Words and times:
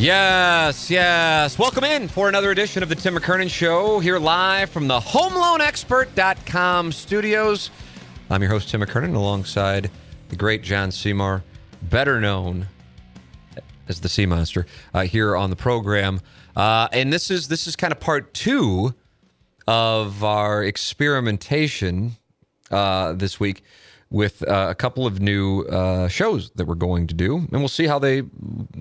Yes, 0.00 0.90
yes. 0.90 1.58
Welcome 1.58 1.84
in 1.84 2.08
for 2.08 2.30
another 2.30 2.50
edition 2.50 2.82
of 2.82 2.88
the 2.88 2.94
Tim 2.94 3.16
McKernan 3.16 3.50
Show 3.50 4.00
here 4.00 4.18
live 4.18 4.70
from 4.70 4.88
the 4.88 4.98
HomeLoanExpert.com 4.98 6.92
studios. 6.92 7.70
I'm 8.30 8.40
your 8.40 8.50
host, 8.50 8.70
Tim 8.70 8.80
McKernan, 8.80 9.14
alongside 9.14 9.90
the 10.30 10.36
great 10.36 10.62
John 10.62 10.90
Seymour, 10.90 11.44
better 11.82 12.18
known 12.18 12.66
as 13.88 14.00
the 14.00 14.08
Sea 14.08 14.24
Monster, 14.24 14.64
uh, 14.94 15.02
here 15.02 15.36
on 15.36 15.50
the 15.50 15.56
program. 15.56 16.22
Uh, 16.56 16.88
and 16.94 17.12
this 17.12 17.30
is 17.30 17.48
this 17.48 17.66
is 17.66 17.76
kind 17.76 17.92
of 17.92 18.00
part 18.00 18.32
two 18.32 18.94
of 19.68 20.24
our 20.24 20.64
experimentation 20.64 22.16
uh, 22.70 23.12
this 23.12 23.38
week 23.38 23.62
with 24.10 24.46
uh, 24.48 24.66
a 24.68 24.74
couple 24.74 25.06
of 25.06 25.20
new 25.20 25.62
uh, 25.62 26.08
shows 26.08 26.50
that 26.56 26.66
we're 26.66 26.74
going 26.74 27.06
to 27.06 27.14
do, 27.14 27.36
and 27.36 27.60
we'll 27.60 27.68
see 27.68 27.86
how 27.86 27.98
they 27.98 28.22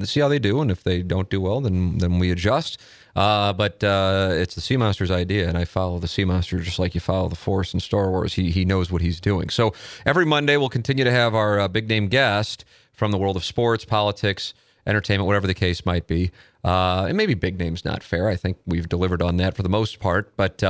see 0.04 0.20
how 0.20 0.28
they 0.28 0.40
do, 0.40 0.60
and 0.60 0.72
if 0.72 0.84
they 0.84 1.04
don't 1.04 1.30
do 1.30 1.40
well, 1.40 1.62
then 1.62 2.00
then 2.00 2.20
we 2.20 2.32
adjust. 2.32 2.80
Uh, 3.16 3.54
but 3.54 3.84
uh, 3.84 4.30
it's 4.32 4.56
the 4.56 4.62
Sea 4.62 4.78
Monster's 4.78 5.12
idea, 5.12 5.48
and 5.48 5.58
I 5.58 5.66
follow 5.66 6.00
the 6.00 6.08
Sea 6.08 6.26
Monster 6.26 6.60
just 6.60 6.80
like 6.80 6.96
you 6.96 7.02
follow 7.02 7.28
the 7.28 7.36
Force 7.36 7.74
in 7.74 7.80
Star 7.80 8.10
Wars. 8.10 8.34
He 8.34 8.50
he 8.52 8.66
knows 8.66 8.92
what 8.92 9.02
he's 9.02 9.20
doing. 9.20 9.50
So 9.50 9.74
every 10.06 10.26
Monday 10.26 10.58
we'll 10.58 10.70
continue 10.70 11.04
to 11.04 11.12
have 11.12 11.36
our 11.36 11.60
uh, 11.60 11.68
big 11.68 11.88
name 11.88 12.08
guest 12.08 12.66
from 12.92 13.12
the 13.12 13.18
world 13.18 13.38
of 13.38 13.46
sports, 13.46 13.86
politics, 13.86 14.54
entertainment, 14.88 15.28
whatever 15.28 15.48
the 15.48 15.54
case 15.54 15.86
might 15.86 16.08
be. 16.08 16.32
Uh, 16.64 17.06
and 17.08 17.16
maybe 17.16 17.36
big 17.36 17.58
names 17.58 17.86
not 17.86 18.04
fair. 18.04 18.28
I 18.28 18.36
think 18.36 18.58
we've 18.66 18.90
delivered 18.90 19.22
on 19.22 19.38
that 19.38 19.56
for 19.56 19.64
the 19.64 19.70
most 19.70 20.00
part, 20.00 20.36
but 20.36 20.62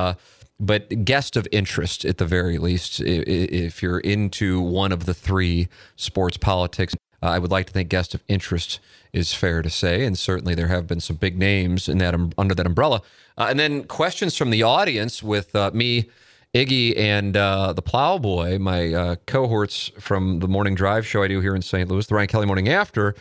but 0.60 1.06
guest 1.06 1.38
of 1.38 1.48
interest 1.52 2.04
at 2.06 2.18
the 2.18 2.26
very 2.26 2.58
least. 2.58 3.00
If 3.00 3.82
you're 3.82 4.00
into 4.00 4.60
one 4.60 4.92
of 4.92 5.06
the 5.06 5.14
three 5.14 5.70
sports 5.96 6.38
politics, 6.38 6.94
uh, 7.22 7.28
I 7.28 7.40
would 7.40 7.52
like 7.52 7.68
to 7.68 7.74
think 7.74 7.90
guest 7.90 8.14
of 8.14 8.24
interest 8.28 8.80
is 9.14 9.34
fair 9.34 9.62
to 9.62 9.70
say, 9.70 10.06
and 10.06 10.18
certainly 10.18 10.56
there 10.56 10.68
have 10.68 10.88
been 10.88 11.00
some 11.00 11.16
big 11.16 11.38
names 11.38 11.90
in 11.90 11.98
that 12.00 12.14
um, 12.14 12.32
under 12.38 12.54
that 12.56 12.66
umbrella. 12.66 13.02
Uh, 13.38 13.48
and 13.50 13.60
then 13.60 13.84
questions 13.86 14.36
from 14.36 14.50
the 14.50 14.64
audience 14.64 15.24
with 15.24 15.56
uh, 15.56 15.72
me, 15.74 16.10
Iggy, 16.54 16.98
and 16.98 17.36
uh, 17.36 17.74
the 17.74 17.82
Plowboy, 17.82 18.60
my 18.60 18.94
uh, 18.94 19.16
cohorts 19.26 19.92
from 20.00 20.40
the 20.40 20.48
morning 20.48 20.76
drive 20.76 21.06
show 21.08 21.24
I 21.24 21.28
do 21.28 21.42
here 21.42 21.56
in 21.56 21.62
St. 21.62 21.90
Louis, 21.90 22.06
the 22.06 22.16
Ryan 22.16 22.28
Kelly 22.28 22.46
Morning 22.46 22.70
After. 22.70 23.16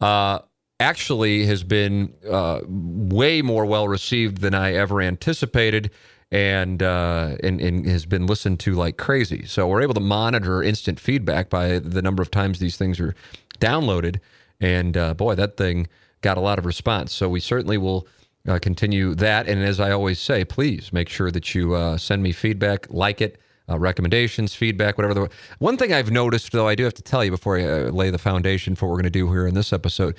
Uh, 0.00 0.40
actually, 0.80 1.46
has 1.46 1.62
been 1.62 2.12
way 2.24 3.40
more 3.40 3.64
well 3.64 3.86
received 3.86 4.38
than 4.38 4.52
I 4.52 4.74
ever 4.74 5.00
anticipated 5.00 5.90
and, 6.32 6.82
uh, 6.82 7.36
and 7.42 7.60
and 7.60 7.86
has 7.86 8.06
been 8.06 8.26
listened 8.26 8.58
to 8.60 8.72
like 8.72 8.96
crazy. 8.96 9.44
So 9.46 9.68
we're 9.68 9.82
able 9.82 9.94
to 9.94 10.00
monitor 10.00 10.62
instant 10.62 10.98
feedback 10.98 11.50
by 11.50 11.78
the 11.78 12.02
number 12.02 12.22
of 12.22 12.30
times 12.30 12.58
these 12.58 12.76
things 12.76 12.98
are 12.98 13.14
downloaded, 13.60 14.18
and 14.60 14.96
uh, 14.96 15.14
boy, 15.14 15.36
that 15.36 15.56
thing 15.56 15.86
got 16.22 16.38
a 16.38 16.40
lot 16.40 16.58
of 16.58 16.64
response. 16.66 17.12
So 17.12 17.28
we 17.28 17.38
certainly 17.38 17.78
will. 17.78 18.08
Uh, 18.44 18.58
continue 18.58 19.14
that, 19.14 19.46
and 19.46 19.62
as 19.62 19.78
I 19.78 19.92
always 19.92 20.18
say, 20.18 20.44
please 20.44 20.92
make 20.92 21.08
sure 21.08 21.30
that 21.30 21.54
you 21.54 21.74
uh, 21.74 21.96
send 21.96 22.24
me 22.24 22.32
feedback, 22.32 22.88
like 22.90 23.20
it, 23.20 23.38
uh, 23.68 23.78
recommendations, 23.78 24.52
feedback, 24.52 24.98
whatever. 24.98 25.14
The 25.14 25.30
one 25.60 25.76
thing 25.76 25.92
I've 25.92 26.10
noticed, 26.10 26.50
though, 26.50 26.66
I 26.66 26.74
do 26.74 26.82
have 26.82 26.94
to 26.94 27.02
tell 27.02 27.24
you 27.24 27.30
before 27.30 27.56
I 27.56 27.62
uh, 27.62 27.90
lay 27.90 28.10
the 28.10 28.18
foundation 28.18 28.74
for 28.74 28.86
what 28.86 28.94
we're 28.94 29.02
going 29.02 29.04
to 29.04 29.10
do 29.10 29.30
here 29.30 29.46
in 29.46 29.54
this 29.54 29.72
episode. 29.72 30.16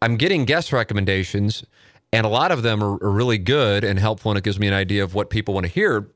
I'm 0.00 0.16
getting 0.16 0.46
guest 0.46 0.72
recommendations 0.72 1.66
and 2.14 2.24
a 2.24 2.28
lot 2.28 2.52
of 2.52 2.62
them 2.62 2.82
are, 2.82 2.94
are 3.02 3.10
really 3.10 3.38
good 3.38 3.82
and 3.82 3.98
helpful, 3.98 4.30
and 4.30 4.38
it 4.38 4.44
gives 4.44 4.58
me 4.58 4.68
an 4.68 4.74
idea 4.74 5.02
of 5.02 5.14
what 5.14 5.30
people 5.30 5.54
want 5.54 5.66
to 5.66 5.72
hear. 5.72 6.10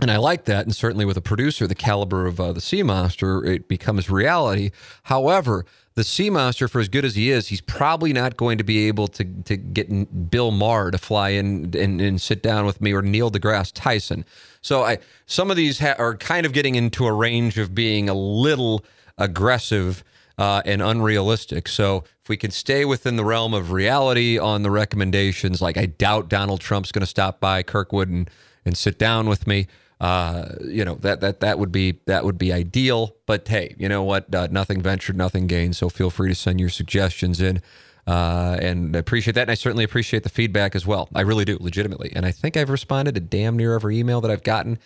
And 0.00 0.10
I 0.10 0.16
like 0.16 0.44
that. 0.44 0.64
And 0.64 0.74
certainly 0.74 1.04
with 1.04 1.16
a 1.16 1.20
producer, 1.20 1.66
the 1.66 1.74
caliber 1.74 2.26
of 2.26 2.40
uh, 2.40 2.52
the 2.52 2.60
Sea 2.60 2.82
Monster, 2.82 3.44
it 3.44 3.68
becomes 3.68 4.10
reality. 4.10 4.70
However, 5.04 5.64
the 5.94 6.02
Sea 6.02 6.30
Monster, 6.30 6.66
for 6.66 6.80
as 6.80 6.88
good 6.88 7.04
as 7.04 7.14
he 7.14 7.30
is, 7.30 7.48
he's 7.48 7.60
probably 7.60 8.12
not 8.12 8.36
going 8.36 8.58
to 8.58 8.64
be 8.64 8.88
able 8.88 9.06
to, 9.08 9.24
to 9.24 9.56
get 9.56 10.30
Bill 10.30 10.50
Maher 10.50 10.90
to 10.90 10.98
fly 10.98 11.30
in 11.30 11.72
and, 11.76 12.00
and 12.00 12.20
sit 12.20 12.42
down 12.42 12.66
with 12.66 12.80
me 12.80 12.92
or 12.92 13.02
Neil 13.02 13.30
deGrasse 13.30 13.72
Tyson. 13.72 14.24
So 14.60 14.82
I 14.82 14.98
some 15.26 15.50
of 15.50 15.56
these 15.56 15.78
ha- 15.78 15.94
are 15.98 16.16
kind 16.16 16.46
of 16.46 16.52
getting 16.52 16.74
into 16.74 17.06
a 17.06 17.12
range 17.12 17.58
of 17.58 17.74
being 17.74 18.08
a 18.08 18.14
little 18.14 18.84
aggressive 19.18 20.02
uh, 20.38 20.62
and 20.64 20.82
unrealistic. 20.82 21.68
So 21.68 22.04
if 22.22 22.28
we 22.28 22.36
can 22.36 22.50
stay 22.50 22.84
within 22.84 23.16
the 23.16 23.24
realm 23.24 23.54
of 23.54 23.72
reality 23.72 24.38
on 24.38 24.62
the 24.62 24.70
recommendations, 24.70 25.60
like 25.62 25.76
I 25.76 25.86
doubt 25.86 26.28
Donald 26.28 26.60
Trump's 26.60 26.92
going 26.92 27.00
to 27.00 27.06
stop 27.06 27.40
by 27.40 27.62
Kirkwood 27.62 28.08
and, 28.08 28.30
and 28.64 28.76
sit 28.76 28.98
down 28.98 29.28
with 29.28 29.46
me. 29.46 29.66
Uh, 30.00 30.56
you 30.64 30.84
know 30.84 30.96
that 30.96 31.20
that 31.20 31.40
that 31.40 31.58
would 31.58 31.70
be 31.70 32.00
that 32.06 32.24
would 32.24 32.36
be 32.36 32.52
ideal. 32.52 33.14
But 33.26 33.46
hey, 33.46 33.76
you 33.78 33.88
know 33.88 34.02
what? 34.02 34.34
Uh, 34.34 34.48
nothing 34.50 34.82
ventured, 34.82 35.16
nothing 35.16 35.46
gained. 35.46 35.76
So 35.76 35.88
feel 35.88 36.10
free 36.10 36.28
to 36.30 36.34
send 36.34 36.60
your 36.60 36.68
suggestions 36.68 37.40
in. 37.40 37.62
Uh, 38.06 38.58
and 38.60 38.94
I 38.94 38.98
appreciate 38.98 39.34
that. 39.34 39.42
And 39.42 39.50
I 39.50 39.54
certainly 39.54 39.84
appreciate 39.84 40.24
the 40.24 40.28
feedback 40.28 40.74
as 40.74 40.84
well. 40.84 41.08
I 41.14 41.22
really 41.22 41.44
do, 41.44 41.56
legitimately. 41.60 42.12
And 42.14 42.26
I 42.26 42.32
think 42.32 42.56
I've 42.56 42.70
responded 42.70 43.14
to 43.14 43.20
damn 43.20 43.56
near 43.56 43.74
every 43.74 43.98
email 43.98 44.20
that 44.20 44.30
I've 44.30 44.42
gotten 44.42 44.78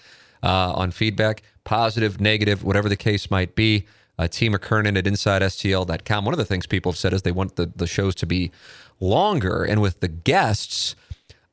uh, 0.42 0.72
on 0.74 0.92
feedback, 0.92 1.42
positive, 1.64 2.20
negative, 2.20 2.62
whatever 2.62 2.88
the 2.88 2.96
case 2.96 3.30
might 3.30 3.54
be 3.56 3.86
uh, 4.18 4.28
T. 4.28 4.50
McKernan 4.50 4.98
at 4.98 5.04
InsideSTL.com. 5.04 6.24
One 6.24 6.34
of 6.34 6.38
the 6.38 6.44
things 6.44 6.66
people 6.66 6.92
have 6.92 6.98
said 6.98 7.12
is 7.12 7.22
they 7.22 7.32
want 7.32 7.56
the, 7.56 7.70
the 7.74 7.86
shows 7.86 8.14
to 8.16 8.26
be 8.26 8.50
longer. 9.00 9.64
And 9.64 9.80
with 9.80 10.00
the 10.00 10.08
guests, 10.08 10.96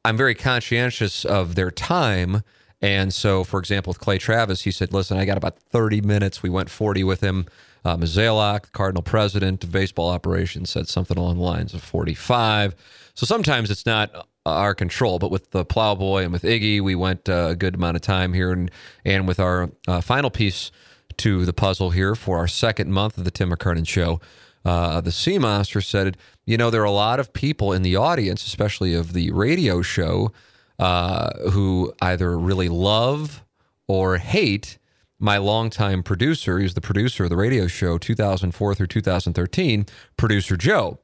I'm 0.03 0.17
very 0.17 0.35
conscientious 0.35 1.25
of 1.25 1.55
their 1.55 1.71
time. 1.71 2.43
And 2.81 3.13
so, 3.13 3.43
for 3.43 3.59
example, 3.59 3.91
with 3.91 3.99
Clay 3.99 4.17
Travis, 4.17 4.63
he 4.63 4.71
said, 4.71 4.93
listen, 4.93 5.17
I 5.17 5.25
got 5.25 5.37
about 5.37 5.57
30 5.57 6.01
minutes. 6.01 6.43
We 6.43 6.49
went 6.49 6.69
40 6.69 7.03
with 7.03 7.21
him. 7.21 7.45
Uh, 7.83 7.95
Mozeliak, 7.95 8.71
Cardinal 8.71 9.03
president 9.03 9.63
of 9.63 9.71
baseball 9.71 10.09
operations, 10.09 10.71
said 10.71 10.87
something 10.87 11.17
along 11.17 11.37
the 11.37 11.43
lines 11.43 11.73
of 11.73 11.83
45. 11.83 12.75
So 13.13 13.25
sometimes 13.25 13.69
it's 13.69 13.85
not 13.85 14.27
our 14.45 14.75
control, 14.75 15.19
but 15.19 15.31
with 15.31 15.51
the 15.51 15.63
Plowboy 15.63 16.23
and 16.23 16.33
with 16.33 16.43
Iggy, 16.43 16.81
we 16.81 16.95
went 16.95 17.29
uh, 17.29 17.47
a 17.49 17.55
good 17.55 17.75
amount 17.75 17.95
of 17.95 18.01
time 18.01 18.33
here. 18.33 18.51
And, 18.51 18.71
and 19.03 19.27
with 19.27 19.39
our 19.39 19.69
uh, 19.87 20.01
final 20.01 20.29
piece, 20.29 20.71
to 21.17 21.45
the 21.45 21.53
puzzle 21.53 21.91
here 21.91 22.15
for 22.15 22.37
our 22.37 22.47
second 22.47 22.91
month 22.91 23.17
of 23.17 23.23
the 23.23 23.31
Tim 23.31 23.51
McKernan 23.51 23.87
Show. 23.87 24.19
Uh, 24.63 24.99
the 24.99 25.11
Sea 25.11 25.37
Monster 25.37 25.79
said, 25.79 26.17
you 26.45 26.57
know, 26.57 26.69
there 26.69 26.81
are 26.81 26.85
a 26.85 26.91
lot 26.91 27.19
of 27.19 27.33
people 27.33 27.71
in 27.71 27.83
the 27.83 27.95
audience, 27.95 28.45
especially 28.45 28.95
of 28.95 29.13
the 29.13 29.31
radio 29.31 29.81
show, 29.81 30.31
uh, 30.79 31.29
who 31.51 31.93
either 32.01 32.37
really 32.37 32.67
love 32.67 33.43
or 33.87 34.17
hate 34.17 34.77
my 35.19 35.37
longtime 35.37 36.03
producer. 36.03 36.59
He's 36.59 36.73
the 36.73 36.81
producer 36.81 37.25
of 37.25 37.29
the 37.29 37.37
radio 37.37 37.67
show 37.67 37.97
2004 37.97 38.75
through 38.75 38.87
2013, 38.87 39.85
producer 40.17 40.57
Joe. 40.57 40.99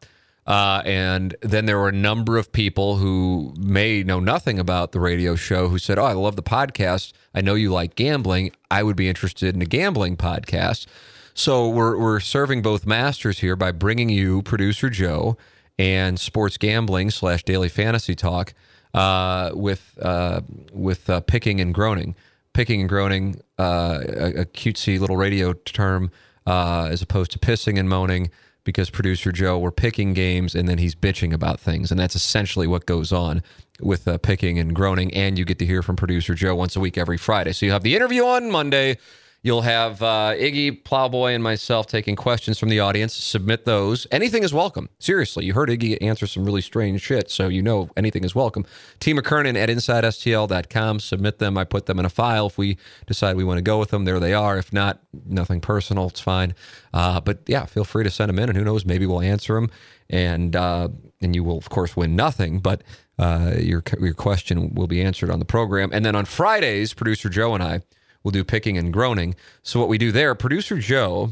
Uh, 0.48 0.82
and 0.86 1.36
then 1.42 1.66
there 1.66 1.78
were 1.78 1.90
a 1.90 1.94
number 1.94 2.38
of 2.38 2.52
people 2.52 2.98
who 2.98 3.54
may 3.58 4.04
know 4.04 4.20
nothing 4.20 4.60
about 4.60 4.92
the 4.92 5.00
radio 5.00 5.36
show 5.36 5.68
who 5.68 5.78
said, 5.78 6.00
Oh, 6.00 6.06
I 6.06 6.14
love 6.14 6.36
the 6.36 6.44
podcast. 6.44 7.14
I 7.34 7.42
know 7.42 7.54
you 7.54 7.72
like 7.72 7.96
gambling. 7.96 8.52
I 8.70 8.84
would 8.84 8.96
be 8.96 9.08
interested 9.08 9.56
in 9.56 9.62
a 9.62 9.66
gambling 9.66 10.18
podcast. 10.18 10.88
So 11.34 11.70
we're, 11.70 11.98
we're 11.98 12.20
serving 12.20 12.62
both 12.62 12.86
masters 12.86 13.40
here 13.40 13.56
by 13.56 13.72
bringing 13.72 14.10
you 14.10 14.42
producer 14.42 14.90
Joe 14.90 15.38
and 15.80 16.20
sports 16.20 16.58
gambling 16.58 17.12
slash 17.12 17.44
daily 17.44 17.70
fantasy 17.70 18.16
talk 18.16 18.54
uh, 18.94 19.52
with, 19.54 19.98
uh, 20.02 20.42
with 20.74 21.10
uh, 21.10 21.22
picking 21.22 21.62
and 21.62 21.74
groaning 21.74 22.16
picking 22.54 22.82
and 22.82 22.90
groaning, 22.90 23.40
uh, 23.60 24.00
a, 24.02 24.42
a 24.42 24.46
cutesy 24.46 25.00
little 25.00 25.18
radio 25.18 25.54
term, 25.54 26.12
uh, 26.46 26.88
as 26.92 27.02
opposed 27.02 27.32
to 27.32 27.40
pissing 27.40 27.80
and 27.80 27.90
moaning 27.90 28.30
because 28.64 28.90
producer 28.90 29.32
Joe, 29.32 29.58
we're 29.58 29.72
picking 29.72 30.14
games 30.14 30.56
and 30.56 30.68
then 30.68 30.78
he's 30.78 30.96
bitching 30.96 31.34
about 31.34 31.60
things. 31.60 31.92
And 31.92 32.00
that's 32.00 32.16
essentially 32.16 32.68
what 32.68 32.86
goes 32.86 33.12
on 33.12 33.42
with 33.80 34.08
uh, 34.08 34.18
picking 34.18 34.60
and 34.60 34.76
groaning. 34.76 35.14
And 35.14 35.38
you 35.38 35.46
get 35.46 35.60
to 35.60 35.66
hear 35.66 35.82
from 35.82 35.96
producer 35.96 36.36
Joe 36.36 36.56
once 36.56 36.76
a 36.76 36.80
week 36.80 36.98
every 36.98 37.18
Friday. 37.18 37.54
So 37.54 37.66
you 37.66 37.72
have 37.72 37.84
the 37.84 37.96
interview 37.96 38.24
on 38.24 38.52
Monday. 38.52 38.98
You'll 39.44 39.64
have 39.64 40.04
uh, 40.04 40.36
Iggy, 40.38 40.84
Plowboy, 40.84 41.34
and 41.34 41.44
myself 41.44 41.88
taking 41.88 42.16
questions 42.16 42.60
from 42.60 42.70
the 42.70 42.80
audience. 42.80 43.16
Submit 43.16 43.66
those. 43.66 44.06
Anything 44.12 44.44
is 44.44 44.54
welcome. 44.54 44.88
Seriously, 45.00 45.46
you 45.46 45.54
heard 45.54 45.70
Iggy 45.70 45.98
answer 46.00 46.28
some 46.28 46.46
really 46.46 46.62
strange 46.62 47.02
shit, 47.02 47.32
so 47.32 47.48
you 47.48 47.64
know 47.64 47.90
anything 47.98 48.24
is 48.24 48.36
welcome. 48.36 48.68
T. 49.00 49.16
McKernan 49.16 49.58
at 49.58 49.68
InsideSTL.com. 49.68 51.00
Submit 51.00 51.40
them. 51.40 51.58
I 51.58 51.64
put 51.64 51.88
them 51.88 51.98
in 51.98 52.06
a 52.06 52.10
file. 52.10 52.48
If 52.48 52.60
we 52.60 52.78
decide 53.08 53.36
we 53.36 53.44
want 53.44 53.58
to 53.58 53.64
go 53.64 53.80
with 53.80 53.90
them, 53.90 54.06
there 54.06 54.20
they 54.20 54.36
are. 54.36 54.60
If 54.60 54.72
not, 54.72 55.00
nothing 55.26 55.60
personal. 55.60 56.10
It's 56.10 56.22
fine. 56.22 56.54
Uh, 56.94 57.20
but 57.20 57.40
yeah, 57.48 57.66
feel 57.66 57.84
free 57.84 58.04
to 58.04 58.12
send 58.12 58.30
them 58.30 58.38
in, 58.38 58.48
and 58.48 58.56
who 58.56 58.64
knows, 58.64 58.86
maybe 58.86 59.08
we'll 59.08 59.22
answer 59.22 59.56
them. 59.56 59.72
And 60.08 60.56
uh, 60.56 60.90
and 61.20 61.36
you 61.36 61.44
will 61.44 61.58
of 61.58 61.70
course 61.70 61.96
win 61.96 62.16
nothing, 62.16 62.60
but 62.60 62.84
uh, 63.18 63.54
your 63.58 63.82
your 64.00 64.14
question 64.14 64.76
will 64.76 64.88
be 64.88 65.02
answered 65.02 65.32
on 65.32 65.40
the 65.40 65.46
program. 65.46 65.90
And 65.92 66.06
then 66.06 66.16
on 66.16 66.26
Fridays, 66.26 66.94
producer 66.94 67.28
Joe 67.28 67.56
and 67.56 67.64
I 67.64 67.82
We'll 68.24 68.32
do 68.32 68.44
picking 68.44 68.78
and 68.78 68.94
groaning. 68.94 69.36
So 69.64 69.80
what 69.80 69.90
we 69.90 69.98
do 69.98 70.12
there, 70.12 70.36
producer 70.36 70.78
Joe 70.78 71.32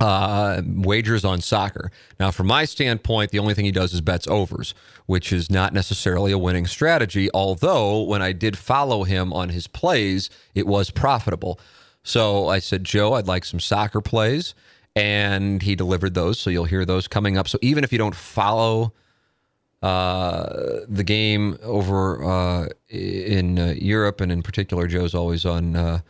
uh, 0.00 0.62
wagers 0.66 1.24
on 1.24 1.40
soccer. 1.40 1.90
Now, 2.18 2.30
from 2.30 2.46
my 2.46 2.64
standpoint, 2.64 3.30
the 3.30 3.38
only 3.38 3.54
thing 3.54 3.64
he 3.64 3.72
does 3.72 3.92
is 3.92 4.00
bets 4.00 4.26
overs, 4.26 4.74
which 5.06 5.32
is 5.32 5.50
not 5.50 5.72
necessarily 5.72 6.32
a 6.32 6.38
winning 6.38 6.66
strategy. 6.66 7.28
Although, 7.34 8.02
when 8.02 8.22
I 8.22 8.32
did 8.32 8.56
follow 8.56 9.04
him 9.04 9.32
on 9.32 9.50
his 9.50 9.66
plays, 9.66 10.30
it 10.54 10.66
was 10.66 10.90
profitable. 10.90 11.60
So 12.02 12.48
I 12.48 12.60
said, 12.60 12.84
Joe, 12.84 13.12
I'd 13.14 13.26
like 13.26 13.44
some 13.44 13.60
soccer 13.60 14.00
plays. 14.00 14.54
And 14.96 15.62
he 15.62 15.76
delivered 15.76 16.14
those. 16.14 16.40
So 16.40 16.50
you'll 16.50 16.64
hear 16.64 16.84
those 16.84 17.06
coming 17.06 17.38
up. 17.38 17.46
So 17.46 17.58
even 17.62 17.84
if 17.84 17.92
you 17.92 17.98
don't 17.98 18.14
follow 18.14 18.92
uh, 19.82 20.80
the 20.88 21.04
game 21.04 21.58
over 21.62 22.22
uh, 22.22 22.68
in 22.90 23.58
uh, 23.58 23.74
Europe, 23.78 24.20
and 24.20 24.30
in 24.30 24.42
particular, 24.42 24.86
Joe's 24.86 25.14
always 25.14 25.46
on, 25.46 25.74
uh, 25.74 26.00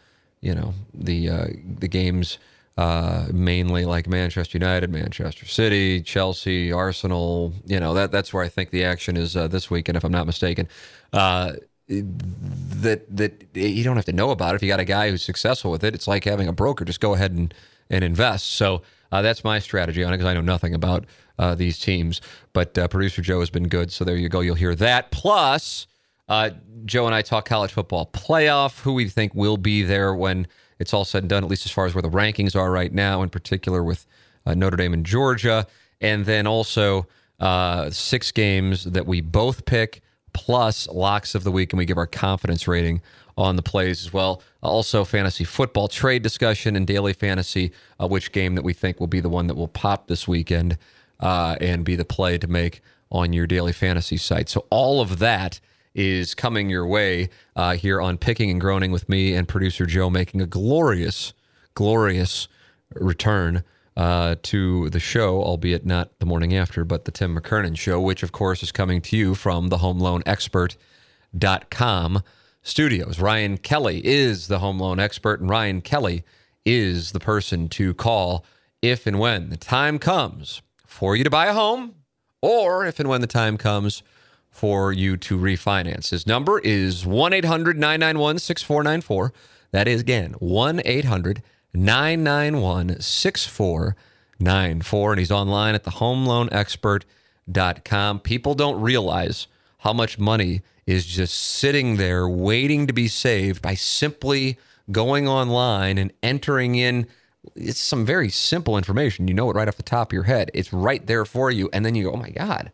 you 0.41 0.55
know, 0.55 0.75
the 0.93 1.29
uh, 1.29 1.47
the 1.79 1.87
games 1.87 2.39
uh, 2.77 3.29
mainly 3.33 3.85
like 3.85 4.09
Manchester 4.09 4.59
United, 4.59 4.91
Manchester 4.91 5.47
City, 5.47 6.01
Chelsea, 6.03 6.73
Arsenal. 6.73 7.53
You 7.65 7.79
know, 7.79 7.95
that 7.95 8.11
that's 8.11 8.33
where 8.35 8.43
I 8.43 8.49
think 8.49 8.71
the 8.71 8.85
action 8.85 9.17
is 9.17 9.35
this 9.35 9.71
weekend, 9.71 9.97
if 9.97 10.03
I'm 10.03 10.13
not 10.13 10.27
mistaken. 10.27 10.69
that 11.13 11.61
that 11.89 13.33
you 13.55 13.85
don't 13.85 13.97
have 13.97 14.05
to 14.07 14.13
know 14.13 14.31
about 14.31 14.55
it. 14.55 14.57
If 14.57 14.63
you 14.65 14.69
got 14.69 14.81
a 14.81 14.85
guy 14.85 15.11
who's 15.11 15.23
successful 15.23 15.71
with 15.71 15.85
it, 15.85 15.95
it's 15.95 16.09
like 16.09 16.25
having 16.25 16.49
a 16.49 16.53
broker. 16.53 16.85
Just 16.85 17.01
go 17.01 17.15
ahead 17.15 17.31
and 17.31 17.55
and 17.89 18.03
invest. 18.03 18.47
So 18.51 18.83
that's 19.13 19.45
my 19.45 19.61
strategy 19.61 20.03
on 20.03 20.13
it 20.13 20.17
because 20.17 20.29
I 20.29 20.35
know 20.35 20.41
nothing 20.41 20.75
about 20.75 21.05
uh, 21.41 21.55
these 21.55 21.79
teams. 21.79 22.21
But 22.53 22.77
uh, 22.79 22.87
producer 22.87 23.23
Joe 23.23 23.41
has 23.41 23.51
been 23.51 23.67
good. 23.67 23.91
So 23.91 24.05
there 24.05 24.17
you 24.17 24.29
go. 24.29 24.41
You'll 24.41 24.55
hear 24.55 24.75
that. 24.77 25.11
Plus, 25.11 25.87
uh, 26.29 26.51
Joe 26.85 27.07
and 27.07 27.15
I 27.15 27.23
talk 27.23 27.47
college 27.47 27.73
football 27.73 28.11
playoff, 28.13 28.83
who 28.83 28.93
we 28.93 29.09
think 29.09 29.35
will 29.35 29.57
be 29.57 29.83
there 29.83 30.15
when 30.15 30.47
it's 30.79 30.95
all 30.95 31.05
said 31.05 31.23
and 31.25 31.31
done, 31.31 31.43
at 31.43 31.51
least 31.51 31.65
as 31.65 31.73
far 31.73 31.87
as 31.87 31.95
where 31.95 32.03
the 32.03 32.11
rankings 32.11 32.55
are 32.55 32.71
right 32.71 32.93
now, 32.93 33.23
in 33.23 33.31
particular 33.31 33.83
with 33.83 34.07
uh, 34.47 34.55
Notre 34.55 34.77
Dame 34.77 34.93
and 34.93 35.05
Georgia. 35.05 35.67
And 36.01 36.27
then 36.27 36.47
also 36.47 37.07
uh, 37.41 37.91
six 37.91 38.31
games 38.31 38.85
that 38.85 39.07
we 39.07 39.23
both 39.23 39.65
pick, 39.65 40.03
plus 40.33 40.89
locks 40.89 41.35
of 41.35 41.43
the 41.43 41.51
week, 41.51 41.73
and 41.73 41.79
we 41.79 41.87
give 41.87 41.99
our 41.99 42.07
confidence 42.07 42.69
rating 42.69 43.01
on 43.37 43.57
the 43.57 43.63
plays 43.63 44.05
as 44.05 44.13
well. 44.13 44.43
Also, 44.63 45.05
fantasy 45.05 45.45
football 45.45 45.89
trade 45.89 46.23
discussion 46.23 46.77
and 46.77 46.87
daily 46.87 47.15
fantasy, 47.15 47.73
uh, 47.99 48.07
which 48.07 48.31
game 48.33 48.55
that 48.55 48.63
we 48.63 48.75
think 48.75 49.01
will 49.01 49.07
be 49.07 49.21
the 49.21 49.31
one 49.31 49.47
that 49.47 49.55
will 49.55 49.69
pop 49.69 50.07
this 50.07 50.29
weekend 50.29 50.77
uh, 51.21 51.57
and 51.61 51.85
be 51.85 51.97
the 51.97 52.05
play 52.05 52.39
to 52.39 52.49
make 52.49 52.81
on 53.11 53.33
your 53.33 53.47
daily 53.47 53.73
fantasy 53.73 54.17
site. 54.17 54.49
So 54.49 54.67
all 54.71 55.01
of 55.01 55.19
that 55.19 55.61
is 55.95 56.35
coming 56.35 56.69
your 56.71 56.87
way 56.87 57.29
uh, 57.57 57.75
here 57.75 58.01
on 58.01 58.17
Picking 58.17 58.49
and 58.51 58.61
Groaning 58.61 58.93
with 58.93 59.09
me 59.09 59.35
and 59.35 59.49
producer 59.49 59.87
Joe 59.87 60.11
making 60.11 60.41
a 60.41 60.47
glorious, 60.47 61.33
glorious 61.75 62.47
return 62.95 63.65
uh, 63.97 64.37
to 64.43 64.89
the 64.91 65.01
show, 65.01 65.43
albeit 65.43 65.85
not 65.85 66.17
the 66.21 66.27
morning 66.27 66.57
after, 66.57 66.85
but 66.85 67.05
the 67.05 67.11
Tim 67.11 67.37
McKernan 67.37 67.77
show, 67.77 68.01
which 68.01 68.23
of 68.23 68.31
course 68.33 68.63
is 68.63 68.71
coming 68.73 69.03
to 69.03 69.17
you 69.17 69.35
from 69.35 69.69
the 69.69 69.79
homeloanexpert.com 69.79 72.23
studios. 72.63 73.19
Ryan 73.19 73.59
Kelly 73.59 74.07
is 74.07 74.47
the 74.49 74.61
home 74.61 74.79
loan 74.79 75.01
expert, 75.01 75.41
and 75.41 75.51
Ryan 75.51 75.81
Kelly 75.81 76.23
is 76.65 77.11
the 77.13 77.21
person 77.21 77.69
to 77.71 77.95
call 77.95 78.45
if 78.81 79.07
and 79.07 79.19
when 79.19 79.51
the 79.51 79.57
time 79.57 79.99
comes 79.99 80.63
for 80.91 81.15
you 81.15 81.23
to 81.23 81.31
buy 81.31 81.47
a 81.47 81.55
home 81.55 81.95
or 82.43 82.85
if 82.85 82.99
and 82.99 83.09
when 83.09 83.21
the 83.21 83.29
time 83.29 83.57
comes 83.57 84.03
for 84.51 84.93
you 84.93 85.17
to 85.17 85.39
refinance. 85.39 86.11
His 86.11 86.27
number 86.27 86.59
is 86.59 87.07
1 87.07 87.33
800 87.33 87.79
991 87.79 88.41
6494. 88.41 89.33
That 89.71 89.87
is 89.87 90.01
again 90.01 90.33
1 90.41 90.83
800 90.85 91.45
991 91.73 93.01
6494. 93.01 95.13
And 95.13 95.21
he's 95.21 95.31
online 95.31 95.77
at 95.77 95.85
thehomeloanexpert.com. 95.85 98.21
People 98.21 98.55
don't 98.55 98.81
realize 98.81 99.47
how 99.79 99.93
much 99.93 100.19
money 100.19 100.63
is 100.87 101.07
just 101.07 101.37
sitting 101.37 101.97
there 101.97 102.29
waiting 102.29 102.89
to 102.89 102.93
be 102.93 103.07
saved 103.07 103.63
by 103.63 103.75
simply 103.75 104.59
going 104.91 105.29
online 105.29 105.99
and 105.99 106.13
entering 106.21 106.75
in 106.75 107.07
it's 107.55 107.81
some 107.81 108.05
very 108.05 108.29
simple 108.29 108.77
information. 108.77 109.29
You 109.29 109.35
know 109.35 109.51
it 109.51 109.57
right 109.57 109.69
off 109.69 109.77
the 109.77 109.83
top 109.83 110.11
of 110.11 110.13
your 110.13 110.25
head. 110.25 110.51
It's 110.55 110.73
right 110.73 111.07
there 111.07 111.25
for 111.25 111.51
you. 111.51 111.71
And 111.73 111.85
then 111.85 111.95
you 111.95 112.05
go, 112.05 112.13
oh 112.13 112.17
my 112.17 112.31
God, 112.31 112.71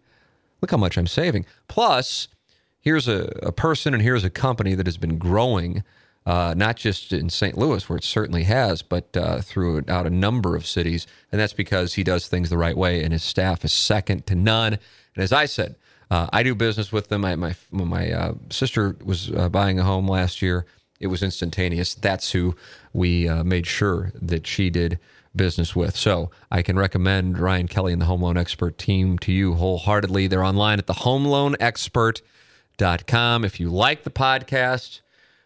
look 0.61 0.71
how 0.71 0.77
much 0.77 0.97
I'm 0.97 1.07
saving. 1.07 1.47
Plus, 1.69 2.29
here's 2.81 3.09
a, 3.09 3.39
a 3.43 3.53
person 3.53 3.95
and 3.95 4.03
here's 4.03 4.25
a 4.25 4.31
company 4.31 4.75
that 4.75 4.87
has 4.87 4.97
been 4.97 5.19
growing, 5.19 5.85
uh, 6.25 6.55
not 6.57 6.77
just 6.77 7.13
in 7.13 7.31
St. 7.31 7.57
Louis, 7.57 7.89
where 7.89 7.97
it 7.97 8.05
certainly 8.05 8.45
has, 8.45 8.83
but 8.83 9.17
uh, 9.17 9.41
throughout 9.41 10.07
a 10.07 10.11
number 10.11 10.57
of 10.57 10.67
cities. 10.67 11.07
And 11.31 11.41
that's 11.41 11.53
because 11.53 11.95
he 11.95 12.03
does 12.03 12.27
things 12.27 12.51
the 12.51 12.59
right 12.59 12.77
way 12.77 13.03
and 13.03 13.13
his 13.13 13.23
staff 13.23 13.65
is 13.65 13.73
second 13.73 14.27
to 14.27 14.35
none. 14.35 14.75
And 15.15 15.23
as 15.23 15.33
I 15.33 15.47
said, 15.47 15.77
uh, 16.11 16.29
I 16.33 16.43
do 16.43 16.55
business 16.55 16.93
with 16.93 17.09
them. 17.09 17.25
I, 17.25 17.35
my 17.35 17.57
my 17.73 18.13
uh, 18.13 18.35
sister 18.49 18.97
was 19.05 19.31
uh, 19.33 19.49
buying 19.49 19.81
a 19.81 19.83
home 19.83 20.07
last 20.07 20.41
year 20.41 20.65
it 21.01 21.09
was 21.09 21.23
instantaneous. 21.23 21.95
That's 21.95 22.33
who 22.33 22.55
we 22.93 23.29
uh, 23.29 23.45
made 23.45 23.67
sure 23.67 24.13
that 24.15 24.47
she 24.47 24.71
did 24.71 24.99
business 25.35 25.75
with. 25.77 25.97
So 25.97 26.31
I 26.51 26.63
can 26.63 26.79
recommend 26.79 27.39
Ryan 27.39 27.69
Kelly 27.69 27.93
and 27.93 28.01
the 28.01 28.07
Home 28.07 28.23
Loan 28.23 28.39
Expert 28.39 28.79
team 28.79 29.19
to 29.21 29.33
you 29.33 29.55
wholeheartedly. 29.55 30.27
They're 30.29 30.45
online 30.45 30.79
at 30.79 30.87
thehomeloanexpert.com. 30.87 33.45
If 33.45 33.61
you 33.61 33.69
like 33.69 34.05
the 34.05 34.11
podcast, 34.11 35.01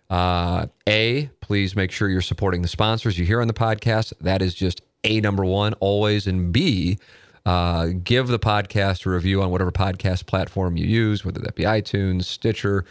uh, 0.08 0.66
A, 0.88 1.30
please 1.40 1.76
make 1.76 1.90
sure 1.90 2.08
you're 2.08 2.20
supporting 2.20 2.62
the 2.62 2.68
sponsors 2.68 3.18
you 3.18 3.24
hear 3.24 3.40
on 3.40 3.48
the 3.48 3.54
podcast. 3.54 4.12
That 4.20 4.42
is 4.42 4.54
just 4.54 4.82
A, 5.04 5.20
number 5.20 5.44
one, 5.44 5.74
always. 5.74 6.26
And 6.26 6.52
B, 6.52 6.98
uh, 7.46 7.86
give 8.04 8.28
the 8.28 8.38
podcast 8.38 9.06
a 9.06 9.10
review 9.10 9.42
on 9.42 9.50
whatever 9.50 9.72
podcast 9.72 10.26
platform 10.26 10.76
you 10.76 10.86
use, 10.86 11.24
whether 11.24 11.40
that 11.40 11.54
be 11.54 11.64
iTunes, 11.64 12.24
Stitcher, 12.24 12.84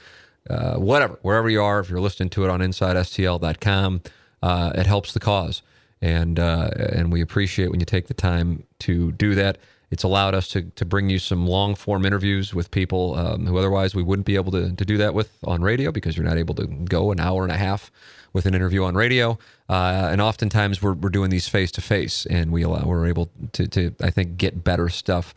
uh, 0.49 0.75
whatever, 0.75 1.19
wherever 1.21 1.49
you 1.49 1.61
are, 1.61 1.79
if 1.79 1.89
you're 1.89 2.01
listening 2.01 2.29
to 2.31 2.43
it 2.43 2.49
on 2.49 2.59
InsideSTL.com, 2.59 4.01
uh, 4.41 4.71
it 4.75 4.85
helps 4.85 5.13
the 5.13 5.19
cause. 5.19 5.61
And, 6.01 6.39
uh, 6.39 6.69
and 6.77 7.11
we 7.11 7.21
appreciate 7.21 7.69
when 7.71 7.79
you 7.79 7.85
take 7.85 8.07
the 8.07 8.13
time 8.13 8.63
to 8.79 9.11
do 9.11 9.35
that. 9.35 9.57
It's 9.91 10.03
allowed 10.03 10.35
us 10.35 10.47
to, 10.49 10.61
to 10.61 10.85
bring 10.85 11.09
you 11.09 11.17
some 11.17 11.47
long 11.47 11.73
form 11.75 12.05
interviews 12.05 12.53
with 12.53 12.69
people 12.69 13.15
um, 13.15 13.47
who 13.47 13.57
otherwise 13.57 13.95
we 13.95 14.03
wouldn't 14.03 14.27
be 14.27 14.35
able 14.35 14.51
to, 14.51 14.71
to 14.75 14.85
do 14.85 14.97
that 14.97 15.13
with 15.13 15.35
on 15.43 15.61
radio 15.61 15.91
because 15.91 16.15
you're 16.15 16.25
not 16.25 16.37
able 16.37 16.53
to 16.55 16.67
go 16.67 17.11
an 17.11 17.19
hour 17.19 17.43
and 17.43 17.51
a 17.51 17.57
half 17.57 17.91
with 18.31 18.45
an 18.45 18.53
interview 18.53 18.83
on 18.83 18.93
radio. 18.93 19.37
Uh, 19.67 20.09
and 20.11 20.21
oftentimes 20.21 20.81
we're, 20.81 20.93
we're 20.93 21.09
doing 21.09 21.31
these 21.31 21.47
face 21.47 21.71
to 21.71 21.81
face, 21.81 22.25
and 22.27 22.51
we 22.51 22.61
allow, 22.61 22.85
we're 22.85 23.07
able 23.07 23.29
to, 23.53 23.67
to, 23.67 23.95
I 24.01 24.11
think, 24.11 24.37
get 24.37 24.63
better 24.63 24.89
stuff 24.89 25.33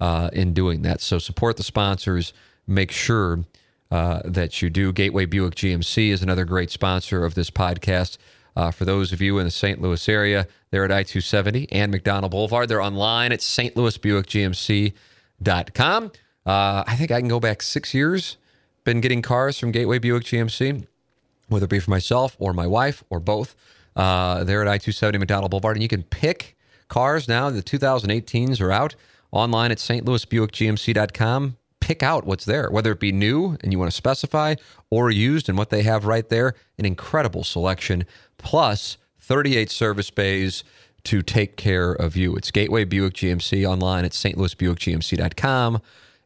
uh, 0.00 0.30
in 0.32 0.52
doing 0.52 0.82
that. 0.82 1.00
So 1.00 1.18
support 1.18 1.56
the 1.56 1.64
sponsors. 1.64 2.32
Make 2.66 2.92
sure 2.92 3.44
uh, 3.90 4.20
that 4.24 4.62
you 4.62 4.70
do. 4.70 4.92
Gateway 4.92 5.26
Buick 5.26 5.54
GMC 5.54 6.10
is 6.10 6.22
another 6.22 6.44
great 6.44 6.70
sponsor 6.70 7.24
of 7.24 7.34
this 7.34 7.50
podcast. 7.50 8.18
Uh, 8.56 8.70
for 8.70 8.84
those 8.84 9.12
of 9.12 9.20
you 9.20 9.38
in 9.38 9.44
the 9.44 9.50
St. 9.50 9.82
Louis 9.82 10.08
area, 10.08 10.46
they're 10.70 10.84
at 10.84 10.90
I 10.90 11.02
270 11.02 11.70
and 11.70 11.92
McDonald 11.92 12.32
Boulevard. 12.32 12.68
They're 12.68 12.80
online 12.80 13.32
at 13.32 13.40
stlouisbuickgmc.com. 13.40 16.12
Uh, 16.46 16.84
I 16.86 16.96
think 16.96 17.10
I 17.10 17.20
can 17.20 17.28
go 17.28 17.40
back 17.40 17.62
six 17.62 17.92
years. 17.92 18.36
Been 18.84 19.00
getting 19.00 19.20
cars 19.20 19.58
from 19.58 19.72
Gateway 19.72 19.98
Buick 19.98 20.24
GMC, 20.24 20.86
whether 21.48 21.64
it 21.64 21.70
be 21.70 21.80
for 21.80 21.90
myself 21.90 22.36
or 22.38 22.52
my 22.52 22.66
wife 22.66 23.02
or 23.10 23.20
both. 23.20 23.56
Uh, 23.94 24.44
they're 24.44 24.62
at 24.62 24.68
I 24.68 24.78
270 24.78 25.18
McDonald 25.18 25.50
Boulevard, 25.50 25.76
and 25.76 25.82
you 25.82 25.88
can 25.88 26.04
pick 26.04 26.56
cars 26.88 27.28
now. 27.28 27.50
The 27.50 27.62
2018s 27.62 28.60
are 28.60 28.72
out 28.72 28.94
online 29.32 29.72
at 29.72 29.78
stlouisbuickgmc.com 29.78 31.56
pick 31.86 32.02
out 32.02 32.26
what's 32.26 32.44
there, 32.44 32.68
whether 32.68 32.90
it 32.90 32.98
be 32.98 33.12
new 33.12 33.56
and 33.60 33.70
you 33.70 33.78
want 33.78 33.88
to 33.88 33.96
specify 33.96 34.56
or 34.90 35.08
used 35.08 35.48
and 35.48 35.56
what 35.56 35.70
they 35.70 35.84
have 35.84 36.04
right 36.04 36.28
there. 36.30 36.52
An 36.78 36.84
incredible 36.84 37.44
selection, 37.44 38.04
plus 38.38 38.96
38 39.20 39.70
service 39.70 40.10
bays 40.10 40.64
to 41.04 41.22
take 41.22 41.56
care 41.56 41.92
of 41.92 42.16
you. 42.16 42.34
It's 42.34 42.50
Gateway 42.50 42.84
Buick 42.84 43.14
GMC 43.14 43.64
online 43.64 44.04
at 44.04 44.10
stlouisbuickgmc.com 44.10 45.80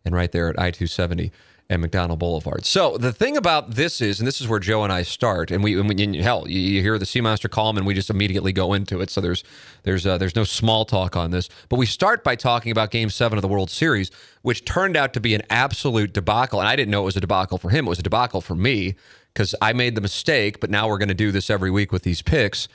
and 0.06 0.14
right 0.14 0.32
there 0.32 0.48
at 0.48 0.58
I 0.58 0.70
270 0.70 1.30
and 1.70 1.80
McDonald 1.80 2.18
Boulevard. 2.18 2.66
So 2.66 2.98
the 2.98 3.12
thing 3.12 3.36
about 3.36 3.70
this 3.70 4.00
is, 4.00 4.18
and 4.18 4.26
this 4.26 4.40
is 4.40 4.48
where 4.48 4.58
Joe 4.58 4.82
and 4.82 4.92
I 4.92 5.02
start, 5.02 5.52
and 5.52 5.62
we, 5.62 5.78
and 5.78 5.88
we 5.88 6.18
hell, 6.20 6.44
you, 6.48 6.58
you 6.58 6.82
hear 6.82 6.98
the 6.98 7.06
Sea 7.06 7.20
Monster 7.20 7.48
call 7.48 7.70
and 7.70 7.86
we 7.86 7.94
just 7.94 8.10
immediately 8.10 8.52
go 8.52 8.72
into 8.72 9.00
it. 9.00 9.08
So 9.08 9.20
there's 9.20 9.44
there's 9.84 10.04
uh, 10.04 10.18
there's 10.18 10.34
no 10.34 10.42
small 10.42 10.84
talk 10.84 11.16
on 11.16 11.30
this, 11.30 11.48
but 11.68 11.76
we 11.76 11.86
start 11.86 12.24
by 12.24 12.34
talking 12.34 12.72
about 12.72 12.90
Game 12.90 13.08
Seven 13.08 13.38
of 13.38 13.42
the 13.42 13.48
World 13.48 13.70
Series, 13.70 14.10
which 14.42 14.64
turned 14.64 14.96
out 14.96 15.12
to 15.12 15.20
be 15.20 15.32
an 15.32 15.42
absolute 15.48 16.12
debacle. 16.12 16.58
And 16.58 16.68
I 16.68 16.74
didn't 16.74 16.90
know 16.90 17.02
it 17.02 17.04
was 17.04 17.16
a 17.16 17.20
debacle 17.20 17.56
for 17.56 17.70
him; 17.70 17.86
it 17.86 17.90
was 17.90 18.00
a 18.00 18.02
debacle 18.02 18.40
for 18.40 18.56
me 18.56 18.96
because 19.32 19.54
I 19.62 19.72
made 19.72 19.94
the 19.94 20.00
mistake. 20.00 20.58
But 20.58 20.70
now 20.70 20.88
we're 20.88 20.98
going 20.98 21.08
to 21.08 21.14
do 21.14 21.30
this 21.30 21.50
every 21.50 21.70
week 21.70 21.92
with 21.92 22.02
these 22.02 22.20
picks 22.20 22.66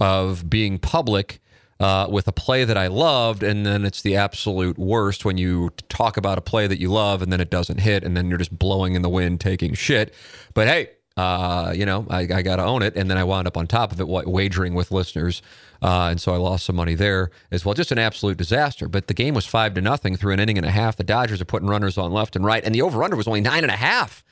of 0.00 0.50
being 0.50 0.78
public 0.78 1.40
uh, 1.80 2.06
with 2.10 2.28
a 2.28 2.32
play 2.32 2.64
that 2.64 2.76
I 2.76 2.86
loved, 2.86 3.42
and 3.42 3.64
then 3.64 3.84
it's 3.84 4.02
the 4.02 4.16
absolute 4.16 4.78
worst 4.78 5.24
when 5.24 5.38
you 5.38 5.70
talk 5.88 6.16
about 6.16 6.38
a 6.38 6.40
play 6.40 6.66
that 6.66 6.80
you 6.80 6.90
love 6.90 7.22
and 7.22 7.32
then 7.32 7.40
it 7.40 7.50
doesn't 7.50 7.80
hit, 7.80 8.04
and 8.04 8.16
then 8.16 8.28
you're 8.28 8.38
just 8.38 8.56
blowing 8.56 8.94
in 8.94 9.02
the 9.02 9.08
wind, 9.08 9.40
taking 9.40 9.74
shit. 9.74 10.14
But 10.54 10.68
hey, 10.68 10.90
uh, 11.16 11.72
you 11.74 11.86
know, 11.86 12.06
I, 12.10 12.20
I 12.22 12.42
got 12.42 12.56
to 12.56 12.64
own 12.64 12.82
it. 12.82 12.96
And 12.96 13.08
then 13.08 13.16
I 13.16 13.24
wound 13.24 13.46
up 13.46 13.56
on 13.56 13.66
top 13.66 13.92
of 13.92 14.00
it 14.00 14.08
wagering 14.08 14.74
with 14.74 14.90
listeners. 14.90 15.42
Uh, 15.80 16.08
and 16.10 16.20
so 16.20 16.34
I 16.34 16.38
lost 16.38 16.64
some 16.64 16.76
money 16.76 16.94
there 16.94 17.30
as 17.50 17.64
well. 17.64 17.74
Just 17.74 17.92
an 17.92 17.98
absolute 17.98 18.36
disaster. 18.36 18.88
But 18.88 19.06
the 19.06 19.14
game 19.14 19.34
was 19.34 19.46
five 19.46 19.74
to 19.74 19.80
nothing 19.80 20.16
through 20.16 20.32
an 20.32 20.40
inning 20.40 20.58
and 20.58 20.66
a 20.66 20.70
half. 20.70 20.96
The 20.96 21.04
Dodgers 21.04 21.40
are 21.40 21.44
putting 21.44 21.68
runners 21.68 21.98
on 21.98 22.12
left 22.12 22.34
and 22.34 22.44
right. 22.44 22.64
And 22.64 22.74
the 22.74 22.82
over 22.82 23.02
under 23.04 23.16
was 23.16 23.28
only 23.28 23.40
nine 23.40 23.62
and 23.62 23.70
a 23.70 23.76
half. 23.76 24.23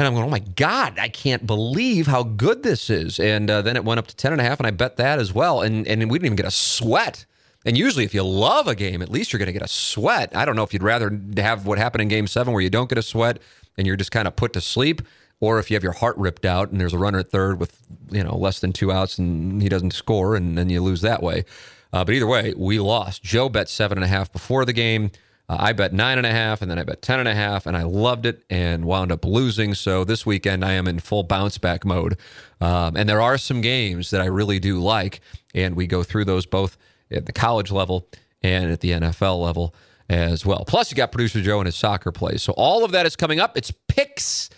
And 0.00 0.06
I'm 0.06 0.14
going, 0.14 0.24
oh 0.24 0.30
my 0.30 0.38
God, 0.38 0.98
I 0.98 1.10
can't 1.10 1.46
believe 1.46 2.06
how 2.06 2.22
good 2.22 2.62
this 2.62 2.88
is. 2.88 3.20
And 3.20 3.50
uh, 3.50 3.60
then 3.60 3.76
it 3.76 3.84
went 3.84 3.98
up 3.98 4.06
to 4.06 4.16
10 4.16 4.32
and 4.32 4.40
a 4.40 4.44
half, 4.44 4.58
and 4.58 4.66
I 4.66 4.70
bet 4.70 4.96
that 4.96 5.18
as 5.18 5.34
well. 5.34 5.60
And, 5.60 5.86
and 5.86 6.10
we 6.10 6.18
didn't 6.18 6.24
even 6.24 6.36
get 6.36 6.46
a 6.46 6.50
sweat. 6.50 7.26
And 7.66 7.76
usually, 7.76 8.06
if 8.06 8.14
you 8.14 8.22
love 8.22 8.66
a 8.66 8.74
game, 8.74 9.02
at 9.02 9.10
least 9.10 9.30
you're 9.30 9.38
going 9.38 9.48
to 9.48 9.52
get 9.52 9.60
a 9.60 9.68
sweat. 9.68 10.34
I 10.34 10.46
don't 10.46 10.56
know 10.56 10.62
if 10.62 10.72
you'd 10.72 10.82
rather 10.82 11.20
have 11.36 11.66
what 11.66 11.76
happened 11.76 12.00
in 12.00 12.08
game 12.08 12.26
seven 12.26 12.54
where 12.54 12.62
you 12.62 12.70
don't 12.70 12.88
get 12.88 12.96
a 12.96 13.02
sweat 13.02 13.40
and 13.76 13.86
you're 13.86 13.96
just 13.96 14.10
kind 14.10 14.26
of 14.26 14.36
put 14.36 14.54
to 14.54 14.62
sleep, 14.62 15.02
or 15.38 15.58
if 15.58 15.70
you 15.70 15.74
have 15.74 15.82
your 15.84 15.92
heart 15.92 16.16
ripped 16.16 16.46
out 16.46 16.70
and 16.70 16.80
there's 16.80 16.94
a 16.94 16.98
runner 16.98 17.18
at 17.18 17.28
third 17.28 17.60
with, 17.60 17.78
you 18.10 18.24
know, 18.24 18.34
less 18.34 18.60
than 18.60 18.72
two 18.72 18.90
outs 18.90 19.18
and 19.18 19.60
he 19.60 19.68
doesn't 19.68 19.90
score 19.90 20.34
and 20.34 20.56
then 20.56 20.70
you 20.70 20.80
lose 20.80 21.02
that 21.02 21.22
way. 21.22 21.44
Uh, 21.92 22.06
but 22.06 22.14
either 22.14 22.26
way, 22.26 22.54
we 22.56 22.78
lost. 22.80 23.22
Joe 23.22 23.50
bet 23.50 23.68
seven 23.68 23.98
and 23.98 24.04
a 24.06 24.08
half 24.08 24.32
before 24.32 24.64
the 24.64 24.72
game. 24.72 25.10
Uh, 25.50 25.56
I 25.58 25.72
bet 25.72 25.92
nine 25.92 26.16
and 26.16 26.26
a 26.28 26.30
half, 26.30 26.62
and 26.62 26.70
then 26.70 26.78
I 26.78 26.84
bet 26.84 27.02
ten 27.02 27.18
and 27.18 27.26
a 27.26 27.34
half, 27.34 27.66
and 27.66 27.76
I 27.76 27.82
loved 27.82 28.24
it 28.24 28.44
and 28.48 28.84
wound 28.84 29.10
up 29.10 29.24
losing. 29.24 29.74
So 29.74 30.04
this 30.04 30.24
weekend 30.24 30.64
I 30.64 30.74
am 30.74 30.86
in 30.86 31.00
full 31.00 31.24
bounce 31.24 31.58
back 31.58 31.84
mode, 31.84 32.16
um, 32.60 32.96
and 32.96 33.08
there 33.08 33.20
are 33.20 33.36
some 33.36 33.60
games 33.60 34.10
that 34.10 34.20
I 34.20 34.26
really 34.26 34.60
do 34.60 34.78
like, 34.78 35.20
and 35.52 35.74
we 35.74 35.88
go 35.88 36.04
through 36.04 36.26
those 36.26 36.46
both 36.46 36.78
at 37.10 37.26
the 37.26 37.32
college 37.32 37.72
level 37.72 38.06
and 38.44 38.70
at 38.70 38.78
the 38.78 38.92
NFL 38.92 39.42
level 39.42 39.74
as 40.08 40.46
well. 40.46 40.64
Plus, 40.68 40.92
you 40.92 40.96
got 40.96 41.10
producer 41.10 41.42
Joe 41.42 41.58
and 41.58 41.66
his 41.66 41.74
soccer 41.74 42.12
plays. 42.12 42.44
So 42.44 42.52
all 42.52 42.84
of 42.84 42.92
that 42.92 43.04
is 43.04 43.16
coming 43.16 43.40
up. 43.40 43.56
It's 43.56 43.72
picks 43.88 44.50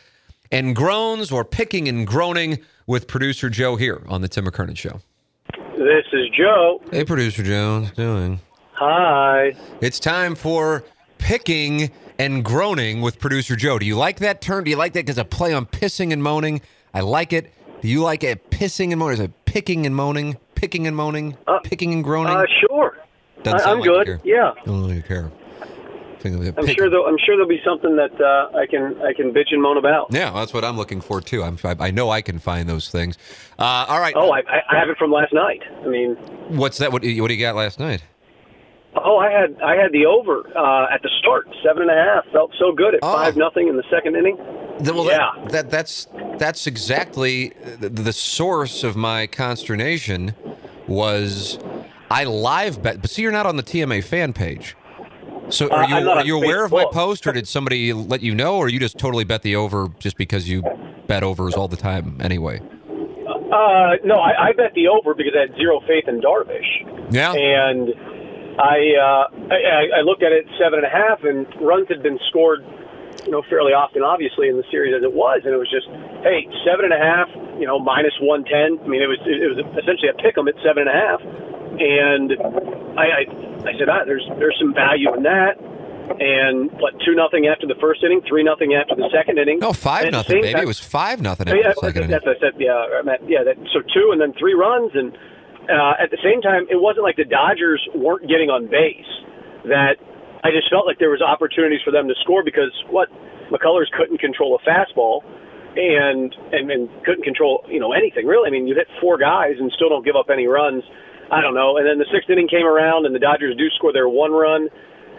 and 0.51 0.77
groans, 0.77 1.33
or 1.33 1.43
picking 1.43 1.89
and 1.89 2.07
groaning 2.07 2.59
with 2.87 3.09
producer 3.09 3.49
Joe 3.49 3.77
here 3.77 4.03
on 4.09 4.21
the 4.21 4.29
Tim 4.29 4.45
McKernan 4.45 4.77
Show. 4.77 5.01
This 5.79 6.05
is 6.13 6.29
Joe. 6.37 6.83
Hey, 6.91 7.05
producer 7.05 7.43
Joe, 7.43 7.81
how's 7.81 7.93
doing? 7.93 8.41
Hi. 8.85 9.55
It's 9.81 10.01
time 10.01 10.35
for 10.35 10.83
picking 11.19 11.93
and 12.19 12.45
groaning 12.45 13.01
with 13.01 13.21
producer 13.21 13.55
Joe. 13.55 13.79
Do 13.79 13.87
you 13.87 13.95
like 13.95 14.19
that 14.19 14.41
term? 14.41 14.65
Do 14.65 14.71
you 14.71 14.77
like 14.77 14.93
that 14.95 15.07
because 15.07 15.19
a 15.19 15.25
play 15.25 15.55
on 15.55 15.67
pissing 15.67 16.13
and 16.13 16.21
moaning? 16.21 16.61
I 16.93 17.03
like 17.03 17.33
it. 17.33 17.55
Do 17.81 17.87
you 17.87 18.03
like 18.03 18.25
it 18.25 18.51
pissing 18.51 18.91
and 18.91 18.99
moaning? 18.99 19.15
Is 19.15 19.21
it 19.21 19.45
picking 19.45 19.87
and 19.87 19.95
moaning? 19.95 20.37
Picking 20.57 20.89
and 20.89 20.97
moaning? 20.97 21.37
Uh, 21.47 21.61
picking 21.61 21.93
and 21.93 22.03
groaning? 22.03 22.35
Uh, 22.35 22.45
sure. 22.61 22.99
Doesn't 23.45 23.61
I, 23.61 23.71
am 23.71 23.79
like 23.79 23.89
good. 23.89 24.21
Yeah. 24.25 24.51
I 24.61 24.65
don't 24.65 24.81
really 24.81 25.03
care. 25.03 25.31
I'm 26.25 26.67
sure. 26.67 26.89
There'll, 26.89 27.07
I'm 27.07 27.19
sure 27.19 27.37
there'll 27.37 27.49
be 27.49 27.61
something 27.65 27.97
that 27.97 28.21
uh, 28.21 28.57
I 28.57 28.67
can 28.67 29.01
I 29.03 29.13
can 29.13 29.33
bitch 29.33 29.51
and 29.51 29.61
moan 29.61 29.77
about. 29.77 30.13
Yeah, 30.13 30.31
that's 30.31 30.55
what 30.55 30.65
I'm 30.65 30.77
looking 30.77 31.01
for 31.01 31.21
too. 31.21 31.43
I'm, 31.43 31.59
I 31.65 31.91
know 31.91 32.11
I 32.11 32.23
can 32.23 32.39
find 32.39 32.69
those 32.69 32.91
things. 32.91 33.19
Uh, 33.59 33.87
all 33.89 33.99
right. 33.99 34.15
Oh, 34.17 34.33
I, 34.33 34.43
I 34.71 34.79
have 34.79 34.89
it 34.89 34.99
from 34.99 35.11
last 35.11 35.33
night. 35.33 35.63
I 35.85 35.89
mean, 35.89 36.15
what's 36.49 36.79
that? 36.79 36.93
What, 36.93 37.03
what 37.03 37.29
do 37.29 37.35
you 37.35 37.41
got 37.41 37.57
last 37.57 37.81
night? 37.81 38.05
Oh, 38.95 39.17
I 39.17 39.31
had 39.31 39.61
I 39.63 39.75
had 39.75 39.93
the 39.93 40.05
over 40.05 40.47
uh, 40.57 40.93
at 40.93 41.03
the 41.03 41.11
start, 41.19 41.49
seven 41.65 41.83
and 41.83 41.91
a 41.91 41.95
half. 41.95 42.25
Felt 42.33 42.53
so 42.59 42.73
good 42.73 42.95
at 42.95 43.01
oh. 43.03 43.13
five 43.13 43.37
nothing 43.37 43.69
in 43.69 43.77
the 43.77 43.85
second 43.91 44.17
inning. 44.17 44.37
Well, 44.81 45.07
yeah, 45.07 45.31
that, 45.45 45.53
that, 45.53 45.71
that's 45.71 46.09
that's 46.39 46.67
exactly 46.67 47.53
the, 47.79 47.89
the 47.89 48.13
source 48.13 48.85
of 48.85 48.97
my 48.97 49.27
consternation. 49.27 50.35
Was 50.89 51.59
I 52.11 52.25
live 52.25 52.83
bet? 52.83 53.01
But 53.01 53.11
see, 53.11 53.23
you're 53.23 53.33
not 53.33 53.47
on 53.47 53.57
the 53.57 53.63
TMA 53.63 54.05
fan 54.05 54.33
page. 54.33 54.77
So 55.49 55.69
are 55.71 55.85
uh, 55.85 55.89
you 55.89 56.11
uh, 56.11 56.15
are 56.15 56.25
you 56.25 56.37
aware 56.37 56.65
of 56.65 56.73
my 56.73 56.85
post, 56.93 57.27
or 57.27 57.33
did 57.33 57.49
somebody 57.49 57.93
let 57.95 58.21
you 58.21 58.35
know, 58.35 58.57
or 58.57 58.69
you 58.69 58.79
just 58.79 58.99
totally 58.99 59.25
bet 59.25 59.43
the 59.43 59.57
over 59.57 59.89
just 60.01 60.19
because 60.19 60.49
you 60.49 60.63
bet 61.07 61.23
overs 61.23 61.55
all 61.55 61.69
the 61.69 61.77
time 61.77 62.19
anyway? 62.21 62.61
Uh, 63.53 63.97
no, 64.05 64.17
I, 64.17 64.49
I 64.49 64.53
bet 64.53 64.73
the 64.75 64.89
over 64.89 65.15
because 65.15 65.35
I 65.37 65.43
had 65.43 65.55
zero 65.57 65.81
faith 65.87 66.09
in 66.09 66.21
Darvish. 66.21 67.13
Yeah, 67.13 67.35
and 67.35 67.89
I, 68.59 68.79
uh, 69.01 69.25
I 69.49 69.99
I 69.99 70.01
looked 70.05 70.23
at 70.23 70.33
it 70.33 70.45
seven 70.61 70.81
and 70.83 70.89
a 70.89 70.93
half, 70.93 71.25
and 71.25 71.47
runs 71.61 71.89
had 71.89 72.03
been 72.03 72.19
scored, 72.29 72.61
you 73.25 73.33
know, 73.33 73.43
fairly 73.49 73.73
often, 73.73 74.03
obviously 74.03 74.49
in 74.49 74.57
the 74.57 74.65
series 74.71 74.93
as 74.93 75.03
it 75.03 75.13
was, 75.13 75.41
and 75.45 75.55
it 75.55 75.61
was 75.61 75.71
just, 75.73 75.89
hey, 76.21 76.45
seven 76.65 76.85
and 76.85 76.95
a 76.95 77.01
half, 77.01 77.29
you 77.57 77.67
know, 77.67 77.79
minus 77.79 78.13
one 78.21 78.45
ten. 78.45 78.77
I 78.83 78.87
mean, 78.89 79.01
it 79.01 79.09
was 79.09 79.21
it 79.25 79.49
was 79.49 79.59
essentially 79.81 80.13
a 80.13 80.17
pick 80.21 80.37
'em 80.37 80.49
at 80.49 80.55
seven 80.61 80.85
and 80.85 80.93
a 80.93 80.99
half, 80.99 81.21
and 81.81 82.29
I 83.01 83.05
I, 83.05 83.23
I 83.69 83.73
said, 83.81 83.89
ah, 83.89 84.05
there's 84.05 84.27
there's 84.37 84.57
some 84.61 84.75
value 84.75 85.09
in 85.17 85.23
that. 85.25 85.57
And 86.03 86.69
what 86.73 86.93
two 87.07 87.15
nothing 87.15 87.47
after 87.47 87.67
the 87.67 87.79
first 87.81 88.03
inning, 88.03 88.21
three 88.29 88.43
nothing 88.43 88.75
after 88.75 88.95
the 88.95 89.09
second 89.15 89.39
inning. 89.39 89.61
No, 89.61 89.73
five 89.73 90.11
nothing, 90.11 90.43
baby. 90.43 90.53
Time, 90.53 90.63
it 90.63 90.67
was 90.67 90.81
five 90.81 91.23
nothing 91.23 91.49
after 91.49 91.57
yeah, 91.57 91.73
the 91.73 91.81
second 91.81 92.11
that's 92.11 92.27
inning. 92.27 92.27
That's 92.27 92.27
what 92.27 92.37
I 92.37 92.53
said. 92.53 92.61
Yeah, 92.61 92.99
I 92.99 93.03
meant, 93.03 93.23
yeah. 93.31 93.45
That, 93.45 93.57
so 93.73 93.81
two 93.81 94.11
and 94.13 94.21
then 94.21 94.35
three 94.35 94.53
runs, 94.53 94.91
and 94.95 95.17
uh, 95.71 95.95
at 96.03 96.11
the 96.11 96.19
same 96.23 96.43
time, 96.43 96.67
it 96.71 96.81
wasn't 96.81 97.05
like 97.05 97.17
the 97.17 97.29
Dodgers 97.29 97.81
weren't 97.95 98.27
getting 98.29 98.51
on 98.51 98.67
base. 98.67 99.09
That 99.65 99.95
I 100.43 100.51
just 100.51 100.67
felt 100.71 100.87
like 100.87 100.99
there 100.99 101.15
was 101.15 101.23
opportunities 101.23 101.81
for 101.87 101.95
them 101.95 102.09
to 102.09 102.15
score 102.23 102.43
because 102.43 102.75
what 102.91 103.07
McCullers 103.51 103.87
couldn't 103.95 104.19
control 104.19 104.59
a 104.59 104.61
fastball 104.67 105.23
and, 105.77 106.35
and 106.51 106.71
and 106.71 106.91
couldn't 107.05 107.23
control 107.23 107.65
you 107.69 107.79
know 107.79 107.93
anything 107.93 108.27
really. 108.27 108.49
I 108.49 108.51
mean, 108.51 108.67
you 108.67 108.75
hit 108.75 108.89
four 109.01 109.19
guys 109.19 109.55
and 109.59 109.71
still 109.73 109.89
don't 109.89 110.05
give 110.05 110.17
up 110.17 110.31
any 110.31 110.47
runs. 110.47 110.83
I 111.31 111.41
don't 111.41 111.55
know. 111.55 111.79
And 111.79 111.87
then 111.87 111.97
the 111.97 112.11
sixth 112.13 112.29
inning 112.29 112.49
came 112.49 112.67
around 112.67 113.07
and 113.07 113.15
the 113.15 113.23
Dodgers 113.23 113.57
do 113.57 113.71
score 113.79 113.93
their 113.93 114.09
one 114.09 114.33
run. 114.33 114.69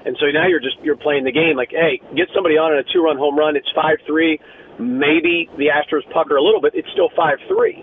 And 0.05 0.17
so 0.19 0.27
now 0.29 0.45
you're 0.47 0.59
just 0.59 0.77
you're 0.83 0.99
playing 0.99 1.23
the 1.23 1.31
game 1.31 1.55
like, 1.55 1.71
hey, 1.71 2.03
get 2.15 2.27
somebody 2.35 2.59
on 2.59 2.73
in 2.73 2.79
a 2.79 2.87
two-run 2.91 3.17
home 3.17 3.39
run. 3.39 3.55
It's 3.55 3.71
five-three. 3.73 4.39
Maybe 4.77 5.49
the 5.57 5.71
Astros 5.71 6.03
pucker 6.11 6.35
a 6.35 6.43
little 6.43 6.59
bit. 6.59 6.75
It's 6.75 6.89
still 6.91 7.09
five-three. 7.15 7.79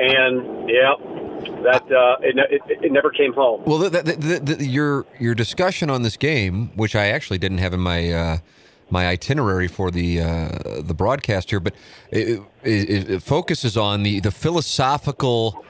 And 0.00 0.66
yeah, 0.72 0.96
that 1.62 1.90
uh, 1.90 2.16
it, 2.20 2.36
it, 2.50 2.84
it, 2.84 2.92
never 2.92 3.10
came 3.10 3.32
home. 3.32 3.62
Well, 3.64 3.78
the, 3.78 3.90
the, 3.90 4.54
the, 4.56 4.64
your 4.64 5.06
your 5.18 5.34
discussion 5.34 5.90
on 5.90 6.02
this 6.02 6.16
game, 6.16 6.70
which 6.74 6.94
I 6.94 7.08
actually 7.08 7.38
didn't 7.38 7.58
have 7.58 7.74
in 7.74 7.80
my 7.80 8.12
uh, 8.12 8.38
my 8.90 9.06
itinerary 9.06 9.68
for 9.68 9.90
the 9.90 10.20
uh, 10.20 10.80
the 10.80 10.94
broadcast 10.94 11.50
here, 11.50 11.60
but 11.60 11.74
it, 12.10 12.42
it, 12.62 13.22
focuses 13.22 13.76
on 13.76 14.02
the 14.02 14.20
the 14.20 14.30
philosophical 14.30 15.64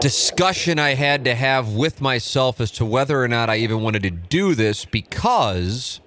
discussion 0.00 0.78
I 0.78 0.94
had 0.94 1.24
to 1.24 1.34
have 1.34 1.72
with 1.72 2.00
myself 2.00 2.60
as 2.60 2.70
to 2.72 2.84
whether 2.84 3.22
or 3.22 3.28
not 3.28 3.48
I 3.48 3.56
even 3.56 3.80
wanted 3.80 4.02
to 4.02 4.10
do 4.10 4.54
this 4.54 4.84
because, 4.84 6.00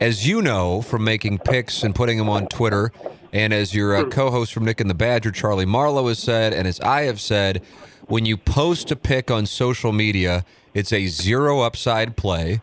as 0.00 0.26
you 0.26 0.42
know 0.42 0.82
from 0.82 1.04
making 1.04 1.38
picks 1.38 1.82
and 1.82 1.94
putting 1.94 2.18
them 2.18 2.28
on 2.28 2.46
Twitter 2.48 2.92
and 3.34 3.52
as 3.52 3.74
your 3.74 3.96
uh, 3.96 4.04
co 4.04 4.30
host 4.30 4.52
from 4.54 4.64
Nick 4.64 4.80
and 4.80 4.88
the 4.88 4.94
Badger, 4.94 5.32
Charlie 5.32 5.66
Marlowe, 5.66 6.06
has 6.06 6.20
said, 6.20 6.54
and 6.54 6.68
as 6.68 6.78
I 6.80 7.02
have 7.02 7.20
said, 7.20 7.62
when 8.06 8.24
you 8.24 8.36
post 8.36 8.92
a 8.92 8.96
pick 8.96 9.28
on 9.28 9.44
social 9.44 9.92
media, 9.92 10.44
it's 10.72 10.92
a 10.92 11.08
zero 11.08 11.60
upside 11.60 12.16
play. 12.16 12.60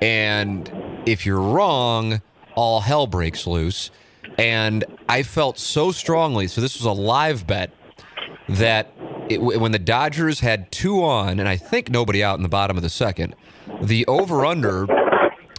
And 0.00 0.70
if 1.06 1.26
you're 1.26 1.40
wrong, 1.40 2.22
all 2.54 2.80
hell 2.80 3.08
breaks 3.08 3.48
loose. 3.48 3.90
And 4.38 4.84
I 5.08 5.24
felt 5.24 5.58
so 5.58 5.90
strongly, 5.90 6.46
so 6.46 6.60
this 6.60 6.76
was 6.76 6.84
a 6.84 6.92
live 6.92 7.44
bet, 7.44 7.72
that 8.48 8.92
it, 9.28 9.42
when 9.42 9.72
the 9.72 9.78
Dodgers 9.78 10.38
had 10.38 10.70
two 10.70 11.02
on, 11.02 11.40
and 11.40 11.48
I 11.48 11.56
think 11.56 11.90
nobody 11.90 12.22
out 12.22 12.36
in 12.36 12.44
the 12.44 12.48
bottom 12.48 12.76
of 12.76 12.84
the 12.84 12.90
second, 12.90 13.34
the 13.82 14.06
over 14.06 14.46
under 14.46 14.86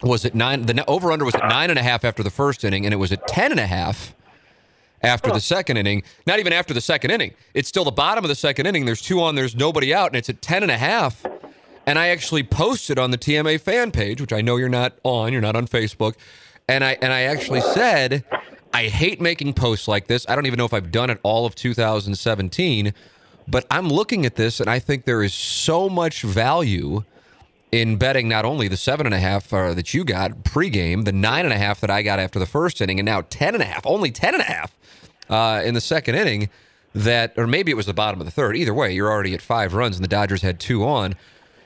was 0.03 0.23
at 0.23 0.35
nine. 0.35 0.67
The 0.67 0.85
over 0.87 1.11
under 1.11 1.25
was 1.25 1.35
at 1.35 1.49
nine 1.49 1.69
and 1.69 1.77
a 1.77 1.83
half 1.83 2.05
after 2.05 2.23
the 2.23 2.29
first 2.29 2.63
inning, 2.63 2.85
and 2.85 2.93
it 2.93 2.97
was 2.97 3.11
at 3.11 3.27
ten 3.27 3.51
and 3.51 3.59
a 3.59 3.67
half 3.67 4.13
after 5.01 5.31
the 5.31 5.39
second 5.39 5.77
inning. 5.77 6.03
Not 6.25 6.39
even 6.39 6.53
after 6.53 6.73
the 6.73 6.81
second 6.81 7.11
inning. 7.11 7.33
It's 7.53 7.69
still 7.69 7.85
the 7.85 7.91
bottom 7.91 8.23
of 8.23 8.29
the 8.29 8.35
second 8.35 8.65
inning. 8.65 8.85
There's 8.85 9.01
two 9.01 9.21
on, 9.21 9.35
there's 9.35 9.55
nobody 9.55 9.93
out, 9.93 10.07
and 10.07 10.15
it's 10.15 10.29
at 10.29 10.41
10 10.41 10.63
and 10.63 10.71
a 10.71 10.77
half. 10.77 11.25
And 11.85 11.97
I 11.97 12.09
actually 12.09 12.43
posted 12.43 12.99
on 12.99 13.11
the 13.11 13.17
TMA 13.17 13.61
fan 13.61 13.91
page, 13.91 14.19
which 14.19 14.33
I 14.33 14.41
know 14.41 14.57
you're 14.57 14.69
not 14.69 14.93
on, 15.03 15.31
you're 15.31 15.41
not 15.41 15.55
on 15.55 15.67
Facebook, 15.67 16.15
and 16.67 16.83
I 16.83 16.97
and 17.01 17.13
I 17.13 17.21
actually 17.21 17.61
said 17.61 18.25
I 18.73 18.87
hate 18.87 19.21
making 19.21 19.53
posts 19.53 19.87
like 19.87 20.07
this. 20.07 20.25
I 20.27 20.35
don't 20.35 20.45
even 20.45 20.57
know 20.57 20.65
if 20.65 20.73
I've 20.73 20.91
done 20.91 21.09
it 21.09 21.19
all 21.23 21.45
of 21.45 21.55
2017, 21.55 22.93
but 23.47 23.65
I'm 23.71 23.87
looking 23.87 24.25
at 24.25 24.35
this 24.35 24.59
and 24.59 24.69
I 24.69 24.79
think 24.79 25.05
there 25.05 25.23
is 25.23 25.33
so 25.33 25.87
much 25.87 26.23
value 26.23 27.03
in 27.71 27.97
betting 27.97 28.27
not 28.27 28.45
only 28.45 28.67
the 28.67 28.77
seven 28.77 29.05
and 29.05 29.13
a 29.13 29.19
half 29.19 29.51
uh, 29.53 29.73
that 29.73 29.93
you 29.93 30.03
got 30.03 30.31
pregame, 30.43 31.05
the 31.05 31.11
nine 31.11 31.45
and 31.45 31.53
a 31.53 31.57
half 31.57 31.81
that 31.81 31.89
I 31.89 32.01
got 32.01 32.19
after 32.19 32.39
the 32.39 32.45
first 32.45 32.81
inning, 32.81 32.99
and 32.99 33.05
now 33.05 33.21
ten 33.29 33.53
and 33.53 33.63
a 33.63 33.65
half, 33.65 33.85
only 33.85 34.11
ten 34.11 34.33
and 34.33 34.41
a 34.41 34.45
half 34.45 34.75
uh, 35.29 35.61
in 35.63 35.73
the 35.73 35.81
second 35.81 36.15
inning. 36.15 36.49
That, 36.95 37.33
or 37.37 37.45
maybe 37.45 37.69
it 37.69 37.75
was 37.75 37.85
the 37.85 37.93
bottom 37.93 38.19
of 38.19 38.25
the 38.25 38.31
third. 38.31 38.55
Either 38.55 38.73
way, 38.73 38.91
you're 38.91 39.11
already 39.11 39.35
at 39.35 39.41
five 39.41 39.75
runs, 39.75 39.97
and 39.97 40.03
the 40.03 40.09
Dodgers 40.09 40.41
had 40.41 40.59
two 40.59 40.83
on. 40.83 41.15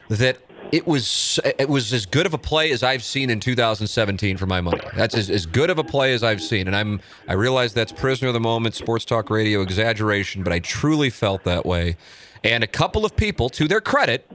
That 0.10 0.40
it 0.72 0.88
was 0.88 1.40
it 1.44 1.70
was 1.70 1.94
as 1.94 2.06
good 2.06 2.26
of 2.26 2.34
a 2.34 2.38
play 2.38 2.72
as 2.72 2.84
I've 2.84 3.04
seen 3.04 3.30
in 3.30 3.40
2017 3.40 4.38
for 4.38 4.46
my 4.46 4.62
money. 4.62 4.82
That's 4.96 5.16
as, 5.16 5.30
as 5.30 5.46
good 5.46 5.70
of 5.70 5.78
a 5.78 5.84
play 5.84 6.14
as 6.14 6.24
I've 6.24 6.42
seen, 6.42 6.68
and 6.68 6.76
I'm 6.76 7.02
I 7.28 7.34
realize 7.34 7.74
that's 7.74 7.92
prisoner 7.92 8.30
of 8.30 8.34
the 8.34 8.40
moment, 8.40 8.76
sports 8.76 9.06
talk 9.06 9.30
radio 9.30 9.62
exaggeration, 9.62 10.44
but 10.44 10.52
I 10.52 10.60
truly 10.60 11.10
felt 11.10 11.44
that 11.44 11.66
way. 11.66 11.96
And 12.44 12.64
a 12.64 12.68
couple 12.68 13.06
of 13.06 13.16
people, 13.16 13.50
to 13.50 13.68
their 13.68 13.82
credit, 13.82 14.28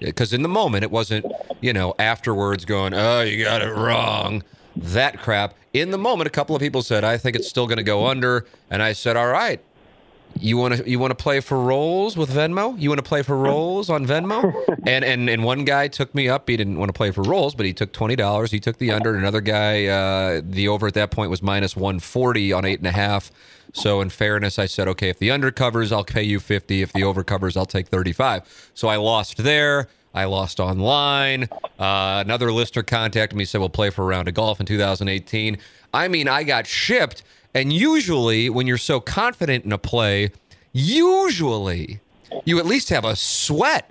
because 0.00 0.32
in 0.32 0.42
the 0.42 0.48
moment 0.48 0.82
it 0.84 0.90
wasn't 0.90 1.26
you 1.60 1.72
know 1.72 1.94
afterwards 1.98 2.64
going, 2.64 2.94
oh 2.94 3.20
you 3.22 3.44
got 3.44 3.62
it 3.62 3.72
wrong, 3.74 4.42
that 4.76 5.18
crap. 5.18 5.54
In 5.72 5.92
the 5.92 5.98
moment, 5.98 6.26
a 6.26 6.30
couple 6.30 6.56
of 6.56 6.60
people 6.60 6.82
said, 6.82 7.04
I 7.04 7.16
think 7.16 7.36
it's 7.36 7.48
still 7.48 7.66
going 7.68 7.76
to 7.76 7.84
go 7.84 8.08
under, 8.08 8.44
and 8.70 8.82
I 8.82 8.92
said, 8.92 9.16
all 9.16 9.28
right, 9.28 9.60
you 10.38 10.56
want 10.56 10.76
to 10.76 10.88
you 10.88 10.98
want 10.98 11.10
to 11.10 11.22
play 11.22 11.40
for 11.40 11.60
rolls 11.60 12.16
with 12.16 12.30
Venmo? 12.30 12.78
You 12.80 12.88
want 12.88 12.98
to 12.98 13.08
play 13.08 13.22
for 13.22 13.36
rolls 13.36 13.90
on 13.90 14.06
Venmo? 14.06 14.52
And 14.86 15.04
and 15.04 15.28
and 15.28 15.44
one 15.44 15.64
guy 15.64 15.88
took 15.88 16.14
me 16.14 16.28
up. 16.28 16.48
He 16.48 16.56
didn't 16.56 16.78
want 16.78 16.88
to 16.88 16.92
play 16.94 17.10
for 17.10 17.22
rolls, 17.22 17.54
but 17.54 17.66
he 17.66 17.72
took 17.72 17.92
twenty 17.92 18.16
dollars. 18.16 18.50
He 18.50 18.58
took 18.60 18.78
the 18.78 18.90
under. 18.90 19.14
Another 19.14 19.40
guy, 19.40 19.86
uh, 19.86 20.40
the 20.42 20.68
over 20.68 20.86
at 20.86 20.94
that 20.94 21.10
point 21.10 21.30
was 21.30 21.42
minus 21.42 21.76
one 21.76 22.00
forty 22.00 22.52
on 22.52 22.64
eight 22.64 22.78
and 22.78 22.86
a 22.86 22.92
half. 22.92 23.30
So 23.72 24.00
in 24.00 24.08
fairness, 24.08 24.58
I 24.58 24.66
said, 24.66 24.88
okay, 24.88 25.10
if 25.10 25.18
the 25.18 25.30
under 25.30 25.50
covers, 25.50 25.92
I'll 25.92 26.04
pay 26.04 26.22
you 26.22 26.40
fifty. 26.40 26.82
If 26.82 26.92
the 26.92 27.04
over 27.04 27.22
covers, 27.22 27.56
I'll 27.56 27.66
take 27.66 27.88
thirty 27.88 28.12
five. 28.12 28.70
So 28.74 28.88
I 28.88 28.96
lost 28.96 29.36
there. 29.38 29.88
I 30.14 30.24
lost 30.24 30.58
online. 30.58 31.48
Uh, 31.78 32.22
another 32.24 32.50
listener 32.50 32.82
contacted 32.82 33.36
me, 33.36 33.44
said 33.44 33.58
we'll 33.58 33.68
play 33.68 33.90
for 33.90 34.02
a 34.02 34.06
round 34.06 34.28
of 34.28 34.34
golf 34.34 34.58
in 34.58 34.66
2018. 34.66 35.58
I 35.94 36.08
mean, 36.08 36.26
I 36.26 36.42
got 36.42 36.66
shipped. 36.66 37.22
And 37.54 37.72
usually, 37.72 38.48
when 38.48 38.66
you're 38.66 38.78
so 38.78 39.00
confident 39.00 39.64
in 39.64 39.72
a 39.72 39.78
play, 39.78 40.30
usually 40.72 42.00
you 42.44 42.58
at 42.58 42.66
least 42.66 42.90
have 42.90 43.04
a 43.04 43.16
sweat. 43.16 43.90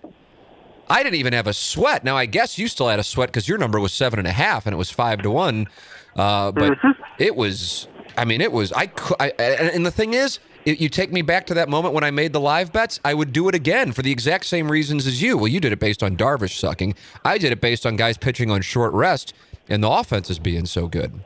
I 0.89 1.03
didn't 1.03 1.19
even 1.19 1.33
have 1.33 1.47
a 1.47 1.53
sweat. 1.53 2.03
Now, 2.03 2.17
I 2.17 2.25
guess 2.25 2.57
you 2.57 2.67
still 2.67 2.87
had 2.87 2.99
a 2.99 3.03
sweat 3.03 3.29
because 3.29 3.47
your 3.47 3.57
number 3.57 3.79
was 3.79 3.93
seven 3.93 4.17
and 4.17 4.27
a 4.27 4.31
half 4.31 4.65
and 4.65 4.73
it 4.73 4.77
was 4.77 4.89
five 4.89 5.21
to 5.21 5.29
one. 5.29 5.67
Uh, 6.15 6.51
but 6.51 6.77
it 7.19 7.35
was, 7.35 7.87
I 8.17 8.25
mean, 8.25 8.41
it 8.41 8.51
was, 8.51 8.73
I, 8.73 8.89
I, 9.19 9.29
and 9.37 9.85
the 9.85 9.91
thing 9.91 10.13
is, 10.13 10.39
it, 10.65 10.81
you 10.81 10.89
take 10.89 11.11
me 11.11 11.21
back 11.21 11.45
to 11.47 11.53
that 11.55 11.69
moment 11.69 11.93
when 11.93 12.03
I 12.03 12.11
made 12.11 12.33
the 12.33 12.39
live 12.39 12.73
bets, 12.73 12.99
I 13.05 13.13
would 13.13 13.31
do 13.31 13.47
it 13.49 13.55
again 13.55 13.91
for 13.91 14.01
the 14.01 14.11
exact 14.11 14.45
same 14.45 14.69
reasons 14.71 15.05
as 15.05 15.21
you. 15.21 15.37
Well, 15.37 15.47
you 15.47 15.59
did 15.59 15.71
it 15.71 15.79
based 15.79 16.01
on 16.01 16.17
Darvish 16.17 16.57
sucking. 16.57 16.95
I 17.23 17.37
did 17.37 17.51
it 17.51 17.61
based 17.61 17.85
on 17.85 17.95
guys 17.95 18.17
pitching 18.17 18.49
on 18.49 18.61
short 18.61 18.93
rest 18.93 19.33
and 19.67 19.83
the 19.83 19.89
offense 19.89 20.29
is 20.29 20.39
being 20.39 20.65
so 20.65 20.87
good. 20.87 21.19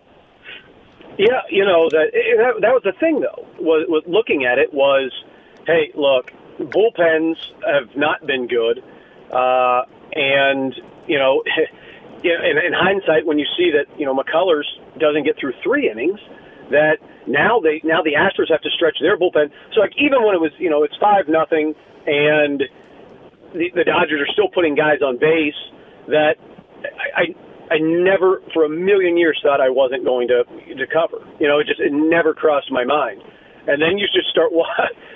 Yeah, 1.17 1.41
you 1.49 1.65
know 1.65 1.89
that 1.89 2.09
that, 2.11 2.61
that 2.61 2.73
was 2.73 2.81
the 2.83 2.93
thing 2.99 3.21
though. 3.21 3.45
Was, 3.59 3.85
was 3.87 4.03
looking 4.07 4.45
at 4.45 4.57
it 4.57 4.73
was, 4.73 5.11
hey, 5.67 5.91
look, 5.93 6.31
bullpens 6.57 7.37
have 7.65 7.95
not 7.95 8.25
been 8.25 8.47
good, 8.47 8.83
uh, 9.31 9.83
and 10.13 10.73
you 11.07 11.19
know, 11.19 11.43
you 12.23 12.33
know, 12.33 12.43
in, 12.43 12.57
in 12.57 12.73
hindsight, 12.73 13.25
when 13.25 13.37
you 13.37 13.45
see 13.57 13.71
that 13.77 13.85
you 13.99 14.05
know 14.05 14.15
McCullers 14.15 14.65
doesn't 14.97 15.23
get 15.23 15.37
through 15.37 15.53
three 15.61 15.89
innings, 15.89 16.19
that 16.71 16.97
now 17.27 17.59
they 17.59 17.81
now 17.83 18.01
the 18.01 18.13
Astros 18.17 18.49
have 18.49 18.61
to 18.61 18.69
stretch 18.71 18.97
their 18.99 19.17
bullpen. 19.17 19.51
So 19.73 19.81
like 19.81 19.93
even 19.97 20.23
when 20.23 20.33
it 20.33 20.41
was 20.41 20.51
you 20.57 20.69
know 20.69 20.83
it's 20.83 20.97
five 20.97 21.27
nothing 21.27 21.75
and 22.07 22.63
the, 23.53 23.69
the 23.75 23.83
Dodgers 23.83 24.19
are 24.19 24.31
still 24.33 24.49
putting 24.49 24.73
guys 24.73 25.01
on 25.01 25.19
base, 25.19 25.53
that 26.07 26.37
I, 26.83 27.21
I 27.21 27.35
I 27.71 27.77
never 27.79 28.41
for 28.53 28.65
a 28.65 28.69
million 28.69 29.17
years 29.17 29.39
thought 29.41 29.61
I 29.61 29.69
wasn't 29.69 30.05
going 30.05 30.27
to 30.27 30.43
to 30.75 30.87
cover. 30.87 31.25
You 31.39 31.47
know, 31.47 31.59
it 31.59 31.67
just 31.67 31.79
it 31.79 31.91
never 31.91 32.33
crossed 32.33 32.71
my 32.71 32.83
mind. 32.83 33.21
And 33.67 33.81
then 33.81 33.97
you 33.97 34.07
just 34.13 34.27
start, 34.29 34.51
wa- 34.51 34.67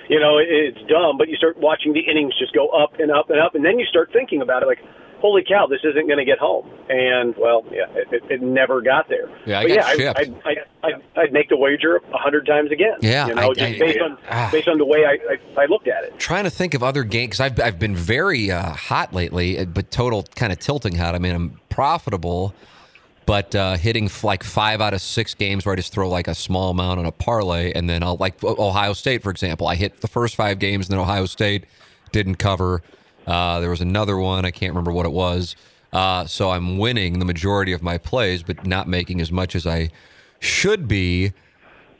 you 0.08 0.18
know, 0.18 0.38
it's 0.38 0.78
dumb, 0.88 1.18
but 1.18 1.28
you 1.28 1.36
start 1.36 1.58
watching 1.58 1.92
the 1.92 2.00
innings 2.00 2.32
just 2.38 2.54
go 2.54 2.68
up 2.68 2.98
and 2.98 3.10
up 3.10 3.30
and 3.30 3.38
up, 3.40 3.54
and 3.54 3.64
then 3.64 3.78
you 3.78 3.86
start 3.86 4.10
thinking 4.12 4.40
about 4.40 4.62
it, 4.62 4.66
like, 4.66 4.80
holy 5.20 5.42
cow, 5.46 5.66
this 5.66 5.80
isn't 5.84 6.06
going 6.06 6.18
to 6.18 6.24
get 6.24 6.38
home. 6.38 6.70
And 6.88 7.34
well, 7.36 7.64
yeah, 7.70 7.86
it, 7.90 8.08
it, 8.12 8.22
it 8.30 8.42
never 8.42 8.80
got 8.80 9.08
there. 9.08 9.28
Yeah, 9.46 9.60
I 9.60 9.62
but 9.62 9.68
got 9.68 9.98
yeah, 9.98 10.12
shipped. 10.14 10.46
I, 10.46 10.50
I, 10.50 10.88
I, 10.88 10.92
I'd, 11.18 11.32
make 11.32 11.48
the 11.48 11.56
wager 11.56 11.96
a 11.96 12.18
hundred 12.18 12.46
times 12.46 12.70
again. 12.70 12.96
Yeah, 13.00 13.26
you 13.28 13.34
know, 13.34 13.50
I- 13.50 13.54
just 13.54 13.74
I- 13.74 13.78
based 13.78 14.00
on 14.00 14.18
ah. 14.30 14.48
based 14.52 14.68
on 14.68 14.78
the 14.78 14.84
way 14.84 15.04
I, 15.04 15.18
I, 15.58 15.62
I 15.62 15.66
looked 15.66 15.88
at 15.88 16.04
it. 16.04 16.18
trying 16.18 16.44
to 16.44 16.50
think 16.50 16.74
of 16.74 16.82
other 16.82 17.04
games 17.04 17.38
because 17.38 17.40
I've 17.40 17.60
I've 17.60 17.78
been 17.78 17.96
very 17.96 18.50
uh, 18.50 18.72
hot 18.72 19.12
lately, 19.12 19.64
but 19.64 19.90
total 19.90 20.22
kind 20.34 20.52
of 20.52 20.58
tilting 20.58 20.94
hot. 20.94 21.14
I 21.14 21.18
mean, 21.18 21.34
I'm 21.34 21.60
profitable, 21.68 22.54
but 23.26 23.54
uh, 23.54 23.76
hitting 23.76 24.06
f- 24.06 24.24
like 24.24 24.42
five 24.44 24.80
out 24.80 24.94
of 24.94 25.00
six 25.00 25.34
games 25.34 25.66
where 25.66 25.72
I 25.74 25.76
just 25.76 25.92
throw 25.92 26.08
like 26.08 26.28
a 26.28 26.34
small 26.34 26.70
amount 26.70 27.00
on 27.00 27.06
a 27.06 27.12
parlay, 27.12 27.72
and 27.72 27.88
then 27.88 28.02
I'll 28.02 28.16
like 28.16 28.42
Ohio 28.42 28.92
State, 28.92 29.22
for 29.22 29.30
example. 29.30 29.66
I 29.66 29.74
hit 29.74 30.00
the 30.00 30.08
first 30.08 30.36
five 30.36 30.58
games, 30.58 30.86
and 30.86 30.92
then 30.92 31.00
Ohio 31.00 31.26
State 31.26 31.64
didn't 32.12 32.36
cover. 32.36 32.82
Uh, 33.26 33.60
there 33.60 33.68
was 33.70 33.82
another 33.82 34.16
one 34.16 34.46
I 34.46 34.50
can't 34.50 34.70
remember 34.70 34.92
what 34.92 35.04
it 35.04 35.12
was. 35.12 35.54
Uh, 35.92 36.26
so 36.26 36.50
I'm 36.50 36.78
winning 36.78 37.18
the 37.18 37.24
majority 37.24 37.72
of 37.72 37.82
my 37.82 37.98
plays, 37.98 38.42
but 38.42 38.66
not 38.66 38.88
making 38.88 39.20
as 39.20 39.30
much 39.32 39.54
as 39.54 39.66
I 39.66 39.90
should 40.40 40.88
be 40.88 41.32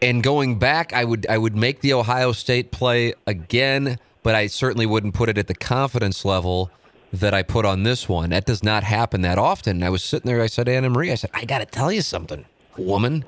and 0.00 0.22
going 0.22 0.58
back, 0.58 0.92
I 0.92 1.04
would 1.04 1.26
I 1.28 1.38
would 1.38 1.56
make 1.56 1.80
the 1.80 1.92
Ohio 1.92 2.32
State 2.32 2.70
play 2.70 3.14
again, 3.26 3.98
but 4.22 4.34
I 4.34 4.46
certainly 4.46 4.86
wouldn't 4.86 5.14
put 5.14 5.28
it 5.28 5.38
at 5.38 5.48
the 5.48 5.54
confidence 5.54 6.24
level 6.24 6.70
that 7.12 7.34
I 7.34 7.42
put 7.42 7.64
on 7.64 7.82
this 7.82 8.08
one. 8.08 8.30
That 8.30 8.44
does 8.44 8.62
not 8.62 8.84
happen 8.84 9.22
that 9.22 9.38
often. 9.38 9.78
And 9.78 9.84
I 9.84 9.90
was 9.90 10.04
sitting 10.04 10.28
there. 10.28 10.42
I 10.42 10.46
said, 10.46 10.68
Anna 10.68 10.90
Marie, 10.90 11.10
I 11.10 11.14
said, 11.14 11.30
I 11.32 11.46
got 11.46 11.58
to 11.58 11.66
tell 11.66 11.90
you 11.90 12.02
something, 12.02 12.44
woman. 12.76 13.24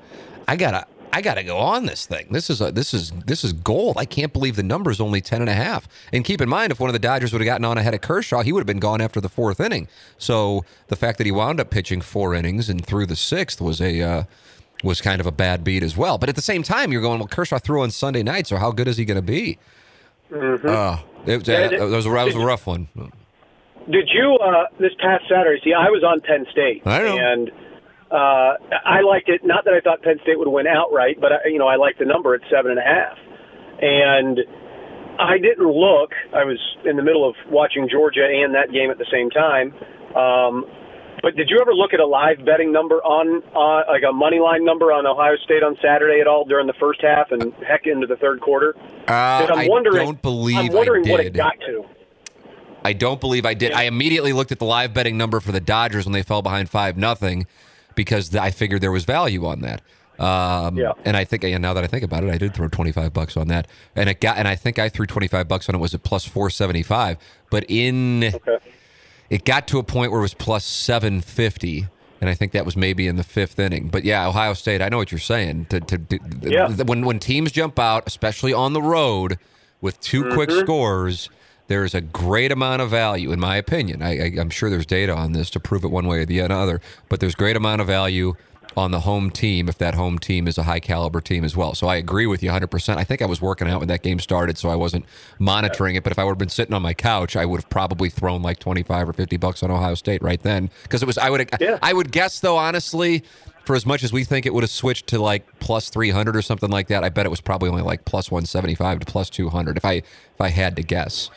I 0.47 0.55
gotta 0.55 0.85
I 1.11 1.21
gotta 1.21 1.43
go 1.43 1.57
on 1.57 1.87
this 1.87 2.05
thing. 2.05 2.27
This 2.31 2.49
is 2.49 2.61
a, 2.61 2.71
this 2.71 2.93
is 2.93 3.11
this 3.25 3.43
is 3.43 3.51
gold. 3.51 3.97
I 3.97 4.05
can't 4.05 4.31
believe 4.31 4.55
the 4.55 4.63
number's 4.63 5.01
only 5.01 5.19
10 5.19 5.41
and 5.41 5.49
a 5.49 5.53
half. 5.53 5.89
And 6.13 6.23
keep 6.23 6.39
in 6.39 6.47
mind, 6.47 6.71
if 6.71 6.79
one 6.79 6.89
of 6.89 6.93
the 6.93 6.99
Dodgers 6.99 7.33
would 7.33 7.41
have 7.41 7.45
gotten 7.47 7.65
on 7.65 7.77
ahead 7.77 7.93
of 7.93 7.99
Kershaw, 7.99 8.43
he 8.43 8.53
would 8.53 8.61
have 8.61 8.67
been 8.67 8.79
gone 8.79 9.01
after 9.01 9.19
the 9.19 9.29
fourth 9.29 9.59
inning. 9.59 9.89
So 10.17 10.63
the 10.87 10.95
fact 10.95 11.17
that 11.17 11.25
he 11.25 11.33
wound 11.33 11.59
up 11.59 11.69
pitching 11.69 11.99
four 11.99 12.33
innings 12.33 12.69
and 12.69 12.85
through 12.85 13.07
the 13.07 13.17
sixth 13.17 13.59
was 13.59 13.81
a 13.81 14.01
uh, 14.01 14.23
was 14.83 15.01
kind 15.01 15.19
of 15.19 15.27
a 15.27 15.31
bad 15.31 15.63
beat 15.63 15.83
as 15.83 15.95
well. 15.95 16.17
But 16.17 16.29
at 16.29 16.35
the 16.35 16.41
same 16.41 16.63
time, 16.63 16.91
you're 16.91 17.01
going, 17.01 17.19
well, 17.19 17.27
Kershaw 17.27 17.59
threw 17.59 17.81
on 17.81 17.91
Sunday 17.91 18.23
night, 18.23 18.47
so 18.47 18.57
how 18.57 18.71
good 18.71 18.87
is 18.87 18.97
he 18.97 19.05
going 19.05 19.15
to 19.17 19.21
be? 19.21 19.57
Uh, 20.33 20.97
it, 21.25 21.47
Yeah, 21.47 21.67
that, 21.67 21.79
was 21.79 22.05
a, 22.05 22.09
that 22.09 22.25
was 22.25 22.35
a 22.35 22.39
rough 22.39 22.65
one. 22.65 22.87
Did 23.89 24.09
you 24.13 24.37
uh, 24.41 24.65
this 24.79 24.91
past 24.99 25.25
Saturday? 25.29 25.59
See, 25.63 25.73
I 25.73 25.89
was 25.89 26.03
on 26.03 26.21
Penn 26.21 26.45
State, 26.51 26.83
I 26.85 26.99
know. 26.99 27.17
and 27.17 27.51
uh, 28.11 28.57
I 28.85 29.01
liked 29.01 29.29
it. 29.29 29.41
Not 29.43 29.65
that 29.65 29.73
I 29.73 29.81
thought 29.81 30.01
Penn 30.03 30.19
State 30.23 30.37
would 30.37 30.47
win 30.47 30.67
outright, 30.67 31.19
but 31.19 31.31
I, 31.31 31.47
you 31.47 31.57
know, 31.57 31.67
I 31.67 31.77
liked 31.77 31.99
the 31.99 32.05
number 32.05 32.35
at 32.35 32.41
seven 32.51 32.71
and 32.71 32.79
a 32.79 32.83
half. 32.83 33.17
And 33.81 34.39
I 35.19 35.37
didn't 35.37 35.67
look. 35.67 36.11
I 36.33 36.43
was 36.43 36.59
in 36.85 36.95
the 36.95 37.03
middle 37.03 37.27
of 37.27 37.35
watching 37.49 37.89
Georgia 37.89 38.25
and 38.25 38.53
that 38.53 38.71
game 38.71 38.91
at 38.91 38.97
the 38.97 39.07
same 39.11 39.29
time. 39.29 39.73
Um, 40.15 40.65
but 41.21 41.35
did 41.35 41.49
you 41.49 41.59
ever 41.61 41.73
look 41.73 41.93
at 41.93 41.99
a 41.99 42.05
live 42.05 42.43
betting 42.45 42.71
number 42.71 42.95
on, 43.03 43.43
uh, 43.55 43.91
like 43.91 44.03
a 44.07 44.11
money 44.13 44.39
line 44.39 44.63
number 44.65 44.91
on 44.91 45.05
Ohio 45.05 45.35
State 45.43 45.63
on 45.63 45.77
Saturday 45.81 46.19
at 46.21 46.27
all 46.27 46.45
during 46.45 46.67
the 46.67 46.73
first 46.79 47.01
half 47.01 47.31
and 47.31 47.53
heck 47.67 47.85
into 47.87 48.07
the 48.07 48.15
third 48.17 48.41
quarter? 48.41 48.75
Uh, 49.07 49.11
I'm 49.11 49.59
I 49.59 49.67
don't 49.67 50.21
believe 50.21 50.57
I'm 50.57 50.67
wondering 50.73 51.07
I 51.07 51.11
what 51.11 51.17
did. 51.17 51.27
it 51.27 51.33
got 51.33 51.59
to. 51.61 51.85
I 52.83 52.93
don't 52.93 53.21
believe 53.21 53.45
I 53.45 53.53
did. 53.53 53.73
I 53.73 53.83
immediately 53.83 54.33
looked 54.33 54.51
at 54.51 54.57
the 54.59 54.65
live 54.65 54.93
betting 54.93 55.15
number 55.17 55.39
for 55.39 55.51
the 55.51 55.59
Dodgers 55.59 56.05
when 56.05 56.13
they 56.13 56.23
fell 56.23 56.41
behind 56.41 56.69
five 56.69 56.97
nothing, 56.97 57.45
because 57.95 58.35
I 58.35 58.49
figured 58.49 58.81
there 58.81 58.91
was 58.91 59.05
value 59.05 59.45
on 59.45 59.61
that. 59.61 59.81
Um, 60.19 60.77
Yeah. 60.77 60.93
And 61.05 61.15
I 61.15 61.23
think, 61.23 61.43
and 61.43 61.61
now 61.61 61.73
that 61.73 61.83
I 61.83 61.87
think 61.87 62.03
about 62.03 62.23
it, 62.23 62.31
I 62.31 62.37
did 62.37 62.53
throw 62.55 62.67
twenty 62.67 62.91
five 62.91 63.13
bucks 63.13 63.37
on 63.37 63.47
that, 63.49 63.67
and 63.95 64.09
it 64.09 64.19
got, 64.19 64.37
and 64.37 64.47
I 64.47 64.55
think 64.55 64.79
I 64.79 64.89
threw 64.89 65.05
twenty 65.05 65.27
five 65.27 65.47
bucks 65.47 65.69
on 65.69 65.75
it. 65.75 65.77
Was 65.77 65.93
at 65.93 66.03
plus 66.03 66.25
four 66.25 66.49
seventy 66.49 66.81
five, 66.83 67.17
but 67.51 67.65
in 67.69 68.23
Okay. 68.33 68.57
It 69.31 69.45
got 69.45 69.65
to 69.69 69.79
a 69.79 69.83
point 69.83 70.11
where 70.11 70.19
it 70.19 70.23
was 70.23 70.33
plus 70.35 70.63
750 70.65 71.87
and 72.19 72.29
i 72.29 72.33
think 72.35 72.51
that 72.51 72.65
was 72.65 72.75
maybe 72.75 73.07
in 73.07 73.15
the 73.15 73.23
fifth 73.23 73.57
inning 73.59 73.87
but 73.89 74.03
yeah 74.03 74.27
ohio 74.27 74.53
state 74.53 74.81
i 74.81 74.89
know 74.89 74.97
what 74.97 75.11
you're 75.11 75.19
saying 75.19 75.65
to, 75.65 75.79
to, 75.79 75.97
to- 75.97 76.19
Yeah. 76.43 76.67
when, 76.83 77.05
when 77.05 77.17
teams 77.19 77.51
jump 77.51 77.79
out 77.79 78.03
especially 78.07 78.53
on 78.53 78.73
the 78.73 78.81
road 78.81 79.37
with 79.81 79.99
2 80.01 80.33
quick 80.33 80.49
Mm-hmm. 80.49 80.59
scores 80.59 81.29
there's 81.67 81.95
a 81.95 82.01
great 82.01 82.51
amount 82.51 82.81
of 82.81 82.89
value 82.89 83.31
in 83.31 83.39
my 83.39 83.55
opinion 83.55 84.01
I, 84.01 84.11
I, 84.25 84.31
i'm 84.39 84.49
sure 84.49 84.69
there's 84.69 84.85
data 84.85 85.13
on 85.15 85.31
this 85.31 85.49
to 85.51 85.59
prove 85.59 85.83
it 85.83 85.89
one 85.91 86.05
way 86.07 86.19
or 86.19 86.25
the 86.25 86.41
other 86.41 86.81
but 87.09 87.19
there's 87.19 87.35
great 87.35 87.55
amount 87.55 87.81
of 87.81 87.87
value 87.87 88.35
on 88.77 88.91
the 88.91 89.01
home 89.01 89.29
team 89.29 89.67
if 89.67 89.77
that 89.77 89.95
home 89.95 90.17
team 90.17 90.47
is 90.47 90.57
a 90.57 90.63
high 90.63 90.79
caliber 90.79 91.21
team 91.21 91.43
as 91.43 91.55
well. 91.55 91.75
So 91.75 91.87
I 91.87 91.95
agree 91.95 92.25
with 92.25 92.41
you 92.41 92.49
100%. 92.49 92.97
I 92.97 93.03
think 93.03 93.21
I 93.21 93.25
was 93.25 93.41
working 93.41 93.67
out 93.67 93.79
when 93.79 93.87
that 93.89 94.01
game 94.01 94.19
started, 94.19 94.57
so 94.57 94.69
I 94.69 94.75
wasn't 94.75 95.05
monitoring 95.39 95.95
it. 95.95 96.03
But 96.03 96.11
if 96.11 96.19
I 96.19 96.23
would 96.23 96.31
have 96.31 96.37
been 96.37 96.49
sitting 96.49 96.73
on 96.73 96.81
my 96.81 96.93
couch, 96.93 97.35
I 97.35 97.45
would 97.45 97.61
have 97.61 97.69
probably 97.69 98.09
thrown 98.09 98.41
like 98.41 98.59
25 98.59 99.09
or 99.09 99.13
50 99.13 99.37
bucks 99.37 99.63
on 99.63 99.71
Ohio 99.71 99.95
State 99.95 100.21
right 100.21 100.41
then 100.41 100.69
because 100.83 101.01
it 101.01 101.05
was. 101.05 101.17
I 101.17 101.29
would. 101.29 101.49
Yeah. 101.59 101.79
I 101.81 101.93
would 101.93 102.11
guess 102.11 102.39
though, 102.39 102.57
honestly, 102.57 103.23
for 103.65 103.75
as 103.75 103.85
much 103.85 104.03
as 104.03 104.11
we 104.11 104.23
think 104.23 104.45
it 104.45 104.53
would 104.53 104.63
have 104.63 104.71
switched 104.71 105.07
to 105.07 105.19
like 105.19 105.45
plus 105.59 105.89
300 105.89 106.35
or 106.35 106.41
something 106.41 106.69
like 106.69 106.87
that, 106.87 107.03
I 107.03 107.09
bet 107.09 107.25
it 107.25 107.29
was 107.29 107.41
probably 107.41 107.69
only 107.69 107.83
like 107.83 108.05
plus 108.05 108.31
175 108.31 108.99
to 108.99 109.05
plus 109.05 109.29
200 109.29 109.77
if 109.77 109.85
I 109.85 109.93
if 109.93 110.39
I 110.39 110.49
had 110.49 110.75
to 110.77 110.83
guess. 110.83 111.29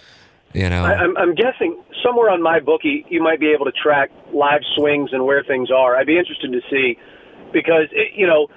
You 0.52 0.70
know, 0.70 0.84
I, 0.84 0.94
I'm, 0.94 1.16
I'm 1.16 1.34
guessing 1.34 1.82
somewhere 2.04 2.30
on 2.30 2.40
my 2.40 2.60
bookie 2.60 3.04
you 3.08 3.20
might 3.20 3.40
be 3.40 3.52
able 3.52 3.64
to 3.64 3.72
track 3.72 4.10
live 4.32 4.60
swings 4.76 5.10
and 5.12 5.24
where 5.24 5.42
things 5.42 5.70
are. 5.70 5.96
I'd 5.96 6.06
be 6.06 6.16
interested 6.16 6.52
to 6.52 6.60
see 6.70 6.96
because 7.54 7.88
it, 7.92 8.12
you 8.14 8.26
know 8.26 8.48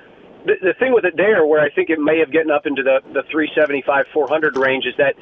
the, 0.45 0.55
the 0.61 0.73
thing 0.77 0.91
with 0.93 1.05
it 1.05 1.15
there, 1.15 1.45
where 1.45 1.61
I 1.61 1.69
think 1.69 1.89
it 1.89 1.99
may 1.99 2.19
have 2.19 2.33
gotten 2.33 2.51
up 2.51 2.65
into 2.65 2.83
the 2.83 2.99
the 3.13 3.23
375, 3.31 4.05
400 4.13 4.57
range, 4.57 4.85
is 4.85 4.95
that 4.97 5.15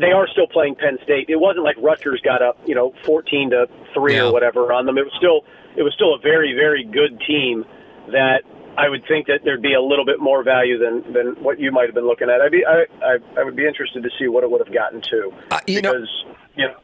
they 0.00 0.12
are 0.12 0.26
still 0.28 0.46
playing 0.46 0.74
Penn 0.74 0.98
State. 1.04 1.26
It 1.30 1.36
wasn't 1.40 1.64
like 1.64 1.76
Rutgers 1.78 2.20
got 2.24 2.40
up, 2.42 2.58
you 2.66 2.74
know, 2.74 2.94
14 3.04 3.50
to 3.50 3.66
three 3.94 4.16
Yeah. 4.16 4.24
or 4.28 4.32
whatever 4.32 4.72
on 4.72 4.84
them. 4.86 4.98
It 4.98 5.04
was 5.04 5.14
still 5.16 5.44
it 5.76 5.82
was 5.82 5.94
still 5.94 6.14
a 6.14 6.18
very 6.18 6.52
very 6.52 6.84
good 6.84 7.20
team 7.26 7.64
that. 8.12 8.42
I 8.74 8.88
would 8.88 9.04
think 9.06 9.26
that 9.26 9.40
there'd 9.44 9.60
be 9.60 9.74
a 9.74 9.82
little 9.82 10.06
bit 10.06 10.18
more 10.18 10.42
value 10.42 10.78
than, 10.78 11.12
than 11.12 11.36
what 11.44 11.60
you 11.60 11.70
might 11.70 11.84
have 11.84 11.94
been 11.94 12.06
looking 12.06 12.30
at. 12.30 12.40
I'd 12.40 12.50
be 12.52 12.64
I, 12.64 12.86
I 13.04 13.18
I 13.38 13.44
would 13.44 13.54
be 13.54 13.66
interested 13.66 14.02
to 14.02 14.08
see 14.18 14.28
what 14.28 14.44
it 14.44 14.50
would 14.50 14.64
have 14.66 14.72
gotten 14.72 15.02
to 15.02 15.30
Uh, 15.50 15.60
you 15.66 15.82
know- 15.82 15.92
because 15.92 16.24
you 16.56 16.66
know 16.68 16.74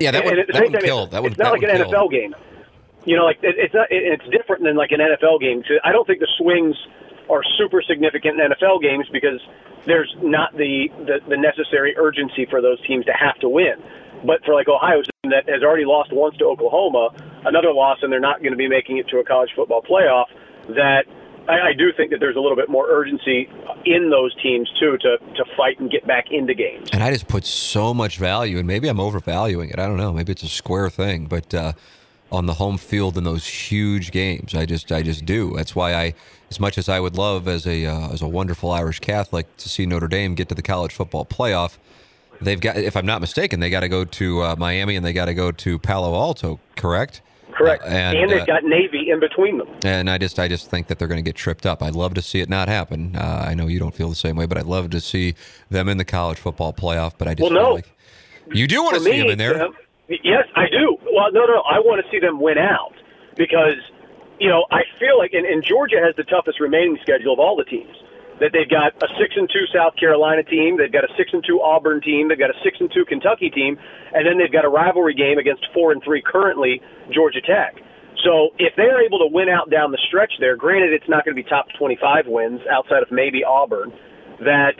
yeah, 0.00 0.10
that 0.10 0.24
would 0.24 0.38
that 0.50 0.62
would 0.72 0.80
kill. 0.82 1.06
That 1.08 1.22
would 1.22 1.32
it's 1.32 1.38
not 1.38 1.52
like 1.52 1.62
an 1.62 1.68
kill. 1.76 1.84
NFL 1.90 2.10
game. 2.10 2.34
You 3.04 3.16
know, 3.16 3.24
like 3.24 3.38
it, 3.42 3.56
it's 3.58 3.74
not. 3.74 3.90
It, 3.90 4.02
it's 4.02 4.28
different 4.30 4.62
than 4.64 4.76
like 4.76 4.90
an 4.92 5.00
NFL 5.00 5.40
game. 5.40 5.62
So 5.68 5.74
I 5.84 5.92
don't 5.92 6.06
think 6.06 6.20
the 6.20 6.30
swings 6.38 6.76
are 7.30 7.42
super 7.58 7.82
significant 7.82 8.40
in 8.40 8.50
NFL 8.52 8.82
games 8.82 9.06
because 9.12 9.40
there's 9.86 10.14
not 10.22 10.52
the, 10.56 10.88
the 10.98 11.20
the 11.28 11.36
necessary 11.36 11.96
urgency 11.96 12.46
for 12.48 12.60
those 12.60 12.80
teams 12.86 13.04
to 13.06 13.12
have 13.12 13.38
to 13.40 13.48
win. 13.48 13.76
But 14.24 14.44
for 14.44 14.54
like 14.54 14.68
Ohio's 14.68 15.06
team 15.22 15.32
that 15.32 15.48
has 15.48 15.62
already 15.62 15.84
lost 15.84 16.12
once 16.12 16.36
to 16.38 16.46
Oklahoma, 16.46 17.10
another 17.44 17.72
loss, 17.72 17.98
and 18.02 18.10
they're 18.10 18.20
not 18.20 18.40
going 18.40 18.52
to 18.52 18.58
be 18.58 18.68
making 18.68 18.98
it 18.98 19.08
to 19.08 19.18
a 19.18 19.24
college 19.24 19.50
football 19.54 19.82
playoff. 19.82 20.26
That 20.68 21.04
I, 21.48 21.68
I 21.68 21.72
do 21.76 21.92
think 21.94 22.10
that 22.10 22.20
there's 22.20 22.36
a 22.36 22.40
little 22.40 22.56
bit 22.56 22.68
more 22.70 22.88
urgency 22.88 23.48
in 23.84 24.10
those 24.10 24.34
teams 24.42 24.70
too 24.80 24.96
to 24.98 25.18
to 25.18 25.44
fight 25.56 25.78
and 25.78 25.90
get 25.90 26.06
back 26.06 26.26
into 26.30 26.54
games. 26.54 26.88
And 26.92 27.02
I 27.02 27.10
just 27.10 27.28
put 27.28 27.44
so 27.44 27.92
much 27.92 28.18
value, 28.18 28.58
and 28.58 28.66
maybe 28.66 28.88
I'm 28.88 29.00
overvaluing 29.00 29.70
it. 29.70 29.78
I 29.78 29.86
don't 29.86 29.98
know. 29.98 30.12
Maybe 30.12 30.32
it's 30.32 30.42
a 30.42 30.48
square 30.48 30.88
thing, 30.88 31.26
but 31.26 31.52
uh, 31.52 31.72
on 32.32 32.46
the 32.46 32.54
home 32.54 32.78
field 32.78 33.16
in 33.16 33.24
those 33.24 33.46
huge 33.46 34.10
games, 34.10 34.54
I 34.54 34.66
just, 34.66 34.90
I 34.90 35.02
just 35.02 35.24
do. 35.24 35.52
That's 35.56 35.76
why 35.76 35.94
I, 35.94 36.14
as 36.50 36.58
much 36.58 36.78
as 36.78 36.88
I 36.88 37.00
would 37.00 37.16
love 37.16 37.46
as 37.46 37.66
a, 37.66 37.86
uh, 37.86 38.12
as 38.12 38.22
a 38.22 38.28
wonderful 38.28 38.70
Irish 38.70 39.00
Catholic 39.00 39.56
to 39.58 39.68
see 39.68 39.86
Notre 39.86 40.08
Dame 40.08 40.34
get 40.34 40.48
to 40.48 40.54
the 40.54 40.62
college 40.62 40.92
football 40.92 41.24
playoff, 41.24 41.78
they've 42.40 42.60
got, 42.60 42.76
if 42.76 42.96
I'm 42.96 43.06
not 43.06 43.20
mistaken, 43.20 43.60
they 43.60 43.70
got 43.70 43.80
to 43.80 43.88
go 43.88 44.04
to 44.04 44.42
uh, 44.42 44.56
Miami 44.58 44.96
and 44.96 45.04
they 45.04 45.12
got 45.12 45.26
to 45.26 45.34
go 45.34 45.52
to 45.52 45.78
Palo 45.78 46.14
Alto, 46.14 46.58
correct? 46.76 47.20
Correct. 47.52 47.84
Uh, 47.84 47.86
and, 47.86 48.18
and 48.18 48.30
they've 48.30 48.42
uh, 48.42 48.46
got 48.46 48.64
Navy 48.64 49.10
in 49.10 49.20
between 49.20 49.58
them. 49.58 49.68
And 49.84 50.10
I 50.10 50.18
just, 50.18 50.40
I 50.40 50.48
just 50.48 50.68
think 50.68 50.88
that 50.88 50.98
they're 50.98 51.06
going 51.06 51.22
to 51.22 51.28
get 51.28 51.36
tripped 51.36 51.66
up. 51.66 51.82
I'd 51.84 51.94
love 51.94 52.14
to 52.14 52.22
see 52.22 52.40
it 52.40 52.48
not 52.48 52.68
happen. 52.68 53.14
Uh, 53.14 53.44
I 53.46 53.54
know 53.54 53.68
you 53.68 53.78
don't 53.78 53.94
feel 53.94 54.08
the 54.08 54.16
same 54.16 54.34
way, 54.34 54.46
but 54.46 54.58
I'd 54.58 54.66
love 54.66 54.90
to 54.90 55.00
see 55.00 55.36
them 55.70 55.88
in 55.88 55.96
the 55.96 56.04
college 56.04 56.38
football 56.38 56.72
playoff. 56.72 57.12
But 57.16 57.28
I 57.28 57.34
just 57.34 57.48
Well, 57.48 57.62
no. 57.62 57.74
like 57.74 57.88
you 58.52 58.66
do 58.66 58.82
want 58.82 58.96
to 58.96 59.02
see 59.02 59.10
me, 59.12 59.18
them 59.20 59.30
in 59.30 59.38
there. 59.38 59.68
Yes, 60.08 60.44
I 60.54 60.68
do. 60.68 60.96
Well, 61.12 61.32
no, 61.32 61.46
no, 61.46 61.62
I 61.64 61.80
want 61.80 62.04
to 62.04 62.10
see 62.10 62.20
them 62.20 62.40
win 62.40 62.58
out 62.58 62.94
because, 63.36 63.80
you 64.38 64.48
know, 64.48 64.64
I 64.70 64.82
feel 64.98 65.18
like, 65.18 65.32
and, 65.32 65.46
and 65.46 65.64
Georgia 65.64 66.00
has 66.02 66.14
the 66.16 66.24
toughest 66.24 66.60
remaining 66.60 66.98
schedule 67.02 67.32
of 67.32 67.38
all 67.38 67.56
the 67.56 67.64
teams. 67.64 67.96
That 68.42 68.50
they've 68.50 68.68
got 68.68 68.98
a 68.98 69.06
six 69.14 69.38
and 69.38 69.46
two 69.46 69.62
South 69.70 69.94
Carolina 69.94 70.42
team, 70.42 70.76
they've 70.76 70.90
got 70.90 71.04
a 71.04 71.12
six 71.16 71.30
and 71.32 71.38
two 71.46 71.62
Auburn 71.62 72.00
team, 72.02 72.26
they've 72.28 72.38
got 72.38 72.50
a 72.50 72.58
six 72.66 72.76
and 72.80 72.90
two 72.90 73.04
Kentucky 73.06 73.48
team, 73.48 73.78
and 74.10 74.26
then 74.26 74.42
they've 74.42 74.50
got 74.50 74.64
a 74.64 74.68
rivalry 74.68 75.14
game 75.14 75.38
against 75.38 75.62
four 75.72 75.92
and 75.92 76.02
three 76.02 76.20
currently 76.20 76.82
Georgia 77.14 77.40
Tech. 77.40 77.78
So 78.26 78.50
if 78.58 78.74
they're 78.74 79.04
able 79.06 79.20
to 79.20 79.30
win 79.30 79.48
out 79.48 79.70
down 79.70 79.92
the 79.92 80.02
stretch 80.08 80.32
there, 80.40 80.56
granted 80.56 80.92
it's 80.92 81.08
not 81.08 81.24
going 81.24 81.36
to 81.36 81.40
be 81.40 81.48
top 81.48 81.66
25 81.78 82.26
wins 82.26 82.60
outside 82.66 83.02
of 83.06 83.12
maybe 83.12 83.44
Auburn, 83.44 83.92
that 84.40 84.74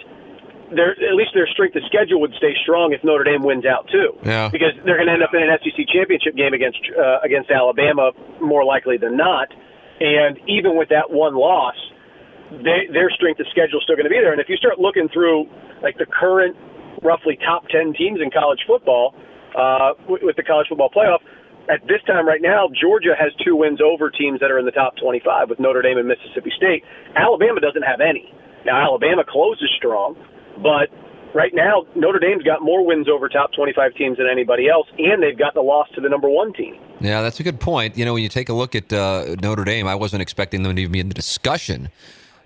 their 0.77 0.93
at 0.93 1.15
least 1.15 1.33
their 1.35 1.47
strength 1.49 1.77
of 1.77 1.83
schedule 1.87 2.21
would 2.21 2.35
stay 2.37 2.55
strong 2.63 2.93
if 2.93 3.03
Notre 3.03 3.25
Dame 3.25 3.43
wins 3.43 3.65
out 3.65 3.89
too. 3.91 4.19
Yeah. 4.23 4.49
Because 4.49 4.75
they're 4.85 4.97
going 4.97 5.09
to 5.09 5.15
end 5.15 5.23
up 5.23 5.35
in 5.35 5.43
an 5.43 5.51
SEC 5.63 5.87
championship 5.89 6.37
game 6.37 6.53
against 6.53 6.81
uh, 6.95 7.25
against 7.25 7.51
Alabama 7.51 8.13
more 8.41 8.65
likely 8.65 8.97
than 8.99 9.17
not, 9.17 9.49
and 10.01 10.39
even 10.49 10.77
with 10.77 10.89
that 10.91 11.11
one 11.11 11.35
loss, 11.35 11.77
they, 12.51 12.87
their 12.93 13.11
strength 13.11 13.41
of 13.41 13.47
schedule 13.51 13.79
is 13.81 13.85
still 13.85 13.97
going 13.97 14.09
to 14.09 14.13
be 14.13 14.21
there. 14.21 14.33
And 14.33 14.41
if 14.41 14.49
you 14.49 14.57
start 14.57 14.79
looking 14.79 15.09
through 15.09 15.47
like 15.83 15.99
the 15.99 16.07
current 16.07 16.57
roughly 17.05 17.39
top 17.45 17.69
10 17.69 17.93
teams 17.93 18.19
in 18.21 18.33
college 18.33 18.65
football 18.67 19.15
uh, 19.55 19.93
with, 20.09 20.23
with 20.25 20.37
the 20.37 20.43
college 20.43 20.67
football 20.69 20.91
playoff. 20.91 21.21
At 21.69 21.81
this 21.89 22.05
time 22.07 22.29
right 22.29 22.43
now, 22.43 22.69
Georgia 22.69 23.17
has 23.17 23.33
two 23.45 23.57
wins 23.57 23.81
over 23.81 24.11
teams 24.11 24.41
that 24.41 24.51
are 24.51 24.59
in 24.59 24.67
the 24.67 24.75
top 24.75 24.97
25 25.01 25.49
with 25.49 25.61
Notre 25.61 25.81
Dame 25.81 25.97
and 25.97 26.09
Mississippi 26.09 26.53
State. 26.57 26.85
Alabama 27.17 27.61
doesn't 27.61 27.85
have 27.85 28.01
any. 28.01 28.33
Now, 28.67 28.81
Alabama 28.81 29.25
closes 29.25 29.73
strong, 29.77 30.17
but 30.63 30.91
right 31.35 31.53
now, 31.55 31.85
Notre 31.95 32.19
Dame's 32.19 32.43
got 32.43 32.63
more 32.63 32.85
wins 32.85 33.09
over 33.09 33.29
top 33.29 33.53
25 33.53 33.95
teams 33.95 34.19
than 34.19 34.27
anybody 34.31 34.69
else, 34.69 34.87
and 34.99 35.23
they've 35.23 35.39
got 35.39 35.55
the 35.55 35.61
loss 35.61 35.89
to 35.95 36.01
the 36.01 36.09
number 36.09 36.29
one 36.29 36.53
team. 36.53 36.77
Yeah, 37.01 37.23
that's 37.23 37.41
a 37.41 37.43
good 37.43 37.61
point. 37.61 37.97
You 37.97 38.05
know, 38.05 38.15
when 38.15 38.23
you 38.23 38.29
take 38.29 38.49
a 38.49 38.55
look 38.55 38.75
at 38.75 38.93
uh, 38.93 39.37
Notre 39.43 39.65
Dame, 39.65 39.87
I 39.87 39.95
wasn't 39.95 40.23
expecting 40.23 40.63
them 40.63 40.75
to 40.77 40.83
even 40.83 40.93
be 40.93 41.01
in 41.01 41.09
the 41.09 41.15
discussion 41.15 41.91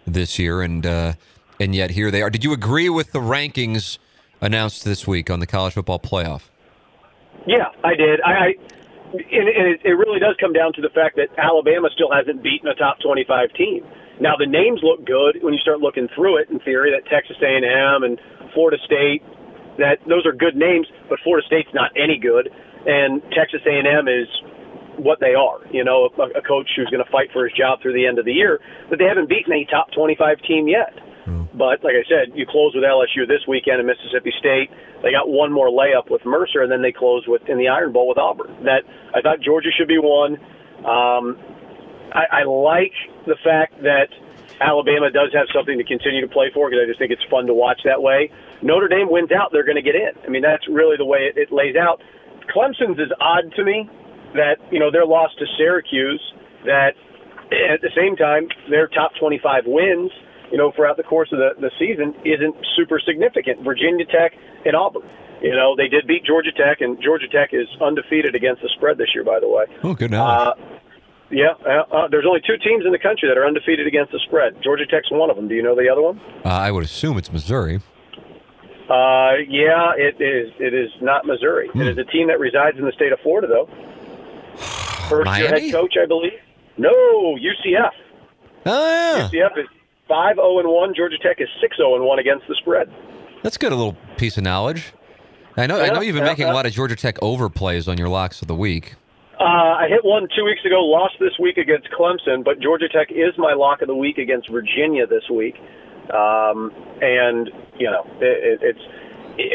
this 0.06 0.38
year, 0.38 0.62
and 0.62 0.84
uh, 0.84 1.12
and 1.60 1.74
yet 1.74 1.90
here 1.90 2.10
they 2.10 2.22
are. 2.22 2.30
Did 2.30 2.44
you 2.44 2.52
agree 2.52 2.88
with 2.88 3.12
the 3.12 3.20
rankings 3.20 3.98
announced 4.40 4.84
this 4.84 5.06
week 5.06 5.30
on 5.30 5.40
the 5.40 5.46
college 5.46 5.74
football 5.74 5.98
playoff? 5.98 6.42
Yeah, 7.46 7.68
I 7.84 7.94
did. 7.94 8.20
I, 8.22 8.32
I 8.32 8.54
and, 9.12 9.78
it 9.84 9.96
really 9.96 10.20
does 10.20 10.36
come 10.40 10.52
down 10.52 10.72
to 10.74 10.82
the 10.82 10.90
fact 10.90 11.16
that 11.16 11.28
Alabama 11.38 11.88
still 11.92 12.10
hasn't 12.12 12.42
beaten 12.42 12.68
a 12.68 12.74
top 12.74 13.00
25 13.00 13.52
team. 13.54 13.86
Now 14.20 14.34
the 14.38 14.46
names 14.46 14.80
look 14.82 15.06
good 15.06 15.42
when 15.42 15.54
you 15.54 15.60
start 15.60 15.80
looking 15.80 16.08
through 16.14 16.42
it. 16.42 16.50
In 16.50 16.58
theory, 16.60 16.90
that 16.90 17.08
Texas 17.08 17.36
A&M 17.40 18.02
and 18.02 18.18
Florida 18.54 18.78
State, 18.84 19.22
that 19.78 20.02
those 20.08 20.26
are 20.26 20.32
good 20.32 20.56
names, 20.56 20.86
but 21.08 21.18
Florida 21.22 21.46
State's 21.46 21.70
not 21.72 21.90
any 21.94 22.18
good, 22.18 22.50
and 22.86 23.22
Texas 23.30 23.62
A&M 23.62 24.08
is 24.08 24.26
what 24.98 25.20
they 25.20 25.38
are. 25.38 25.62
You 25.70 25.84
know, 25.84 26.10
a, 26.18 26.38
a 26.38 26.42
coach 26.42 26.66
who's 26.74 26.90
going 26.90 27.04
to 27.04 27.10
fight 27.10 27.30
for 27.32 27.46
his 27.46 27.54
job 27.54 27.78
through 27.80 27.94
the 27.94 28.06
end 28.06 28.18
of 28.18 28.26
the 28.26 28.34
year, 28.34 28.58
but 28.90 28.98
they 28.98 29.06
haven't 29.06 29.28
beaten 29.28 29.52
a 29.54 29.64
top 29.70 29.94
25 29.94 30.42
team 30.42 30.66
yet. 30.66 30.98
But 31.58 31.82
like 31.82 31.98
I 31.98 32.06
said, 32.06 32.38
you 32.38 32.46
close 32.46 32.72
with 32.74 32.86
LSU 32.86 33.26
this 33.26 33.42
weekend 33.50 33.82
in 33.82 33.86
Mississippi 33.86 34.30
State. 34.38 34.70
They 35.02 35.10
got 35.10 35.28
one 35.28 35.52
more 35.52 35.68
layup 35.68 36.08
with 36.08 36.24
Mercer, 36.24 36.62
and 36.62 36.70
then 36.70 36.82
they 36.82 36.92
close 36.92 37.26
with 37.26 37.42
in 37.50 37.58
the 37.58 37.66
Iron 37.66 37.92
Bowl 37.92 38.08
with 38.08 38.16
Auburn. 38.16 38.64
That 38.64 38.86
I 39.14 39.20
thought 39.20 39.42
Georgia 39.42 39.70
should 39.76 39.88
be 39.88 39.98
one. 39.98 40.38
Um, 40.86 41.34
I, 42.12 42.40
I 42.40 42.44
like 42.44 42.94
the 43.26 43.36
fact 43.44 43.82
that 43.82 44.08
Alabama 44.60 45.10
does 45.10 45.32
have 45.34 45.46
something 45.54 45.78
to 45.78 45.84
continue 45.84 46.20
to 46.20 46.28
play 46.28 46.50
for 46.52 46.68
because 46.68 46.82
I 46.82 46.86
just 46.86 46.98
think 46.98 47.12
it's 47.12 47.24
fun 47.30 47.46
to 47.46 47.54
watch 47.54 47.80
that 47.84 48.02
way. 48.02 48.30
Notre 48.62 48.88
Dame 48.88 49.10
wins 49.10 49.30
out, 49.30 49.50
they're 49.52 49.64
going 49.64 49.76
to 49.76 49.82
get 49.82 49.94
in. 49.94 50.10
I 50.24 50.28
mean, 50.28 50.42
that's 50.42 50.66
really 50.68 50.96
the 50.96 51.04
way 51.04 51.30
it, 51.30 51.36
it 51.36 51.52
lays 51.52 51.76
out. 51.76 52.02
Clemson's 52.50 52.98
is 52.98 53.12
odd 53.20 53.52
to 53.56 53.64
me 53.64 53.88
that 54.34 54.56
you 54.70 54.78
know 54.78 54.90
their 54.90 55.06
loss 55.06 55.30
to 55.38 55.46
Syracuse. 55.56 56.22
That 56.64 56.94
at 57.72 57.80
the 57.80 57.90
same 57.94 58.16
time 58.16 58.48
their 58.68 58.88
top 58.88 59.12
25 59.20 59.64
wins 59.66 60.10
you 60.50 60.58
know, 60.58 60.72
throughout 60.72 60.96
the 60.96 61.02
course 61.02 61.30
of 61.32 61.38
the, 61.38 61.60
the 61.60 61.70
season 61.78 62.14
isn't 62.24 62.56
super 62.76 63.00
significant. 63.00 63.60
Virginia 63.60 64.04
Tech 64.06 64.32
and 64.64 64.74
Auburn. 64.74 65.02
You 65.42 65.54
know, 65.54 65.76
they 65.76 65.88
did 65.88 66.06
beat 66.06 66.24
Georgia 66.24 66.50
Tech, 66.50 66.80
and 66.80 67.00
Georgia 67.00 67.28
Tech 67.28 67.50
is 67.52 67.68
undefeated 67.80 68.34
against 68.34 68.62
the 68.62 68.68
spread 68.74 68.98
this 68.98 69.14
year, 69.14 69.22
by 69.22 69.38
the 69.38 69.48
way. 69.48 69.66
Oh, 69.84 69.94
good 69.94 70.10
knowledge. 70.10 70.58
Uh, 70.58 70.77
yeah, 71.30 71.52
uh, 71.66 71.94
uh, 71.94 72.08
there's 72.08 72.24
only 72.26 72.40
two 72.46 72.56
teams 72.56 72.84
in 72.86 72.92
the 72.92 72.98
country 72.98 73.28
that 73.28 73.36
are 73.36 73.46
undefeated 73.46 73.86
against 73.86 74.12
the 74.12 74.20
spread. 74.26 74.56
Georgia 74.62 74.86
Tech's 74.86 75.10
one 75.10 75.30
of 75.30 75.36
them. 75.36 75.48
Do 75.48 75.54
you 75.54 75.62
know 75.62 75.74
the 75.74 75.88
other 75.88 76.02
one? 76.02 76.20
Uh, 76.44 76.48
I 76.48 76.70
would 76.70 76.84
assume 76.84 77.18
it's 77.18 77.32
Missouri. 77.32 77.80
Uh, 78.88 79.36
yeah, 79.48 79.92
it 79.96 80.16
is. 80.20 80.52
It 80.58 80.72
is 80.72 80.90
not 81.02 81.26
Missouri. 81.26 81.68
Hmm. 81.68 81.82
It 81.82 81.88
is 81.88 81.98
a 81.98 82.10
team 82.10 82.28
that 82.28 82.40
resides 82.40 82.78
in 82.78 82.84
the 82.84 82.92
state 82.92 83.12
of 83.12 83.20
Florida, 83.20 83.46
though. 83.46 83.66
First 85.08 85.38
year 85.38 85.48
head 85.48 85.72
coach, 85.72 85.94
I 86.02 86.06
believe. 86.06 86.32
No, 86.78 86.90
UCF. 87.36 87.90
Oh, 88.64 89.16
yeah. 89.16 89.28
UCF 89.28 89.58
is 89.58 89.66
five 90.06 90.36
zero 90.36 90.58
and 90.58 90.68
one. 90.68 90.94
Georgia 90.94 91.18
Tech 91.18 91.40
is 91.40 91.48
six 91.60 91.76
zero 91.76 91.96
and 91.96 92.04
one 92.04 92.18
against 92.18 92.46
the 92.48 92.54
spread. 92.54 92.90
That's 93.42 93.58
good. 93.58 93.72
A 93.72 93.76
little 93.76 93.96
piece 94.16 94.38
of 94.38 94.44
knowledge. 94.44 94.92
I 95.56 95.66
know. 95.66 95.80
I 95.80 95.88
know 95.88 96.00
you've 96.00 96.14
been 96.14 96.24
yeah, 96.24 96.30
making 96.30 96.46
a 96.46 96.52
lot 96.52 96.66
of 96.66 96.72
Georgia 96.72 96.96
Tech 96.96 97.16
overplays 97.16 97.88
on 97.88 97.98
your 97.98 98.08
locks 98.08 98.40
of 98.40 98.48
the 98.48 98.54
week. 98.54 98.94
Uh, 99.40 99.78
I 99.78 99.86
hit 99.88 100.04
one 100.04 100.26
two 100.34 100.44
weeks 100.44 100.64
ago, 100.64 100.82
lost 100.82 101.14
this 101.20 101.38
week 101.38 101.58
against 101.58 101.88
Clemson, 101.90 102.44
but 102.44 102.58
Georgia 102.60 102.88
Tech 102.88 103.12
is 103.12 103.38
my 103.38 103.54
lock 103.54 103.82
of 103.82 103.88
the 103.88 103.94
week 103.94 104.18
against 104.18 104.50
Virginia 104.50 105.06
this 105.06 105.30
week. 105.30 105.54
Um, 106.10 106.72
and 107.00 107.50
you 107.78 107.88
know, 107.88 108.04
it, 108.20 108.60
it, 108.60 108.60
it's 108.62 108.80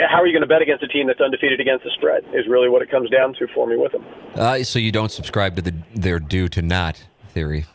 how 0.09 0.21
are 0.21 0.27
you 0.27 0.31
going 0.31 0.41
to 0.41 0.47
bet 0.47 0.61
against 0.61 0.83
a 0.83 0.87
team 0.87 1.07
that's 1.07 1.19
undefeated 1.19 1.59
against 1.59 1.83
the 1.83 1.91
spread? 1.97 2.23
Is 2.33 2.47
really 2.47 2.69
what 2.69 2.81
it 2.81 2.89
comes 2.89 3.09
down 3.09 3.33
to 3.39 3.47
for 3.53 3.67
me 3.67 3.75
with 3.75 3.91
them. 3.91 4.05
Uh, 4.35 4.63
so 4.63 4.79
you 4.79 4.91
don't 4.91 5.11
subscribe 5.11 5.57
to 5.57 5.61
the 5.61 5.73
their 5.93 6.19
due 6.19 6.47
to 6.49 6.61
not 6.61 7.03
theory. 7.29 7.65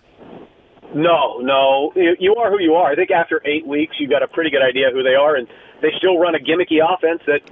No, 0.95 1.39
no. 1.41 1.93
You, 1.95 2.17
you 2.19 2.35
are 2.37 2.51
who 2.51 2.61
you 2.61 2.75
are. 2.75 2.91
I 2.91 2.95
think 2.95 3.11
after 3.11 3.43
eight 3.45 3.67
weeks, 3.67 3.97
you've 3.99 4.11
got 4.11 4.23
a 4.23 4.29
pretty 4.29 4.49
good 4.49 4.63
idea 4.63 4.87
who 4.91 5.03
they 5.03 5.15
are, 5.15 5.37
and 5.37 5.47
they 5.83 5.91
still 5.99 6.19
run 6.19 6.35
a 6.35 6.39
gimmicky 6.39 6.81
offense 6.83 7.21
that 7.27 7.43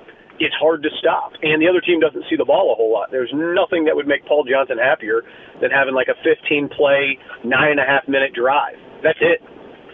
it's 0.40 0.54
hard 0.56 0.82
to 0.82 0.90
stop. 0.98 1.32
And 1.42 1.60
the 1.60 1.68
other 1.68 1.80
team 1.80 2.00
doesn't 2.00 2.24
see 2.28 2.36
the 2.36 2.44
ball 2.44 2.72
a 2.72 2.76
whole 2.76 2.92
lot. 2.92 3.10
There's 3.10 3.32
nothing 3.32 3.84
that 3.84 3.96
would 3.96 4.06
make 4.06 4.24
Paul 4.26 4.44
Johnson 4.44 4.78
happier 4.78 5.22
than 5.60 5.70
having 5.70 5.94
like 5.94 6.08
a 6.08 6.16
15 6.22 6.68
play, 6.68 7.18
nine 7.44 7.70
and 7.72 7.80
a 7.80 7.86
half 7.86 8.06
minute 8.08 8.34
drive. 8.34 8.76
That's 9.02 9.18
it. 9.20 9.42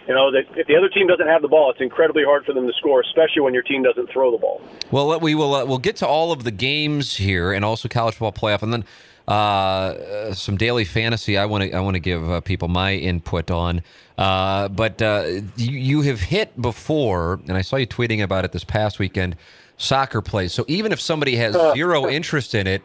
You 0.07 0.13
know, 0.13 0.31
that 0.31 0.43
if 0.57 0.67
the 0.67 0.75
other 0.75 0.89
team 0.89 1.07
doesn't 1.07 1.27
have 1.27 1.41
the 1.41 1.47
ball, 1.47 1.71
it's 1.71 1.79
incredibly 1.79 2.23
hard 2.25 2.43
for 2.45 2.53
them 2.53 2.67
to 2.67 2.73
score, 2.73 2.99
especially 2.99 3.41
when 3.41 3.53
your 3.53 3.63
team 3.63 3.83
doesn't 3.83 4.11
throw 4.11 4.31
the 4.31 4.37
ball. 4.37 4.61
Well, 4.91 5.17
we 5.19 5.33
will 5.33 5.55
uh, 5.55 5.65
we'll 5.65 5.77
get 5.77 5.95
to 5.97 6.07
all 6.07 6.33
of 6.33 6.43
the 6.43 6.51
games 6.51 7.15
here, 7.15 7.53
and 7.53 7.63
also 7.63 7.87
college 7.87 8.15
football 8.15 8.33
playoff, 8.33 8.61
and 8.63 8.73
then 8.73 8.83
uh, 9.29 10.33
some 10.33 10.57
daily 10.57 10.83
fantasy. 10.83 11.37
I 11.37 11.45
want 11.45 11.63
to 11.63 11.71
I 11.71 11.79
want 11.79 11.95
to 11.95 12.01
give 12.01 12.29
uh, 12.29 12.41
people 12.41 12.67
my 12.67 12.95
input 12.95 13.49
on. 13.49 13.81
Uh, 14.17 14.67
but 14.67 15.01
uh, 15.01 15.23
you, 15.55 15.79
you 15.79 16.01
have 16.01 16.19
hit 16.19 16.61
before, 16.61 17.39
and 17.47 17.53
I 17.53 17.61
saw 17.61 17.77
you 17.77 17.87
tweeting 17.87 18.21
about 18.21 18.43
it 18.43 18.51
this 18.51 18.65
past 18.65 18.99
weekend. 18.99 19.37
Soccer 19.77 20.21
plays. 20.21 20.53
So 20.53 20.65
even 20.67 20.91
if 20.91 21.01
somebody 21.01 21.35
has 21.37 21.55
uh, 21.55 21.73
zero 21.73 22.07
interest 22.07 22.55
in 22.55 22.67
it, 22.67 22.81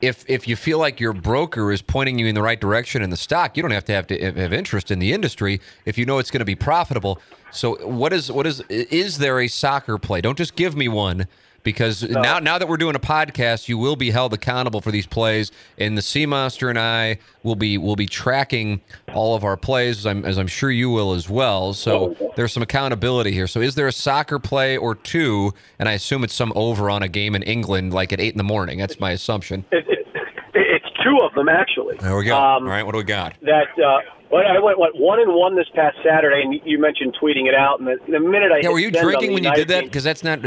if 0.00 0.24
if 0.28 0.46
you 0.46 0.56
feel 0.56 0.78
like 0.78 1.00
your 1.00 1.12
broker 1.12 1.72
is 1.72 1.82
pointing 1.82 2.18
you 2.18 2.26
in 2.26 2.34
the 2.34 2.42
right 2.42 2.60
direction 2.60 3.02
in 3.02 3.10
the 3.10 3.16
stock, 3.16 3.56
you 3.56 3.62
don't 3.62 3.72
have 3.72 3.84
to 3.86 3.92
have 3.92 4.06
to 4.08 4.32
have 4.32 4.52
interest 4.52 4.90
in 4.90 4.98
the 4.98 5.12
industry 5.12 5.60
if 5.84 5.98
you 5.98 6.06
know 6.06 6.18
it's 6.18 6.30
going 6.30 6.40
to 6.40 6.44
be 6.44 6.54
profitable. 6.54 7.20
So 7.50 7.84
what 7.86 8.12
is 8.12 8.30
what 8.30 8.46
is 8.46 8.60
is 8.68 9.18
there 9.18 9.40
a 9.40 9.48
soccer 9.48 9.98
play? 9.98 10.20
Don't 10.20 10.38
just 10.38 10.54
give 10.54 10.76
me 10.76 10.88
one 10.88 11.26
because 11.62 12.02
no. 12.02 12.20
now 12.20 12.38
now 12.38 12.58
that 12.58 12.68
we're 12.68 12.76
doing 12.76 12.96
a 12.96 13.00
podcast, 13.00 13.68
you 13.68 13.78
will 13.78 13.96
be 13.96 14.10
held 14.10 14.32
accountable 14.32 14.80
for 14.80 14.90
these 14.90 15.06
plays, 15.06 15.50
and 15.78 15.96
the 15.96 16.02
Sea 16.02 16.26
Monster 16.26 16.68
and 16.68 16.78
I 16.78 17.18
will 17.42 17.56
be 17.56 17.78
will 17.78 17.96
be 17.96 18.06
tracking 18.06 18.80
all 19.14 19.34
of 19.34 19.44
our 19.44 19.56
plays, 19.56 19.98
as 19.98 20.06
I'm, 20.06 20.24
as 20.24 20.38
I'm 20.38 20.46
sure 20.46 20.70
you 20.70 20.90
will 20.90 21.12
as 21.12 21.28
well. 21.28 21.72
So 21.74 22.16
there's 22.36 22.52
some 22.52 22.62
accountability 22.62 23.32
here. 23.32 23.46
So 23.46 23.60
is 23.60 23.74
there 23.74 23.88
a 23.88 23.92
soccer 23.92 24.38
play 24.38 24.76
or 24.76 24.94
two? 24.94 25.52
And 25.78 25.88
I 25.88 25.92
assume 25.92 26.24
it's 26.24 26.34
some 26.34 26.52
over 26.54 26.90
on 26.90 27.02
a 27.02 27.08
game 27.08 27.34
in 27.34 27.42
England, 27.42 27.92
like 27.92 28.12
at 28.12 28.20
eight 28.20 28.32
in 28.32 28.38
the 28.38 28.44
morning. 28.44 28.78
That's 28.78 29.00
my 29.00 29.12
assumption. 29.12 29.64
It, 29.72 29.84
it, 29.88 30.06
it's 30.54 30.86
two 31.04 31.18
of 31.22 31.34
them 31.34 31.48
actually. 31.48 31.96
There 31.98 32.16
we 32.16 32.24
go. 32.24 32.36
Um, 32.36 32.64
all 32.64 32.68
right, 32.68 32.84
what 32.84 32.92
do 32.92 32.98
we 32.98 33.04
got? 33.04 33.34
That. 33.42 33.66
Uh, 33.78 33.98
well, 34.30 34.42
I 34.46 34.58
went 34.58 34.78
what, 34.78 34.94
one 34.94 35.20
and 35.20 35.34
one 35.34 35.56
this 35.56 35.68
past 35.74 35.96
Saturday, 36.04 36.42
and 36.42 36.60
you 36.64 36.78
mentioned 36.78 37.16
tweeting 37.20 37.46
it 37.46 37.54
out. 37.54 37.80
And 37.80 37.88
the, 37.88 37.96
the 38.10 38.20
minute 38.20 38.52
I 38.52 38.60
yeah, 38.62 38.68
were 38.68 38.78
you 38.78 38.90
drinking 38.90 39.32
when 39.32 39.42
you 39.42 39.54
did 39.54 39.68
that? 39.68 39.84
Because 39.84 40.04
that's 40.04 40.22
not 40.22 40.40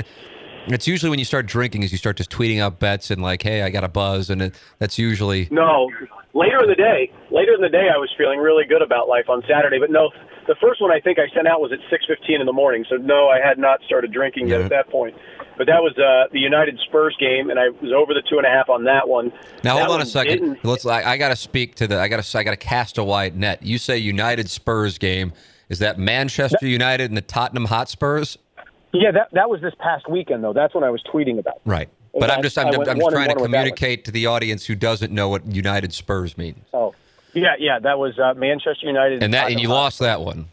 it's 0.68 0.88
usually 0.88 1.10
when 1.10 1.20
you 1.20 1.26
start 1.26 1.46
drinking 1.46 1.84
is 1.84 1.92
you 1.92 1.98
start 1.98 2.18
just 2.18 2.30
tweeting 2.30 2.60
out 2.60 2.80
bets 2.80 3.12
and 3.12 3.22
like, 3.22 3.42
hey, 3.42 3.64
I 3.64 3.70
got 3.70 3.84
a 3.84 3.88
buzz, 3.88 4.30
and 4.30 4.42
it, 4.42 4.56
that's 4.80 4.98
usually 4.98 5.48
no. 5.52 5.90
Later 6.34 6.64
in 6.64 6.70
the 6.70 6.76
day, 6.76 7.12
later 7.30 7.54
in 7.54 7.62
the 7.62 7.70
day, 7.70 7.90
I 7.94 7.98
was 7.98 8.10
feeling 8.18 8.40
really 8.40 8.64
good 8.66 8.82
about 8.82 9.10
life 9.10 9.28
on 9.28 9.44
Saturday, 9.50 9.80
but 9.80 9.92
no, 9.92 10.12
the 10.48 10.56
first 10.62 10.82
one 10.82 10.92
I 10.92 11.00
think 11.00 11.20
I 11.20 11.28
sent 11.36 11.48
out 11.48 11.60
was 11.60 11.72
at 11.72 11.80
six 11.90 12.06
fifteen 12.06 12.40
in 12.40 12.46
the 12.46 12.54
morning. 12.54 12.86
So 12.90 12.96
no, 12.96 13.28
I 13.28 13.40
had 13.46 13.58
not 13.58 13.82
started 13.86 14.14
drinking 14.14 14.48
yeah. 14.48 14.58
yet 14.58 14.66
at 14.66 14.70
that 14.70 14.90
point. 14.90 15.16
But 15.58 15.68
that 15.68 15.82
was 15.84 15.94
uh, 15.98 16.32
the 16.32 16.40
United 16.40 16.80
Spurs 16.88 17.16
game, 17.20 17.50
and 17.50 17.60
I 17.60 17.70
was 17.70 17.92
over 17.94 18.14
the 18.14 18.24
two 18.28 18.38
and 18.38 18.48
a 18.48 18.50
half 18.50 18.70
on 18.70 18.86
that 18.86 19.08
one. 19.08 19.32
Now 19.64 19.76
that 19.76 19.86
hold 19.88 20.00
on 20.00 20.02
a 20.02 20.10
2nd 20.10 20.58
Let's. 20.64 20.86
I, 20.86 21.04
I 21.04 21.18
got 21.18 21.30
to 21.30 21.36
speak 21.36 21.76
to 21.76 21.88
the. 21.88 22.00
I 22.00 22.08
got 22.08 22.24
to. 22.24 22.38
I 22.38 22.44
got 22.44 22.52
to 22.52 22.58
cast 22.58 22.98
a 22.98 23.04
wide 23.04 23.38
net. 23.38 23.62
You 23.62 23.78
say 23.78 23.98
United 23.98 24.50
Spurs 24.50 24.98
game. 24.98 25.34
Is 25.70 25.80
that 25.80 25.98
Manchester 25.98 26.68
United 26.68 27.12
and 27.12 27.16
the 27.16 27.22
Tottenham 27.22 27.66
Hotspurs? 27.66 28.38
Yeah, 28.94 29.12
that 29.12 29.30
that 29.34 29.50
was 29.50 29.62
this 29.62 29.74
past 29.80 30.10
weekend 30.10 30.44
though. 30.44 30.54
That's 30.54 30.74
when 30.76 30.84
I 30.84 30.90
was 30.90 31.02
tweeting 31.04 31.40
about. 31.40 31.62
Right. 31.66 31.90
But 32.14 32.30
I'm 32.30 32.42
just 32.44 32.58
I'm, 32.58 32.68
I'm, 32.68 32.90
I'm 32.90 33.00
trying 33.00 33.30
to 33.30 33.36
communicate 33.36 34.04
to 34.06 34.12
the 34.12 34.26
audience 34.26 34.66
who 34.66 34.76
doesn't 34.76 35.14
know 35.14 35.30
what 35.30 35.46
United 35.46 35.94
Spurs 35.94 36.38
means. 36.38 36.60
Oh, 36.74 36.94
yeah, 37.34 37.56
yeah, 37.58 37.80
that 37.80 37.98
was 37.98 38.20
uh, 38.20 38.34
Manchester 38.34 38.86
United, 38.86 39.24
and 39.24 39.34
that 39.34 39.50
and 39.50 39.62
you 39.62 39.70
lost 39.70 40.00
that 40.00 40.20
one. 40.20 40.50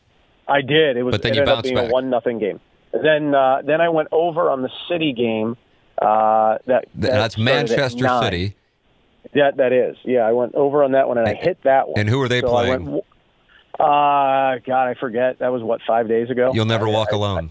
I 0.47 0.61
did. 0.63 0.97
It 0.97 1.03
was. 1.03 1.13
But 1.13 1.23
then 1.23 1.35
you 1.35 1.45
bounced 1.45 1.75
back. 1.75 1.89
a 1.89 1.93
one 1.93 2.11
nothing 2.11 2.39
game. 2.39 2.61
Then 2.93 3.35
uh, 3.35 3.63
then 3.65 3.81
I 3.81 3.89
went 3.89 4.09
over 4.13 4.51
on 4.51 4.63
the 4.63 4.71
City 4.89 5.13
game. 5.13 5.57
Uh, 6.01 6.59
that, 6.67 6.85
that 6.95 7.11
that's 7.11 7.37
Manchester 7.37 8.09
City. 8.23 8.55
Yeah, 9.35 9.51
that 9.57 9.73
is. 9.73 9.97
Yeah, 10.05 10.21
I 10.21 10.33
went 10.33 10.55
over 10.55 10.85
on 10.85 10.93
that 10.93 11.09
one 11.09 11.19
and 11.19 11.29
I 11.29 11.35
hit 11.35 11.59
that 11.65 11.89
one. 11.89 11.99
And 11.99 12.09
who 12.09 12.23
are 12.23 12.29
they 12.29 12.41
so 12.41 12.49
playing? 12.49 12.91
Went, 12.91 13.05
uh, 13.79 14.59
God, 14.65 14.89
I 14.89 14.95
forget. 14.99 15.41
That 15.41 15.49
was 15.49 15.63
what 15.63 15.81
five 15.87 16.09
days 16.09 16.31
ago. 16.31 16.53
You'll 16.55 16.65
never 16.65 16.87
I, 16.87 16.93
walk 16.93 17.09
I, 17.13 17.17
alone. 17.17 17.51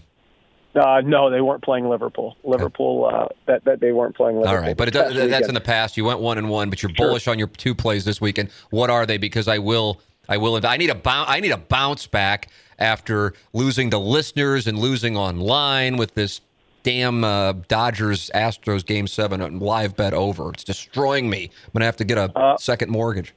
Uh, 0.78 1.00
no, 1.00 1.30
they 1.30 1.40
weren't 1.40 1.62
playing 1.62 1.88
Liverpool. 1.88 2.36
Liverpool, 2.44 3.10
uh, 3.12 3.26
that, 3.46 3.64
that 3.64 3.80
they 3.80 3.92
weren't 3.92 4.14
playing 4.16 4.36
Liverpool. 4.36 4.56
All 4.56 4.62
right, 4.62 4.76
but 4.76 4.88
it 4.88 4.92
does, 4.92 5.14
that's 5.14 5.48
in 5.48 5.54
the 5.54 5.60
past. 5.60 5.96
You 5.96 6.04
went 6.04 6.20
one 6.20 6.38
and 6.38 6.48
one, 6.48 6.70
but 6.70 6.82
you're 6.82 6.92
sure. 6.94 7.08
bullish 7.08 7.26
on 7.26 7.38
your 7.38 7.48
two 7.48 7.74
plays 7.74 8.04
this 8.04 8.20
weekend. 8.20 8.50
What 8.70 8.88
are 8.88 9.04
they? 9.04 9.18
Because 9.18 9.48
I 9.48 9.58
will, 9.58 10.00
I 10.28 10.36
will. 10.36 10.64
I 10.64 10.76
need 10.76 10.90
a 10.90 10.94
bounce. 10.94 11.28
I 11.28 11.40
need 11.40 11.50
a 11.50 11.58
bounce 11.58 12.06
back 12.06 12.48
after 12.78 13.34
losing 13.52 13.90
to 13.90 13.98
listeners 13.98 14.66
and 14.66 14.78
losing 14.78 15.16
online 15.16 15.96
with 15.96 16.14
this 16.14 16.40
damn 16.84 17.24
uh, 17.24 17.54
Dodgers 17.66 18.30
Astros 18.34 18.86
game 18.86 19.06
seven 19.08 19.58
live 19.58 19.96
bet 19.96 20.14
over. 20.14 20.50
It's 20.50 20.64
destroying 20.64 21.28
me. 21.28 21.50
I'm 21.64 21.70
gonna 21.72 21.86
have 21.86 21.96
to 21.96 22.04
get 22.04 22.18
a 22.18 22.38
uh, 22.38 22.56
second 22.56 22.90
mortgage. 22.90 23.34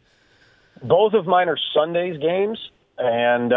Both 0.84 1.14
of 1.14 1.26
mine 1.26 1.50
are 1.50 1.58
Sundays 1.74 2.20
games, 2.22 2.60
and. 2.98 3.52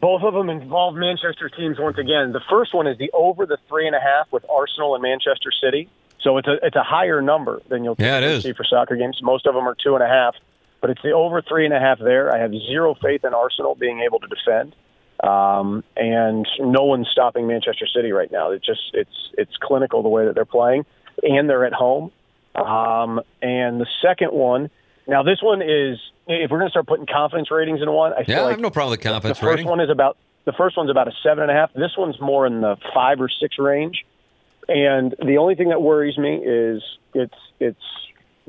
Both 0.00 0.22
of 0.22 0.34
them 0.34 0.50
involve 0.50 0.94
Manchester 0.94 1.48
teams 1.48 1.78
once 1.78 1.98
again. 1.98 2.32
The 2.32 2.42
first 2.50 2.74
one 2.74 2.86
is 2.86 2.98
the 2.98 3.10
over 3.12 3.46
the 3.46 3.58
three 3.68 3.86
and 3.86 3.94
a 3.94 4.00
half 4.00 4.30
with 4.32 4.44
Arsenal 4.50 4.94
and 4.94 5.02
Manchester 5.02 5.50
City. 5.62 5.88
So 6.20 6.38
it's 6.38 6.48
a 6.48 6.56
it's 6.62 6.76
a 6.76 6.82
higher 6.82 7.20
number 7.20 7.62
than 7.68 7.84
you'll 7.84 7.96
yeah, 7.98 8.18
it 8.18 8.24
is. 8.24 8.42
see 8.42 8.54
for 8.54 8.64
soccer 8.64 8.96
games. 8.96 9.20
Most 9.22 9.46
of 9.46 9.54
them 9.54 9.68
are 9.68 9.76
two 9.82 9.94
and 9.94 10.02
a 10.02 10.08
half, 10.08 10.34
but 10.80 10.90
it's 10.90 11.02
the 11.02 11.12
over 11.12 11.42
three 11.42 11.64
and 11.64 11.74
a 11.74 11.78
half 11.78 11.98
there. 11.98 12.34
I 12.34 12.38
have 12.38 12.52
zero 12.52 12.94
faith 12.94 13.24
in 13.24 13.34
Arsenal 13.34 13.74
being 13.74 14.00
able 14.00 14.20
to 14.20 14.26
defend, 14.26 14.74
um, 15.22 15.84
and 15.96 16.48
no 16.58 16.84
one's 16.84 17.08
stopping 17.08 17.46
Manchester 17.46 17.86
City 17.86 18.12
right 18.12 18.32
now. 18.32 18.50
It's 18.50 18.64
just 18.64 18.80
it's 18.94 19.30
it's 19.36 19.56
clinical 19.58 20.02
the 20.02 20.08
way 20.08 20.24
that 20.24 20.34
they're 20.34 20.46
playing, 20.46 20.86
and 21.22 21.48
they're 21.48 21.66
at 21.66 21.74
home. 21.74 22.10
Um, 22.54 23.20
and 23.42 23.80
the 23.80 23.86
second 24.00 24.32
one, 24.32 24.70
now 25.06 25.22
this 25.22 25.42
one 25.42 25.62
is 25.62 25.98
if 26.26 26.50
we're 26.50 26.58
going 26.58 26.68
to 26.68 26.70
start 26.70 26.86
putting 26.86 27.06
confidence 27.06 27.50
ratings 27.50 27.82
in 27.82 27.90
one, 27.90 28.12
I 28.12 28.24
feel 28.24 28.36
yeah, 28.36 28.40
like 28.42 28.46
I 28.46 28.50
have 28.52 28.60
no 28.60 28.70
problem 28.70 28.92
with 28.92 29.00
confidence 29.00 29.24
ratings. 29.24 29.40
the 29.40 29.46
first 29.46 29.56
rating. 29.56 29.68
one 29.68 29.80
is 29.80 29.90
about 29.90 30.16
the 30.44 30.52
first 30.52 30.76
one's 30.76 30.90
about 30.90 31.08
a 31.08 31.12
seven 31.22 31.42
and 31.42 31.50
a 31.50 31.54
half. 31.54 31.72
This 31.74 31.92
one's 31.96 32.20
more 32.20 32.46
in 32.46 32.60
the 32.60 32.76
five 32.94 33.20
or 33.20 33.28
six 33.28 33.58
range. 33.58 34.04
And 34.68 35.14
the 35.24 35.38
only 35.38 35.54
thing 35.54 35.68
that 35.68 35.82
worries 35.82 36.16
me 36.16 36.36
is 36.36 36.82
it's 37.14 37.34
it's 37.60 37.80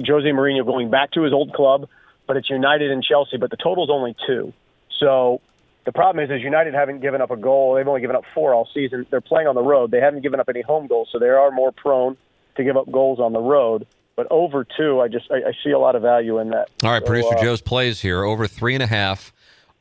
Jose 0.06 0.28
Mourinho 0.28 0.66
going 0.66 0.90
back 0.90 1.12
to 1.12 1.24
his 1.24 1.34
old 1.34 1.54
club, 1.54 1.90
but 2.28 2.38
it's 2.38 2.50
United 2.50 2.92
and 2.92 3.04
Chelsea, 3.04 3.38
but 3.38 3.50
the 3.50 3.58
total's 3.58 3.90
only 3.90 4.16
two. 4.26 4.54
So 5.00 5.42
the 5.86 5.92
problem 5.92 6.24
is, 6.24 6.32
is 6.32 6.42
United 6.42 6.74
haven't 6.74 7.02
given 7.02 7.22
up 7.22 7.32
a 7.32 7.38
goal. 7.38 7.76
They've 7.76 7.88
only 7.88 8.02
given 8.02 8.16
up 8.16 8.24
four 8.34 8.54
all 8.54 8.68
season. 8.74 9.06
They're 9.10 9.22
playing 9.22 9.48
on 9.48 9.56
the 9.56 9.62
road. 9.62 9.92
They 9.92 10.00
haven't 10.00 10.22
given 10.22 10.40
up 10.40 10.50
any 10.50 10.62
home 10.62 10.88
goals, 10.88 11.10
so 11.12 11.20
they 11.20 11.28
are 11.28 11.52
more 11.52 11.72
prone 11.72 12.18
to 12.56 12.64
give 12.64 12.78
up 12.78 12.90
goals 12.92 13.20
on 13.20 13.34
the 13.34 13.40
road. 13.40 13.86
But 14.16 14.28
over 14.32 14.66
two, 14.66 15.02
I 15.02 15.08
just 15.08 15.30
I, 15.30 15.50
I 15.50 15.54
see 15.64 15.72
a 15.72 15.80
lot 15.80 15.96
of 15.96 16.02
value 16.02 16.40
in 16.40 16.50
that. 16.50 16.70
All 16.84 16.92
right, 16.92 17.02
so, 17.02 17.08
producer 17.08 17.38
uh, 17.38 17.42
Joe's 17.42 17.62
plays 17.62 18.02
here 18.02 18.24
over 18.24 18.48
three 18.48 18.74
and 18.74 18.84
a 18.84 18.88
half. 18.88 19.34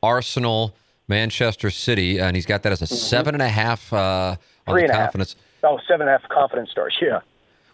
Arsenal, 0.03 0.75
Manchester 1.07 1.69
City, 1.71 2.19
and 2.19 2.35
he's 2.35 2.45
got 2.45 2.63
that 2.63 2.71
as 2.71 2.81
a 2.81 2.87
seven 2.87 3.33
and 3.33 3.41
a 3.41 3.49
half 3.49 3.91
uh, 3.91 4.35
on 4.67 4.73
Three 4.73 4.81
the 4.81 4.85
and 4.85 4.91
a 4.91 4.93
half. 4.93 5.03
confidence. 5.05 5.35
Oh, 5.63 5.79
seven 5.87 6.07
and 6.07 6.09
a 6.09 6.19
half 6.19 6.29
confidence 6.29 6.69
stars. 6.69 6.95
Yeah. 7.01 7.21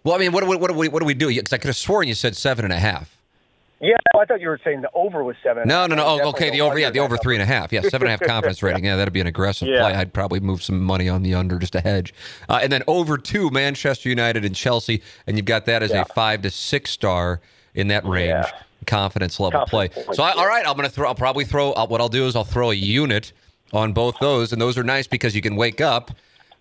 Well, 0.03 0.15
I 0.15 0.17
mean, 0.17 0.31
what, 0.31 0.45
what, 0.47 0.59
what, 0.59 0.71
do 0.71 0.77
we, 0.77 0.87
what 0.87 0.99
do 0.99 1.05
we 1.05 1.13
do? 1.13 1.27
Because 1.27 1.51
I 1.51 1.57
could 1.57 1.67
have 1.67 1.75
sworn 1.75 2.07
you 2.07 2.13
said 2.13 2.35
seven 2.35 2.63
and 2.63 2.73
a 2.73 2.79
half. 2.79 3.17
Yeah, 3.81 3.95
I 4.15 4.25
thought 4.25 4.39
you 4.41 4.47
were 4.47 4.59
saying 4.63 4.81
the 4.81 4.91
over 4.93 5.23
was 5.23 5.35
seven. 5.41 5.67
No, 5.67 5.87
no, 5.87 5.95
no. 5.95 6.05
Oh, 6.05 6.29
okay, 6.29 6.51
the 6.51 6.61
over, 6.61 6.77
yeah, 6.77 6.91
the 6.91 6.99
over 6.99 7.17
three 7.17 7.35
and 7.35 7.41
a 7.41 7.45
half. 7.47 7.73
Yeah, 7.73 7.81
seven 7.89 8.07
and 8.07 8.09
a 8.09 8.11
half 8.11 8.21
confidence 8.21 8.61
rating. 8.61 8.85
Yeah, 8.85 8.95
that'd 8.95 9.11
be 9.13 9.21
an 9.21 9.27
aggressive 9.27 9.67
Yeah. 9.67 9.79
play. 9.81 9.93
I'd 9.93 10.13
probably 10.13 10.39
move 10.39 10.61
some 10.61 10.81
money 10.83 11.09
on 11.09 11.23
the 11.23 11.33
under 11.33 11.57
just 11.57 11.73
a 11.73 11.81
hedge. 11.81 12.13
Uh, 12.47 12.59
and 12.61 12.71
then 12.71 12.83
over 12.87 13.17
two, 13.17 13.49
Manchester 13.49 14.07
United 14.09 14.45
and 14.45 14.55
Chelsea, 14.55 15.01
and 15.25 15.35
you've 15.35 15.47
got 15.47 15.65
that 15.65 15.81
as 15.81 15.89
Yeah. 15.91 16.01
a 16.01 16.05
five 16.13 16.43
to 16.43 16.51
six 16.51 16.91
star 16.91 17.41
in 17.73 17.87
that 17.87 18.05
range. 18.05 18.29
Yeah. 18.29 18.49
Confidence 18.85 19.39
level 19.39 19.59
Confidence 19.65 19.93
play. 19.95 20.13
So, 20.15 20.23
I, 20.23 20.31
all 20.33 20.47
right, 20.47 20.65
I'm 20.67 20.75
gonna 20.75 20.89
throw. 20.89 21.07
I'll 21.07 21.15
probably 21.15 21.45
throw. 21.45 21.71
Uh, 21.73 21.85
what 21.87 22.01
I'll 22.01 22.09
do 22.09 22.25
is 22.27 22.35
I'll 22.35 22.43
throw 22.43 22.71
a 22.71 22.75
unit 22.75 23.31
on 23.73 23.93
both 23.93 24.15
those, 24.19 24.51
and 24.51 24.61
those 24.61 24.77
are 24.77 24.83
nice 24.83 25.07
because 25.07 25.35
you 25.35 25.41
can 25.41 25.55
wake 25.55 25.81
up 25.81 26.11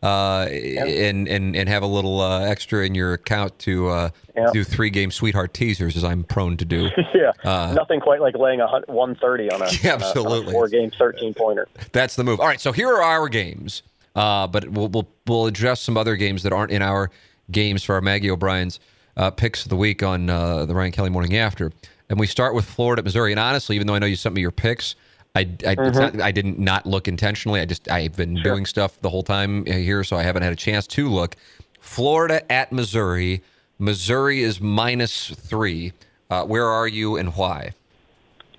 uh, 0.03 0.47
and, 0.51 1.29
and 1.29 1.55
and 1.55 1.69
have 1.69 1.83
a 1.83 1.87
little 1.87 2.21
uh, 2.21 2.41
extra 2.41 2.85
in 2.87 2.95
your 2.95 3.13
account 3.15 3.59
to 3.61 3.89
uh, 3.89 4.11
Yeah. 4.37 4.47
do 4.53 4.65
three 4.65 4.91
game 4.91 5.11
sweetheart 5.11 5.53
teasers, 5.53 5.97
as 5.97 6.05
I'm 6.05 6.25
prone 6.25 6.57
to 6.59 6.65
do. 6.65 6.89
yeah, 7.15 7.33
Uh, 7.45 7.73
nothing 7.75 8.01
quite 8.01 8.21
like 8.21 8.35
laying 8.37 8.61
a 8.61 8.67
130 8.67 9.51
on 9.51 9.63
a, 9.63 9.67
Yeah, 9.83 9.95
absolutely. 9.95 10.53
four 10.53 10.69
game 10.69 10.91
13 10.99 11.35
pointer. 11.35 11.69
That's 11.93 12.17
the 12.17 12.25
move. 12.25 12.41
All 12.41 12.47
right, 12.47 12.61
so 12.61 12.73
here 12.73 12.89
are 12.89 13.03
our 13.03 13.29
games, 13.29 13.83
uh, 14.15 14.47
but 14.47 14.69
we'll, 14.71 14.89
we'll 14.89 15.09
we'll 15.27 15.47
address 15.47 15.81
some 15.81 15.97
other 15.97 16.17
games 16.17 16.43
that 16.45 16.53
aren't 16.53 16.71
in 16.73 16.81
our 16.83 17.11
games 17.51 17.83
for 17.85 17.95
our 17.97 18.01
Maggie 18.01 18.31
O'Brien's 18.31 18.81
uh, 19.17 19.31
picks 19.31 19.65
of 19.65 19.69
the 19.69 19.77
week 19.77 20.03
on 20.03 20.31
uh, 20.31 20.65
the 20.65 20.75
Ryan 20.75 20.93
Kelly 20.93 21.11
Morning 21.11 21.37
After, 21.37 21.73
and 22.09 22.19
we 22.19 22.27
start 22.27 22.55
with 22.55 22.65
Florida, 22.65 23.01
at 23.01 23.05
Missouri. 23.05 23.33
And 23.33 23.39
honestly, 23.41 23.75
even 23.77 23.87
though 23.87 23.95
I 23.95 23.99
know 23.99 24.07
you 24.07 24.17
sent 24.17 24.35
me 24.35 24.41
your 24.41 24.51
picks, 24.53 24.95
I 25.35 25.41
I, 25.67 25.77
it's 25.79 25.99
not, 25.99 26.21
I 26.21 26.33
didn't 26.33 26.59
not 26.59 26.87
look 26.87 27.09
intentionally. 27.09 27.61
I 27.61 27.65
just 27.65 27.91
I've 27.91 28.17
been 28.17 28.35
doing 28.43 28.67
stuff 28.67 29.01
the 29.01 29.11
whole 29.11 29.23
time 29.23 29.65
here, 29.67 30.03
so 30.05 30.17
I 30.17 30.23
haven't 30.23 30.43
had 30.43 30.53
a 30.53 30.57
chance 30.57 30.87
to 30.89 31.09
look. 31.09 31.37
Florida 31.81 32.51
at 32.51 32.73
Missouri. 32.73 33.43
Missouri 33.79 34.43
is 34.43 34.61
minus 34.61 35.31
three. 35.31 35.93
Uh, 36.29 36.45
where 36.45 36.67
are 36.67 36.87
you 36.87 37.17
and 37.17 37.35
why? 37.35 37.73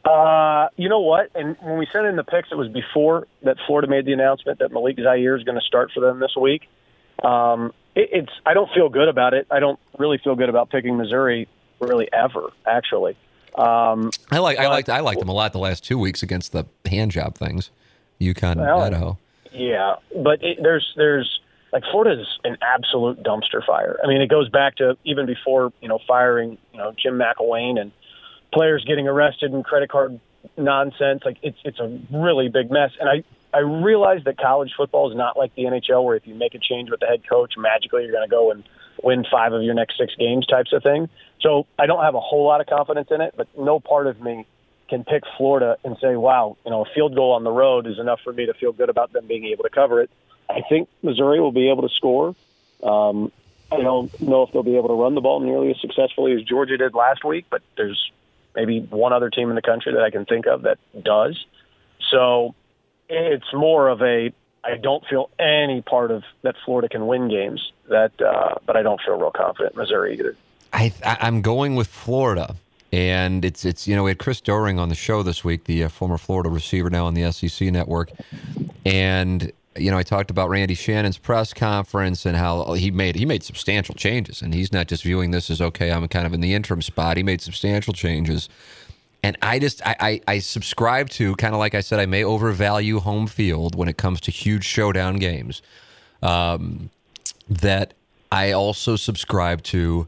Uh, 0.03 0.69
you 0.77 0.89
know 0.89 0.99
what? 0.99 1.29
And 1.35 1.55
when 1.61 1.77
we 1.77 1.87
sent 1.93 2.07
in 2.07 2.15
the 2.15 2.23
picks, 2.23 2.51
it 2.51 2.55
was 2.55 2.69
before 2.69 3.27
that 3.43 3.57
Florida 3.67 3.87
made 3.87 4.05
the 4.05 4.13
announcement 4.13 4.59
that 4.59 4.71
Malik 4.71 4.97
Zaire 4.97 5.37
is 5.37 5.43
going 5.43 5.59
to 5.59 5.65
start 5.65 5.91
for 5.93 5.99
them 5.99 6.19
this 6.19 6.35
week. 6.35 6.67
Um, 7.23 7.71
it, 7.95 8.09
it's 8.11 8.31
I 8.45 8.53
don't 8.53 8.71
feel 8.73 8.89
good 8.89 9.07
about 9.07 9.33
it. 9.33 9.45
I 9.51 9.59
don't 9.59 9.79
really 9.99 10.17
feel 10.17 10.35
good 10.35 10.49
about 10.49 10.69
picking 10.69 10.97
Missouri 10.97 11.47
really 11.79 12.09
ever. 12.11 12.49
Actually, 12.65 13.15
um, 13.55 14.11
I 14.31 14.39
like 14.39 14.59
I 14.59 14.67
liked 14.67 14.89
I 14.89 14.99
liked 15.01 15.19
them 15.19 15.29
a 15.29 15.33
lot 15.33 15.53
the 15.53 15.59
last 15.59 15.83
two 15.83 15.97
weeks 15.97 16.23
against 16.23 16.51
the 16.51 16.65
hand 16.85 17.11
job 17.11 17.35
things, 17.35 17.69
UConn, 18.19 18.57
well, 18.57 18.81
Idaho. 18.81 19.17
Yeah, 19.51 19.95
but 20.23 20.43
it, 20.43 20.59
there's 20.61 20.93
there's 20.95 21.39
like 21.73 21.83
Florida's 21.91 22.27
an 22.43 22.57
absolute 22.61 23.23
dumpster 23.23 23.65
fire. 23.65 23.99
I 24.03 24.07
mean, 24.07 24.21
it 24.21 24.29
goes 24.29 24.49
back 24.49 24.75
to 24.77 24.97
even 25.03 25.25
before 25.25 25.73
you 25.81 25.87
know 25.87 25.99
firing 26.07 26.57
you 26.71 26.77
know 26.77 26.93
Jim 27.01 27.19
McElwain 27.19 27.79
and 27.79 27.91
players 28.53 28.83
getting 28.85 29.07
arrested 29.07 29.51
and 29.51 29.63
credit 29.63 29.89
card 29.89 30.19
nonsense. 30.57 31.23
Like 31.25 31.37
it's 31.41 31.57
it's 31.63 31.79
a 31.79 31.99
really 32.11 32.49
big 32.49 32.71
mess. 32.71 32.91
And 32.99 33.09
I 33.09 33.23
I 33.53 33.59
realize 33.59 34.23
that 34.25 34.37
college 34.37 34.73
football 34.75 35.09
is 35.11 35.17
not 35.17 35.37
like 35.37 35.53
the 35.55 35.63
NHL, 35.63 36.03
where 36.03 36.15
if 36.15 36.25
you 36.25 36.35
make 36.35 36.55
a 36.55 36.59
change 36.59 36.89
with 36.89 36.99
the 36.99 37.07
head 37.07 37.27
coach, 37.27 37.55
magically 37.57 38.03
you're 38.03 38.11
going 38.11 38.27
to 38.27 38.31
go 38.31 38.51
and 38.51 38.63
win 39.03 39.25
five 39.29 39.53
of 39.53 39.63
your 39.63 39.73
next 39.73 39.97
six 39.97 40.13
games, 40.15 40.45
types 40.45 40.73
of 40.73 40.83
thing. 40.83 41.09
So 41.41 41.65
I 41.79 41.85
don't 41.85 42.03
have 42.03 42.15
a 42.15 42.19
whole 42.19 42.45
lot 42.45 42.61
of 42.61 42.67
confidence 42.67 43.09
in 43.11 43.21
it, 43.21 43.33
but 43.35 43.47
no 43.57 43.79
part 43.79 44.07
of 44.07 44.21
me 44.21 44.45
can 44.89 45.03
pick 45.03 45.23
Florida 45.37 45.77
and 45.83 45.97
say, 46.01 46.15
wow, 46.15 46.57
you 46.65 46.71
know, 46.71 46.83
a 46.83 46.93
field 46.93 47.15
goal 47.15 47.31
on 47.31 47.43
the 47.43 47.51
road 47.51 47.87
is 47.87 47.97
enough 47.97 48.19
for 48.23 48.33
me 48.33 48.45
to 48.45 48.53
feel 48.53 48.73
good 48.73 48.89
about 48.89 49.13
them 49.13 49.25
being 49.25 49.45
able 49.45 49.63
to 49.63 49.69
cover 49.69 50.01
it. 50.01 50.09
I 50.49 50.61
think 50.67 50.89
Missouri 51.01 51.39
will 51.39 51.53
be 51.53 51.69
able 51.69 51.87
to 51.87 51.93
score. 51.95 52.35
Um, 52.83 53.31
I 53.71 53.77
don't 53.77 54.21
know 54.21 54.43
if 54.43 54.51
they'll 54.51 54.63
be 54.63 54.75
able 54.75 54.89
to 54.89 54.95
run 54.95 55.15
the 55.15 55.21
ball 55.21 55.39
nearly 55.39 55.71
as 55.71 55.79
successfully 55.79 56.33
as 56.33 56.41
Georgia 56.43 56.75
did 56.75 56.93
last 56.93 57.23
week, 57.23 57.45
but 57.49 57.61
there's 57.77 58.11
maybe 58.53 58.81
one 58.81 59.13
other 59.13 59.29
team 59.29 59.49
in 59.49 59.55
the 59.55 59.61
country 59.61 59.93
that 59.93 60.03
I 60.03 60.09
can 60.09 60.25
think 60.25 60.45
of 60.45 60.63
that 60.63 60.77
does. 61.01 61.45
So 62.09 62.53
it's 63.07 63.53
more 63.53 63.87
of 63.87 64.01
a 64.01 64.33
I 64.63 64.77
don't 64.77 65.05
feel 65.07 65.29
any 65.39 65.81
part 65.81 66.11
of 66.11 66.23
that 66.43 66.55
Florida 66.63 66.87
can 66.89 67.07
win 67.07 67.29
games. 67.29 67.71
That, 67.89 68.11
uh, 68.21 68.55
but 68.65 68.75
I 68.77 68.83
don't 68.83 69.01
feel 69.01 69.15
real 69.15 69.31
confident 69.31 69.75
Missouri 69.75 70.17
either. 70.17 70.35
I, 70.73 70.93
I'm 71.03 71.41
going 71.41 71.75
with 71.75 71.87
Florida, 71.87 72.55
and 72.93 73.43
it's 73.43 73.65
it's 73.65 73.87
you 73.87 73.95
know 73.95 74.03
we 74.03 74.11
had 74.11 74.19
Chris 74.19 74.39
Doering 74.39 74.79
on 74.79 74.89
the 74.89 74.95
show 74.95 75.23
this 75.23 75.43
week, 75.43 75.65
the 75.65 75.83
uh, 75.83 75.89
former 75.89 76.17
Florida 76.17 76.49
receiver 76.49 76.89
now 76.89 77.05
on 77.05 77.13
the 77.13 77.31
SEC 77.31 77.71
network, 77.71 78.11
and 78.85 79.51
you 79.77 79.89
know, 79.89 79.97
I 79.97 80.03
talked 80.03 80.29
about 80.29 80.49
Randy 80.49 80.73
Shannon's 80.73 81.17
press 81.17 81.53
conference 81.53 82.25
and 82.25 82.35
how 82.35 82.73
he 82.73 82.91
made 82.91 83.15
he 83.15 83.25
made 83.25 83.43
substantial 83.43 83.95
changes, 83.95 84.41
and 84.41 84.53
he's 84.53 84.73
not 84.73 84.87
just 84.87 85.03
viewing 85.03 85.31
this 85.31 85.49
as 85.49 85.61
okay, 85.61 85.91
I'm 85.91 86.07
kind 86.09 86.25
of 86.25 86.33
in 86.33 86.41
the 86.41 86.53
interim 86.53 86.81
spot. 86.81 87.17
He 87.17 87.23
made 87.23 87.41
substantial 87.41 87.93
changes, 87.93 88.49
and 89.23 89.37
I 89.41 89.59
just 89.59 89.85
I 89.85 89.95
I, 89.99 90.21
I 90.27 90.39
subscribe 90.39 91.09
to 91.11 91.35
kind 91.35 91.53
of 91.53 91.59
like 91.59 91.75
I 91.75 91.81
said, 91.81 91.99
I 91.99 92.05
may 92.05 92.23
overvalue 92.23 92.99
home 92.99 93.27
field 93.27 93.75
when 93.75 93.87
it 93.87 93.97
comes 93.97 94.21
to 94.21 94.31
huge 94.31 94.65
showdown 94.65 95.17
games. 95.17 95.61
Um, 96.21 96.89
that 97.49 97.93
I 98.31 98.51
also 98.51 98.95
subscribe 98.95 99.63
to 99.63 100.07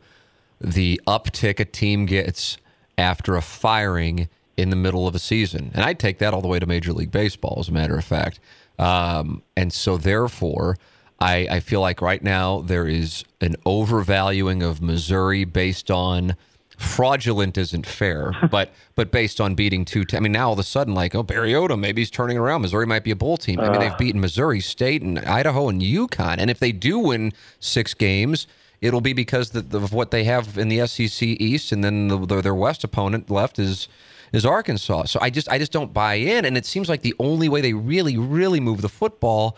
the 0.61 1.01
uptick 1.07 1.59
a 1.59 1.65
team 1.65 2.05
gets 2.05 2.57
after 2.97 3.35
a 3.35 3.41
firing 3.41 4.29
in 4.55 4.69
the 4.69 4.75
middle 4.75 5.07
of 5.07 5.15
a 5.15 5.19
season, 5.19 5.71
and 5.73 5.83
I 5.83 5.93
take 5.93 6.19
that 6.19 6.33
all 6.33 6.41
the 6.41 6.47
way 6.47 6.59
to 6.59 6.65
Major 6.65 6.93
League 6.93 7.11
Baseball, 7.11 7.57
as 7.59 7.69
a 7.69 7.71
matter 7.71 7.97
of 7.97 8.05
fact. 8.05 8.39
Um, 8.77 9.41
and 9.57 9.73
so, 9.73 9.97
therefore, 9.97 10.77
I, 11.19 11.47
I 11.49 11.59
feel 11.59 11.81
like 11.81 12.01
right 12.01 12.21
now 12.21 12.61
there 12.61 12.87
is 12.87 13.23
an 13.41 13.55
overvaluing 13.65 14.61
of 14.61 14.81
Missouri 14.81 15.43
based 15.43 15.89
on 15.89 16.35
fraudulent 16.83 17.57
isn't 17.57 17.85
fair, 17.85 18.33
but 18.51 18.71
but 18.95 19.11
based 19.11 19.41
on 19.41 19.55
beating 19.55 19.85
two. 19.85 20.03
I 20.13 20.19
mean, 20.19 20.31
now 20.31 20.47
all 20.47 20.53
of 20.53 20.59
a 20.59 20.63
sudden, 20.63 20.93
like, 20.93 21.15
oh, 21.15 21.23
Barry 21.23 21.53
Odom, 21.53 21.79
maybe 21.79 22.01
he's 22.01 22.11
turning 22.11 22.37
around. 22.37 22.61
Missouri 22.61 22.85
might 22.85 23.03
be 23.03 23.11
a 23.11 23.15
bowl 23.15 23.37
team. 23.37 23.59
I 23.59 23.69
mean, 23.69 23.79
they've 23.79 23.97
beaten 23.97 24.21
Missouri 24.21 24.59
State 24.59 25.01
and 25.01 25.19
Idaho 25.19 25.69
and 25.69 25.81
UConn, 25.81 26.37
and 26.37 26.49
if 26.49 26.59
they 26.59 26.71
do 26.71 26.99
win 26.99 27.33
six 27.59 27.93
games, 27.93 28.47
it'll 28.81 29.01
be 29.01 29.13
because 29.13 29.51
the, 29.51 29.61
the, 29.61 29.79
of 29.79 29.93
what 29.93 30.11
they 30.11 30.25
have 30.25 30.57
in 30.57 30.67
the 30.67 30.85
SEC 30.85 31.23
East, 31.23 31.71
and 31.71 31.83
then 31.83 32.09
the, 32.09 32.17
the, 32.17 32.41
their 32.41 32.55
West 32.55 32.83
opponent 32.83 33.29
left 33.29 33.57
is 33.57 33.87
is 34.31 34.45
Arkansas. 34.45 35.05
So 35.05 35.19
I 35.21 35.29
just 35.29 35.49
I 35.49 35.57
just 35.57 35.71
don't 35.71 35.93
buy 35.93 36.15
in, 36.15 36.45
and 36.45 36.57
it 36.57 36.65
seems 36.65 36.89
like 36.89 37.01
the 37.01 37.15
only 37.19 37.49
way 37.49 37.61
they 37.61 37.73
really 37.73 38.17
really 38.17 38.59
move 38.59 38.81
the 38.81 38.89
football 38.89 39.57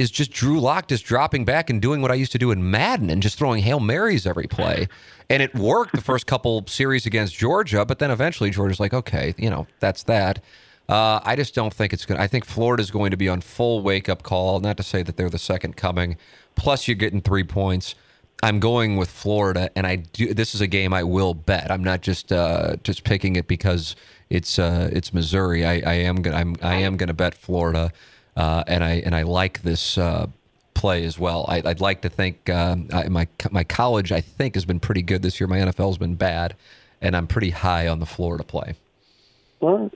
is 0.00 0.10
just 0.10 0.30
Drew 0.30 0.58
Lock 0.58 0.88
just 0.88 1.04
dropping 1.04 1.44
back 1.44 1.68
and 1.68 1.80
doing 1.80 2.00
what 2.00 2.10
I 2.10 2.14
used 2.14 2.32
to 2.32 2.38
do 2.38 2.50
in 2.50 2.70
Madden 2.70 3.10
and 3.10 3.22
just 3.22 3.36
throwing 3.36 3.62
hail 3.62 3.80
marys 3.80 4.26
every 4.26 4.46
play. 4.46 4.88
And 5.28 5.42
it 5.42 5.54
worked 5.54 5.94
the 5.94 6.00
first 6.00 6.26
couple 6.26 6.66
series 6.66 7.04
against 7.04 7.36
Georgia, 7.36 7.84
but 7.84 7.98
then 7.98 8.10
eventually 8.10 8.48
Georgia's 8.48 8.80
like, 8.80 8.94
okay, 8.94 9.34
you 9.36 9.50
know, 9.50 9.66
that's 9.78 10.02
that. 10.04 10.42
Uh, 10.88 11.20
I 11.22 11.36
just 11.36 11.54
don't 11.54 11.72
think 11.72 11.92
it's 11.92 12.06
going 12.06 12.16
to. 12.16 12.24
I 12.24 12.26
think 12.26 12.46
Florida's 12.46 12.90
going 12.90 13.10
to 13.10 13.18
be 13.18 13.28
on 13.28 13.42
full 13.42 13.82
wake 13.82 14.08
up 14.08 14.22
call. 14.22 14.58
Not 14.58 14.78
to 14.78 14.82
say 14.82 15.02
that 15.02 15.18
they're 15.18 15.28
the 15.28 15.38
second 15.38 15.76
coming. 15.76 16.16
Plus, 16.56 16.88
you're 16.88 16.96
getting 16.96 17.20
three 17.20 17.44
points. 17.44 17.94
I'm 18.42 18.58
going 18.58 18.96
with 18.96 19.10
Florida, 19.10 19.70
and 19.76 19.86
I 19.86 19.96
do. 19.96 20.32
This 20.32 20.54
is 20.54 20.62
a 20.62 20.66
game 20.66 20.94
I 20.94 21.04
will 21.04 21.34
bet. 21.34 21.70
I'm 21.70 21.84
not 21.84 22.00
just 22.00 22.32
uh, 22.32 22.76
just 22.82 23.04
picking 23.04 23.36
it 23.36 23.46
because 23.46 23.94
it's 24.30 24.58
uh, 24.58 24.88
it's 24.90 25.12
Missouri. 25.12 25.64
I, 25.64 25.74
I 25.74 25.94
am 25.94 26.22
gonna 26.22 26.36
I'm, 26.36 26.56
I 26.62 26.76
am 26.76 26.96
gonna 26.96 27.12
bet 27.14 27.34
Florida, 27.34 27.92
uh, 28.36 28.64
and 28.66 28.84
I 28.84 29.02
and 29.04 29.14
I 29.14 29.22
like 29.22 29.62
this 29.62 29.98
uh, 29.98 30.26
play 30.74 31.04
as 31.04 31.18
well. 31.18 31.44
I, 31.48 31.60
would 31.60 31.80
like 31.80 32.02
to 32.02 32.08
think 32.08 32.48
um, 32.50 32.88
I, 32.92 33.08
my 33.08 33.28
my 33.50 33.64
college 33.64 34.12
I 34.12 34.20
think 34.20 34.54
has 34.54 34.64
been 34.64 34.80
pretty 34.80 35.02
good 35.02 35.22
this 35.22 35.40
year. 35.40 35.46
My 35.46 35.58
NFL's 35.58 35.98
been 35.98 36.14
bad, 36.14 36.56
and 37.00 37.16
I'm 37.16 37.26
pretty 37.26 37.50
high 37.50 37.88
on 37.88 38.00
the 38.00 38.06
Florida 38.06 38.44
play. 38.44 38.74
Well, 39.60 39.90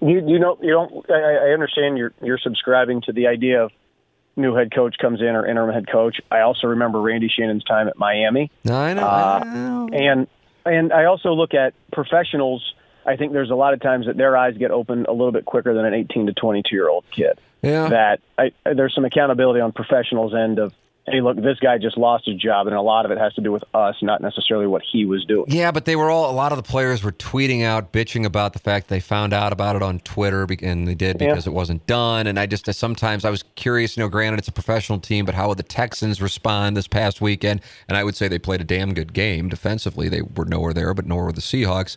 you 0.00 0.26
you 0.26 0.38
know 0.38 0.58
you 0.62 0.70
don't. 0.70 1.10
I, 1.10 1.48
I 1.48 1.52
understand 1.52 1.98
you're 1.98 2.12
you're 2.22 2.38
subscribing 2.38 3.02
to 3.02 3.12
the 3.12 3.26
idea 3.26 3.64
of 3.64 3.72
new 4.36 4.54
head 4.54 4.74
coach 4.74 4.96
comes 4.98 5.20
in 5.20 5.28
or 5.28 5.46
interim 5.46 5.74
head 5.74 5.90
coach. 5.90 6.20
I 6.30 6.40
also 6.40 6.68
remember 6.68 7.00
Randy 7.00 7.28
Shannon's 7.28 7.64
time 7.64 7.88
at 7.88 7.98
Miami. 7.98 8.50
I 8.68 8.94
know. 8.94 9.02
Uh, 9.02 9.40
I 9.44 9.54
know. 9.54 9.88
And 9.92 10.26
and 10.64 10.92
I 10.92 11.04
also 11.04 11.32
look 11.32 11.54
at 11.54 11.74
professionals. 11.92 12.74
I 13.06 13.16
think 13.16 13.32
there's 13.32 13.50
a 13.50 13.54
lot 13.54 13.74
of 13.74 13.80
times 13.80 14.06
that 14.06 14.16
their 14.16 14.36
eyes 14.36 14.56
get 14.56 14.70
open 14.70 15.06
a 15.06 15.12
little 15.12 15.32
bit 15.32 15.44
quicker 15.44 15.74
than 15.74 15.84
an 15.84 15.94
18 15.94 16.26
to 16.26 16.32
22 16.32 16.74
year 16.74 16.88
old 16.88 17.04
kid. 17.10 17.38
Yeah. 17.62 17.88
That 17.88 18.20
I, 18.38 18.52
there's 18.64 18.94
some 18.94 19.04
accountability 19.04 19.60
on 19.60 19.72
professionals' 19.72 20.34
end 20.34 20.58
of 20.58 20.72
hey, 21.10 21.20
look, 21.20 21.36
this 21.36 21.58
guy 21.58 21.78
just 21.78 21.96
lost 21.96 22.26
his 22.26 22.36
job, 22.36 22.66
and 22.66 22.76
a 22.76 22.80
lot 22.80 23.04
of 23.04 23.10
it 23.10 23.18
has 23.18 23.32
to 23.34 23.40
do 23.40 23.52
with 23.52 23.64
us, 23.74 23.96
not 24.02 24.20
necessarily 24.20 24.66
what 24.66 24.82
he 24.82 25.04
was 25.04 25.24
doing. 25.24 25.46
Yeah, 25.48 25.70
but 25.70 25.84
they 25.84 25.96
were 25.96 26.10
all, 26.10 26.30
a 26.30 26.32
lot 26.32 26.52
of 26.52 26.56
the 26.56 26.62
players 26.62 27.02
were 27.02 27.12
tweeting 27.12 27.64
out, 27.64 27.92
bitching 27.92 28.24
about 28.24 28.52
the 28.52 28.58
fact 28.58 28.88
they 28.88 29.00
found 29.00 29.32
out 29.32 29.52
about 29.52 29.76
it 29.76 29.82
on 29.82 30.00
Twitter, 30.00 30.46
and 30.62 30.86
they 30.86 30.94
did 30.94 31.18
because 31.18 31.46
yeah. 31.46 31.52
it 31.52 31.54
wasn't 31.54 31.86
done. 31.86 32.26
And 32.26 32.38
I 32.38 32.46
just, 32.46 32.72
sometimes 32.74 33.24
I 33.24 33.30
was 33.30 33.42
curious, 33.56 33.96
you 33.96 34.02
know, 34.02 34.08
granted 34.08 34.38
it's 34.38 34.48
a 34.48 34.52
professional 34.52 34.98
team, 34.98 35.24
but 35.24 35.34
how 35.34 35.48
would 35.48 35.58
the 35.58 35.64
Texans 35.64 36.22
respond 36.22 36.76
this 36.76 36.86
past 36.86 37.20
weekend? 37.20 37.60
And 37.88 37.96
I 37.96 38.04
would 38.04 38.16
say 38.16 38.28
they 38.28 38.38
played 38.38 38.60
a 38.60 38.64
damn 38.64 38.94
good 38.94 39.12
game 39.12 39.48
defensively. 39.48 40.08
They 40.08 40.22
were 40.22 40.44
nowhere 40.44 40.72
there, 40.72 40.94
but 40.94 41.06
nor 41.06 41.24
were 41.24 41.32
the 41.32 41.40
Seahawks. 41.40 41.96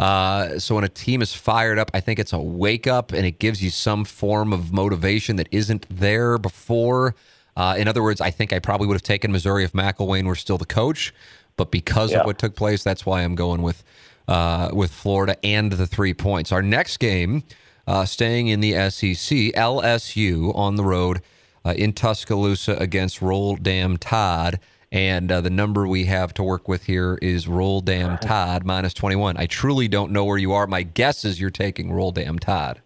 Uh, 0.00 0.58
so 0.58 0.76
when 0.76 0.84
a 0.84 0.88
team 0.88 1.20
is 1.20 1.34
fired 1.34 1.78
up, 1.78 1.90
I 1.92 2.00
think 2.00 2.18
it's 2.18 2.32
a 2.32 2.38
wake 2.38 2.86
up 2.86 3.12
and 3.12 3.26
it 3.26 3.38
gives 3.38 3.62
you 3.62 3.68
some 3.68 4.06
form 4.06 4.54
of 4.54 4.72
motivation 4.72 5.36
that 5.36 5.48
isn't 5.52 5.86
there 5.90 6.38
before. 6.38 7.14
Uh, 7.54 7.74
in 7.76 7.86
other 7.86 8.02
words, 8.02 8.18
I 8.22 8.30
think 8.30 8.54
I 8.54 8.60
probably 8.60 8.86
would 8.86 8.94
have 8.94 9.02
taken 9.02 9.30
Missouri 9.30 9.62
if 9.62 9.72
McElwain 9.72 10.24
were 10.24 10.34
still 10.34 10.56
the 10.56 10.64
coach, 10.64 11.12
but 11.58 11.70
because 11.70 12.12
yeah. 12.12 12.20
of 12.20 12.26
what 12.26 12.38
took 12.38 12.56
place, 12.56 12.82
that's 12.82 13.04
why 13.04 13.22
I'm 13.22 13.34
going 13.34 13.60
with 13.60 13.84
uh, 14.26 14.70
with 14.72 14.90
Florida 14.90 15.36
and 15.44 15.72
the 15.72 15.86
three 15.86 16.14
points. 16.14 16.50
Our 16.50 16.62
next 16.62 16.98
game, 16.98 17.42
uh, 17.86 18.06
staying 18.06 18.48
in 18.48 18.60
the 18.60 18.72
SEC, 18.88 19.52
LSU 19.54 20.56
on 20.56 20.76
the 20.76 20.84
road 20.84 21.20
uh, 21.64 21.74
in 21.76 21.92
Tuscaloosa 21.92 22.76
against 22.76 23.20
Roll 23.20 23.56
Dam 23.56 23.98
Todd. 23.98 24.60
And 24.92 25.30
uh, 25.30 25.40
the 25.40 25.50
number 25.50 25.86
we 25.86 26.06
have 26.06 26.34
to 26.34 26.42
work 26.42 26.66
with 26.66 26.84
here 26.84 27.16
is 27.22 27.46
Roll 27.46 27.80
Dam 27.80 28.18
Todd 28.18 28.64
minus 28.64 28.92
21. 28.92 29.36
I 29.36 29.46
truly 29.46 29.86
don't 29.86 30.10
know 30.10 30.24
where 30.24 30.38
you 30.38 30.52
are. 30.52 30.66
My 30.66 30.82
guess 30.82 31.24
is 31.24 31.40
you're 31.40 31.50
taking 31.50 31.92
Roll 31.92 32.10
Dam 32.10 32.40
Todd. 32.40 32.80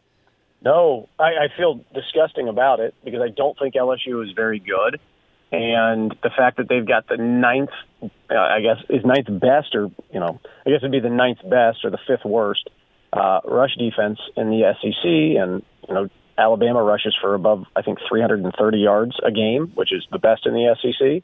No, 0.62 1.08
I, 1.18 1.24
I 1.24 1.48
feel 1.56 1.80
disgusting 1.94 2.48
about 2.48 2.80
it 2.80 2.94
because 3.04 3.20
I 3.22 3.28
don't 3.28 3.58
think 3.58 3.74
LSU 3.74 4.24
is 4.24 4.32
very 4.34 4.58
good, 4.58 4.98
and 5.52 6.14
the 6.22 6.30
fact 6.30 6.56
that 6.56 6.68
they've 6.68 6.86
got 6.86 7.06
the 7.06 7.18
ninth, 7.18 7.70
uh, 8.02 8.08
I 8.30 8.60
guess, 8.60 8.78
is 8.88 9.04
ninth 9.04 9.28
best, 9.28 9.74
or 9.74 9.90
you 10.12 10.20
know, 10.20 10.40
I 10.66 10.70
guess 10.70 10.78
it'd 10.78 10.90
be 10.90 11.00
the 11.00 11.10
ninth 11.10 11.40
best 11.42 11.84
or 11.84 11.90
the 11.90 11.98
fifth 12.06 12.24
worst 12.24 12.68
uh, 13.12 13.40
rush 13.44 13.76
defense 13.76 14.18
in 14.37 14.48
the 14.48 14.72
SEC, 14.81 15.04
and 15.04 15.62
you 15.87 15.94
know, 15.94 16.08
Alabama 16.38 16.83
rushes 16.83 17.14
for 17.20 17.35
above 17.35 17.64
I 17.76 17.83
think 17.83 17.98
330 18.08 18.79
yards 18.79 19.16
a 19.22 19.31
game, 19.31 19.72
which 19.74 19.92
is 19.92 20.06
the 20.10 20.18
best 20.18 20.46
in 20.46 20.54
the 20.54 20.76
SEC. 20.81 21.22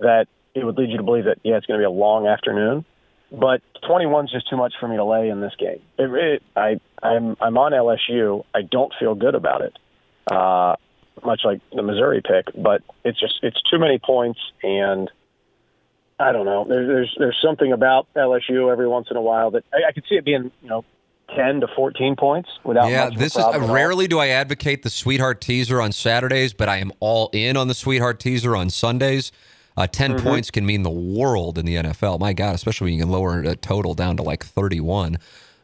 That 0.00 0.26
it 0.54 0.64
would 0.64 0.76
lead 0.76 0.90
you 0.90 0.96
to 0.96 1.02
believe 1.02 1.24
that 1.24 1.38
yeah, 1.42 1.56
it's 1.56 1.66
going 1.66 1.78
to 1.78 1.82
be 1.82 1.86
a 1.86 1.90
long 1.90 2.26
afternoon. 2.26 2.84
But 3.30 3.60
21 3.86 4.26
is 4.26 4.30
just 4.30 4.48
too 4.48 4.56
much 4.56 4.74
for 4.78 4.88
me 4.88 4.96
to 4.96 5.04
lay 5.04 5.28
in 5.28 5.40
this 5.40 5.52
game. 5.58 5.80
It, 5.98 6.10
it, 6.10 6.42
I, 6.54 6.80
I'm, 7.02 7.36
I'm 7.40 7.58
on 7.58 7.72
LSU. 7.72 8.44
I 8.54 8.62
don't 8.62 8.92
feel 9.00 9.16
good 9.16 9.34
about 9.34 9.62
it, 9.62 9.76
uh, 10.30 10.76
much 11.24 11.40
like 11.44 11.60
the 11.74 11.82
Missouri 11.82 12.22
pick. 12.22 12.54
But 12.56 12.82
it's 13.04 13.18
just 13.18 13.40
it's 13.42 13.60
too 13.70 13.78
many 13.78 13.98
points, 13.98 14.38
and 14.62 15.10
I 16.20 16.32
don't 16.32 16.46
know. 16.46 16.66
There, 16.68 16.86
there's 16.86 17.14
there's 17.18 17.38
something 17.44 17.72
about 17.72 18.06
LSU 18.14 18.70
every 18.70 18.88
once 18.88 19.08
in 19.10 19.16
a 19.16 19.22
while 19.22 19.50
that 19.52 19.64
I, 19.72 19.88
I 19.88 19.92
could 19.92 20.04
see 20.08 20.14
it 20.14 20.24
being 20.24 20.52
you 20.62 20.68
know 20.68 20.84
10 21.34 21.60
to 21.62 21.68
14 21.74 22.14
points 22.16 22.48
without 22.64 22.88
yeah, 22.88 23.06
much 23.06 23.14
of 23.14 23.16
a 23.16 23.24
this 23.24 23.36
is 23.36 23.42
all. 23.42 23.74
rarely 23.74 24.06
do 24.06 24.20
I 24.20 24.28
advocate 24.28 24.84
the 24.84 24.90
sweetheart 24.90 25.40
teaser 25.40 25.80
on 25.80 25.90
Saturdays, 25.90 26.54
but 26.54 26.68
I 26.68 26.76
am 26.76 26.92
all 27.00 27.30
in 27.32 27.56
on 27.56 27.66
the 27.66 27.74
sweetheart 27.74 28.20
teaser 28.20 28.56
on 28.56 28.70
Sundays. 28.70 29.32
Uh, 29.76 29.86
10 29.86 30.12
Mm-hmm. 30.14 30.26
points 30.26 30.50
can 30.50 30.64
mean 30.64 30.82
the 30.82 30.90
world 30.90 31.58
in 31.58 31.66
the 31.66 31.76
NFL. 31.76 32.18
My 32.20 32.32
God, 32.32 32.54
especially 32.54 32.86
when 32.86 32.94
you 32.94 33.00
can 33.02 33.10
lower 33.10 33.40
a 33.40 33.56
total 33.56 33.94
down 33.94 34.16
to 34.16 34.22
like 34.22 34.44
31. 34.44 35.18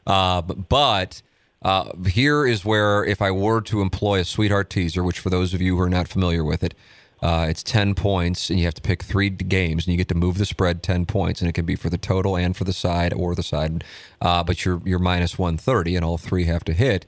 Uh, 0.06 0.42
but 0.42 1.22
uh, 1.62 1.92
here 2.06 2.46
is 2.46 2.64
where, 2.64 3.04
if 3.04 3.22
I 3.22 3.30
were 3.30 3.60
to 3.62 3.80
employ 3.80 4.20
a 4.20 4.24
sweetheart 4.24 4.68
teaser, 4.68 5.02
which 5.02 5.18
for 5.20 5.30
those 5.30 5.54
of 5.54 5.62
you 5.62 5.76
who 5.76 5.82
are 5.82 5.88
not 5.90 6.08
familiar 6.08 6.44
with 6.44 6.62
it, 6.62 6.74
uh, 7.22 7.46
it's 7.48 7.62
10 7.62 7.94
points, 7.94 8.50
and 8.50 8.58
you 8.58 8.64
have 8.64 8.74
to 8.74 8.82
pick 8.82 9.04
three 9.04 9.30
games, 9.30 9.86
and 9.86 9.92
you 9.92 9.96
get 9.96 10.08
to 10.08 10.14
move 10.16 10.38
the 10.38 10.44
spread 10.44 10.82
10 10.82 11.06
points, 11.06 11.40
and 11.40 11.48
it 11.48 11.52
can 11.52 11.64
be 11.64 11.76
for 11.76 11.88
the 11.88 11.96
total 11.96 12.36
and 12.36 12.56
for 12.56 12.64
the 12.64 12.72
side 12.72 13.14
or 13.14 13.36
the 13.36 13.44
side. 13.44 13.84
Uh, 14.20 14.42
but 14.42 14.64
you're, 14.64 14.82
you're 14.84 14.98
minus 14.98 15.38
130, 15.38 15.94
and 15.94 16.04
all 16.04 16.18
three 16.18 16.44
have 16.46 16.64
to 16.64 16.72
hit. 16.72 17.06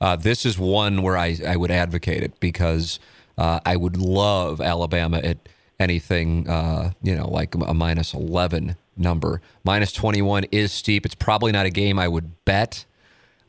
Uh, 0.00 0.14
this 0.14 0.46
is 0.46 0.56
one 0.56 1.02
where 1.02 1.16
I, 1.16 1.36
I 1.44 1.56
would 1.56 1.72
advocate 1.72 2.22
it 2.22 2.38
because 2.38 3.00
uh, 3.38 3.58
I 3.66 3.76
would 3.76 3.96
love 3.96 4.60
Alabama 4.60 5.18
at 5.18 5.38
anything, 5.78 6.48
uh, 6.48 6.92
you 7.02 7.14
know, 7.14 7.28
like 7.28 7.54
a 7.54 7.74
minus 7.74 8.14
11 8.14 8.76
number. 8.96 9.40
Minus 9.64 9.92
21 9.92 10.44
is 10.44 10.72
steep. 10.72 11.04
It's 11.04 11.14
probably 11.14 11.52
not 11.52 11.66
a 11.66 11.70
game 11.70 11.98
I 11.98 12.08
would 12.08 12.44
bet, 12.44 12.84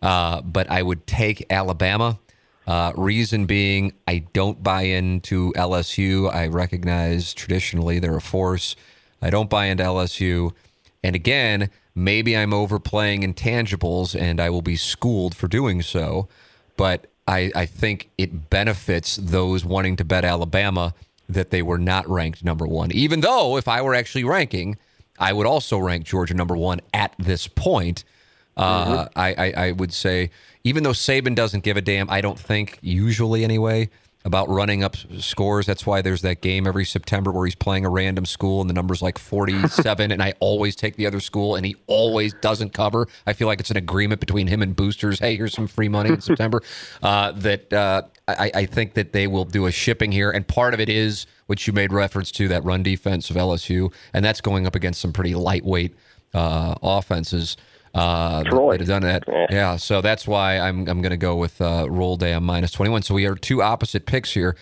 uh, 0.01 0.41
but 0.41 0.69
I 0.69 0.81
would 0.81 1.07
take 1.07 1.45
Alabama. 1.49 2.19
Uh, 2.65 2.91
reason 2.95 3.45
being, 3.45 3.93
I 4.07 4.19
don't 4.33 4.61
buy 4.61 4.83
into 4.83 5.53
LSU. 5.53 6.33
I 6.33 6.47
recognize 6.47 7.33
traditionally 7.33 7.99
they're 7.99 8.17
a 8.17 8.21
force. 8.21 8.75
I 9.21 9.29
don't 9.29 9.49
buy 9.49 9.67
into 9.67 9.83
LSU. 9.83 10.51
And 11.01 11.15
again, 11.15 11.69
maybe 11.95 12.35
I'm 12.35 12.53
overplaying 12.53 13.21
intangibles 13.21 14.19
and 14.19 14.41
I 14.41 14.49
will 14.49 14.61
be 14.61 14.75
schooled 14.75 15.33
for 15.33 15.47
doing 15.47 15.81
so. 15.81 16.27
But 16.75 17.07
I, 17.25 17.51
I 17.55 17.65
think 17.65 18.09
it 18.17 18.49
benefits 18.49 19.15
those 19.15 19.63
wanting 19.63 19.95
to 19.97 20.05
bet 20.05 20.25
Alabama 20.25 20.93
that 21.29 21.49
they 21.49 21.61
were 21.61 21.77
not 21.77 22.07
ranked 22.09 22.43
number 22.43 22.65
one. 22.65 22.91
Even 22.91 23.21
though 23.21 23.57
if 23.57 23.67
I 23.67 23.81
were 23.81 23.93
actually 23.95 24.23
ranking, 24.23 24.77
I 25.19 25.33
would 25.33 25.45
also 25.45 25.77
rank 25.77 26.05
Georgia 26.05 26.33
number 26.33 26.55
one 26.55 26.81
at 26.93 27.13
this 27.17 27.47
point. 27.47 28.03
Uh, 28.55 29.07
I, 29.15 29.33
I, 29.33 29.53
I 29.67 29.71
would 29.71 29.93
say, 29.93 30.31
even 30.63 30.83
though 30.83 30.91
Saban 30.91 31.35
doesn't 31.35 31.63
give 31.63 31.77
a 31.77 31.81
damn, 31.81 32.09
I 32.09 32.21
don't 32.21 32.39
think, 32.39 32.79
usually 32.81 33.43
anyway, 33.43 33.89
about 34.27 34.49
running 34.49 34.83
up 34.83 34.97
scores. 35.19 35.65
That's 35.65 35.85
why 35.85 36.01
there's 36.01 36.21
that 36.21 36.41
game 36.41 36.67
every 36.67 36.83
September 36.83 37.31
where 37.31 37.45
he's 37.45 37.55
playing 37.55 37.85
a 37.85 37.89
random 37.89 38.25
school 38.25 38.59
and 38.59 38.69
the 38.69 38.73
number's 38.73 39.01
like 39.01 39.17
47, 39.17 40.11
and 40.11 40.21
I 40.21 40.33
always 40.41 40.75
take 40.75 40.97
the 40.97 41.07
other 41.07 41.21
school 41.21 41.55
and 41.55 41.65
he 41.65 41.77
always 41.87 42.33
doesn't 42.33 42.73
cover. 42.73 43.07
I 43.25 43.31
feel 43.31 43.47
like 43.47 43.61
it's 43.61 43.71
an 43.71 43.77
agreement 43.77 44.19
between 44.19 44.47
him 44.47 44.61
and 44.61 44.75
boosters. 44.75 45.19
Hey, 45.19 45.37
here's 45.37 45.53
some 45.53 45.65
free 45.65 45.87
money 45.87 46.09
in 46.09 46.21
September. 46.21 46.61
Uh, 47.01 47.31
that 47.31 47.71
uh, 47.71 48.01
I, 48.27 48.51
I 48.53 48.65
think 48.65 48.95
that 48.95 49.13
they 49.13 49.27
will 49.27 49.45
do 49.45 49.65
a 49.65 49.71
shipping 49.71 50.11
here, 50.11 50.29
and 50.31 50.47
part 50.47 50.73
of 50.73 50.79
it 50.79 50.89
is 50.89 51.25
which 51.45 51.67
you 51.67 51.73
made 51.73 51.93
reference 51.93 52.31
to 52.31 52.47
that 52.49 52.63
run 52.63 52.83
defense 52.83 53.29
of 53.29 53.35
LSU, 53.35 53.93
and 54.13 54.25
that's 54.25 54.41
going 54.41 54.67
up 54.67 54.75
against 54.75 54.99
some 54.99 55.13
pretty 55.13 55.35
lightweight 55.35 55.95
uh, 56.33 56.75
offenses. 56.81 57.55
Uh, 57.97 58.43
Troy. 58.43 58.73
that 58.73 58.81
have 58.81 58.87
done 58.87 59.01
that. 59.03 59.23
Yeah. 59.27 59.45
Yeah, 59.49 59.75
so 59.77 60.01
that's 60.01 60.27
why 60.27 60.59
I'm 60.59 60.87
I'm 60.87 61.01
going 61.01 61.11
to 61.11 61.17
go 61.17 61.35
with 61.35 61.59
uh, 61.61 61.87
roll 61.89 62.17
day 62.17 62.33
on 62.33 62.43
minus 62.43 62.71
21. 62.71 63.01
So 63.01 63.15
we 63.15 63.25
are 63.25 63.35
two 63.35 63.61
opposite 63.61 64.05
picks 64.05 64.31
here. 64.33 64.55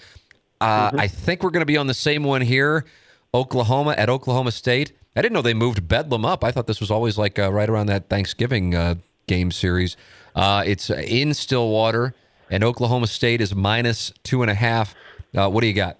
Uh, 0.61 0.91
I 0.93 1.07
think 1.07 1.43
we're 1.43 1.49
going 1.49 1.61
to 1.61 1.65
be 1.65 1.77
on 1.77 1.88
the 1.88 1.93
same 1.93 2.23
one 2.23 2.41
here. 2.41 2.86
Oklahoma 3.33 3.93
at 3.97 4.09
Oklahoma 4.09 4.51
State. 4.51 4.93
I 5.15 5.21
didn't 5.21 5.33
know 5.33 5.41
they 5.41 5.53
moved 5.53 5.88
Bedlam 5.88 6.25
up. 6.25 6.43
I 6.43 6.51
thought 6.51 6.67
this 6.67 6.79
was 6.79 6.91
always 6.91 7.17
like 7.17 7.38
uh, 7.38 7.51
right 7.51 7.69
around 7.69 7.88
that 7.88 8.09
Thanksgiving 8.09 8.73
uh, 8.73 8.95
game 9.27 9.51
series. 9.51 9.97
Uh, 10.36 10.63
it's 10.65 10.89
in 10.89 11.33
Stillwater, 11.33 12.13
and 12.49 12.63
Oklahoma 12.63 13.07
State 13.07 13.41
is 13.41 13.53
minus 13.55 14.13
two 14.23 14.41
and 14.41 14.51
a 14.51 14.55
half. 14.55 14.95
Uh, 15.36 15.49
what 15.49 15.61
do 15.61 15.67
you 15.67 15.73
got? 15.73 15.97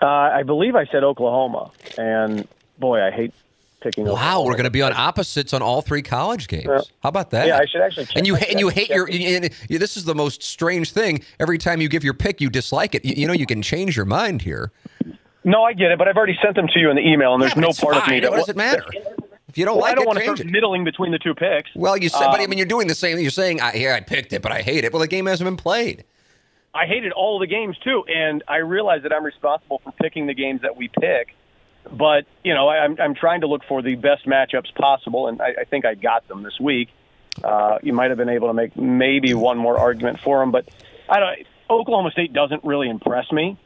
Uh, 0.00 0.06
I 0.06 0.42
believe 0.42 0.74
I 0.74 0.86
said 0.86 1.04
Oklahoma, 1.04 1.70
and 1.96 2.46
boy, 2.78 3.00
I 3.02 3.10
hate 3.10 3.32
picking. 3.82 4.04
Wow, 4.04 4.12
Oklahoma. 4.12 4.44
we're 4.46 4.52
going 4.52 4.64
to 4.64 4.70
be 4.70 4.82
on 4.82 4.92
opposites 4.92 5.52
on 5.52 5.62
all 5.62 5.82
three 5.82 6.02
college 6.02 6.48
games. 6.48 6.66
How 7.02 7.08
about 7.08 7.30
that? 7.30 7.46
Yeah, 7.46 7.58
I 7.58 7.66
should 7.66 7.80
actually 7.80 8.06
And 8.14 8.26
you 8.26 8.36
and 8.36 8.60
you 8.60 8.68
hate 8.68 8.88
your. 8.88 9.08
And 9.10 9.50
this 9.68 9.96
is 9.96 10.04
the 10.04 10.14
most 10.14 10.42
strange 10.42 10.92
thing. 10.92 11.22
Every 11.40 11.58
time 11.58 11.80
you 11.80 11.88
give 11.88 12.04
your 12.04 12.14
pick, 12.14 12.40
you 12.40 12.50
dislike 12.50 12.94
it. 12.94 13.04
You, 13.04 13.14
you 13.16 13.26
know, 13.26 13.32
you 13.32 13.46
can 13.46 13.62
change 13.62 13.96
your 13.96 14.06
mind 14.06 14.42
here. 14.42 14.72
No, 15.44 15.64
I 15.64 15.72
get 15.72 15.90
it, 15.90 15.98
but 15.98 16.06
I've 16.06 16.16
already 16.16 16.38
sent 16.40 16.54
them 16.54 16.68
to 16.68 16.78
you 16.78 16.88
in 16.88 16.96
the 16.96 17.02
email, 17.02 17.34
and 17.34 17.42
there's 17.42 17.54
Yeah, 17.56 17.62
no 17.62 17.70
part 17.72 17.96
of 17.96 18.06
me 18.08 18.20
that 18.20 18.30
What 18.30 18.36
does 18.38 18.48
it 18.48 18.56
matter? 18.56 18.84
If 19.48 19.58
you 19.58 19.64
don't 19.64 19.74
Well, 19.76 19.82
like 19.82 19.92
I 19.92 19.94
don't 19.96 20.04
it, 20.04 20.06
want 20.06 20.18
to 20.20 20.24
start 20.24 20.40
it. 20.40 20.46
middling 20.46 20.84
between 20.84 21.10
the 21.12 21.18
two 21.18 21.34
picks. 21.34 21.68
Well, 21.74 21.96
you 21.96 22.08
said, 22.08 22.28
but 22.30 22.40
I 22.40 22.44
Um, 22.44 22.50
mean, 22.50 22.58
you're 22.58 22.66
doing 22.66 22.86
the 22.86 22.94
same. 22.94 23.18
You're 23.18 23.30
saying, 23.30 23.60
I, 23.60 23.72
"Here, 23.72 23.92
I 23.92 24.00
picked 24.00 24.32
it, 24.32 24.40
but 24.40 24.52
I 24.52 24.62
hate 24.62 24.84
it." 24.84 24.92
Well, 24.92 25.00
the 25.00 25.08
game 25.08 25.26
hasn't 25.26 25.46
been 25.46 25.56
played. 25.56 26.04
I 26.74 26.86
hated 26.86 27.12
all 27.12 27.38
the 27.38 27.46
games 27.46 27.76
too, 27.84 28.02
and 28.08 28.42
I 28.48 28.58
realize 28.58 29.02
that 29.02 29.12
I'm 29.12 29.24
responsible 29.24 29.80
for 29.84 29.92
picking 30.00 30.26
the 30.26 30.32
games 30.32 30.62
that 30.62 30.74
we 30.76 30.88
pick. 30.88 31.34
But 31.90 32.26
you 32.44 32.54
know, 32.54 32.68
I, 32.68 32.84
I'm 32.84 32.96
I'm 33.00 33.14
trying 33.14 33.40
to 33.40 33.46
look 33.46 33.62
for 33.64 33.82
the 33.82 33.96
best 33.96 34.26
matchups 34.26 34.74
possible, 34.74 35.28
and 35.28 35.40
I, 35.40 35.54
I 35.60 35.64
think 35.64 35.84
I 35.84 35.94
got 35.94 36.28
them 36.28 36.42
this 36.42 36.58
week. 36.60 36.90
Uh, 37.42 37.78
you 37.82 37.92
might 37.92 38.10
have 38.10 38.18
been 38.18 38.28
able 38.28 38.48
to 38.48 38.54
make 38.54 38.76
maybe 38.76 39.34
one 39.34 39.58
more 39.58 39.78
argument 39.78 40.20
for 40.20 40.40
them, 40.40 40.50
but 40.50 40.68
I 41.08 41.20
don't. 41.20 41.46
Oklahoma 41.70 42.10
State 42.10 42.32
doesn't 42.32 42.64
really 42.64 42.88
impress 42.88 43.30
me, 43.32 43.56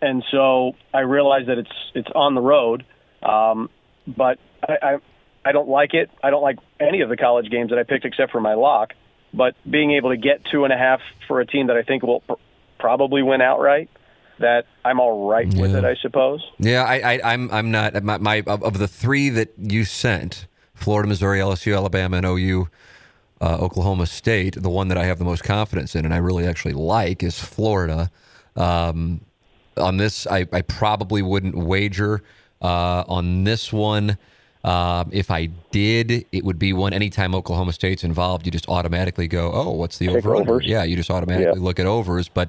and 0.00 0.22
so 0.30 0.76
I 0.92 1.00
realize 1.00 1.46
that 1.46 1.58
it's 1.58 1.72
it's 1.94 2.10
on 2.14 2.34
the 2.34 2.42
road. 2.42 2.84
Um, 3.22 3.70
but 4.06 4.38
I, 4.62 4.76
I 4.82 4.98
I 5.44 5.52
don't 5.52 5.68
like 5.68 5.94
it. 5.94 6.10
I 6.22 6.30
don't 6.30 6.42
like 6.42 6.58
any 6.80 7.00
of 7.00 7.08
the 7.08 7.16
college 7.16 7.50
games 7.50 7.70
that 7.70 7.78
I 7.78 7.82
picked 7.82 8.04
except 8.04 8.32
for 8.32 8.40
my 8.40 8.54
lock. 8.54 8.94
But 9.32 9.56
being 9.68 9.92
able 9.92 10.10
to 10.10 10.16
get 10.16 10.44
two 10.44 10.64
and 10.64 10.72
a 10.72 10.78
half 10.78 11.00
for 11.26 11.40
a 11.40 11.46
team 11.46 11.66
that 11.66 11.76
I 11.76 11.82
think 11.82 12.02
will 12.04 12.20
pr- 12.20 12.34
probably 12.78 13.22
win 13.22 13.40
outright, 13.40 13.90
that 14.38 14.66
I'm 14.84 15.00
all 15.00 15.28
right 15.28 15.46
with 15.54 15.74
it, 15.74 15.84
I 15.84 15.94
suppose. 16.00 16.44
Yeah, 16.58 16.84
I, 16.84 17.14
I, 17.14 17.32
I'm 17.32 17.50
I'm 17.50 17.70
not 17.70 18.02
my, 18.02 18.18
my 18.18 18.42
of, 18.46 18.62
of 18.62 18.78
the 18.78 18.88
three 18.88 19.28
that 19.30 19.52
you 19.58 19.84
sent: 19.84 20.46
Florida, 20.74 21.08
Missouri, 21.08 21.38
LSU, 21.38 21.74
Alabama, 21.76 22.16
and 22.18 22.26
OU, 22.26 22.68
uh, 23.40 23.58
Oklahoma 23.60 24.06
State. 24.06 24.60
The 24.60 24.70
one 24.70 24.88
that 24.88 24.98
I 24.98 25.04
have 25.04 25.18
the 25.18 25.24
most 25.24 25.44
confidence 25.44 25.94
in, 25.94 26.04
and 26.04 26.12
I 26.12 26.18
really 26.18 26.46
actually 26.46 26.74
like, 26.74 27.22
is 27.22 27.38
Florida. 27.38 28.10
Um, 28.56 29.20
on 29.76 29.96
this, 29.96 30.26
I, 30.26 30.46
I 30.52 30.62
probably 30.62 31.20
wouldn't 31.22 31.56
wager 31.56 32.22
uh, 32.62 33.04
on 33.08 33.44
this 33.44 33.72
one. 33.72 34.16
Um, 34.62 35.10
if 35.12 35.30
I 35.30 35.46
did, 35.72 36.24
it 36.32 36.42
would 36.44 36.58
be 36.58 36.72
one. 36.72 36.94
Anytime 36.94 37.34
Oklahoma 37.34 37.72
State's 37.72 38.02
involved, 38.02 38.46
you 38.46 38.52
just 38.52 38.68
automatically 38.68 39.28
go, 39.28 39.50
"Oh, 39.52 39.72
what's 39.72 39.98
the 39.98 40.08
over?" 40.08 40.60
Yeah, 40.62 40.84
you 40.84 40.96
just 40.96 41.10
automatically 41.10 41.60
Yeah. 41.60 41.64
look 41.64 41.78
at 41.78 41.84
overs. 41.86 42.28
But 42.28 42.48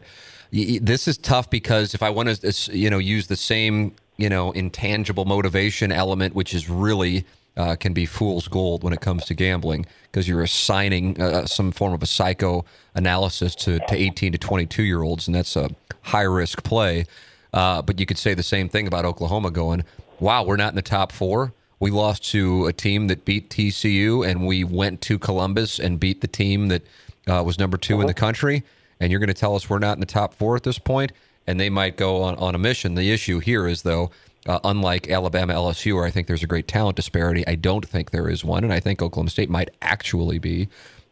this 0.56 1.08
is 1.08 1.18
tough 1.18 1.50
because 1.50 1.94
if 1.94 2.02
I 2.02 2.10
want 2.10 2.30
to, 2.30 2.78
you 2.78 2.90
know, 2.90 2.98
use 2.98 3.28
the 3.28 3.36
same, 3.36 3.94
you 4.18 4.30
know, 4.30 4.52
intangible 4.52 5.26
motivation 5.26 5.92
element, 5.92 6.34
which 6.34 6.54
is 6.54 6.70
really 6.70 7.26
uh, 7.58 7.76
can 7.76 7.94
be 7.94 8.06
fool's 8.06 8.48
gold 8.48 8.84
when 8.84 8.94
it 8.94 9.02
comes 9.02 9.26
to 9.26 9.34
gambling, 9.34 9.86
because 10.04 10.28
you're 10.28 10.44
assigning 10.44 11.20
uh, 11.22 11.46
some 11.46 11.72
form 11.72 11.94
of 11.94 12.04
a 12.04 12.06
psycho 12.06 12.66
analysis 12.96 13.56
to, 13.56 13.80
to 13.88 13.96
18 13.96 14.34
to 14.34 14.38
22 14.38 14.84
year 14.84 15.02
olds, 15.02 15.28
and 15.28 15.36
that's 15.36 15.56
a 15.56 15.70
high 16.02 16.22
risk 16.22 16.64
play. 16.64 17.06
Uh, 17.54 17.82
but 17.82 18.00
you 18.00 18.06
could 18.06 18.18
say 18.18 18.34
the 18.34 18.44
same 18.44 18.68
thing 18.68 18.88
about 18.88 19.06
Oklahoma 19.06 19.52
going, 19.52 19.84
wow, 20.20 20.44
we're 20.44 20.58
not 20.58 20.70
in 20.70 20.76
the 20.76 20.82
top 20.82 21.12
four. 21.12 21.54
We 21.80 21.92
lost 21.92 22.30
to 22.32 22.66
a 22.68 22.74
team 22.74 23.08
that 23.08 23.26
beat 23.26 23.50
TCU, 23.50 24.28
and 24.28 24.46
we 24.46 24.64
went 24.64 25.02
to 25.02 25.20
Columbus 25.20 25.80
and 25.80 26.00
beat 26.00 26.22
the 26.22 26.28
team 26.28 26.68
that 26.70 26.82
uh, 27.28 27.44
was 27.46 27.60
number 27.60 27.78
2 27.78 28.02
in 28.02 28.08
the 28.08 28.14
country. 28.14 28.64
And 29.00 29.12
you're 29.12 29.20
going 29.20 29.28
to 29.28 29.34
tell 29.34 29.56
us 29.56 29.70
we're 29.70 29.80
not 29.80 29.98
in 29.98 30.00
the 30.00 30.06
top 30.06 30.34
four 30.34 30.56
at 30.56 30.64
this 30.64 30.80
point, 30.80 31.12
and 31.48 31.60
they 31.60 31.70
might 31.70 31.98
go 31.98 32.24
on, 32.24 32.36
on 32.36 32.56
a 32.56 32.58
mission. 32.58 32.96
The 32.96 33.12
issue 33.12 33.40
here 33.40 33.68
is, 33.68 33.82
though, 33.82 34.12
uh, 34.48 34.60
unlike 34.64 35.10
Alabama, 35.10 35.54
LSU, 35.54 35.96
where 35.96 36.06
I 36.06 36.12
think 36.12 36.28
there's 36.28 36.44
a 36.44 36.48
great 36.48 36.68
talent 36.68 36.96
disparity, 36.96 37.46
I 37.48 37.56
don't 37.56 37.86
think 37.86 38.12
there 38.12 38.30
is 38.30 38.44
one, 38.44 38.64
and 38.64 38.72
I 38.72 38.80
think 38.80 39.02
Oklahoma 39.02 39.30
State 39.30 39.50
might 39.50 39.72
actually 39.82 40.40
be 40.40 40.70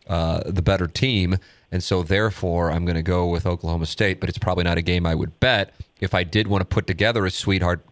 uh, 0.08 0.42
the 0.46 0.62
better 0.62 0.88
team. 0.88 1.38
And 1.72 1.84
so, 1.84 2.04
therefore, 2.04 2.72
I'm 2.72 2.86
going 2.86 2.96
to 2.96 3.04
go 3.04 3.28
with 3.28 3.46
Oklahoma 3.46 3.88
State, 3.88 4.20
but 4.20 4.30
it's 4.30 4.38
probably 4.38 4.64
not 4.64 4.78
a 4.78 4.82
game 4.82 5.06
I 5.06 5.16
would 5.16 5.40
bet. 5.40 5.74
If 6.00 6.14
I 6.14 6.24
did 6.24 6.48
want 6.48 6.62
to 6.62 6.66
put 6.66 6.86
together 6.86 7.26
a 7.26 7.32
sweetheart 7.32 7.84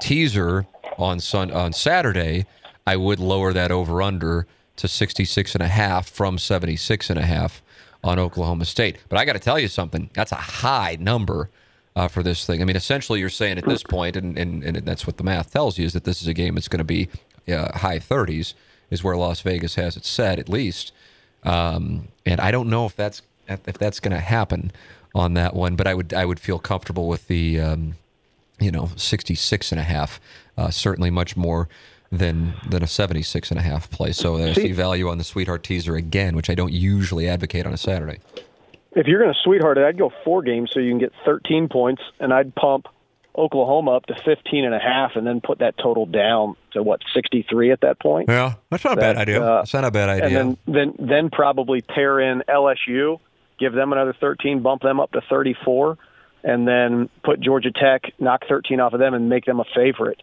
teaser 0.00 0.66
on 0.98 1.20
sun 1.20 1.50
on 1.50 1.72
Saturday, 1.72 2.44
I 2.86 2.96
would 2.96 3.18
lower 3.20 3.52
that 3.52 3.70
over 3.70 4.02
under 4.02 4.46
to 4.76 4.88
66 4.88 5.54
and 5.54 5.62
a 5.62 5.68
half 5.68 6.08
from 6.08 6.38
76 6.38 7.10
and 7.10 7.18
a 7.18 7.24
half 7.24 7.62
on 8.02 8.18
Oklahoma 8.18 8.64
State. 8.64 8.98
But 9.08 9.18
I 9.18 9.24
got 9.24 9.34
to 9.34 9.38
tell 9.38 9.58
you 9.58 9.68
something. 9.68 10.10
That's 10.14 10.32
a 10.32 10.36
high 10.36 10.96
number 11.00 11.50
uh, 11.96 12.08
for 12.08 12.22
this 12.22 12.46
thing. 12.46 12.62
I 12.62 12.64
mean, 12.64 12.76
essentially, 12.76 13.20
you're 13.20 13.28
saying 13.28 13.58
at 13.58 13.66
this 13.66 13.82
point, 13.82 14.16
and, 14.16 14.38
and, 14.38 14.62
and 14.64 14.76
that's 14.78 15.06
what 15.06 15.16
the 15.16 15.24
math 15.24 15.52
tells 15.52 15.78
you, 15.78 15.84
is 15.86 15.92
that 15.92 16.04
this 16.04 16.22
is 16.22 16.28
a 16.28 16.34
game 16.34 16.54
that's 16.54 16.68
going 16.68 16.78
to 16.78 16.84
be 16.84 17.08
uh, 17.48 17.76
high 17.78 17.98
30s, 17.98 18.54
is 18.90 19.04
where 19.04 19.16
Las 19.16 19.40
Vegas 19.40 19.74
has 19.74 19.96
it 19.96 20.04
set 20.04 20.38
at 20.38 20.48
least. 20.48 20.92
Um, 21.42 22.08
and 22.26 22.40
I 22.40 22.50
don't 22.50 22.68
know 22.68 22.86
if 22.86 22.96
that's 22.96 23.22
if 23.48 23.78
that's 23.78 23.98
going 23.98 24.12
to 24.12 24.20
happen 24.20 24.70
on 25.14 25.34
that 25.34 25.54
one, 25.54 25.74
but 25.74 25.86
I 25.86 25.94
would 25.94 26.14
I 26.14 26.24
would 26.24 26.38
feel 26.38 26.58
comfortable 26.58 27.08
with 27.08 27.26
the 27.26 27.60
um, 27.60 27.94
you 28.60 28.70
know 28.70 28.90
66 28.96 29.72
and 29.72 29.80
a 29.80 29.84
half. 29.84 30.20
Uh, 30.56 30.70
certainly 30.70 31.10
much 31.10 31.36
more 31.36 31.68
than 32.10 32.54
than 32.68 32.82
a 32.82 32.86
76 32.86 33.50
and 33.50 33.58
a 33.58 33.62
half 33.62 33.90
play. 33.90 34.12
So 34.12 34.36
I 34.36 34.52
see 34.52 34.72
value 34.72 35.08
on 35.08 35.18
the 35.18 35.24
sweetheart 35.24 35.62
teaser 35.62 35.94
again, 35.96 36.34
which 36.34 36.50
I 36.50 36.54
don't 36.54 36.72
usually 36.72 37.28
advocate 37.28 37.66
on 37.66 37.72
a 37.72 37.76
Saturday. 37.76 38.18
If 38.92 39.06
you're 39.06 39.20
going 39.20 39.32
to 39.32 39.40
sweetheart 39.44 39.78
it, 39.78 39.84
I'd 39.84 39.98
go 39.98 40.12
four 40.24 40.42
games 40.42 40.70
so 40.72 40.80
you 40.80 40.90
can 40.90 40.98
get 40.98 41.12
13 41.24 41.68
points, 41.68 42.02
and 42.18 42.32
I'd 42.32 42.52
pump 42.56 42.86
Oklahoma 43.38 43.92
up 43.92 44.06
to 44.06 44.16
15 44.24 44.64
and 44.64 44.74
a 44.74 44.80
half, 44.80 45.12
and 45.14 45.24
then 45.24 45.40
put 45.40 45.60
that 45.60 45.78
total 45.78 46.06
down 46.06 46.56
to 46.72 46.82
what 46.82 47.00
63 47.14 47.70
at 47.70 47.82
that 47.82 48.00
point. 48.00 48.28
Yeah, 48.28 48.54
that's 48.70 48.82
not 48.82 48.98
a 48.98 49.00
bad 49.00 49.16
idea. 49.16 49.40
uh, 49.40 49.58
that's 49.58 49.72
not 49.72 49.84
a 49.84 49.92
bad 49.92 50.08
idea. 50.08 50.40
And 50.40 50.58
then, 50.66 50.74
then 50.98 51.06
then 51.06 51.30
probably 51.30 51.80
pair 51.80 52.18
in 52.18 52.42
LSU, 52.48 53.20
give 53.60 53.72
them 53.72 53.92
another 53.92 54.14
13, 54.20 54.60
bump 54.62 54.82
them 54.82 54.98
up 54.98 55.12
to 55.12 55.20
34, 55.30 55.96
and 56.42 56.66
then 56.66 57.08
put 57.22 57.38
Georgia 57.38 57.70
Tech, 57.70 58.12
knock 58.18 58.42
13 58.48 58.80
off 58.80 58.92
of 58.92 58.98
them, 58.98 59.14
and 59.14 59.28
make 59.28 59.44
them 59.44 59.60
a 59.60 59.64
favorite. 59.72 60.20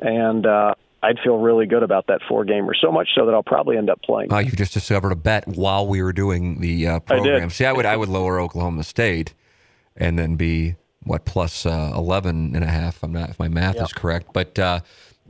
And 0.00 0.44
uh, 0.44 0.74
I'd 1.02 1.18
feel 1.22 1.38
really 1.38 1.66
good 1.66 1.82
about 1.82 2.06
that 2.08 2.20
four 2.28 2.44
gamer. 2.44 2.74
So 2.74 2.90
much 2.90 3.08
so 3.14 3.24
that 3.26 3.34
I'll 3.34 3.42
probably 3.42 3.76
end 3.76 3.88
up 3.88 4.02
playing. 4.02 4.32
Uh, 4.32 4.38
you 4.38 4.50
just 4.50 4.74
discovered 4.74 5.12
a 5.12 5.16
bet 5.16 5.46
while 5.46 5.86
we 5.86 6.02
were 6.02 6.12
doing 6.12 6.60
the 6.60 6.88
uh, 6.88 6.96
I 6.96 6.98
program. 6.98 7.48
did. 7.48 7.52
See, 7.52 7.64
I 7.64 7.72
would 7.72 7.86
I 7.86 7.96
would 7.96 8.08
lower 8.08 8.40
Oklahoma 8.40 8.82
State, 8.82 9.34
and 9.96 10.18
then 10.18 10.36
be 10.36 10.74
what 11.04 11.24
plus 11.24 11.64
uh, 11.64 11.92
11 11.94 12.54
and 12.54 12.64
a 12.64 12.68
half. 12.68 13.02
I'm 13.02 13.12
not 13.12 13.30
if 13.30 13.38
my 13.38 13.48
math 13.48 13.80
is 13.80 13.92
correct, 13.92 14.32
but 14.32 14.58
uh, 14.58 14.80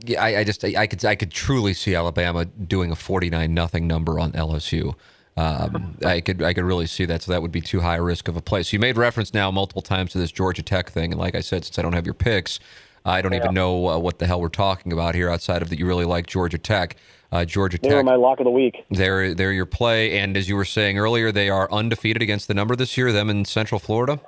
yeah, 0.05 0.23
I, 0.23 0.39
I 0.39 0.43
just 0.43 0.63
I, 0.63 0.73
I 0.77 0.87
could 0.87 1.03
I 1.05 1.15
could 1.15 1.31
truly 1.31 1.73
see 1.73 1.95
Alabama 1.95 2.45
doing 2.45 2.91
a 2.91 2.95
49 2.95 3.53
nothing 3.53 3.87
number 3.87 4.19
on 4.19 4.31
LSU. 4.31 4.95
Um, 5.37 5.97
I 6.05 6.19
could 6.19 6.41
I 6.41 6.53
could 6.53 6.65
really 6.65 6.87
see 6.87 7.05
that. 7.05 7.21
So 7.21 7.31
that 7.31 7.41
would 7.41 7.51
be 7.51 7.61
too 7.61 7.79
high 7.79 7.97
a 7.97 8.01
risk 8.01 8.27
of 8.27 8.35
a 8.35 8.41
play. 8.41 8.63
So 8.63 8.75
you 8.75 8.79
made 8.79 8.97
reference 8.97 9.33
now 9.33 9.51
multiple 9.51 9.81
times 9.81 10.11
to 10.11 10.17
this 10.17 10.31
Georgia 10.31 10.63
Tech 10.63 10.89
thing, 10.89 11.11
and 11.11 11.19
like 11.19 11.35
I 11.35 11.41
said, 11.41 11.63
since 11.63 11.79
I 11.79 11.81
don't 11.81 11.93
have 11.93 12.05
your 12.05 12.13
picks, 12.13 12.59
I 13.05 13.21
don't 13.21 13.33
even 13.33 13.53
know 13.53 13.87
uh, 13.87 13.97
what 13.97 14.19
the 14.19 14.27
hell 14.27 14.41
we're 14.41 14.49
talking 14.49 14.91
about 14.93 15.15
here 15.15 15.29
outside 15.29 15.61
of 15.61 15.69
that 15.69 15.79
you 15.79 15.85
really 15.85 16.05
like 16.05 16.27
Georgia 16.27 16.57
Tech. 16.57 16.95
Uh, 17.31 17.45
Georgia 17.45 17.77
They 17.81 17.89
were 17.89 17.95
Tech. 17.97 18.05
my 18.05 18.15
lock 18.15 18.39
of 18.39 18.45
the 18.45 18.51
week. 18.51 18.75
They're 18.89 19.33
they're 19.35 19.51
your 19.53 19.65
play, 19.67 20.17
and 20.19 20.35
as 20.35 20.49
you 20.49 20.55
were 20.55 20.65
saying 20.65 20.97
earlier, 20.97 21.31
they 21.31 21.49
are 21.49 21.71
undefeated 21.71 22.21
against 22.23 22.47
the 22.47 22.53
number 22.55 22.75
this 22.75 22.97
year. 22.97 23.11
Them 23.11 23.29
in 23.29 23.45
Central 23.45 23.79
Florida. 23.79 24.19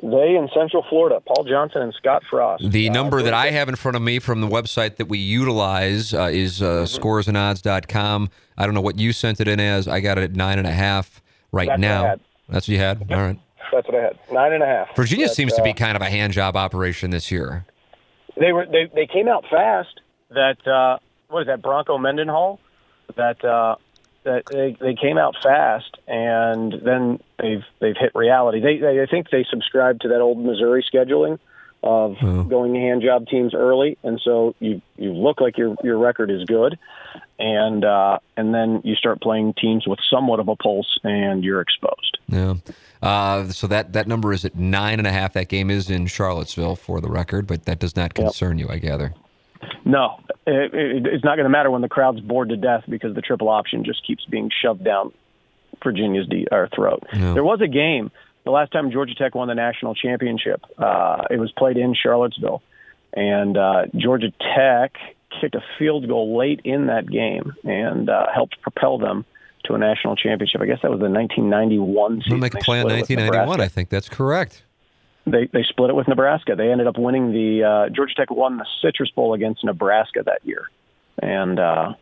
They 0.00 0.36
in 0.36 0.48
Central 0.54 0.84
Florida, 0.88 1.20
Paul 1.26 1.44
Johnson 1.44 1.82
and 1.82 1.92
Scott 1.92 2.22
Frost. 2.30 2.70
The 2.70 2.88
Uh, 2.88 2.92
number 2.92 3.20
that 3.20 3.34
I 3.34 3.50
have 3.50 3.68
in 3.68 3.74
front 3.74 3.96
of 3.96 4.02
me 4.02 4.20
from 4.20 4.40
the 4.40 4.46
website 4.46 4.94
that 4.96 5.06
we 5.06 5.18
utilize 5.18 6.14
uh, 6.14 6.28
is 6.32 6.62
uh, 6.62 6.84
scoresandodds.com. 6.84 8.30
I 8.56 8.64
don't 8.64 8.74
know 8.74 8.80
what 8.80 8.98
you 8.98 9.12
sent 9.12 9.40
it 9.40 9.48
in 9.48 9.60
as. 9.60 9.88
I 9.88 10.00
got 10.00 10.18
it 10.18 10.24
at 10.24 10.36
nine 10.36 10.58
and 10.58 10.66
a 10.68 10.72
half 10.72 11.20
right 11.52 11.68
That's 11.68 11.78
what 11.80 11.84
I 11.88 11.92
now. 11.94 12.04
had. 12.04 12.20
That's 12.48 12.68
what 12.68 12.72
you 12.72 12.78
had. 12.78 13.12
All 13.12 13.18
right. 13.18 13.38
That's 13.72 13.86
what 13.88 13.94
I 13.96 14.02
had. 14.04 14.18
Nine 14.32 14.52
and 14.54 14.62
a 14.62 14.66
half. 14.66 14.96
Virginia 14.96 15.26
But, 15.26 15.34
seems 15.36 15.52
to 15.54 15.62
be 15.62 15.70
uh, 15.70 15.74
kind 15.74 15.96
of 15.96 16.02
a 16.02 16.08
hand 16.08 16.32
job 16.32 16.56
operation 16.56 17.10
this 17.10 17.30
year. 17.30 17.66
They 18.38 18.52
were 18.52 18.66
they 18.66 18.90
they 18.94 19.06
came 19.06 19.28
out 19.28 19.44
fast. 19.50 20.00
That 20.30 20.66
uh, 20.66 20.98
what 21.28 21.42
is 21.42 21.46
that 21.46 21.62
Bronco 21.62 21.98
Mendenhall? 21.98 22.60
That 23.16 23.44
uh, 23.44 23.76
that 24.24 24.44
they 24.46 24.76
they 24.80 24.94
came 24.94 25.18
out 25.18 25.36
fast, 25.42 25.96
and 26.06 26.74
then 26.84 27.20
they've 27.38 27.64
they've 27.80 27.96
hit 27.98 28.12
reality. 28.14 28.60
They, 28.60 28.78
they 28.78 29.02
I 29.02 29.06
think 29.06 29.30
they 29.30 29.44
subscribed 29.48 30.02
to 30.02 30.08
that 30.08 30.20
old 30.20 30.38
Missouri 30.38 30.84
scheduling 30.92 31.38
of 31.82 32.16
going 32.48 32.74
hand 32.74 33.02
job 33.02 33.26
teams 33.26 33.54
early, 33.54 33.96
and 34.02 34.20
so 34.24 34.54
you 34.58 34.82
you 34.96 35.12
look 35.12 35.40
like 35.40 35.56
your 35.56 35.76
your 35.82 35.98
record 35.98 36.30
is 36.30 36.44
good, 36.44 36.78
and 37.38 37.84
uh, 37.84 38.18
and 38.36 38.54
then 38.54 38.80
you 38.84 38.94
start 38.94 39.20
playing 39.20 39.54
teams 39.54 39.86
with 39.86 39.98
somewhat 40.10 40.40
of 40.40 40.48
a 40.48 40.56
pulse, 40.56 40.98
and 41.04 41.44
you're 41.44 41.60
exposed. 41.60 42.18
Yeah. 42.28 42.54
Uh, 43.00 43.48
so 43.48 43.66
that, 43.68 43.92
that 43.92 44.08
number 44.08 44.32
is 44.32 44.44
at 44.44 44.56
nine 44.56 44.98
and 44.98 45.06
a 45.06 45.12
half. 45.12 45.32
That 45.32 45.48
game 45.48 45.70
is 45.70 45.88
in 45.88 46.06
Charlottesville 46.06 46.76
for 46.76 47.00
the 47.00 47.08
record, 47.08 47.46
but 47.46 47.64
that 47.64 47.78
does 47.78 47.94
not 47.94 48.14
concern 48.14 48.58
you, 48.58 48.68
I 48.68 48.78
gather. 48.78 49.14
No, 49.84 50.20
it, 50.46 50.74
it, 50.74 51.06
it's 51.06 51.24
not 51.24 51.36
going 51.36 51.44
to 51.44 51.50
matter 51.50 51.70
when 51.70 51.82
the 51.82 51.88
crowd's 51.88 52.20
bored 52.20 52.48
to 52.50 52.56
death 52.56 52.84
because 52.88 53.14
the 53.14 53.22
triple 53.22 53.48
option 53.48 53.84
just 53.84 54.04
keeps 54.06 54.24
being 54.24 54.50
shoved 54.62 54.84
down 54.84 55.12
Virginia's 55.82 56.26
de- 56.26 56.46
throat. 56.74 57.04
There 57.12 57.44
was 57.44 57.60
a 57.60 57.68
game 57.68 58.10
the 58.44 58.50
last 58.50 58.72
time 58.72 58.90
Georgia 58.90 59.14
Tech 59.14 59.34
won 59.34 59.48
the 59.48 59.54
national 59.54 59.94
championship. 59.94 60.62
Uh, 60.78 61.24
it 61.30 61.38
was 61.38 61.52
played 61.52 61.76
in 61.76 61.94
Charlottesville, 61.94 62.62
and 63.12 63.56
uh, 63.56 63.86
Georgia 63.96 64.32
Tech 64.54 64.94
kicked 65.40 65.54
a 65.54 65.62
field 65.78 66.08
goal 66.08 66.36
late 66.36 66.60
in 66.64 66.86
that 66.86 67.08
game 67.08 67.54
and 67.64 68.08
uh, 68.08 68.26
helped 68.34 68.60
propel 68.62 68.98
them 68.98 69.24
to 69.64 69.74
a 69.74 69.78
national 69.78 70.16
championship. 70.16 70.60
I 70.60 70.66
guess 70.66 70.78
that 70.82 70.90
was 70.90 71.00
the 71.00 71.10
1991 71.10 72.22
season. 72.22 72.30
We'll 72.30 72.40
make 72.40 72.54
a 72.54 72.56
They 72.56 72.60
play 72.62 72.80
in 72.80 72.86
split 72.86 72.98
it 72.98 73.02
with 73.02 73.10
1991. 73.10 73.60
I 73.60 73.68
think 73.68 73.88
that's 73.88 74.08
correct. 74.08 74.62
they 75.26 75.46
they 75.52 75.62
split 75.68 75.90
it 75.90 75.96
with 75.96 76.08
Nebraska. 76.08 76.54
They 76.56 76.70
ended 76.70 76.86
up 76.86 76.98
winning 76.98 77.32
the 77.32 77.64
uh, 77.64 77.88
Georgia 77.90 78.14
Tech 78.14 78.30
won 78.30 78.56
the 78.58 78.66
Citrus 78.82 79.10
Bowl 79.10 79.34
against 79.34 79.64
Nebraska 79.64 80.22
that 80.24 80.40
year, 80.44 80.70
and 81.20 81.58
uh, 81.58 81.94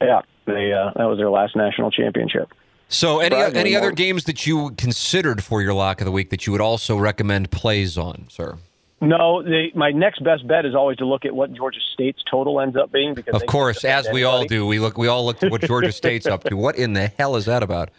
yeah, 0.00 0.22
they 0.46 0.72
uh, 0.72 0.90
that 0.96 1.04
was 1.04 1.18
their 1.18 1.30
last 1.30 1.56
national 1.56 1.90
championship. 1.90 2.52
So, 2.94 3.18
any 3.18 3.36
any 3.36 3.74
other 3.74 3.90
games 3.90 4.24
that 4.24 4.46
you 4.46 4.70
considered 4.72 5.42
for 5.42 5.60
your 5.60 5.74
lock 5.74 6.00
of 6.00 6.04
the 6.04 6.12
week 6.12 6.30
that 6.30 6.46
you 6.46 6.52
would 6.52 6.60
also 6.60 6.96
recommend 6.96 7.50
plays 7.50 7.98
on, 7.98 8.26
sir? 8.28 8.56
No, 9.00 9.42
they, 9.42 9.72
my 9.74 9.90
next 9.90 10.22
best 10.22 10.46
bet 10.46 10.64
is 10.64 10.74
always 10.74 10.98
to 10.98 11.04
look 11.04 11.24
at 11.24 11.34
what 11.34 11.52
Georgia 11.52 11.80
State's 11.92 12.22
total 12.30 12.60
ends 12.60 12.76
up 12.76 12.92
being 12.92 13.14
because 13.14 13.34
Of 13.34 13.46
course, 13.46 13.84
as 13.84 14.08
we 14.12 14.22
all 14.22 14.44
do, 14.44 14.64
we 14.64 14.78
look 14.78 14.96
we 14.96 15.08
all 15.08 15.26
look 15.26 15.42
at 15.42 15.50
what 15.50 15.62
Georgia 15.62 15.92
State's 16.02 16.26
up 16.26 16.44
to. 16.44 16.56
What 16.56 16.76
in 16.76 16.92
the 16.92 17.08
hell 17.08 17.34
is 17.34 17.46
that 17.46 17.62
about? 17.62 17.90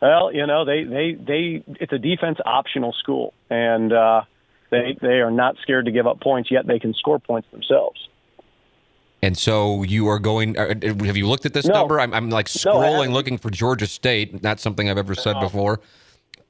Well, 0.00 0.34
you 0.34 0.46
know, 0.46 0.64
they 0.64 0.84
they 0.84 1.12
they 1.12 1.64
it's 1.80 1.92
a 1.92 1.98
defense 1.98 2.38
optional 2.46 2.94
school, 2.94 3.34
and 3.50 3.92
uh, 3.92 4.22
they 4.70 4.96
they 5.00 5.20
are 5.20 5.30
not 5.30 5.56
scared 5.62 5.84
to 5.84 5.92
give 5.92 6.06
up 6.06 6.20
points. 6.20 6.50
Yet 6.50 6.66
they 6.66 6.78
can 6.78 6.94
score 6.94 7.18
points 7.18 7.48
themselves. 7.50 8.08
And 9.24 9.38
so 9.38 9.82
you 9.84 10.06
are 10.08 10.18
going. 10.18 10.58
uh, 10.58 10.74
Have 10.82 11.16
you 11.16 11.26
looked 11.26 11.46
at 11.46 11.54
this 11.54 11.64
No. 11.64 11.72
number? 11.72 11.98
I'm, 11.98 12.12
I'm 12.12 12.28
like 12.28 12.44
scrolling, 12.46 12.96
haven't. 12.98 13.12
looking 13.14 13.38
for 13.38 13.48
Georgia 13.48 13.86
State. 13.86 14.42
Not 14.42 14.60
something 14.60 14.90
I've 14.90 14.98
ever 14.98 15.14
said 15.14 15.40
before. 15.40 15.80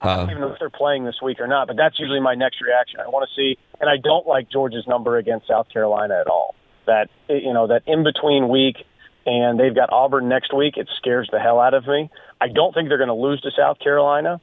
I 0.00 0.08
Uh, 0.08 0.16
don't 0.16 0.30
even 0.30 0.40
know 0.42 0.48
if 0.52 0.58
they're 0.58 0.70
playing 0.70 1.04
this 1.04 1.22
week 1.22 1.38
or 1.40 1.46
not, 1.46 1.68
but 1.68 1.76
that's 1.76 2.00
usually 2.00 2.18
my 2.18 2.34
next 2.34 2.60
reaction. 2.60 2.98
I 2.98 3.08
want 3.08 3.28
to 3.28 3.34
see, 3.36 3.56
and 3.80 3.88
I 3.88 3.96
don't 3.96 4.26
like 4.26 4.50
Georgia's 4.50 4.88
number 4.88 5.16
against 5.18 5.46
South 5.46 5.68
Carolina 5.68 6.14
at 6.20 6.26
all. 6.26 6.56
That 6.86 7.10
you 7.28 7.52
know 7.54 7.68
that 7.68 7.82
in 7.86 8.02
between 8.02 8.48
week, 8.48 8.84
and 9.24 9.58
they've 9.58 9.74
got 9.74 9.92
Auburn 9.92 10.28
next 10.28 10.52
week. 10.52 10.76
It 10.76 10.88
scares 10.96 11.28
the 11.30 11.38
hell 11.38 11.60
out 11.60 11.74
of 11.74 11.86
me. 11.86 12.10
I 12.40 12.48
don't 12.48 12.74
think 12.74 12.88
they're 12.88 12.98
going 12.98 13.08
to 13.08 13.14
lose 13.14 13.40
to 13.42 13.52
South 13.56 13.78
Carolina, 13.78 14.40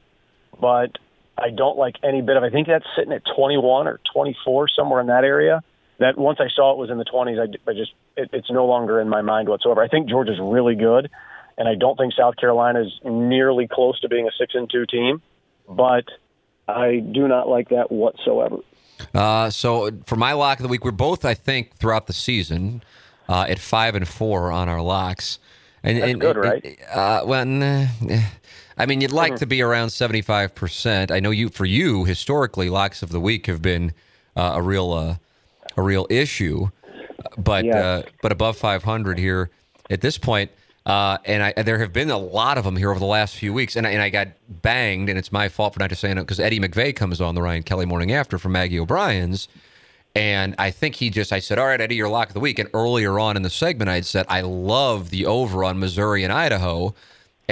but 0.58 0.96
I 1.36 1.50
don't 1.50 1.76
like 1.76 1.96
any 2.02 2.22
bit 2.22 2.38
of. 2.38 2.42
I 2.44 2.48
think 2.50 2.66
that's 2.66 2.86
sitting 2.96 3.12
at 3.12 3.22
21 3.36 3.86
or 3.88 4.00
24 4.14 4.68
somewhere 4.68 5.00
in 5.02 5.08
that 5.08 5.22
area. 5.22 5.62
That 6.02 6.18
once 6.18 6.38
I 6.40 6.48
saw 6.54 6.72
it 6.72 6.78
was 6.78 6.90
in 6.90 6.98
the 6.98 7.04
20s, 7.04 7.38
I, 7.40 7.70
I 7.70 7.74
just 7.74 7.92
it, 8.16 8.30
it's 8.32 8.50
no 8.50 8.66
longer 8.66 9.00
in 9.00 9.08
my 9.08 9.22
mind 9.22 9.48
whatsoever. 9.48 9.82
I 9.82 9.88
think 9.88 10.08
Georgia's 10.08 10.38
really 10.40 10.74
good, 10.74 11.10
and 11.58 11.68
I 11.68 11.74
don't 11.74 11.96
think 11.96 12.12
South 12.14 12.36
Carolina 12.36 12.82
is 12.82 12.92
nearly 13.04 13.66
close 13.66 13.98
to 14.00 14.08
being 14.08 14.26
a 14.26 14.30
six 14.38 14.54
and 14.54 14.70
two 14.70 14.86
team 14.86 15.22
but 15.68 16.04
I 16.68 16.96
do 16.98 17.28
not 17.28 17.48
like 17.48 17.70
that 17.70 17.90
whatsoever. 17.90 18.58
Uh, 19.14 19.50
so 19.50 19.90
for 20.06 20.16
my 20.16 20.32
lock 20.32 20.58
of 20.58 20.62
the 20.62 20.68
week, 20.68 20.84
we're 20.84 20.90
both, 20.90 21.24
I 21.24 21.34
think, 21.34 21.76
throughout 21.76 22.06
the 22.06 22.12
season 22.12 22.82
uh, 23.28 23.46
at 23.48 23.58
five 23.58 23.94
and 23.94 24.06
four 24.06 24.52
on 24.52 24.68
our 24.68 24.80
locks. 24.80 25.38
And, 25.82 25.98
That's 25.98 26.12
and- 26.12 26.20
good, 26.20 26.36
and- 26.36 26.44
right? 26.44 26.78
Uh, 26.92 27.22
well, 27.26 27.44
nah, 27.44 27.86
eh. 28.08 28.22
I 28.78 28.86
mean, 28.86 29.00
you'd 29.00 29.12
like 29.12 29.36
to 29.36 29.46
be 29.46 29.60
around 29.60 29.90
seventy-five 29.90 30.54
percent. 30.54 31.10
I 31.10 31.20
know 31.20 31.30
you, 31.30 31.48
for 31.50 31.66
you, 31.66 32.04
historically, 32.04 32.70
locks 32.70 33.02
of 33.02 33.10
the 33.10 33.20
week 33.20 33.46
have 33.46 33.60
been 33.60 33.92
uh, 34.34 34.52
a 34.56 34.62
real, 34.62 34.92
uh, 34.92 35.16
a 35.76 35.82
real 35.82 36.06
issue. 36.10 36.68
But 37.38 37.64
Yes. 37.64 37.74
uh, 37.76 38.02
but 38.20 38.32
above 38.32 38.56
five 38.56 38.82
hundred 38.82 39.18
here 39.18 39.50
at 39.90 40.00
this 40.00 40.18
point. 40.18 40.50
Uh, 40.84 41.16
and 41.26 41.44
I, 41.44 41.62
there 41.62 41.78
have 41.78 41.92
been 41.92 42.10
a 42.10 42.18
lot 42.18 42.58
of 42.58 42.64
them 42.64 42.74
here 42.76 42.90
over 42.90 42.98
the 42.98 43.06
last 43.06 43.36
few 43.36 43.52
weeks, 43.52 43.76
and 43.76 43.86
I, 43.86 43.90
and 43.90 44.02
I 44.02 44.10
got 44.10 44.28
banged, 44.48 45.08
and 45.08 45.16
it's 45.16 45.30
my 45.30 45.48
fault 45.48 45.74
for 45.74 45.78
not 45.78 45.90
just 45.90 46.00
saying 46.00 46.18
it 46.18 46.22
because 46.22 46.40
Eddie 46.40 46.58
McVeigh 46.58 46.96
comes 46.96 47.20
on 47.20 47.36
the 47.36 47.42
Ryan 47.42 47.62
Kelly 47.62 47.86
Morning 47.86 48.10
After 48.10 48.36
from 48.36 48.50
Maggie 48.50 48.80
O'Brien's, 48.80 49.46
and 50.16 50.56
I 50.58 50.72
think 50.72 50.96
he 50.96 51.08
just 51.08 51.32
I 51.32 51.38
said, 51.38 51.56
"All 51.60 51.66
right, 51.66 51.80
Eddie, 51.80 51.94
your 51.94 52.08
lock 52.08 52.28
of 52.28 52.34
the 52.34 52.40
week." 52.40 52.58
And 52.58 52.68
earlier 52.74 53.20
on 53.20 53.36
in 53.36 53.42
the 53.42 53.50
segment, 53.50 53.90
I 53.90 53.94
had 53.94 54.06
said, 54.06 54.26
"I 54.28 54.40
love 54.40 55.10
the 55.10 55.24
over 55.24 55.62
on 55.62 55.78
Missouri 55.78 56.24
and 56.24 56.32
Idaho." 56.32 56.96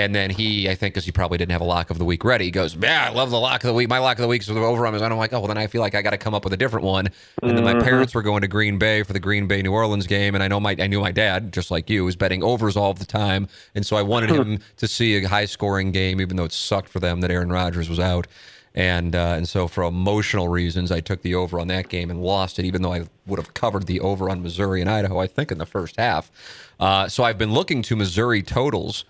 And 0.01 0.14
then 0.14 0.30
he, 0.30 0.68
I 0.68 0.74
think, 0.74 0.94
because 0.94 1.05
he 1.05 1.12
probably 1.12 1.36
didn't 1.36 1.53
have 1.53 1.61
a 1.61 1.64
lock 1.64 1.90
of 1.90 1.98
the 1.98 2.05
week 2.07 2.24
ready, 2.24 2.46
he 2.46 2.51
goes, 2.51 2.74
"Yeah, 2.74 3.09
I 3.11 3.12
love 3.12 3.30
the 3.30 3.38
lock 3.38 3.62
of 3.62 3.68
the 3.68 3.74
week. 3.74 3.88
My 3.88 3.98
lock 3.98 4.16
of 4.16 4.22
the 4.22 4.28
week 4.28 4.40
is 4.40 4.48
the 4.48 4.59
over 4.59 4.86
on." 4.86 4.92
Missouri." 4.92 5.07
And 5.07 5.12
I'm 5.12 5.18
like, 5.18 5.32
"Oh, 5.34 5.40
well, 5.40 5.48
then 5.48 5.59
I 5.59 5.66
feel 5.66 5.82
like 5.82 5.94
I 5.94 6.01
got 6.01 6.11
to 6.11 6.18
come 6.18 6.34
up 6.34 6.42
with 6.42 6.55
a 6.55 6.57
different 6.57 6.86
one." 6.86 7.09
And 7.42 7.57
then 7.57 7.64
my 7.64 7.78
parents 7.80 8.14
were 8.14 8.22
going 8.22 8.40
to 8.40 8.48
Green 8.48 8.78
Bay 8.78 9.03
for 9.03 9.12
the 9.12 9.20
Green 9.20 9.46
Bay 9.46 9.61
New 9.61 9.72
Orleans 9.72 10.07
game, 10.07 10.34
and 10.34 10.42
I 10.42 10.48
know 10.48 10.59
my 10.59 10.74
I 10.78 10.86
knew 10.86 11.01
my 11.01 11.12
dad, 11.12 11.53
just 11.53 11.70
like 11.70 11.90
you, 11.90 12.05
was 12.05 12.16
betting 12.16 12.42
overs 12.42 12.76
all 12.76 12.94
the 12.94 13.05
time, 13.05 13.46
and 13.74 13.84
so 13.84 13.96
I 13.96 14.03
wanted 14.03 14.30
him 14.30 14.61
to 14.78 14.88
see 14.88 15.22
a 15.22 15.28
high 15.28 15.44
scoring 15.44 15.92
game, 15.92 16.20
even 16.20 16.36
though 16.36 16.44
it 16.44 16.53
sucked 16.53 16.88
for 16.88 17.01
them 17.01 17.20
that 17.20 17.30
Aaron 17.30 17.51
Rodgers 17.51 17.88
was 17.88 18.01
out. 18.01 18.26
And 18.74 19.16
uh, 19.16 19.34
and 19.36 19.48
so 19.48 19.66
for 19.66 19.82
emotional 19.82 20.48
reasons, 20.48 20.92
I 20.92 21.01
took 21.01 21.22
the 21.22 21.34
over 21.34 21.59
on 21.59 21.68
that 21.68 21.88
game 21.88 22.11
and 22.11 22.22
lost 22.22 22.59
it, 22.59 22.64
even 22.64 22.82
though 22.82 22.92
I 22.92 23.07
would 23.26 23.38
have 23.38 23.53
covered 23.53 23.86
the 23.86 24.01
over 24.01 24.30
on 24.30 24.42
Missouri 24.42 24.80
and 24.80 24.88
Idaho. 24.88 25.18
I 25.18 25.26
think 25.26 25.51
in 25.51 25.59
the 25.59 25.66
first 25.66 25.96
half. 25.96 26.30
Uh, 26.78 27.09
so 27.09 27.24
I've 27.24 27.36
been 27.36 27.53
looking 27.53 27.82
to 27.82 27.96
Missouri 27.96 28.42
totals 28.42 29.05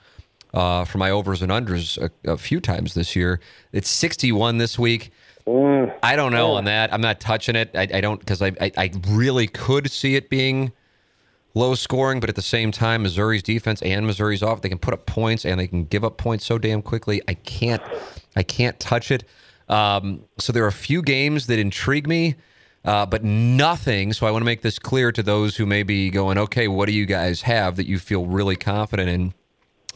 uh, 0.54 0.84
for 0.84 0.98
my 0.98 1.10
overs 1.10 1.42
and 1.42 1.50
unders 1.50 1.98
a, 1.98 2.30
a 2.30 2.36
few 2.36 2.60
times 2.60 2.94
this 2.94 3.14
year. 3.14 3.40
It's 3.72 3.88
61 3.88 4.58
this 4.58 4.78
week. 4.78 5.10
I 6.02 6.16
don't 6.16 6.32
know 6.32 6.52
on 6.52 6.64
that. 6.64 6.92
I'm 6.92 7.00
not 7.00 7.18
touching 7.20 7.56
it. 7.56 7.70
I, 7.74 7.88
I 7.94 8.00
don't 8.00 8.20
because 8.20 8.42
I, 8.42 8.52
I 8.60 8.70
I 8.76 8.90
really 9.08 9.46
could 9.46 9.90
see 9.90 10.14
it 10.14 10.28
being 10.28 10.72
low 11.54 11.74
scoring, 11.74 12.20
but 12.20 12.28
at 12.28 12.36
the 12.36 12.42
same 12.42 12.70
time, 12.72 13.02
Missouri's 13.02 13.42
defense 13.42 13.82
and 13.82 14.06
Missouri's 14.06 14.42
off. 14.42 14.62
They 14.62 14.68
can 14.68 14.78
put 14.78 14.94
up 14.94 15.06
points 15.06 15.44
and 15.44 15.58
they 15.58 15.66
can 15.66 15.84
give 15.84 16.04
up 16.04 16.16
points 16.16 16.44
so 16.44 16.58
damn 16.58 16.82
quickly. 16.82 17.22
I 17.28 17.34
can't, 17.34 17.82
I 18.36 18.42
can't 18.42 18.78
touch 18.78 19.10
it. 19.10 19.24
Um, 19.68 20.24
so 20.38 20.52
there 20.52 20.64
are 20.64 20.68
a 20.68 20.72
few 20.72 21.02
games 21.02 21.46
that 21.46 21.58
intrigue 21.58 22.08
me, 22.08 22.36
uh, 22.84 23.06
but 23.06 23.22
nothing. 23.24 24.12
So 24.12 24.26
I 24.26 24.30
want 24.30 24.42
to 24.42 24.46
make 24.46 24.62
this 24.62 24.78
clear 24.78 25.12
to 25.12 25.22
those 25.22 25.56
who 25.56 25.66
may 25.66 25.82
be 25.82 26.10
going, 26.10 26.38
okay, 26.38 26.68
what 26.68 26.86
do 26.86 26.92
you 26.92 27.06
guys 27.06 27.42
have 27.42 27.76
that 27.76 27.86
you 27.86 27.98
feel 27.98 28.26
really 28.26 28.56
confident 28.56 29.08
in 29.08 29.34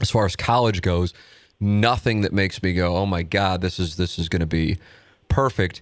as 0.01 0.11
far 0.11 0.24
as 0.24 0.36
college 0.36 0.82
goes? 0.82 1.14
Nothing 1.61 2.22
that 2.22 2.32
makes 2.32 2.62
me 2.62 2.74
go, 2.74 2.97
oh 2.97 3.07
my 3.07 3.22
god, 3.22 3.61
this 3.61 3.78
is 3.78 3.97
this 3.97 4.18
is 4.18 4.28
going 4.28 4.40
to 4.40 4.47
be 4.47 4.78
perfect. 5.28 5.80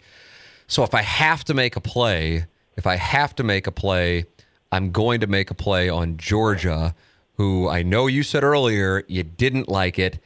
So 0.66 0.82
if 0.84 0.94
I 0.94 1.02
have 1.02 1.44
to 1.44 1.54
make 1.54 1.76
a 1.76 1.80
play, 1.80 2.46
if 2.76 2.86
I 2.86 2.96
have 2.96 3.34
to 3.36 3.42
make 3.42 3.66
a 3.66 3.72
play, 3.72 4.24
I'm 4.70 4.90
going 4.92 5.20
to 5.20 5.26
make 5.26 5.50
a 5.50 5.54
play 5.54 5.88
on 5.88 6.16
Georgia, 6.16 6.94
who 7.36 7.68
I 7.68 7.82
know 7.82 8.06
you 8.06 8.22
said 8.22 8.44
earlier 8.44 9.04
you 9.08 9.22
didn't 9.22 9.68
like 9.68 9.98
it. 9.98 10.18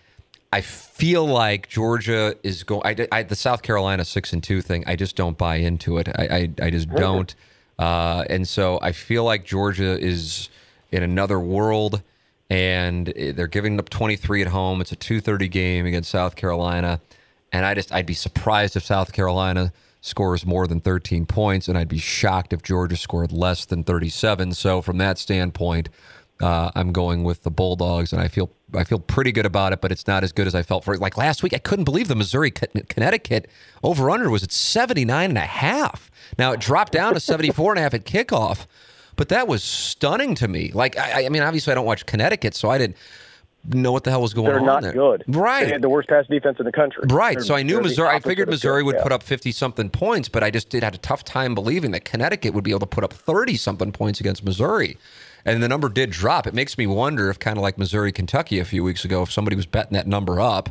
I 0.52 0.60
feel 0.60 1.26
like 1.26 1.68
Georgia 1.68 2.36
is 2.42 2.62
going. 2.62 2.82
I, 2.84 3.08
I, 3.10 3.22
the 3.24 3.36
South 3.36 3.62
Carolina 3.62 4.04
six 4.04 4.32
and 4.32 4.42
two 4.42 4.62
thing. 4.62 4.84
I 4.86 4.96
just 4.96 5.16
don't 5.16 5.36
buy 5.36 5.56
into 5.56 5.98
it. 5.98 6.08
I 6.08 6.24
I, 6.26 6.50
I 6.66 6.70
just 6.70 6.88
don't. 6.94 7.34
Uh, 7.78 8.24
and 8.30 8.46
so 8.48 8.78
I 8.80 8.92
feel 8.92 9.24
like 9.24 9.44
Georgia 9.44 9.98
is 9.98 10.48
in 10.92 11.02
another 11.02 11.38
world, 11.38 12.02
and 12.48 13.12
they're 13.16 13.46
giving 13.46 13.78
up 13.78 13.88
23 13.88 14.42
at 14.42 14.48
home. 14.48 14.80
It's 14.80 14.92
a 14.92 14.96
2:30 14.96 15.48
game 15.50 15.86
against 15.86 16.10
South 16.10 16.36
Carolina, 16.36 17.00
and 17.52 17.66
I 17.66 17.74
just 17.74 17.92
I'd 17.92 18.06
be 18.06 18.14
surprised 18.14 18.76
if 18.76 18.84
South 18.84 19.12
Carolina 19.12 19.72
scores 20.00 20.46
more 20.46 20.66
than 20.66 20.80
13 20.80 21.26
points, 21.26 21.66
and 21.68 21.76
I'd 21.76 21.88
be 21.88 21.98
shocked 21.98 22.52
if 22.52 22.62
Georgia 22.62 22.96
scored 22.96 23.32
less 23.32 23.64
than 23.64 23.82
37. 23.82 24.52
So 24.52 24.80
from 24.80 24.98
that 24.98 25.18
standpoint, 25.18 25.88
uh, 26.40 26.70
I'm 26.74 26.92
going 26.92 27.24
with 27.24 27.42
the 27.42 27.50
Bulldogs, 27.50 28.12
and 28.12 28.20
I 28.22 28.28
feel 28.28 28.50
I 28.74 28.84
feel 28.84 28.98
pretty 28.98 29.32
good 29.32 29.46
about 29.46 29.72
it, 29.72 29.80
but 29.80 29.90
it's 29.92 30.06
not 30.06 30.22
as 30.22 30.32
good 30.32 30.46
as 30.46 30.54
I 30.54 30.62
felt 30.62 30.84
for 30.84 30.92
it. 30.92 31.00
Like 31.00 31.16
last 31.16 31.42
week, 31.42 31.54
I 31.54 31.58
couldn't 31.58 31.84
believe 31.84 32.08
the 32.08 32.16
Missouri 32.16 32.50
Connecticut 32.50 33.48
over 33.82 34.10
under 34.10 34.28
was 34.28 34.42
at 34.42 34.52
79 34.52 35.30
and 35.30 35.38
a 35.38 35.42
half. 35.42 36.10
Now 36.38 36.52
it 36.52 36.60
dropped 36.60 36.92
down 36.92 37.14
to 37.14 37.20
74 37.20 37.72
and 37.72 37.78
a 37.78 37.82
half 37.82 37.94
at 37.94 38.04
kickoff, 38.04 38.66
but 39.16 39.28
that 39.30 39.48
was 39.48 39.62
stunning 39.62 40.34
to 40.36 40.48
me. 40.48 40.70
Like 40.72 40.98
I, 40.98 41.26
I 41.26 41.28
mean, 41.28 41.42
obviously 41.42 41.72
I 41.72 41.74
don't 41.74 41.86
watch 41.86 42.06
Connecticut, 42.06 42.54
so 42.54 42.70
I 42.70 42.78
didn't 42.78 42.96
know 43.74 43.92
what 43.92 44.04
the 44.04 44.10
hell 44.10 44.22
was 44.22 44.34
going 44.34 44.46
They're 44.46 44.60
on. 44.60 44.64
They're 44.64 44.74
not 44.74 44.82
there. 44.82 44.92
good. 44.92 45.24
Right. 45.26 45.64
They 45.64 45.72
had 45.72 45.82
the 45.82 45.88
worst 45.88 46.08
pass 46.08 46.26
defense 46.26 46.58
in 46.58 46.66
the 46.66 46.72
country. 46.72 47.04
Right. 47.08 47.36
They're, 47.36 47.44
so 47.44 47.54
I 47.54 47.62
knew 47.62 47.80
Missouri. 47.80 48.08
I 48.08 48.20
figured 48.20 48.48
Missouri 48.48 48.82
would 48.82 48.96
yeah. 48.96 49.02
put 49.02 49.12
up 49.12 49.22
50 49.22 49.52
something 49.52 49.90
points, 49.90 50.28
but 50.28 50.42
I 50.44 50.50
just 50.50 50.68
did 50.68 50.84
had 50.84 50.94
a 50.94 50.98
tough 50.98 51.24
time 51.24 51.54
believing 51.54 51.90
that 51.92 52.04
Connecticut 52.04 52.54
would 52.54 52.64
be 52.64 52.70
able 52.70 52.80
to 52.80 52.86
put 52.86 53.04
up 53.04 53.12
30 53.12 53.56
something 53.56 53.92
points 53.92 54.20
against 54.20 54.44
Missouri. 54.44 54.96
And 55.44 55.62
the 55.62 55.68
number 55.68 55.88
did 55.88 56.10
drop. 56.10 56.46
It 56.46 56.54
makes 56.54 56.76
me 56.76 56.86
wonder 56.86 57.30
if, 57.30 57.38
kind 57.38 57.56
of 57.56 57.62
like 57.62 57.78
Missouri 57.78 58.12
Kentucky 58.12 58.58
a 58.58 58.64
few 58.64 58.82
weeks 58.82 59.04
ago, 59.04 59.22
if 59.22 59.32
somebody 59.32 59.56
was 59.56 59.66
betting 59.66 59.92
that 59.92 60.06
number 60.06 60.40
up. 60.40 60.70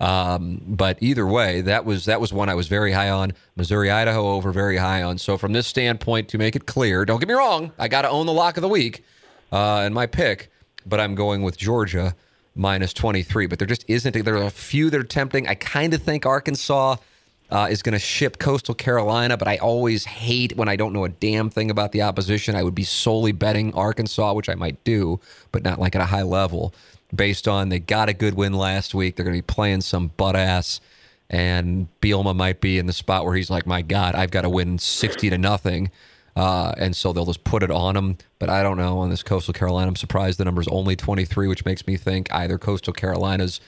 Um, 0.00 0.62
but 0.66 0.96
either 1.02 1.26
way, 1.26 1.60
that 1.60 1.84
was 1.84 2.06
that 2.06 2.20
was 2.20 2.32
one 2.32 2.48
I 2.48 2.54
was 2.54 2.68
very 2.68 2.92
high 2.92 3.10
on. 3.10 3.34
Missouri 3.56 3.90
Idaho 3.90 4.28
over 4.30 4.50
very 4.50 4.78
high 4.78 5.02
on. 5.02 5.18
So 5.18 5.36
from 5.36 5.52
this 5.52 5.66
standpoint, 5.66 6.28
to 6.30 6.38
make 6.38 6.56
it 6.56 6.66
clear, 6.66 7.04
don't 7.04 7.20
get 7.20 7.28
me 7.28 7.34
wrong, 7.34 7.72
I 7.78 7.88
got 7.88 8.02
to 8.02 8.08
own 8.08 8.26
the 8.26 8.32
lock 8.32 8.56
of 8.56 8.62
the 8.62 8.68
week 8.68 9.04
uh, 9.52 9.84
in 9.86 9.92
my 9.92 10.06
pick, 10.06 10.50
but 10.86 11.00
I'm 11.00 11.14
going 11.14 11.42
with 11.42 11.58
Georgia 11.58 12.14
minus 12.54 12.94
23. 12.94 13.46
But 13.46 13.58
there 13.58 13.68
just 13.68 13.84
isn't. 13.88 14.24
There 14.24 14.36
are 14.36 14.44
a 14.44 14.50
few 14.50 14.88
that 14.88 14.98
are 14.98 15.04
tempting. 15.04 15.46
I 15.46 15.54
kind 15.54 15.92
of 15.92 16.02
think 16.02 16.24
Arkansas 16.24 16.96
uh, 17.50 17.68
is 17.70 17.82
going 17.82 17.92
to 17.92 17.98
ship 17.98 18.38
Coastal 18.38 18.74
Carolina, 18.74 19.36
but 19.36 19.48
I 19.48 19.56
always 19.56 20.04
hate 20.04 20.56
when 20.56 20.68
I 20.68 20.76
don't 20.76 20.92
know 20.92 21.04
a 21.04 21.08
damn 21.08 21.50
thing 21.50 21.70
about 21.70 21.92
the 21.92 22.02
opposition. 22.02 22.54
I 22.54 22.62
would 22.62 22.74
be 22.74 22.84
solely 22.84 23.32
betting 23.32 23.74
Arkansas, 23.74 24.32
which 24.32 24.48
I 24.48 24.54
might 24.54 24.82
do, 24.84 25.20
but 25.52 25.62
not 25.64 25.78
like 25.78 25.94
at 25.96 26.00
a 26.00 26.06
high 26.06 26.22
level, 26.22 26.74
based 27.14 27.48
on 27.48 27.68
they 27.68 27.78
got 27.78 28.08
a 28.08 28.12
good 28.12 28.34
win 28.34 28.52
last 28.52 28.94
week. 28.94 29.16
They're 29.16 29.24
going 29.24 29.36
to 29.36 29.42
be 29.42 29.52
playing 29.52 29.80
some 29.82 30.08
butt 30.16 30.36
ass, 30.36 30.80
and 31.28 31.88
Bielema 32.00 32.34
might 32.34 32.60
be 32.60 32.78
in 32.78 32.86
the 32.86 32.92
spot 32.92 33.24
where 33.24 33.34
he's 33.34 33.50
like, 33.50 33.66
"My 33.66 33.82
God, 33.82 34.14
I've 34.14 34.30
got 34.30 34.42
to 34.42 34.50
win 34.50 34.78
sixty 34.78 35.30
to 35.30 35.38
nothing." 35.38 35.90
Uh, 36.36 36.72
and 36.78 36.94
so 36.94 37.12
they'll 37.12 37.26
just 37.26 37.44
put 37.44 37.62
it 37.62 37.70
on 37.70 37.94
them. 37.94 38.16
But 38.38 38.48
I 38.48 38.62
don't 38.62 38.76
know 38.76 38.98
on 38.98 39.10
this 39.10 39.22
Coastal 39.22 39.52
Carolina. 39.52 39.88
I'm 39.88 39.96
surprised 39.96 40.38
the 40.38 40.44
number's 40.44 40.68
only 40.68 40.96
23, 40.96 41.48
which 41.48 41.64
makes 41.64 41.86
me 41.86 41.96
think 41.96 42.32
either 42.32 42.56
Coastal 42.56 42.92
Carolina's 42.92 43.60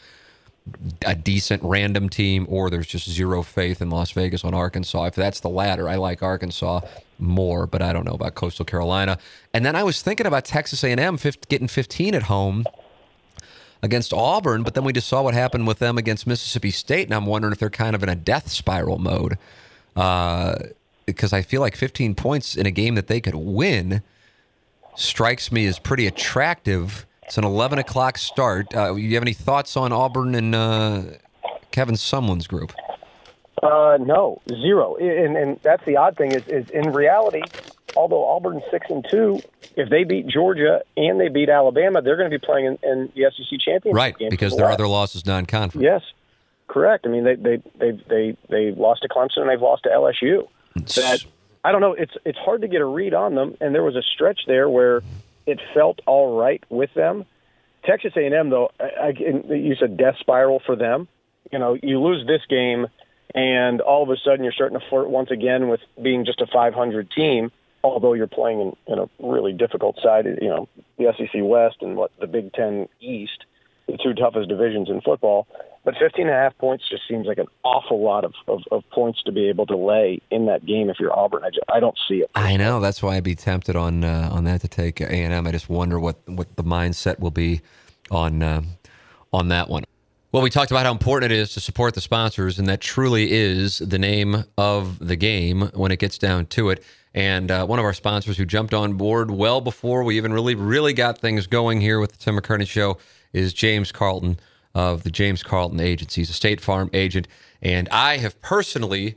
a 1.05 1.15
decent 1.15 1.63
random 1.65 2.09
team 2.09 2.47
or 2.49 2.71
there's 2.71 2.87
just 2.87 3.11
zero 3.11 3.43
faith 3.43 3.83
in 3.83 3.91
Las 3.91 4.13
Vegas 4.13 4.45
on 4.45 4.55
Arkansas. 4.55 5.07
If 5.07 5.15
that's 5.17 5.41
the 5.41 5.49
latter, 5.49 5.89
I 5.89 5.97
like 5.97 6.23
Arkansas 6.23 6.83
more, 7.19 7.67
but 7.67 7.83
I 7.83 7.93
don't 7.93 8.05
know 8.05 8.15
about 8.15 8.37
Coastal 8.37 8.65
Carolina. 8.65 9.19
And 9.53 9.67
then 9.67 9.75
I 9.75 9.83
was 9.83 10.03
thinking 10.03 10.27
about 10.27 10.45
Texas 10.45 10.85
A&M 10.85 11.19
getting 11.49 11.69
15 11.69 12.15
at 12.15 12.23
home 12.25 12.65
against 13.83 14.13
Auburn, 14.13 14.63
but 14.63 14.75
then 14.75 14.85
we 14.85 14.93
just 14.93 15.09
saw 15.09 15.23
what 15.23 15.35
happened 15.35 15.67
with 15.67 15.79
them 15.79 15.99
against 15.99 16.27
Mississippi 16.27 16.71
State, 16.71 17.09
and 17.09 17.15
I'm 17.15 17.27
wondering 17.27 17.53
if 17.53 17.59
they're 17.59 17.71
kind 17.71 17.95
of 17.95 18.03
in 18.03 18.09
a 18.09 18.15
death 18.15 18.51
spiral 18.51 18.99
mode. 18.99 19.39
Uh, 19.97 20.55
because 21.07 21.33
I 21.33 21.43
feel 21.43 21.61
like 21.61 21.77
15 21.77 22.15
points 22.15 22.57
in 22.57 22.65
a 22.65 22.71
game 22.71 22.95
that 22.95 23.09
they 23.09 23.21
could 23.21 23.35
win 23.35 24.03
strikes 24.95 25.51
me 25.51 25.67
as 25.67 25.79
pretty 25.79 26.07
attractive. 26.07 27.07
It's 27.25 27.39
an 27.39 27.45
11 27.45 27.79
o'clock 27.79 28.19
start. 28.19 28.75
Uh, 28.75 28.95
you 28.95 29.15
have 29.15 29.23
any 29.23 29.33
thoughts 29.33 29.77
on 29.77 29.93
Auburn 29.93 30.35
and 30.35 30.55
uh, 30.55 31.03
Kevin 31.71 31.97
Sumlin's 31.97 32.47
group? 32.47 32.73
Uh, 33.63 33.97
no, 34.01 34.41
zero. 34.49 34.97
And, 34.97 35.37
and 35.37 35.61
that's 35.63 35.85
the 35.85 35.97
odd 35.97 36.17
thing 36.17 36.33
is, 36.33 36.47
is 36.49 36.69
in 36.71 36.93
reality, 36.93 37.43
although 37.97 38.25
Auburn's 38.25 38.63
six 38.71 38.87
and 38.91 39.05
two, 39.11 39.41
if 39.77 39.89
they 39.89 40.05
beat 40.05 40.27
Georgia 40.27 40.83
and 40.97 41.21
they 41.21 41.29
beat 41.29 41.49
Alabama, 41.49 42.03
they're 42.03 42.17
going 42.17 42.31
to 42.31 42.39
be 42.39 42.45
playing 42.45 42.67
in, 42.67 42.79
in 42.83 43.13
the 43.15 43.31
SEC 43.31 43.61
championship 43.61 43.97
right, 43.97 44.17
game. 44.19 44.31
because 44.31 44.57
their 44.57 44.71
other 44.71 44.89
loss 44.89 45.15
is 45.15 45.27
non-conference. 45.27 45.83
Yes, 45.83 46.03
correct. 46.69 47.07
I 47.07 47.11
mean, 47.11 47.25
they 47.25 47.35
they 47.35 47.63
they 47.79 47.91
they 48.09 48.37
they 48.49 48.71
lost 48.73 49.03
to 49.03 49.09
Clemson 49.09 49.39
and 49.39 49.51
they've 49.51 49.61
lost 49.61 49.85
to 49.85 49.91
LSU. 49.91 50.49
That 50.75 51.25
I 51.65 51.73
don't 51.73 51.81
know. 51.81 51.95
It's 51.95 52.15
it's 52.25 52.39
hard 52.39 52.63
to 52.63 52.69
get 52.69 52.81
a 52.81 52.87
read 52.87 53.15
on 53.15 53.35
them. 53.35 53.57
And 53.61 53.75
there 53.75 53.83
was 53.83 53.97
a 53.97 54.03
stretch 54.03 54.41
there 54.47 54.69
where 54.69 55.03
it 55.47 55.61
felt 55.75 56.01
all 56.07 56.39
right 56.39 56.63
with 56.69 56.93
them. 56.95 57.25
Texas 57.85 58.13
A&M, 58.17 58.51
though, 58.51 58.71
I, 58.79 58.85
I, 58.85 59.09
you 59.55 59.75
said 59.79 59.97
death 59.97 60.15
spiral 60.21 60.63
for 60.65 60.77
them. 60.77 61.09
You 61.51 61.59
know, 61.59 61.77
you 61.83 62.01
lose 62.01 62.25
this 62.27 62.43
game, 62.49 62.87
and 63.35 63.81
all 63.81 64.03
of 64.05 64.11
a 64.11 64.17
sudden 64.25 64.45
you're 64.45 64.53
starting 64.53 64.79
to 64.79 64.87
flirt 64.89 65.09
once 65.09 65.31
again 65.31 65.69
with 65.69 65.81
being 66.01 66.25
just 66.25 66.41
a 66.41 66.47
500 66.47 67.11
team. 67.11 67.51
Although 67.85 68.13
you're 68.13 68.27
playing 68.27 68.61
in, 68.61 68.93
in 68.93 68.99
a 68.99 69.09
really 69.19 69.53
difficult 69.53 69.99
side, 70.03 70.27
you 70.41 70.49
know, 70.49 70.69
the 70.99 71.13
SEC 71.17 71.31
West 71.43 71.77
and 71.81 71.97
what 71.97 72.13
the 72.21 72.27
Big 72.27 72.53
Ten 72.53 72.89
East, 73.01 73.45
the 73.87 73.99
two 74.03 74.15
toughest 74.15 74.49
divisions 74.49 74.89
in 74.89 75.01
football. 75.01 75.47
But 75.85 75.95
15 75.99 76.27
and 76.27 76.35
a 76.35 76.39
half 76.39 76.57
points 76.59 76.89
just 76.89 77.03
seems 77.09 77.27
like 77.27 77.39
an 77.39 77.49
awful 77.65 78.01
lot 78.01 78.25
of, 78.25 78.35
of, 78.47 78.63
of 78.71 78.89
points 78.91 79.21
to 79.25 79.33
be 79.33 79.49
able 79.49 79.67
to 79.67 79.77
lay 79.77 80.21
in 80.31 80.47
that 80.47 80.65
game 80.65 80.91
if 80.91 81.01
you're 81.01 81.17
Auburn. 81.17 81.43
I, 81.43 81.49
just, 81.49 81.65
I 81.69 81.81
don't 81.81 81.99
see 82.09 82.19
it. 82.19 82.31
I 82.37 82.57
know 82.57 82.79
that's 82.79 83.03
why 83.03 83.17
I'd 83.17 83.25
be 83.25 83.35
tempted 83.35 83.75
on 83.75 84.05
uh, 84.05 84.29
on 84.31 84.45
that 84.45 84.61
to 84.61 84.69
take 84.69 85.01
A 85.01 85.11
and 85.11 85.33
M. 85.33 85.47
I 85.47 85.51
just 85.51 85.69
wonder 85.69 85.99
what 85.99 86.17
what 86.27 86.55
the 86.55 86.63
mindset 86.63 87.19
will 87.19 87.33
be 87.33 87.63
on 88.13 88.45
uh, 88.45 88.63
on 89.33 89.49
that 89.49 89.69
one. 89.69 89.83
Well, 90.31 90.43
we 90.43 90.51
talked 90.51 90.71
about 90.71 90.87
how 90.87 90.93
important 90.93 91.31
it 91.31 91.37
is 91.37 91.53
to 91.55 91.61
support 91.61 91.95
the 91.95 92.01
sponsors, 92.01 92.59
and 92.59 92.67
that 92.69 92.81
truly 92.81 93.33
is 93.33 93.81
the 93.81 93.99
name 93.99 94.45
of 94.57 94.99
the 94.99 95.17
game 95.17 95.71
when 95.75 95.93
it 95.93 95.99
gets 95.99 96.17
down 96.17 96.47
to 96.47 96.71
it. 96.71 96.83
And 97.15 97.51
uh, 97.51 97.67
one 97.67 97.79
of 97.79 97.85
our 97.85 97.93
sponsors 97.93 98.39
who 98.39 98.47
jumped 98.47 98.73
on 98.73 98.95
board 98.95 99.31
well 99.31 99.61
before 99.61 100.03
we 100.03 100.17
even 100.17 100.33
really 100.33 100.55
really 100.55 100.93
got 100.93 101.19
things 101.19 101.47
going 101.47 101.81
here 101.81 102.01
with 102.01 102.13
the 102.13 102.19
Tim 102.19 102.39
McKernan 102.39 102.67
Show 102.67 102.99
is 103.33 103.53
James 103.53 103.93
Carlton 103.93 104.39
of 104.75 105.03
the 105.03 105.11
James 105.11 105.43
Carlton 105.43 105.81
Agency. 105.81 106.23
He's 106.23 106.31
a 106.31 106.35
State 106.35 106.61
Farm 106.61 106.89
agent, 106.93 107.29
and 107.61 107.89
I 107.91 108.17
have 108.19 108.41
personally 108.41 109.17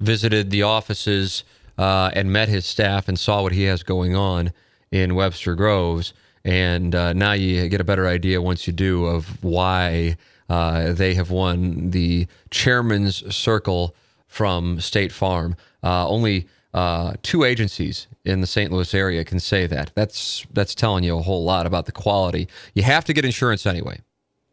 visited 0.00 0.50
the 0.50 0.62
offices 0.62 1.44
uh, 1.76 2.10
and 2.14 2.32
met 2.32 2.48
his 2.48 2.64
staff 2.64 3.08
and 3.08 3.18
saw 3.18 3.42
what 3.42 3.52
he 3.52 3.64
has 3.64 3.82
going 3.82 4.16
on 4.16 4.52
in 4.90 5.14
Webster 5.14 5.54
Groves. 5.54 6.14
And 6.44 6.94
uh, 6.94 7.12
now 7.12 7.32
you 7.32 7.68
get 7.68 7.80
a 7.80 7.84
better 7.84 8.06
idea 8.06 8.40
once 8.40 8.66
you 8.66 8.72
do 8.72 9.06
of 9.06 9.42
why 9.42 10.16
uh, 10.48 10.92
they 10.92 11.14
have 11.14 11.30
won 11.30 11.90
the 11.90 12.26
chairman's 12.50 13.34
circle 13.34 13.94
from 14.26 14.80
State 14.80 15.12
Farm. 15.12 15.56
Uh, 15.82 16.06
only 16.08 16.48
uh, 16.74 17.14
two 17.22 17.44
agencies 17.44 18.08
in 18.24 18.40
the 18.40 18.48
St. 18.48 18.72
Louis 18.72 18.92
area 18.92 19.24
can 19.24 19.38
say 19.38 19.68
that. 19.68 19.92
That's 19.94 20.44
that's 20.52 20.74
telling 20.74 21.04
you 21.04 21.16
a 21.16 21.22
whole 21.22 21.44
lot 21.44 21.66
about 21.66 21.86
the 21.86 21.92
quality. 21.92 22.48
You 22.74 22.82
have 22.82 23.04
to 23.04 23.12
get 23.12 23.24
insurance 23.24 23.64
anyway. 23.64 24.00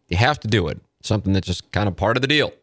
You 0.07 0.17
have 0.17 0.39
to 0.41 0.47
do 0.47 0.67
it. 0.67 0.79
Something 1.01 1.33
that's 1.33 1.47
just 1.47 1.71
kind 1.71 1.87
of 1.87 1.95
part 1.95 2.17
of 2.17 2.21
the 2.21 2.27
deal. 2.27 2.53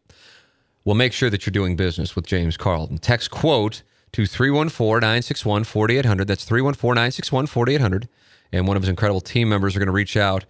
We'll 0.84 0.94
make 0.94 1.12
sure 1.12 1.28
that 1.28 1.44
you're 1.44 1.50
doing 1.50 1.74
business 1.74 2.14
with 2.14 2.24
James 2.24 2.56
Carlton. 2.56 2.98
Text 2.98 3.32
quote 3.32 3.82
to 4.12 4.26
314 4.26 5.00
961 5.00 5.64
4800. 5.64 6.28
That's 6.28 6.44
314 6.44 6.94
961 6.94 7.48
4800. 7.48 8.08
And 8.52 8.68
one 8.68 8.76
of 8.76 8.84
his 8.84 8.88
incredible 8.88 9.20
team 9.20 9.48
members 9.48 9.74
are 9.74 9.80
going 9.80 9.88
to 9.88 9.92
reach 9.92 10.16
out 10.16 10.44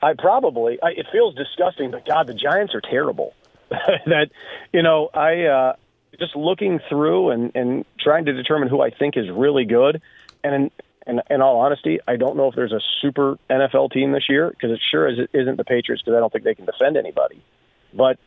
I 0.02 0.12
probably. 0.12 0.78
I, 0.82 0.90
it 0.90 1.06
feels 1.10 1.34
disgusting, 1.34 1.90
but 1.90 2.04
God, 2.04 2.26
the 2.26 2.34
Giants 2.34 2.74
are 2.74 2.82
terrible. 2.82 3.34
that 3.70 4.28
you 4.72 4.82
know, 4.82 5.08
I 5.14 5.44
uh, 5.44 5.72
just 6.20 6.36
looking 6.36 6.78
through 6.90 7.30
and 7.30 7.52
and 7.54 7.86
trying 7.98 8.26
to 8.26 8.34
determine 8.34 8.68
who 8.68 8.82
I 8.82 8.90
think 8.90 9.16
is 9.16 9.30
really 9.30 9.64
good, 9.64 10.02
and 10.44 10.70
in, 11.08 11.20
in 11.30 11.40
all 11.40 11.60
honesty, 11.60 11.98
I 12.06 12.16
don't 12.16 12.36
know 12.36 12.48
if 12.48 12.54
there's 12.54 12.72
a 12.72 12.80
super 13.00 13.38
NFL 13.50 13.92
team 13.92 14.12
this 14.12 14.28
year 14.28 14.50
because 14.50 14.70
it 14.70 14.80
sure 14.90 15.08
is, 15.08 15.18
isn't 15.32 15.56
the 15.56 15.64
Patriots 15.64 16.02
because 16.02 16.16
I 16.16 16.20
don't 16.20 16.30
think 16.30 16.44
they 16.44 16.54
can 16.54 16.66
defend 16.66 16.96
anybody. 16.96 17.42
But 17.94 18.18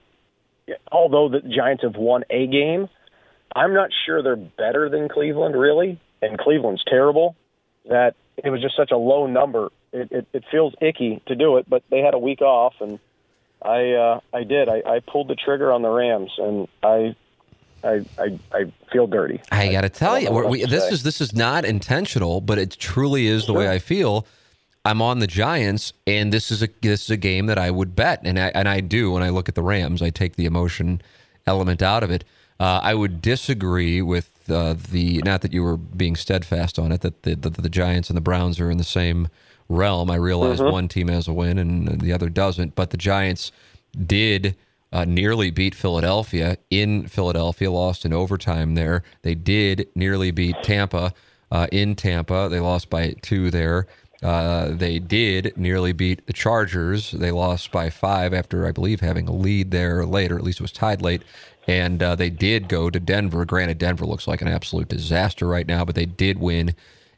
although 0.92 1.30
the 1.30 1.42
Giants 1.42 1.84
have 1.84 1.96
won 1.96 2.24
a 2.30 2.48
game, 2.48 2.90
I'm 3.56 3.74
not 3.74 3.92
sure 4.06 4.24
they're 4.24 4.36
better 4.36 4.90
than 4.90 5.10
Cleveland 5.10 5.56
really, 5.56 6.00
and 6.22 6.38
Cleveland's 6.40 6.84
terrible. 6.88 7.36
That 7.88 8.16
it 8.38 8.50
was 8.50 8.62
just 8.62 8.76
such 8.76 8.92
a 8.92 8.98
low 8.98 9.28
number. 9.28 9.70
It, 9.92 10.12
it, 10.12 10.28
it 10.34 10.44
feels 10.52 10.74
icky 10.82 11.22
to 11.28 11.36
do 11.36 11.58
it, 11.58 11.70
but 11.70 11.84
they 11.90 12.00
had 12.00 12.14
a 12.14 12.20
week 12.20 12.42
off, 12.42 12.74
and 12.80 13.00
I 13.62 13.92
uh, 13.92 14.20
I 14.34 14.44
did. 14.44 14.70
I, 14.70 14.82
I 14.86 15.00
pulled 15.00 15.28
the 15.28 15.36
trigger 15.36 15.72
on 15.72 15.82
the 15.82 15.90
Rams, 15.90 16.32
and 16.38 16.68
I 16.82 17.16
I 17.84 18.06
I, 18.18 18.40
I 18.54 18.72
feel 18.92 19.08
dirty. 19.08 19.42
I 19.52 19.72
got 19.72 19.82
to 19.82 19.90
tell 19.90 20.20
you, 20.20 20.32
we, 20.32 20.66
this 20.66 20.84
say. 20.88 20.94
is 20.94 21.04
this 21.04 21.22
is 21.22 21.34
not 21.34 21.66
intentional, 21.66 22.42
but 22.42 22.58
it 22.58 22.72
truly 22.80 23.28
is 23.28 23.46
the 23.46 23.54
way 23.54 23.70
I 23.70 23.80
feel. 23.80 24.26
I'm 24.84 25.02
on 25.02 25.20
the 25.20 25.28
Giants, 25.28 25.94
and 26.08 26.34
this 26.34 26.50
is 26.52 26.64
a 26.64 26.70
this 26.82 27.04
is 27.04 27.10
a 27.12 27.18
game 27.18 27.46
that 27.46 27.58
I 27.60 27.70
would 27.72 27.96
bet, 27.96 28.22
and 28.24 28.40
I 28.40 28.48
and 28.56 28.68
I 28.68 28.80
do 28.82 29.12
when 29.12 29.24
I 29.24 29.30
look 29.30 29.48
at 29.48 29.56
the 29.56 29.62
Rams. 29.64 30.02
I 30.02 30.10
take 30.10 30.36
the 30.36 30.46
emotion 30.46 31.02
element 31.46 31.82
out 31.82 32.04
of 32.04 32.10
it. 32.12 32.24
Uh, 32.60 32.80
I 32.84 32.94
would 32.96 33.22
disagree 33.22 34.02
with 34.02 34.50
uh, 34.50 34.76
the 34.92 35.20
not 35.24 35.42
that 35.42 35.54
you 35.54 35.64
were 35.64 35.78
being 35.78 36.16
steadfast 36.16 36.78
on 36.80 36.92
it 36.92 37.02
that 37.02 37.24
the, 37.24 37.36
the 37.36 37.50
the 37.50 37.70
Giants 37.70 38.10
and 38.10 38.18
the 38.18 38.22
Browns 38.22 38.60
are 38.60 38.72
in 38.72 38.78
the 38.78 38.84
same 38.84 39.28
realm. 39.70 40.10
I 40.12 40.16
realize 40.16 40.60
Mm-hmm. 40.60 40.72
one 40.72 40.88
team 40.88 41.08
has 41.08 41.28
a 41.28 41.34
win 41.34 41.58
and 41.58 42.02
the 42.02 42.12
other 42.12 42.30
doesn't, 42.30 42.76
but 42.76 42.90
the 42.90 42.98
Giants 42.98 43.52
did 44.06 44.56
uh, 44.92 45.06
nearly 45.06 45.52
beat 45.52 45.74
Philadelphia 45.74 46.58
in 46.70 47.08
Philadelphia, 47.08 47.72
lost 47.72 48.06
in 48.06 48.14
overtime 48.14 48.76
there. 48.76 49.04
They 49.22 49.36
did 49.36 49.88
nearly 49.96 50.32
beat 50.32 50.56
Tampa 50.64 51.14
uh, 51.52 51.68
in 51.72 51.96
Tampa. 51.96 52.48
They 52.50 52.60
lost 52.60 52.90
by 52.90 53.16
two 53.22 53.52
there. 53.52 53.88
Uh, 54.22 54.70
they 54.74 55.00
did 55.00 55.54
nearly 55.58 55.94
beat 55.94 56.28
the 56.28 56.34
Chargers. 56.34 57.12
They 57.12 57.32
lost 57.32 57.72
by 57.72 57.90
five 57.90 58.34
after, 58.34 58.68
I 58.68 58.72
believe, 58.72 59.00
having 59.00 59.28
a 59.28 59.34
lead 59.34 59.72
there 59.72 60.06
later. 60.06 60.38
At 60.38 60.44
least 60.44 60.60
it 60.60 60.64
was 60.64 60.72
tied 60.72 61.02
late. 61.02 61.24
And 61.68 62.04
uh, 62.04 62.16
they 62.16 62.30
did 62.30 62.68
go 62.68 62.90
to 62.90 63.00
Denver. 63.00 63.46
Granted, 63.46 63.80
Denver 63.80 64.06
looks 64.06 64.28
like 64.28 64.42
an 64.42 64.48
absolute 64.48 64.90
disaster 64.90 65.48
right 65.48 65.68
now, 65.68 65.86
but 65.86 65.96
they 65.96 66.06
did 66.06 66.40
win 66.40 66.76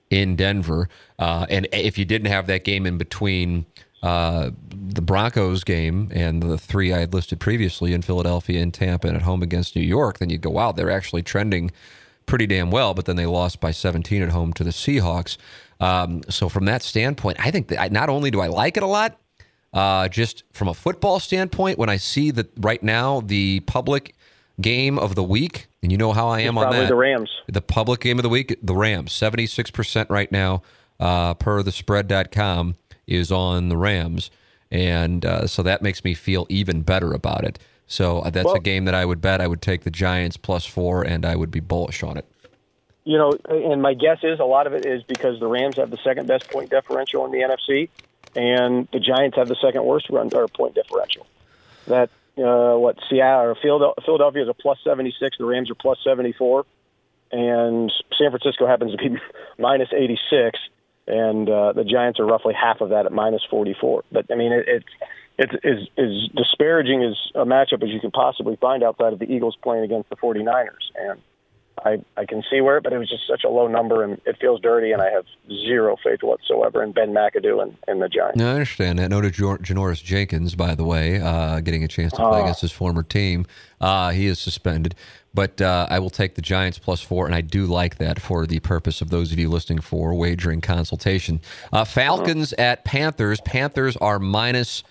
in 0.09 0.35
Denver. 0.35 0.87
Uh, 1.19 1.45
and 1.49 1.67
if 1.73 1.97
you 1.97 2.05
didn't 2.05 2.27
have 2.27 2.47
that 2.47 2.63
game 2.63 2.85
in 2.85 2.97
between 2.97 3.65
uh, 4.03 4.51
the 4.69 5.01
Broncos 5.01 5.63
game 5.63 6.11
and 6.13 6.43
the 6.43 6.57
three 6.57 6.93
I 6.93 6.99
had 6.99 7.13
listed 7.13 7.39
previously 7.39 7.93
in 7.93 8.01
Philadelphia 8.01 8.61
and 8.61 8.73
Tampa 8.73 9.07
and 9.07 9.15
at 9.15 9.23
home 9.23 9.41
against 9.41 9.75
New 9.75 9.81
York, 9.81 10.19
then 10.19 10.29
you 10.29 10.37
go, 10.37 10.49
wow, 10.49 10.73
they're 10.73 10.91
actually 10.91 11.23
trending 11.23 11.71
pretty 12.25 12.45
damn 12.45 12.69
well. 12.69 12.93
But 12.93 13.05
then 13.05 13.15
they 13.15 13.25
lost 13.25 13.61
by 13.61 13.71
17 13.71 14.21
at 14.21 14.29
home 14.29 14.51
to 14.53 14.63
the 14.63 14.71
Seahawks. 14.71 15.37
Um, 15.79 16.21
so 16.29 16.49
from 16.49 16.65
that 16.65 16.83
standpoint, 16.83 17.39
I 17.39 17.49
think 17.49 17.69
that 17.69 17.81
I, 17.81 17.87
not 17.87 18.09
only 18.09 18.29
do 18.29 18.41
I 18.41 18.47
like 18.47 18.75
it 18.75 18.83
a 18.83 18.87
lot, 18.87 19.19
uh, 19.73 20.09
just 20.09 20.43
from 20.51 20.67
a 20.67 20.73
football 20.73 21.19
standpoint, 21.21 21.79
when 21.79 21.89
I 21.89 21.95
see 21.95 22.29
that 22.31 22.51
right 22.59 22.83
now 22.83 23.21
the 23.21 23.61
public 23.61 24.15
game 24.59 24.99
of 24.99 25.15
the 25.15 25.23
week, 25.23 25.67
and 25.81 25.91
you 25.93 25.97
know 25.97 26.11
how 26.11 26.27
I 26.27 26.41
am 26.41 26.57
on 26.57 26.71
that. 26.71 26.89
the 26.89 26.95
Rams. 26.95 27.29
The 27.47 27.61
public 27.61 28.01
game 28.01 28.19
of 28.19 28.23
the 28.23 28.29
week, 28.29 28.59
the 28.61 28.75
Rams, 28.75 29.11
76% 29.13 30.09
right 30.09 30.31
now 30.31 30.61
uh, 30.99 31.33
per 31.33 31.63
the 31.63 31.71
spread.com 31.71 32.75
is 33.07 33.31
on 33.31 33.69
the 33.69 33.77
Rams. 33.77 34.31
And 34.71 35.25
uh, 35.25 35.47
so 35.47 35.61
that 35.63 35.81
makes 35.81 36.03
me 36.03 36.13
feel 36.13 36.45
even 36.49 36.81
better 36.81 37.13
about 37.13 37.43
it. 37.43 37.59
So 37.85 38.19
uh, 38.19 38.29
that's 38.29 38.51
a 38.51 38.59
game 38.59 38.85
that 38.85 38.95
I 38.95 39.05
would 39.05 39.21
bet. 39.21 39.41
I 39.41 39.47
would 39.47 39.61
take 39.61 39.83
the 39.83 39.91
Giants 39.91 40.37
plus 40.37 40.65
four, 40.65 41.03
and 41.03 41.25
I 41.25 41.35
would 41.35 41.51
be 41.51 41.59
bullish 41.59 42.01
on 42.01 42.17
it. 42.17 42.25
You 43.03 43.17
know, 43.17 43.37
and 43.49 43.81
my 43.81 43.93
guess 43.93 44.19
is 44.23 44.39
a 44.39 44.45
lot 44.45 44.65
of 44.65 44.73
it 44.73 44.85
is 44.85 45.03
because 45.03 45.39
the 45.39 45.47
Rams 45.47 45.75
have 45.75 45.91
the 45.91 45.99
second 46.03 46.27
best 46.27 46.49
point 46.49 46.69
differential 46.69 47.25
in 47.25 47.31
the 47.31 47.39
NFC, 47.39 47.89
and 48.35 48.87
the 48.93 48.99
Giants 48.99 49.37
have 49.37 49.49
the 49.49 49.57
second 49.61 49.83
worst 49.83 50.09
run 50.09 50.29
or 50.33 50.47
point 50.47 50.73
differential. 50.73 51.27
That 51.87 52.09
uh, 52.37 52.75
what 52.77 52.97
Seattle 53.09 53.51
or 53.51 53.55
Philadelphia 53.55 54.03
Philadelphia 54.05 54.43
is 54.43 54.49
a 54.49 54.53
plus 54.53 54.79
seventy 54.83 55.13
six, 55.19 55.37
the 55.37 55.45
Rams 55.45 55.69
are 55.69 55.75
plus 55.75 55.99
seventy 56.03 56.31
four, 56.31 56.65
and 57.31 57.91
San 58.17 58.31
Francisco 58.31 58.65
happens 58.65 58.91
to 58.91 58.97
be 58.97 59.17
minus 59.59 59.89
eighty 59.93 60.17
six, 60.29 60.59
and 61.07 61.49
uh, 61.49 61.73
the 61.73 61.83
Giants 61.83 62.19
are 62.19 62.25
roughly 62.25 62.53
half 62.53 62.81
of 62.81 62.89
that 62.89 63.05
at 63.05 63.11
minus 63.11 63.41
forty 63.49 63.75
four. 63.79 64.03
But 64.11 64.25
I 64.31 64.35
mean, 64.35 64.51
it, 64.51 64.65
it's 64.67 64.85
it's 65.37 65.53
as, 65.65 65.87
as 65.97 66.29
disparaging 66.35 67.03
as 67.03 67.17
a 67.35 67.45
matchup 67.45 67.83
as 67.83 67.89
you 67.89 67.99
can 67.99 68.11
possibly 68.11 68.55
find 68.57 68.83
outside 68.83 69.13
of 69.13 69.19
the 69.19 69.25
Eagles 69.25 69.57
playing 69.61 69.83
against 69.83 70.09
the 70.09 70.15
49ers, 70.15 70.91
and. 70.95 71.19
I, 71.85 71.97
I 72.17 72.25
can 72.25 72.43
see 72.49 72.61
where, 72.61 72.79
but 72.81 72.93
it 72.93 72.97
was 72.97 73.09
just 73.09 73.27
such 73.27 73.43
a 73.43 73.49
low 73.49 73.67
number, 73.67 74.03
and 74.03 74.21
it 74.25 74.37
feels 74.39 74.61
dirty, 74.61 74.91
and 74.91 75.01
I 75.01 75.09
have 75.09 75.25
zero 75.47 75.95
faith 76.03 76.21
whatsoever 76.23 76.83
in 76.83 76.91
Ben 76.91 77.11
McAdoo 77.13 77.61
and, 77.63 77.75
and 77.87 78.01
the 78.01 78.07
Giants. 78.09 78.37
No, 78.37 78.49
I 78.51 78.53
understand 78.53 78.99
that. 78.99 79.09
Noted 79.09 79.33
Janoris 79.33 80.03
Jenkins, 80.03 80.55
by 80.55 80.75
the 80.75 80.83
way, 80.85 81.19
uh, 81.19 81.59
getting 81.61 81.83
a 81.83 81.87
chance 81.87 82.11
to 82.13 82.17
play 82.19 82.39
Oh. 82.39 82.43
against 82.43 82.61
his 82.61 82.71
former 82.71 83.03
team. 83.03 83.45
Uh, 83.81 84.11
he 84.11 84.27
is 84.27 84.39
suspended, 84.39 84.95
but 85.33 85.59
uh, 85.61 85.87
I 85.89 85.99
will 85.99 86.09
take 86.11 86.35
the 86.35 86.41
Giants 86.41 86.79
plus 86.79 87.01
four, 87.01 87.25
and 87.25 87.35
I 87.35 87.41
do 87.41 87.65
like 87.65 87.97
that 87.97 88.21
for 88.21 88.45
the 88.45 88.59
purpose 88.59 89.01
of 89.01 89.09
those 89.09 89.31
of 89.33 89.39
you 89.39 89.49
listening 89.49 89.81
for 89.81 90.13
wagering 90.13 90.61
consultation. 90.61 91.41
Uh, 91.71 91.83
Falcons 91.83 92.53
at 92.53 92.85
Panthers. 92.85 93.41
Panthers 93.41 93.97
are 93.97 94.19
minus 94.19 94.83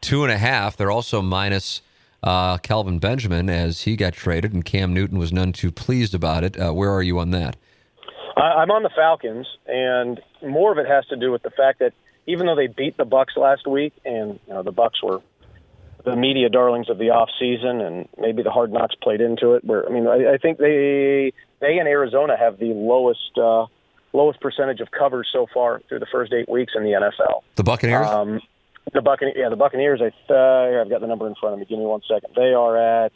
two 0.00 0.22
and 0.22 0.32
a 0.32 0.38
half. 0.38 0.76
They're 0.76 0.90
also 0.92 1.22
minus 1.22 1.80
uh, 2.22 2.58
Kelvin 2.58 2.98
Benjamin 2.98 3.48
as 3.48 3.82
he 3.82 3.96
got 3.96 4.14
traded, 4.14 4.52
and 4.52 4.64
Cam 4.64 4.92
Newton 4.92 5.18
was 5.18 5.32
none 5.32 5.52
too 5.52 5.70
pleased 5.70 6.14
about 6.14 6.44
it. 6.44 6.58
Uh, 6.58 6.72
where 6.72 6.92
are 6.92 7.02
you 7.02 7.18
on 7.18 7.30
that? 7.30 7.56
I'm 8.36 8.70
on 8.70 8.82
the 8.82 8.90
Falcons, 8.94 9.46
and 9.66 10.20
more 10.46 10.70
of 10.70 10.78
it 10.78 10.86
has 10.86 11.06
to 11.06 11.16
do 11.16 11.32
with 11.32 11.42
the 11.42 11.50
fact 11.50 11.78
that 11.78 11.92
even 12.26 12.46
though 12.46 12.56
they 12.56 12.66
beat 12.66 12.96
the 12.96 13.04
Bucks 13.04 13.34
last 13.36 13.66
week, 13.66 13.94
and 14.04 14.38
you 14.46 14.54
know 14.54 14.62
the 14.62 14.72
Bucks 14.72 15.02
were 15.02 15.22
the 16.04 16.16
media 16.16 16.48
darlings 16.48 16.90
of 16.90 16.98
the 16.98 17.10
off 17.10 17.30
season, 17.38 17.80
and 17.80 18.08
maybe 18.18 18.42
the 18.42 18.50
hard 18.50 18.72
knocks 18.72 18.94
played 19.02 19.20
into 19.20 19.54
it. 19.54 19.64
Where 19.64 19.86
I 19.86 19.92
mean, 19.92 20.06
I, 20.06 20.34
I 20.34 20.38
think 20.38 20.58
they 20.58 21.32
they 21.60 21.78
and 21.78 21.88
Arizona 21.88 22.36
have 22.36 22.58
the 22.58 22.74
lowest 22.74 23.38
uh, 23.38 23.66
lowest 24.12 24.40
percentage 24.40 24.80
of 24.80 24.90
covers 24.90 25.28
so 25.32 25.46
far 25.52 25.80
through 25.88 26.00
the 26.00 26.06
first 26.12 26.32
eight 26.32 26.48
weeks 26.48 26.74
in 26.76 26.82
the 26.82 26.90
NFL. 26.90 27.42
The 27.54 27.64
Buccaneers. 27.64 28.06
Um, 28.06 28.40
The 28.92 29.02
Buccaneers, 29.02 29.36
yeah, 29.36 29.48
the 29.48 29.56
Buccaneers. 29.56 30.00
I 30.00 30.06
uh, 30.32 30.68
here, 30.68 30.80
I've 30.80 30.88
got 30.88 31.00
the 31.00 31.06
number 31.06 31.26
in 31.26 31.34
front 31.34 31.54
of 31.54 31.58
me. 31.58 31.66
Give 31.66 31.78
me 31.78 31.84
one 31.84 32.02
second. 32.08 32.34
They 32.36 32.54
are 32.54 33.04
at 33.04 33.12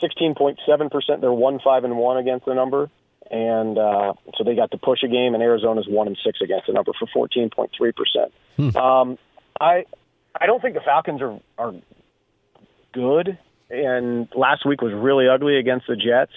sixteen 0.00 0.34
point 0.34 0.58
seven 0.66 0.90
percent. 0.90 1.20
They're 1.20 1.32
one 1.32 1.58
five 1.62 1.84
and 1.84 1.96
one 1.96 2.18
against 2.18 2.46
the 2.46 2.54
number, 2.54 2.88
and 3.30 3.76
uh, 3.76 4.14
so 4.36 4.44
they 4.44 4.54
got 4.54 4.70
to 4.70 4.78
push 4.78 5.02
a 5.02 5.08
game. 5.08 5.34
And 5.34 5.42
Arizona's 5.42 5.88
one 5.88 6.06
and 6.06 6.16
six 6.24 6.40
against 6.40 6.68
the 6.68 6.72
number 6.72 6.92
for 6.98 7.08
fourteen 7.12 7.50
point 7.50 7.72
three 7.76 7.92
percent. 7.92 8.32
Um, 8.76 9.18
I 9.60 9.86
I 10.40 10.46
don't 10.46 10.62
think 10.62 10.74
the 10.74 10.80
Falcons 10.80 11.20
are 11.20 11.40
are 11.58 11.74
good, 12.92 13.36
and 13.70 14.28
last 14.36 14.64
week 14.64 14.80
was 14.80 14.92
really 14.94 15.28
ugly 15.28 15.58
against 15.58 15.88
the 15.88 15.96
Jets. 15.96 16.32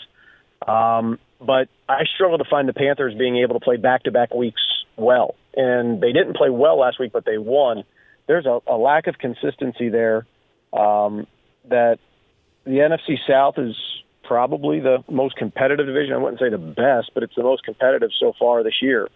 Um, 0.68 1.20
but 1.40 1.70
I 1.88 2.04
struggle 2.16 2.38
to 2.40 2.46
find 2.50 2.68
the 2.68 2.74
Panthers 2.74 3.16
being 3.16 3.38
able 3.38 3.60
to 3.60 3.64
play 3.64 3.78
back 3.78 4.04
to 4.04 4.12
back 4.12 4.34
weeks 4.34 4.62
well. 4.96 5.36
And 5.56 6.02
they 6.02 6.12
didn't 6.12 6.36
play 6.36 6.50
well 6.50 6.80
last 6.80 7.00
week, 7.00 7.12
but 7.12 7.26
they 7.26 7.38
won. 7.38 7.84
There's 8.28 8.46
a, 8.46 8.60
a 8.68 8.78
lack 8.78 9.08
of 9.08 9.18
consistency 9.18 9.90
there 9.90 10.26
um, 10.74 11.28
that 11.70 12.00
the 12.64 12.72
NFC 12.72 13.18
South 13.28 13.58
is 13.58 13.76
probably 14.24 14.80
the 14.80 15.04
most 15.10 15.36
competitive 15.36 15.86
division. 15.86 16.14
I 16.14 16.18
wouldn't 16.18 16.40
say 16.40 16.50
the 16.50 16.58
best, 16.58 17.12
but 17.14 17.24
it's 17.24 17.36
the 17.36 17.44
most 17.44 17.64
competitive 17.64 18.12
so 18.20 18.34
far 18.40 18.64
this 18.64 18.82
year. 18.82 19.10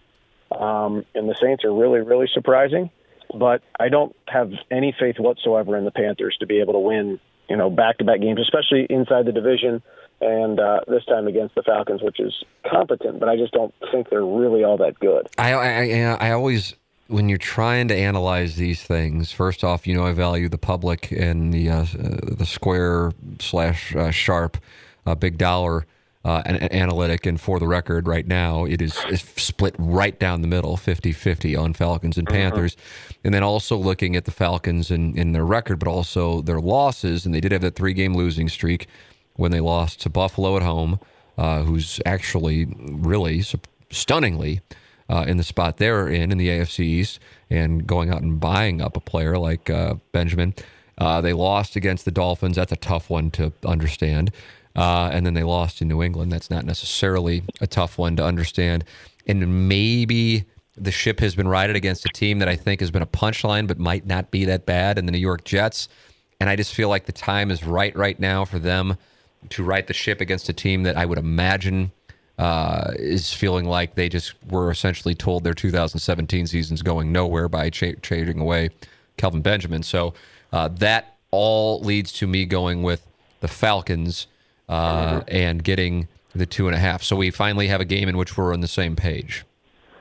Um, 0.51 1.05
and 1.15 1.29
the 1.29 1.35
Saints 1.41 1.63
are 1.63 1.73
really, 1.73 2.01
really 2.01 2.27
surprising. 2.33 2.89
But 3.33 3.61
I 3.79 3.89
don't 3.89 4.15
have 4.27 4.51
any 4.69 4.95
faith 4.97 5.15
whatsoever 5.19 5.77
in 5.77 5.85
the 5.85 5.91
Panthers 5.91 6.37
to 6.39 6.45
be 6.45 6.59
able 6.59 6.73
to 6.73 6.79
win, 6.79 7.19
you 7.49 7.57
know, 7.57 7.69
back-to-back 7.69 8.21
games, 8.21 8.39
especially 8.39 8.85
inside 8.89 9.25
the 9.25 9.31
division 9.31 9.81
and 10.21 10.59
uh, 10.59 10.79
this 10.87 11.03
time 11.05 11.27
against 11.27 11.55
the 11.55 11.63
Falcons, 11.63 12.01
which 12.01 12.19
is 12.19 12.33
competent, 12.69 13.19
but 13.19 13.27
I 13.27 13.35
just 13.35 13.51
don't 13.51 13.73
think 13.91 14.09
they're 14.09 14.25
really 14.25 14.63
all 14.63 14.77
that 14.77 14.99
good. 14.99 15.27
I, 15.37 15.53
I, 15.53 16.01
I 16.19 16.31
always, 16.31 16.75
when 17.07 17.29
you're 17.29 17.37
trying 17.37 17.87
to 17.89 17.95
analyze 17.95 18.55
these 18.55 18.81
things, 18.81 19.31
first 19.31 19.63
off, 19.63 19.85
you 19.85 19.95
know 19.95 20.05
I 20.05 20.13
value 20.13 20.49
the 20.49 20.57
public 20.57 21.11
and 21.11 21.53
the 21.53 21.69
uh, 21.69 21.85
the 21.93 22.45
square 22.45 23.11
slash 23.39 23.95
uh, 23.95 24.11
sharp, 24.11 24.57
uh, 25.05 25.15
big 25.15 25.37
dollar. 25.37 25.85
Uh, 26.23 26.41
an, 26.47 26.73
analytic. 26.73 27.27
And 27.27 27.39
for 27.39 27.59
the 27.59 27.67
record 27.67 28.07
right 28.07 28.25
now 28.25 28.65
it 28.65 28.81
is, 28.81 28.97
is 29.11 29.21
split 29.21 29.75
right 29.77 30.19
down 30.19 30.41
the 30.41 30.47
middle 30.47 30.75
50-50 30.75 31.55
on 31.55 31.73
falcons 31.73 32.17
and 32.17 32.27
panthers. 32.27 32.75
And 33.23 33.31
then 33.31 33.43
also 33.43 33.77
looking 33.77 34.15
at 34.15 34.25
the 34.25 34.31
falcons 34.31 34.89
and, 34.89 35.15
and 35.19 35.35
their 35.35 35.45
record 35.45 35.77
but 35.77 35.87
also 35.87 36.41
their 36.41 36.59
losses. 36.59 37.27
And 37.27 37.35
they 37.35 37.41
did 37.41 37.51
have 37.51 37.61
that 37.61 37.75
three 37.75 37.93
game 37.93 38.15
losing 38.15 38.49
streak 38.49 38.87
when 39.35 39.51
they 39.51 39.59
lost 39.59 40.01
to 40.01 40.09
Buffalo 40.09 40.57
at 40.57 40.63
home, 40.63 40.99
uh, 41.37 41.61
who's 41.61 42.01
actually 42.07 42.65
really 42.89 43.43
stunningly 43.91 44.61
uh, 45.09 45.25
in 45.27 45.37
the 45.37 45.43
spot 45.43 45.77
they're 45.77 46.07
in 46.07 46.31
in 46.31 46.37
the 46.37 46.47
AFC 46.47 46.79
East, 46.79 47.19
and 47.49 47.85
going 47.85 48.09
out 48.09 48.21
and 48.21 48.39
buying 48.39 48.81
up 48.81 48.97
a 48.97 49.01
player 49.01 49.37
like 49.37 49.69
uh, 49.69 49.95
Benjamin. 50.11 50.53
Uh, 50.97 51.21
they 51.21 51.33
lost 51.33 51.75
against 51.75 52.05
the 52.05 52.11
Dolphins. 52.11 52.55
That's 52.55 52.71
a 52.71 52.77
tough 52.77 53.09
one 53.09 53.29
to 53.31 53.51
understand. 53.65 54.31
Uh, 54.75 55.09
and 55.11 55.25
then 55.25 55.33
they 55.33 55.43
lost 55.43 55.81
in 55.81 55.87
New 55.87 56.01
England. 56.01 56.31
That's 56.31 56.49
not 56.49 56.65
necessarily 56.65 57.43
a 57.61 57.67
tough 57.67 57.97
one 57.97 58.15
to 58.17 58.23
understand. 58.23 58.83
And 59.27 59.69
maybe 59.69 60.45
the 60.77 60.91
ship 60.91 61.19
has 61.21 61.35
been 61.35 61.47
righted 61.47 61.75
against 61.75 62.05
a 62.05 62.09
team 62.09 62.39
that 62.39 62.49
I 62.49 62.55
think 62.55 62.81
has 62.81 62.91
been 62.91 63.01
a 63.01 63.07
punchline, 63.07 63.67
but 63.67 63.79
might 63.79 64.05
not 64.05 64.31
be 64.31 64.45
that 64.45 64.65
bad 64.65 64.97
in 64.97 65.05
the 65.05 65.11
New 65.11 65.17
York 65.17 65.43
Jets. 65.45 65.87
And 66.39 66.49
I 66.49 66.55
just 66.55 66.73
feel 66.73 66.89
like 66.89 67.05
the 67.05 67.13
time 67.13 67.49
is 67.49 67.63
right 67.63 67.95
right 67.95 68.19
now 68.19 68.43
for 68.43 68.59
them 68.59 68.97
to 69.49 69.63
right 69.63 69.87
the 69.87 69.93
ship 69.93 70.19
against 70.19 70.49
a 70.49 70.53
team 70.53 70.83
that 70.83 70.97
I 70.97 71.05
would 71.05 71.17
imagine 71.17 71.91
uh, 72.37 72.91
is 72.97 73.33
feeling 73.33 73.65
like 73.65 73.95
they 73.95 74.09
just 74.09 74.33
were 74.49 74.69
essentially 74.69 75.15
told 75.15 75.43
their 75.43 75.53
2017 75.53 76.47
season's 76.47 76.81
going 76.81 77.11
nowhere 77.11 77.47
by 77.47 77.69
trading 77.69 78.39
away 78.39 78.69
Kelvin 79.17 79.41
Benjamin. 79.41 79.83
So 79.83 80.13
uh, 80.51 80.67
that 80.79 81.15
all 81.31 81.79
leads 81.81 82.11
to 82.13 82.27
me 82.27 82.45
going 82.45 82.83
with 82.83 83.07
the 83.39 83.47
Falcons 83.47 84.27
uh, 84.67 85.21
and 85.27 85.63
getting 85.63 86.07
the 86.33 86.45
two 86.45 86.67
and 86.67 86.75
a 86.75 86.79
half. 86.79 87.03
So 87.03 87.15
we 87.15 87.31
finally 87.31 87.67
have 87.67 87.81
a 87.81 87.85
game 87.85 88.09
in 88.09 88.17
which 88.17 88.37
we're 88.37 88.53
on 88.53 88.59
the 88.59 88.67
same 88.67 88.95
page. 88.95 89.45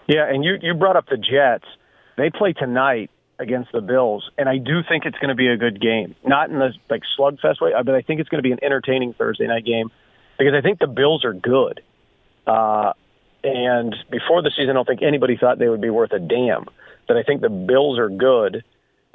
Yeah, 0.06 0.28
and 0.28 0.44
you 0.44 0.56
you 0.60 0.74
brought 0.74 0.96
up 0.96 1.06
the 1.08 1.16
Jets. 1.16 1.64
They 2.16 2.30
play 2.30 2.52
tonight 2.52 3.10
against 3.38 3.72
the 3.72 3.80
Bills, 3.80 4.30
and 4.36 4.48
I 4.48 4.58
do 4.58 4.82
think 4.86 5.06
it's 5.06 5.18
going 5.18 5.30
to 5.30 5.34
be 5.34 5.48
a 5.48 5.56
good 5.56 5.80
game. 5.80 6.14
Not 6.24 6.50
in 6.50 6.58
the 6.58 6.72
like 6.90 7.02
slugfest 7.18 7.60
way, 7.60 7.72
but 7.84 7.94
I 7.94 8.02
think 8.02 8.20
it's 8.20 8.28
going 8.28 8.38
to 8.38 8.46
be 8.46 8.52
an 8.52 8.62
entertaining 8.62 9.14
Thursday 9.14 9.46
night 9.46 9.64
game 9.64 9.90
because 10.38 10.52
I 10.54 10.60
think 10.60 10.78
the 10.78 10.86
Bills 10.86 11.24
are 11.24 11.32
good. 11.32 11.80
Uh, 12.46 12.92
and 13.42 13.94
before 14.10 14.42
the 14.42 14.50
season, 14.50 14.70
I 14.70 14.72
don't 14.74 14.86
think 14.86 15.02
anybody 15.02 15.36
thought 15.36 15.58
they 15.58 15.68
would 15.68 15.80
be 15.80 15.90
worth 15.90 16.12
a 16.12 16.18
damn. 16.18 16.66
But 17.06 17.16
I 17.16 17.22
think 17.22 17.42
the 17.42 17.50
Bills 17.50 17.98
are 17.98 18.08
good, 18.08 18.64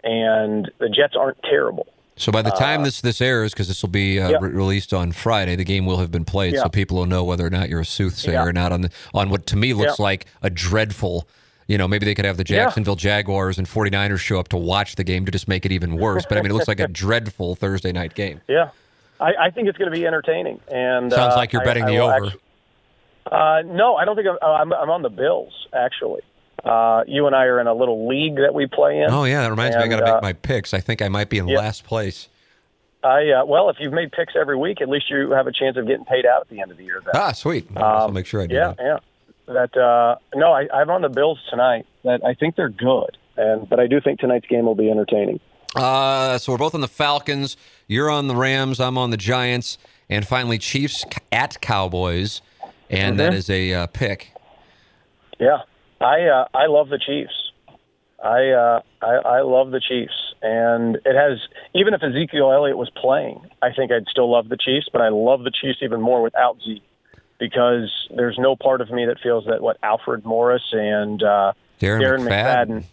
and 0.04 0.72
the 0.78 0.90
Jets 0.90 1.16
aren't 1.16 1.42
terrible. 1.44 1.88
So 2.16 2.32
by 2.32 2.42
the 2.42 2.52
time 2.52 2.82
uh, 2.82 2.86
this 2.86 3.02
this 3.02 3.22
airs, 3.22 3.54
because 3.54 3.70
this 3.70 3.82
will 3.82 3.90
be 3.90 4.20
uh, 4.20 4.30
yeah. 4.30 4.38
re- 4.42 4.52
released 4.52 4.94
on 4.94 5.14
Friday, 5.14 5.56
the 5.56 5.64
game 5.64 5.86
will 5.86 5.98
have 5.98 6.12
been 6.12 6.26
played, 6.26 6.54
yeah. 6.54 6.64
so 6.64 6.70
people 6.70 6.98
will 6.98 7.06
know 7.06 7.24
whether 7.24 7.46
or 7.46 7.50
not 7.50 7.70
you're 7.70 7.80
a 7.80 7.86
soothsayer 7.86 8.34
yeah. 8.34 8.44
or 8.44 8.54
not 8.54 8.72
on 8.72 8.82
the, 8.82 8.92
on 9.14 9.30
what 9.30 9.46
to 9.48 9.56
me 9.56 9.74
looks 9.74 10.00
like 10.00 10.26
a 10.42 10.50
dreadful 10.50 11.28
you 11.70 11.78
know, 11.78 11.88
maybe 11.88 12.04
they 12.04 12.16
could 12.16 12.26
have 12.26 12.38
the 12.38 12.44
Jacksonville. 12.44 12.96
Jaguars 12.96 13.60
and 13.60 13.68
49ers 13.68 14.18
show 14.18 14.40
up 14.40 14.48
to 14.50 14.58
watch 14.58 14.96
the 14.96 15.04
game 15.04 15.24
to 15.26 15.32
just 15.32 15.48
make 15.48 15.68
it 15.68 15.72
even 15.72 15.98
worse. 15.98 16.26
But 16.28 16.40
I 16.40 16.42
mean, 16.42 16.50
it 16.50 16.56
looks 16.56 16.68
like 16.68 16.80
a 16.80 16.88
dreadful 17.04 17.54
Thursday 17.54 17.92
night 17.92 18.16
game. 18.16 18.42
Yeah. 18.48 18.72
I, 19.20 19.34
I 19.40 19.50
think 19.52 19.68
it's 19.68 19.78
going 19.78 19.92
to 19.92 19.96
be 19.96 20.08
entertaining. 20.08 20.60
And 20.68 21.14
Sounds 21.14 21.36
uh, 21.36 21.38
like 21.38 21.54
you're 21.54 21.64
betting 21.64 21.84
I, 21.84 21.92
the 21.92 21.98
I 22.00 22.00
over. 22.00 22.26
Actually, 22.26 22.42
uh, 23.30 23.62
no, 23.66 23.96
I 23.96 24.06
don't 24.06 24.16
think 24.16 24.28
I'm, 24.28 24.38
I'm, 24.42 24.74
I'm 24.74 24.90
on 24.90 25.02
the 25.02 25.10
Bills, 25.10 25.54
actually. 25.74 26.22
Uh, 26.64 27.04
you 27.08 27.26
and 27.26 27.36
I 27.36 27.46
are 27.46 27.60
in 27.62 27.68
a 27.68 27.74
little 27.74 28.08
league 28.08 28.36
that 28.36 28.54
we 28.54 28.68
play 28.68 29.00
in. 29.00 29.10
Oh, 29.10 29.24
yeah. 29.24 29.44
That 29.44 29.52
reminds 29.52 29.76
and, 29.76 29.90
me. 29.90 29.96
I 29.96 30.00
got 30.00 30.06
to 30.06 30.12
make 30.12 30.16
uh, 30.16 30.22
my 30.22 30.34
picks. 30.34 30.74
I 30.74 30.82
think 30.82 31.02
I 31.02 31.08
might 31.08 31.30
be 31.30 31.38
in 31.38 31.48
yeah. 31.48 31.58
last 31.58 31.86
place. 31.86 32.28
I 33.04 33.30
uh, 33.32 33.46
well, 33.46 33.70
if 33.70 33.78
you've 33.80 33.94
made 33.94 34.12
picks 34.12 34.34
every 34.36 34.58
week, 34.58 34.82
at 34.82 34.90
least 34.90 35.10
you 35.10 35.32
have 35.32 35.48
a 35.48 35.52
chance 35.52 35.78
of 35.78 35.88
getting 35.88 36.06
paid 36.06 36.26
out 36.26 36.42
at 36.42 36.50
the 36.50 36.60
end 36.60 36.72
of 36.72 36.78
the 36.78 36.84
year. 36.84 37.02
Then. 37.04 37.14
Ah, 37.16 37.32
sweet. 37.32 37.68
Um, 37.78 37.84
I'll 37.84 38.12
make 38.12 38.26
sure 38.26 38.42
I 38.42 38.48
do 38.48 38.56
yeah, 38.56 38.74
that. 38.78 39.02
Yeah, 39.48 39.54
that 39.54 39.78
uh, 39.78 40.18
no, 40.36 40.52
I, 40.52 40.68
I'm 40.74 40.90
on 40.90 41.02
the 41.02 41.10
Bills 41.10 41.40
tonight. 41.50 41.86
That 42.04 42.26
I 42.26 42.34
think 42.34 42.56
they're 42.56 42.68
good, 42.68 43.18
and 43.38 43.70
but 43.70 43.80
I 43.80 43.88
do 43.88 44.02
think 44.02 44.20
tonight's 44.20 44.48
game 44.48 44.66
will 44.66 44.76
be 44.76 44.92
entertaining. 44.92 45.40
Uh, 45.76 46.38
so 46.40 46.52
we're 46.52 46.58
both 46.58 46.76
on 46.76 46.82
the 46.82 46.90
Falcons. 46.90 47.56
You're 47.88 48.10
on 48.10 48.28
the 48.28 48.36
Rams. 48.36 48.82
I'm 48.82 48.98
on 48.98 49.12
the 49.12 49.18
Giants, 49.18 49.78
and 50.10 50.28
finally 50.28 50.58
Chiefs 50.58 51.06
at 51.32 51.62
Cowboys, 51.62 52.42
and 52.90 53.18
mm-hmm. 53.18 53.18
that 53.18 53.34
is 53.34 53.50
a 53.50 53.74
uh, 53.74 53.88
pick. 53.88 54.34
Yeah, 55.40 55.60
I 56.02 56.24
uh, 56.24 56.46
I 56.54 56.68
love 56.68 56.90
the 56.90 57.00
Chiefs. 57.00 57.52
I, 58.24 58.50
uh, 58.50 58.82
I 59.02 59.16
I 59.16 59.42
love 59.42 59.72
the 59.72 59.80
Chiefs, 59.80 60.36
and 60.42 60.96
it 60.98 61.16
has 61.16 61.40
even 61.74 61.94
if 61.94 62.04
Ezekiel 62.04 62.52
Elliott 62.52 62.78
was 62.78 62.90
playing, 62.90 63.42
I 63.62 63.72
think 63.74 63.92
I'd 63.92 64.08
still 64.10 64.30
love 64.30 64.50
the 64.50 64.58
Chiefs, 64.58 64.90
but 64.92 65.02
I 65.02 65.10
love 65.10 65.44
the 65.44 65.52
Chiefs 65.52 65.80
even 65.82 66.02
more 66.02 66.22
without 66.22 66.58
Zeke 66.66 66.84
because 67.40 67.90
there's 68.14 68.38
no 68.38 68.56
part 68.56 68.82
of 68.82 68.92
me 68.92 69.06
that 69.06 69.18
feels 69.24 69.46
that 69.46 69.62
what 69.62 69.78
Alfred 69.82 70.26
Morris 70.26 70.64
and 70.74 71.24
uh, 71.24 71.54
Darren, 71.80 72.02
Darren 72.02 72.28
McFadden. 72.28 72.68
McFadden 72.68 72.84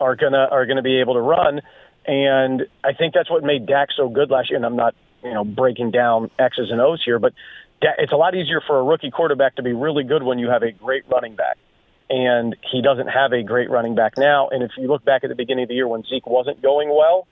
are 0.00 0.16
gonna 0.16 0.48
are 0.50 0.66
gonna 0.66 0.82
be 0.82 1.00
able 1.00 1.14
to 1.14 1.20
run, 1.20 1.60
and 2.06 2.66
I 2.84 2.92
think 2.92 3.14
that's 3.14 3.30
what 3.30 3.42
made 3.42 3.66
Dak 3.66 3.88
so 3.96 4.08
good 4.08 4.30
last 4.30 4.50
year. 4.50 4.56
And 4.56 4.64
I'm 4.64 4.76
not 4.76 4.94
you 5.24 5.34
know 5.34 5.44
breaking 5.44 5.90
down 5.90 6.30
X's 6.38 6.70
and 6.70 6.80
O's 6.80 7.02
here, 7.04 7.18
but 7.18 7.32
it's 7.80 8.12
a 8.12 8.16
lot 8.16 8.34
easier 8.34 8.60
for 8.66 8.78
a 8.78 8.82
rookie 8.82 9.10
quarterback 9.10 9.56
to 9.56 9.62
be 9.62 9.72
really 9.72 10.04
good 10.04 10.22
when 10.22 10.38
you 10.38 10.48
have 10.50 10.62
a 10.62 10.72
great 10.72 11.04
running 11.08 11.36
back. 11.36 11.56
And 12.10 12.56
he 12.72 12.80
doesn't 12.80 13.08
have 13.08 13.32
a 13.32 13.42
great 13.42 13.70
running 13.70 13.94
back 13.94 14.14
now. 14.16 14.48
And 14.48 14.62
if 14.62 14.70
you 14.78 14.88
look 14.88 15.04
back 15.04 15.24
at 15.24 15.28
the 15.28 15.36
beginning 15.36 15.64
of 15.64 15.68
the 15.68 15.74
year 15.74 15.86
when 15.86 16.04
Zeke 16.04 16.26
wasn't 16.26 16.62
going 16.62 16.88
well, 16.88 17.28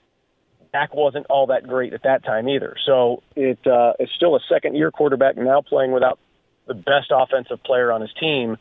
Dak 0.71 0.93
wasn't 0.93 1.25
all 1.29 1.47
that 1.47 1.67
great 1.67 1.93
at 1.93 2.03
that 2.03 2.23
time 2.23 2.47
either. 2.47 2.75
So 2.85 3.23
it 3.35 3.59
uh, 3.65 3.93
it's 3.99 4.11
still 4.13 4.35
a 4.35 4.39
second 4.49 4.75
year 4.75 4.91
quarterback 4.91 5.37
now 5.37 5.61
playing 5.61 5.91
without 5.91 6.19
the 6.67 6.73
best 6.73 7.11
offensive 7.11 7.63
player 7.63 7.91
on 7.91 8.01
his 8.01 8.11
team, 8.19 8.57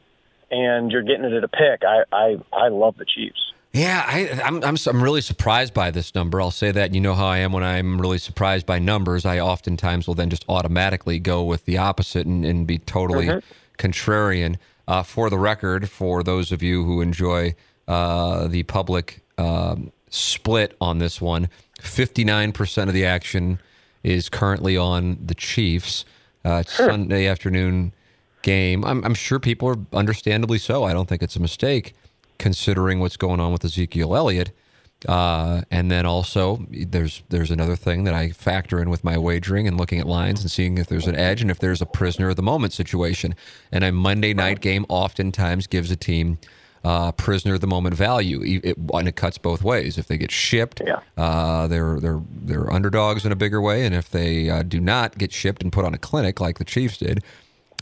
and 0.50 0.90
you're 0.90 1.02
getting 1.02 1.24
it 1.24 1.32
at 1.32 1.44
a 1.44 1.48
pick. 1.48 1.82
I 1.86 2.04
I, 2.12 2.36
I 2.52 2.68
love 2.68 2.96
the 2.96 3.04
Chiefs. 3.04 3.45
Yeah, 3.76 4.02
I, 4.06 4.40
I'm, 4.42 4.64
I'm 4.64 4.76
I'm 4.86 5.02
really 5.02 5.20
surprised 5.20 5.74
by 5.74 5.90
this 5.90 6.14
number. 6.14 6.40
I'll 6.40 6.50
say 6.50 6.72
that. 6.72 6.94
You 6.94 7.00
know 7.02 7.12
how 7.12 7.26
I 7.26 7.38
am 7.38 7.52
when 7.52 7.62
I'm 7.62 8.00
really 8.00 8.16
surprised 8.16 8.64
by 8.64 8.78
numbers. 8.78 9.26
I 9.26 9.38
oftentimes 9.38 10.06
will 10.06 10.14
then 10.14 10.30
just 10.30 10.46
automatically 10.48 11.18
go 11.18 11.44
with 11.44 11.66
the 11.66 11.76
opposite 11.76 12.26
and, 12.26 12.42
and 12.42 12.66
be 12.66 12.78
totally 12.78 13.26
mm-hmm. 13.26 13.76
contrarian. 13.76 14.56
Uh, 14.88 15.02
for 15.02 15.28
the 15.28 15.36
record, 15.36 15.90
for 15.90 16.22
those 16.22 16.52
of 16.52 16.62
you 16.62 16.84
who 16.84 17.02
enjoy 17.02 17.54
uh, 17.86 18.48
the 18.48 18.62
public 18.62 19.20
um, 19.36 19.92
split 20.08 20.74
on 20.80 20.96
this 20.96 21.20
one, 21.20 21.50
59% 21.80 22.88
of 22.88 22.94
the 22.94 23.04
action 23.04 23.58
is 24.02 24.30
currently 24.30 24.78
on 24.78 25.18
the 25.20 25.34
Chiefs. 25.34 26.06
Uh, 26.46 26.62
sure. 26.62 26.88
Sunday 26.88 27.26
afternoon 27.26 27.92
game. 28.40 28.86
I'm, 28.86 29.04
I'm 29.04 29.14
sure 29.14 29.38
people 29.38 29.68
are 29.68 29.76
understandably 29.92 30.58
so. 30.58 30.84
I 30.84 30.94
don't 30.94 31.08
think 31.08 31.22
it's 31.22 31.36
a 31.36 31.40
mistake 31.40 31.92
considering 32.38 33.00
what's 33.00 33.16
going 33.16 33.40
on 33.40 33.52
with 33.52 33.64
Ezekiel 33.64 34.16
Elliott. 34.16 34.50
Uh, 35.06 35.60
and 35.70 35.90
then 35.90 36.06
also 36.06 36.64
there's 36.70 37.22
there's 37.28 37.50
another 37.50 37.76
thing 37.76 38.04
that 38.04 38.14
I 38.14 38.30
factor 38.30 38.80
in 38.80 38.88
with 38.88 39.04
my 39.04 39.18
wagering 39.18 39.68
and 39.68 39.76
looking 39.76 40.00
at 40.00 40.06
lines 40.06 40.40
and 40.40 40.50
seeing 40.50 40.78
if 40.78 40.86
there's 40.86 41.06
an 41.06 41.14
edge 41.14 41.42
and 41.42 41.50
if 41.50 41.58
there's 41.58 41.82
a 41.82 41.86
prisoner 41.86 42.30
of 42.30 42.36
the 42.36 42.42
moment 42.42 42.72
situation. 42.72 43.34
And 43.70 43.84
a 43.84 43.92
Monday 43.92 44.32
night 44.32 44.60
game 44.60 44.86
oftentimes 44.88 45.66
gives 45.66 45.90
a 45.90 45.96
team 45.96 46.38
uh, 46.82 47.12
prisoner 47.12 47.54
of 47.54 47.60
the 47.60 47.66
moment 47.66 47.94
value, 47.94 48.42
E- 48.42 48.60
it, 48.64 48.76
and 48.94 49.06
it 49.06 49.16
cuts 49.16 49.36
both 49.38 49.62
ways. 49.62 49.98
If 49.98 50.06
they 50.06 50.16
get 50.16 50.30
shipped, 50.30 50.80
Yeah. 50.84 51.00
uh, 51.22 51.66
they're 51.66 52.00
they're 52.00 52.22
they're 52.30 52.72
underdogs 52.72 53.26
in 53.26 53.32
a 53.32 53.36
bigger 53.36 53.60
way, 53.60 53.84
and 53.84 53.94
if 53.94 54.08
they 54.10 54.48
uh, 54.48 54.62
do 54.62 54.80
not 54.80 55.18
get 55.18 55.30
shipped 55.30 55.62
and 55.62 55.70
put 55.70 55.84
on 55.84 55.92
a 55.94 55.98
clinic 55.98 56.40
like 56.40 56.56
the 56.58 56.64
Chiefs 56.64 56.96
did 56.98 57.22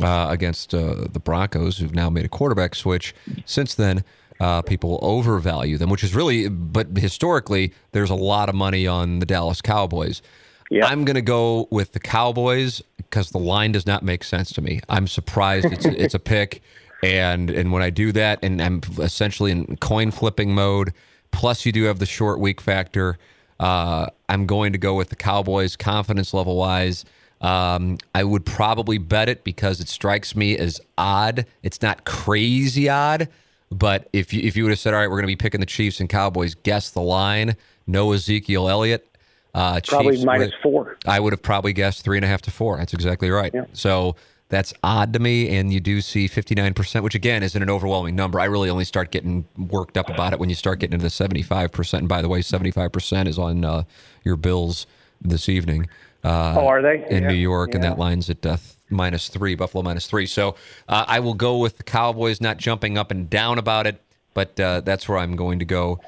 uh, 0.03 0.27
against 0.31 0.75
uh, 0.75 1.07
the 1.13 1.21
Broncos, 1.21 1.79
who've 1.79 1.95
now 1.95 2.11
made 2.11 2.25
a 2.25 2.29
quarterback 2.29 2.75
switch 2.75 3.15
since 3.45 3.75
then. 3.75 4.03
Uh, 4.41 4.63
people 4.63 4.99
overvalue 5.01 5.79
them, 5.79 5.89
which 5.91 6.03
is 6.03 6.15
really, 6.15 6.49
but 6.49 6.89
historically, 6.97 7.73
there's 7.93 8.11
a 8.11 8.17
lot 8.17 8.49
of 8.49 8.55
money 8.55 8.87
on 8.87 9.21
the 9.21 9.27
Dallas 9.27 9.63
Cowboys. 9.63 10.23
Yeah. 10.71 10.87
I'm 10.87 11.05
going 11.05 11.15
to 11.15 11.23
go 11.23 11.69
with 11.71 11.93
the 11.93 12.01
Cowboys 12.01 12.83
because 12.97 13.31
the 13.31 13.39
line 13.39 13.73
does 13.73 13.87
not 13.87 14.03
make 14.03 14.25
sense 14.25 14.53
to 14.55 14.61
me. 14.61 14.81
I'm 14.89 15.07
surprised 15.07 15.67
it's 15.67 15.85
it's 15.85 16.15
a 16.15 16.19
pick, 16.19 16.63
and 17.03 17.51
and 17.51 17.71
when 17.71 17.83
I 17.83 17.91
do 17.91 18.13
that, 18.13 18.41
and 18.43 18.61
I'm 18.61 18.81
essentially 18.99 19.51
in 19.51 19.77
coin 19.77 20.11
flipping 20.11 20.55
mode. 20.55 20.93
Plus, 21.31 21.67
you 21.67 21.73
do 21.73 21.85
have 21.85 21.99
the 21.99 22.07
short 22.07 22.39
week 22.41 22.61
factor. 22.61 23.19
Uh, 23.59 24.07
I'm 24.29 24.47
going 24.47 24.73
to 24.73 24.79
go 24.79 24.95
with 24.95 25.11
the 25.11 25.17
Cowboys, 25.17 25.77
confidence 25.77 26.35
level 26.35 26.57
wise. 26.57 27.05
Um, 27.41 27.99
I 28.15 28.25
would 28.25 28.47
probably 28.47 28.99
bet 28.99 29.29
it 29.29 29.45
because 29.45 29.81
it 29.81 29.89
strikes 29.89 30.35
me 30.35 30.57
as 30.57 30.81
odd. 30.97 31.47
It's 31.63 31.83
not 31.83 32.05
crazy 32.05 32.89
odd, 32.89 33.29
but 33.71 34.09
if 34.13 34.33
you 34.33 34.41
if 34.43 34.57
you 34.57 34.65
would 34.65 34.71
have 34.71 34.79
said, 34.79 34.95
"All 34.95 35.01
right, 35.01 35.09
we're 35.09 35.17
going 35.17 35.25
to 35.25 35.27
be 35.33 35.37
picking 35.37 35.61
the 35.61 35.67
Chiefs 35.67 36.01
and 36.01 36.09
Cowboys," 36.09 36.55
guess 36.55 36.91
the 36.91 37.01
line. 37.01 37.57
No 37.87 38.13
Ezekiel 38.13 38.69
Elliott. 38.69 39.09
Uh, 39.55 39.81
Probably 39.87 40.15
Chiefs 40.15 40.25
minus 40.25 40.47
with- 40.49 40.55
four. 40.63 40.97
I 41.07 41.21
would 41.21 41.33
have 41.33 41.43
probably 41.43 41.73
guessed 41.73 42.03
three 42.05 42.19
and 42.19 42.25
a 42.25 42.29
half 42.29 42.43
to 42.43 42.51
four. 42.51 42.77
That's 42.79 42.93
exactly 42.95 43.31
right. 43.31 43.53
Yeah. 43.55 43.67
So 43.73 44.17
that's 44.49 44.75
odd 44.83 45.13
to 45.13 45.19
me. 45.21 45.57
And 45.57 45.73
you 45.73 45.79
do 45.81 46.01
see 46.01 46.27
59%, 46.29 47.03
which 47.03 47.15
again 47.15 47.43
isn't 47.43 47.61
an 47.63 47.71
overwhelming 47.71 48.17
number. 48.17 48.41
I 48.41 48.45
really 48.47 48.69
only 48.69 48.85
start 48.85 49.11
getting 49.13 49.47
worked 49.57 49.97
up 49.97 50.09
about 50.11 50.33
it 50.33 50.39
when 50.41 50.49
you 50.49 50.55
start 50.57 50.81
getting 50.81 50.95
into 50.95 51.05
the 51.05 51.09
75%. 51.11 51.99
And 51.99 52.09
by 52.09 52.21
the 52.21 52.29
way, 52.29 52.41
75% 52.41 53.29
is 53.29 53.39
on 53.39 53.65
uh, 53.65 53.85
your 54.25 54.37
Bills 54.37 54.87
this 55.23 55.49
evening. 55.49 55.89
Uh, 56.25 56.55
Oh, 56.59 56.67
are 56.67 56.83
they? 56.83 57.05
In 57.09 57.23
Yeah. 57.23 57.29
New 57.29 57.35
York, 57.37 57.75
and 57.75 57.85
that 57.85 57.99
line's 57.99 58.29
at 58.31 58.45
uh, 58.45 58.57
minus 58.91 59.29
three, 59.29 59.55
Buffalo 59.55 59.83
minus 59.83 60.07
three. 60.07 60.27
So 60.27 60.57
uh, 60.89 61.05
I 61.07 61.21
will 61.21 61.35
go 61.35 61.59
with 61.59 61.79
the 61.79 61.83
Cowboys, 61.83 62.41
not 62.41 62.59
jumping 62.59 62.99
up 62.99 63.11
and 63.11 63.29
down 63.29 63.59
about 63.59 63.87
it, 63.87 64.01
but 64.35 64.59
uh, 64.61 64.81
that's 64.81 65.09
where 65.09 65.19
I'm 65.19 65.37
going 65.37 65.59
to 65.61 65.65
go 65.65 66.01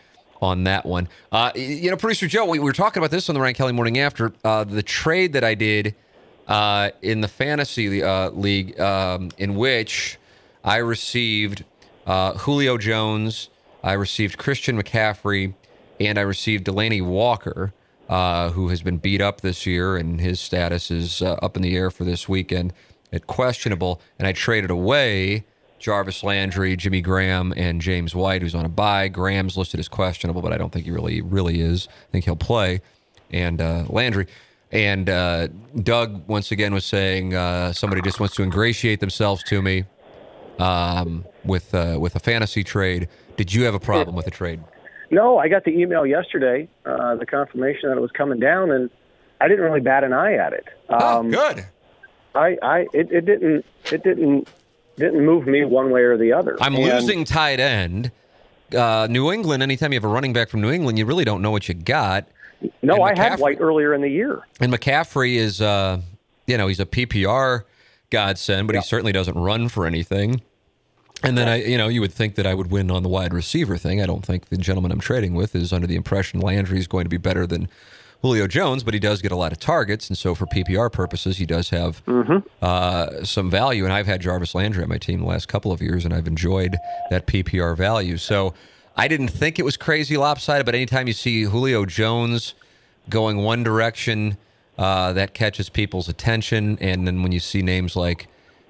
on 0.42 0.64
that 0.64 0.84
one. 0.84 1.08
Uh, 1.32 1.50
you 1.54 1.90
know, 1.90 1.96
producer 1.96 2.26
Joe, 2.26 2.44
we, 2.44 2.58
we 2.58 2.64
were 2.64 2.72
talking 2.72 3.00
about 3.00 3.10
this 3.10 3.28
on 3.28 3.34
the 3.34 3.40
Ryan 3.40 3.54
Kelly 3.54 3.72
Morning 3.72 3.98
After. 3.98 4.32
Uh, 4.44 4.64
the 4.64 4.82
trade 4.82 5.32
that 5.32 5.44
I 5.44 5.54
did 5.54 5.94
uh, 6.46 6.90
in 7.02 7.22
the 7.22 7.28
fantasy 7.28 8.02
uh, 8.02 8.30
league, 8.30 8.78
um, 8.78 9.30
in 9.38 9.56
which 9.56 10.18
I 10.62 10.76
received 10.76 11.64
Julio 12.06 12.76
Jones, 12.78 13.48
I 13.82 13.94
received 13.94 14.36
Christian 14.36 14.80
McCaffrey, 14.80 15.54
and 15.98 16.18
I 16.18 16.22
received 16.22 16.66
Delanie 16.66 17.04
Walker, 17.04 17.72
uh, 18.08 18.50
who 18.50 18.68
has 18.68 18.82
been 18.82 18.98
beat 18.98 19.20
up 19.20 19.40
this 19.40 19.66
year, 19.66 19.96
and 19.96 20.20
his 20.20 20.40
status 20.40 20.90
is 20.90 21.22
uh, 21.22 21.34
up 21.42 21.56
in 21.56 21.62
the 21.62 21.76
air 21.76 21.90
for 21.90 22.04
this 22.04 22.28
weekend 22.28 22.72
at 23.12 23.26
questionable. 23.26 24.00
And 24.18 24.26
I 24.26 24.32
traded 24.32 24.70
away 24.70 25.44
Jarvis 25.78 26.22
Landry, 26.22 26.76
Jimmy 26.76 27.00
Graham, 27.00 27.52
and 27.56 27.80
James 27.80 28.14
White, 28.14 28.42
who's 28.42 28.54
on 28.54 28.64
a 28.64 28.68
bye. 28.68 29.08
Graham's 29.08 29.56
listed 29.56 29.80
as 29.80 29.88
questionable, 29.88 30.42
but 30.42 30.52
I 30.52 30.58
don't 30.58 30.72
think 30.72 30.84
he 30.84 30.90
really 30.90 31.20
really 31.20 31.60
is. 31.60 31.88
I 31.88 32.12
think 32.12 32.24
he'll 32.24 32.36
play. 32.36 32.80
And 33.30 33.60
uh, 33.60 33.84
Landry. 33.88 34.26
And 34.72 35.08
uh, 35.08 35.48
Doug 35.82 36.26
once 36.28 36.50
again 36.50 36.74
was 36.74 36.84
saying 36.84 37.34
uh, 37.34 37.72
somebody 37.72 38.02
just 38.02 38.18
wants 38.18 38.34
to 38.36 38.42
ingratiate 38.42 39.00
themselves 39.00 39.42
to 39.44 39.62
me 39.62 39.84
um, 40.58 41.24
with 41.44 41.74
uh, 41.74 41.98
with 42.00 42.16
a 42.16 42.20
fantasy 42.20 42.64
trade. 42.64 43.08
Did 43.36 43.52
you 43.52 43.64
have 43.64 43.74
a 43.74 43.80
problem 43.80 44.16
with 44.16 44.24
the 44.24 44.30
trade? 44.30 44.60
No, 45.10 45.38
I 45.38 45.48
got 45.48 45.64
the 45.64 45.70
email 45.70 46.04
yesterday, 46.06 46.68
uh, 46.84 47.14
the 47.16 47.26
confirmation 47.26 47.88
that 47.90 47.96
it 47.96 48.00
was 48.00 48.10
coming 48.10 48.40
down, 48.40 48.70
and 48.70 48.90
I 49.40 49.48
didn't 49.48 49.64
really 49.64 49.80
bat 49.80 50.04
an 50.04 50.12
eye 50.12 50.34
at 50.34 50.52
it. 50.52 50.64
Um, 50.88 50.98
oh, 50.98 51.30
good. 51.30 51.66
I, 52.34 52.58
I, 52.62 52.78
it, 52.92 53.10
it 53.12 53.24
didn't, 53.24 53.64
it 53.92 54.02
didn't, 54.02 54.48
didn't 54.96 55.24
move 55.24 55.46
me 55.46 55.64
one 55.64 55.90
way 55.90 56.02
or 56.02 56.16
the 56.16 56.32
other. 56.32 56.56
I'm 56.60 56.74
And- 56.74 56.84
losing 56.84 57.24
tight 57.24 57.60
end. 57.60 58.10
Uh, 58.76 59.06
New 59.08 59.30
England. 59.32 59.62
Anytime 59.62 59.92
you 59.92 59.96
have 59.96 60.04
a 60.04 60.08
running 60.08 60.32
back 60.32 60.48
from 60.48 60.60
New 60.60 60.72
England, 60.72 60.98
you 60.98 61.06
really 61.06 61.24
don't 61.24 61.40
know 61.40 61.52
what 61.52 61.68
you 61.68 61.74
got. 61.74 62.26
No, 62.82 63.00
I 63.02 63.16
had 63.16 63.38
White 63.38 63.60
earlier 63.60 63.94
in 63.94 64.00
the 64.00 64.08
year. 64.08 64.40
And 64.60 64.72
McCaffrey 64.72 65.36
is, 65.36 65.60
uh, 65.60 66.00
you 66.48 66.56
know, 66.58 66.66
he's 66.66 66.80
a 66.80 66.86
PPR 66.86 67.62
godsend, 68.10 68.66
but 68.66 68.74
he 68.74 68.82
certainly 68.82 69.12
doesn't 69.12 69.36
run 69.38 69.68
for 69.68 69.86
anything. 69.86 70.40
And 71.22 71.36
then 71.36 71.48
I, 71.48 71.64
you 71.64 71.78
know, 71.78 71.88
you 71.88 72.00
would 72.02 72.12
think 72.12 72.34
that 72.34 72.46
I 72.46 72.54
would 72.54 72.70
win 72.70 72.90
on 72.90 73.02
the 73.02 73.08
wide 73.08 73.32
receiver 73.32 73.78
thing. 73.78 74.02
I 74.02 74.06
don't 74.06 74.24
think 74.24 74.48
the 74.48 74.58
gentleman 74.58 74.92
I'm 74.92 75.00
trading 75.00 75.34
with 75.34 75.54
is 75.54 75.72
under 75.72 75.86
the 75.86 75.96
impression 75.96 76.40
Landry 76.40 76.78
is 76.78 76.86
going 76.86 77.04
to 77.04 77.08
be 77.08 77.16
better 77.16 77.46
than 77.46 77.68
Julio 78.22 78.46
Jones, 78.46 78.82
but 78.82 78.94
he 78.94 79.00
does 79.00 79.22
get 79.22 79.30
a 79.30 79.36
lot 79.36 79.52
of 79.52 79.58
targets, 79.60 80.08
and 80.08 80.16
so 80.16 80.34
for 80.34 80.46
PPR 80.46 80.90
purposes, 80.90 81.36
he 81.36 81.46
does 81.46 81.70
have 81.70 82.02
uh, 82.62 83.24
some 83.24 83.50
value. 83.50 83.84
And 83.84 83.92
I've 83.92 84.06
had 84.06 84.20
Jarvis 84.20 84.54
Landry 84.54 84.82
on 84.82 84.88
my 84.88 84.98
team 84.98 85.20
the 85.20 85.26
last 85.26 85.48
couple 85.48 85.70
of 85.70 85.82
years, 85.82 86.04
and 86.04 86.14
I've 86.14 86.26
enjoyed 86.26 86.76
that 87.10 87.26
PPR 87.26 87.76
value. 87.76 88.16
So 88.16 88.54
I 88.96 89.08
didn't 89.08 89.28
think 89.28 89.58
it 89.58 89.64
was 89.64 89.76
crazy 89.76 90.16
lopsided, 90.16 90.64
but 90.64 90.74
anytime 90.74 91.06
you 91.06 91.12
see 91.12 91.42
Julio 91.42 91.84
Jones 91.84 92.54
going 93.08 93.38
one 93.38 93.62
direction, 93.62 94.38
uh, 94.78 95.12
that 95.12 95.34
catches 95.34 95.68
people's 95.68 96.08
attention. 96.08 96.78
And 96.80 97.06
then 97.06 97.22
when 97.22 97.32
you 97.32 97.40
see 97.40 97.62
names 97.62 97.96
like 97.96 98.28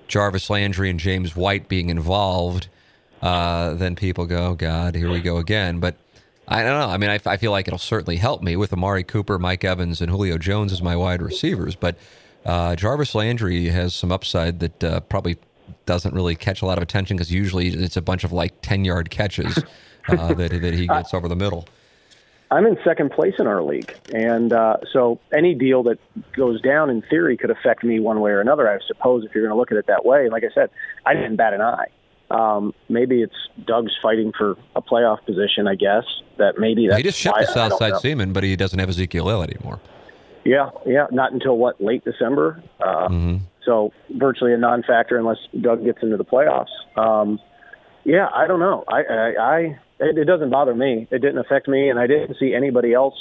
Jarvis 0.09 0.51
Landry 0.51 0.91
and 0.91 1.01
James 1.01 1.35
White 1.35 1.69
being 1.69 1.91
involved, 1.91 2.69
uh, 3.23 3.75
then 3.75 3.97
people 3.97 4.27
go, 4.27 4.55
God, 4.55 4.95
here 4.95 5.11
we 5.11 5.21
go 5.21 5.39
again. 5.39 5.81
But 5.81 5.97
I 6.49 6.63
don't 6.63 6.79
know. 6.79 6.89
I 6.89 6.97
mean, 6.97 7.11
I, 7.11 7.19
I 7.27 7.37
feel 7.37 7.51
like 7.51 7.67
it'll 7.67 7.79
certainly 7.79 8.17
help 8.17 8.43
me 8.43 8.57
with 8.57 8.73
Amari 8.73 9.03
Cooper, 9.03 9.39
Mike 9.39 9.65
Evans, 9.65 10.01
and 10.01 10.11
Julio 10.11 10.39
Jones 10.39 10.73
as 10.73 10.81
my 10.81 10.95
wide 10.95 11.21
receivers. 11.21 11.75
But 11.75 11.97
uh, 12.45 12.77
Jarvis 12.77 13.15
Landry 13.15 13.67
has 13.67 13.95
some 13.95 14.13
upside 14.13 14.61
that 14.61 14.85
uh, 14.85 15.01
probably 15.01 15.37
doesn't 15.87 16.15
really 16.15 16.37
catch 16.37 16.63
a 16.63 16.67
lot 16.67 16.79
of 16.79 16.83
attention 16.83 17.17
because 17.17 17.33
usually 17.33 17.69
it's 17.69 17.97
a 17.97 18.03
bunch 18.03 18.23
of 18.23 18.33
like 18.33 18.61
10 18.63 18.85
yard 18.85 19.11
catches 19.11 19.59
uh, 20.09 20.35
that, 20.35 20.61
that 20.61 20.75
he 20.75 20.87
gets 20.87 21.13
over 21.13 21.27
the 21.29 21.37
middle. 21.37 21.67
I'm 22.51 22.65
in 22.67 22.79
second 22.85 23.11
place 23.11 23.35
in 23.39 23.47
our 23.47 23.63
league, 23.63 23.93
and 24.15 24.53
uh, 24.53 24.77
so 24.93 25.19
any 25.33 25.55
deal 25.55 25.83
that 25.85 25.99
goes 26.33 26.61
down, 26.61 26.91
in 26.91 27.03
theory, 27.03 27.37
could 27.37 27.51
affect 27.51 27.83
me 27.83 27.99
one 27.99 28.21
way 28.21 28.31
or 28.31 28.41
another. 28.41 28.69
I 28.69 28.79
suppose 28.87 29.25
if 29.25 29.35
you're 29.35 29.45
going 29.45 29.55
to 29.55 29.59
look 29.59 29.73
at 29.73 29.79
it 29.79 29.87
that 29.89 30.05
way. 30.05 30.29
Like 30.29 30.45
I 30.45 30.55
said, 30.55 30.71
I 31.05 31.15
didn't 31.15 31.37
bat 31.37 31.55
an 31.55 31.61
eye. 31.61 31.89
Um, 32.31 32.73
maybe 32.89 33.23
it's 33.23 33.35
Doug's 33.65 33.97
fighting 34.01 34.33
for 34.37 34.57
a 34.75 34.83
playoff 34.83 35.25
position. 35.25 35.67
I 35.67 35.75
guess 35.75 36.05
that 36.39 36.59
maybe 36.59 36.87
that's 36.89 36.99
he 36.99 37.03
just 37.03 37.19
shipped 37.19 37.39
the 37.39 37.47
Southside. 37.47 37.97
Seaman, 37.99 38.33
but 38.33 38.45
he 38.45 38.55
doesn't 38.57 38.79
have 38.79 38.89
Ezekiel 38.89 39.29
Elliott 39.31 39.57
anymore. 39.57 39.81
Yeah, 40.45 40.71
yeah, 40.87 41.07
not 41.11 41.33
until 41.33 41.57
what 41.57 41.81
late 41.81 42.05
December. 42.05 42.63
Uh, 42.81 43.39
So 43.65 43.93
virtually 44.11 44.53
a 44.53 44.57
non-factor 44.57 45.19
unless 45.19 45.39
Doug 45.61 45.85
gets 45.85 46.01
into 46.01 46.17
the 46.17 46.25
playoffs. 46.25 46.71
Um, 46.97 47.41
yeah, 48.07 48.29
I 48.33 48.47
don't 48.47 48.61
know. 48.61 48.85
I, 48.87 49.03
I, 49.03 49.57
I 49.57 49.59
it, 49.99 50.19
it 50.19 50.25
doesn't 50.25 50.51
bother 50.51 50.75
me. 50.75 51.09
It 51.11 51.21
didn't 51.21 51.39
affect 51.39 51.67
me, 51.67 51.91
and 51.91 51.99
I 51.99 52.07
didn't 52.07 52.37
see 52.39 52.55
anybody 52.55 52.95
else 52.95 53.15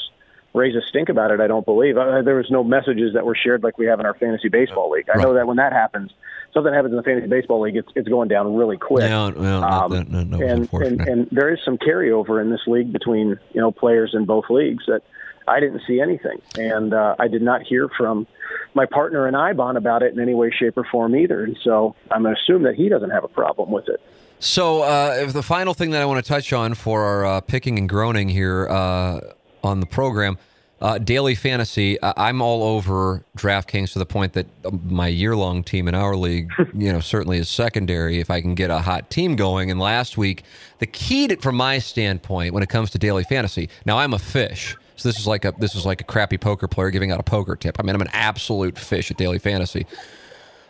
raise 0.53 0.75
a 0.75 0.81
stink 0.87 1.09
about 1.09 1.31
it. 1.31 1.41
I 1.41 1.47
don't 1.47 1.65
believe 1.65 1.97
uh, 1.97 2.21
there 2.21 2.35
was 2.35 2.49
no 2.49 2.63
messages 2.63 3.13
that 3.13 3.25
were 3.25 3.35
shared 3.35 3.63
like 3.63 3.77
we 3.77 3.87
have 3.87 3.99
in 3.99 4.05
our 4.05 4.13
fantasy 4.13 4.47
baseball 4.47 4.91
league. 4.91 5.09
I 5.13 5.21
know 5.21 5.33
that 5.33 5.47
when 5.47 5.57
that 5.57 5.73
happens, 5.73 6.11
something 6.53 6.73
happens 6.73 6.93
in 6.93 6.97
the 6.97 7.03
fantasy 7.03 7.27
baseball 7.27 7.61
league, 7.61 7.75
it's 7.75 7.91
it's 7.95 8.07
going 8.07 8.29
down 8.29 8.55
really 8.55 8.77
quick. 8.77 9.09
No, 9.09 9.31
no, 9.31 9.61
not 9.61 9.85
Um, 9.85 9.91
that, 9.91 10.09
no, 10.09 10.23
no, 10.23 10.45
and, 10.45 10.71
and 10.71 11.01
and 11.01 11.27
there 11.31 11.51
is 11.51 11.59
some 11.65 11.77
carryover 11.77 12.39
in 12.39 12.51
this 12.51 12.61
league 12.67 12.93
between 12.93 13.39
you 13.53 13.61
know 13.61 13.71
players 13.71 14.11
in 14.13 14.25
both 14.25 14.49
leagues 14.51 14.85
that 14.85 15.01
I 15.47 15.59
didn't 15.59 15.81
see 15.87 15.99
anything, 15.99 16.41
and 16.57 16.93
uh, 16.93 17.15
I 17.17 17.27
did 17.27 17.41
not 17.41 17.63
hear 17.63 17.89
from 17.89 18.27
my 18.73 18.85
partner 18.85 19.27
in 19.27 19.33
Ibon 19.33 19.77
about 19.77 20.03
it 20.03 20.13
in 20.13 20.19
any 20.19 20.33
way, 20.33 20.51
shape, 20.51 20.77
or 20.77 20.83
form 20.83 21.15
either. 21.15 21.43
And 21.43 21.57
so 21.63 21.95
I'm 22.11 22.23
going 22.23 22.35
to 22.35 22.41
assume 22.41 22.63
that 22.63 22.75
he 22.75 22.89
doesn't 22.89 23.09
have 23.09 23.23
a 23.23 23.29
problem 23.29 23.71
with 23.71 23.87
it. 23.89 24.01
So, 24.45 24.83
uh, 24.83 25.17
if 25.21 25.33
the 25.33 25.41
final 25.41 25.73
thing 25.73 25.89
that 25.89 26.03
I 26.03 26.05
want 26.05 26.23
to 26.23 26.29
touch 26.29 26.53
on 26.53 26.75
for 26.75 27.01
our 27.01 27.25
uh, 27.25 27.41
picking 27.41 27.79
and 27.79 27.89
groaning 27.89 28.29
here 28.29 28.67
uh, 28.69 29.19
on 29.63 29.79
the 29.79 29.87
program, 29.87 30.37
uh, 30.81 30.99
daily 30.99 31.33
fantasy. 31.33 31.99
Uh, 31.99 32.13
I'm 32.15 32.43
all 32.43 32.61
over 32.61 33.23
DraftKings 33.35 33.93
to 33.93 33.99
the 33.99 34.05
point 34.05 34.33
that 34.33 34.45
my 34.83 35.07
year-long 35.07 35.63
team 35.63 35.87
in 35.87 35.95
our 35.95 36.15
league, 36.15 36.51
you 36.75 36.93
know, 36.93 36.99
certainly 36.99 37.39
is 37.39 37.49
secondary 37.49 38.19
if 38.19 38.29
I 38.29 38.39
can 38.39 38.53
get 38.53 38.69
a 38.69 38.77
hot 38.77 39.09
team 39.09 39.35
going. 39.35 39.71
And 39.71 39.79
last 39.79 40.15
week, 40.15 40.43
the 40.77 40.85
key 40.85 41.27
to, 41.29 41.37
from 41.37 41.55
my 41.55 41.79
standpoint 41.79 42.53
when 42.53 42.61
it 42.61 42.69
comes 42.69 42.91
to 42.91 42.99
daily 42.99 43.23
fantasy, 43.23 43.67
now 43.87 43.97
I'm 43.97 44.13
a 44.13 44.19
fish. 44.19 44.77
So 44.95 45.09
this 45.09 45.19
is 45.19 45.25
like 45.25 45.43
a 45.43 45.53
this 45.57 45.73
is 45.73 45.87
like 45.87 46.01
a 46.01 46.05
crappy 46.05 46.37
poker 46.37 46.67
player 46.67 46.91
giving 46.91 47.11
out 47.11 47.19
a 47.19 47.23
poker 47.23 47.55
tip. 47.55 47.79
I 47.79 47.83
mean, 47.83 47.95
I'm 47.95 48.01
an 48.01 48.09
absolute 48.13 48.77
fish 48.77 49.09
at 49.09 49.17
daily 49.17 49.39
fantasy. 49.39 49.87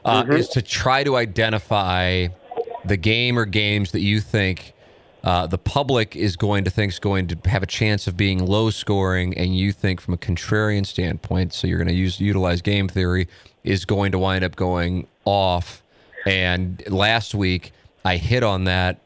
Uh, 0.05 0.23
Is 0.29 0.47
to 0.49 0.61
try 0.61 1.03
to 1.03 1.17
identify 1.17 2.27
the 2.85 2.97
game 2.97 3.37
or 3.37 3.45
games 3.45 3.91
that 3.91 4.01
you 4.01 4.19
think 4.19 4.73
uh, 5.23 5.47
the 5.47 5.57
public 5.57 6.15
is 6.15 6.35
going 6.35 6.63
to 6.63 6.69
think 6.69 6.91
is 6.91 6.99
going 6.99 7.27
to 7.27 7.49
have 7.49 7.63
a 7.63 7.67
chance 7.67 8.05
of 8.05 8.15
being 8.15 8.45
low 8.45 8.69
scoring, 8.69 9.35
and 9.35 9.57
you 9.57 9.71
think 9.71 9.99
from 9.99 10.13
a 10.13 10.17
contrarian 10.17 10.85
standpoint, 10.85 11.51
so 11.51 11.65
you're 11.65 11.79
going 11.79 11.87
to 11.87 11.95
use 11.95 12.19
utilize 12.19 12.61
game 12.61 12.87
theory, 12.87 13.27
is 13.63 13.85
going 13.85 14.11
to 14.11 14.19
wind 14.19 14.43
up 14.43 14.55
going 14.55 15.07
off. 15.25 15.81
And 16.27 16.83
last 16.87 17.33
week, 17.33 17.71
I 18.03 18.17
hit 18.17 18.43
on 18.43 18.65
that 18.65 18.99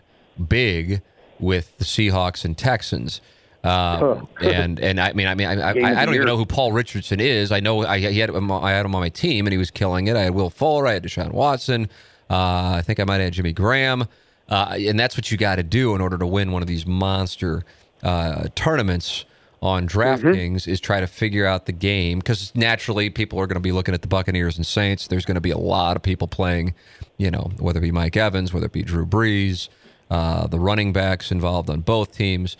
big 0.47 1.01
with 1.39 1.77
the 1.77 1.85
Seahawks 1.85 2.43
and 2.43 2.57
Texans. 2.57 3.21
Um, 3.63 4.27
and 4.41 4.79
and 4.79 5.01
I 5.01 5.11
mean 5.11 5.27
I 5.27 5.35
mean 5.35 5.47
I, 5.47 5.71
I, 5.71 6.01
I 6.01 6.05
don't 6.05 6.15
even 6.15 6.27
know 6.27 6.37
who 6.37 6.45
Paul 6.45 6.71
Richardson 6.71 7.19
is. 7.19 7.51
I 7.51 7.59
know 7.59 7.85
I 7.85 7.99
he 7.99 8.19
had 8.19 8.29
him, 8.29 8.49
I 8.49 8.71
had 8.71 8.85
him 8.85 8.95
on 8.95 9.01
my 9.01 9.09
team 9.09 9.45
and 9.45 9.51
he 9.51 9.57
was 9.57 9.69
killing 9.69 10.07
it. 10.07 10.15
I 10.15 10.23
had 10.23 10.33
Will 10.33 10.49
Fuller, 10.49 10.87
I 10.87 10.93
had 10.93 11.03
Deshaun 11.03 11.31
Watson. 11.33 11.89
Uh, 12.29 12.75
I 12.77 12.81
think 12.83 12.99
I 12.99 13.03
might 13.05 13.21
add 13.21 13.33
Jimmy 13.33 13.53
Graham, 13.53 14.07
uh, 14.47 14.75
and 14.77 14.99
that's 14.99 15.17
what 15.17 15.31
you 15.31 15.37
got 15.37 15.55
to 15.55 15.63
do 15.63 15.95
in 15.95 16.01
order 16.01 16.17
to 16.17 16.27
win 16.27 16.51
one 16.51 16.61
of 16.61 16.67
these 16.67 16.85
monster 16.85 17.63
uh, 18.03 18.47
tournaments 18.55 19.25
on 19.61 19.87
DraftKings 19.87 20.67
is 20.67 20.79
try 20.79 20.99
to 21.01 21.07
figure 21.07 21.45
out 21.45 21.65
the 21.65 21.73
game 21.73 22.19
because 22.19 22.53
naturally 22.55 23.09
people 23.09 23.39
are 23.39 23.47
going 23.47 23.55
to 23.55 23.61
be 23.61 23.73
looking 23.73 23.93
at 23.93 24.01
the 24.01 24.07
Buccaneers 24.07 24.55
and 24.55 24.65
Saints. 24.65 25.07
There's 25.07 25.25
going 25.25 25.35
to 25.35 25.41
be 25.41 25.51
a 25.51 25.57
lot 25.57 25.97
of 25.97 26.03
people 26.03 26.27
playing, 26.27 26.75
you 27.17 27.29
know, 27.29 27.51
whether 27.59 27.79
it 27.79 27.81
be 27.81 27.91
Mike 27.91 28.15
Evans, 28.15 28.53
whether 28.53 28.67
it 28.67 28.71
be 28.71 28.83
Drew 28.83 29.05
Brees, 29.05 29.67
uh, 30.09 30.47
the 30.47 30.59
running 30.59 30.93
backs 30.93 31.31
involved 31.31 31.69
on 31.69 31.81
both 31.81 32.15
teams. 32.15 32.55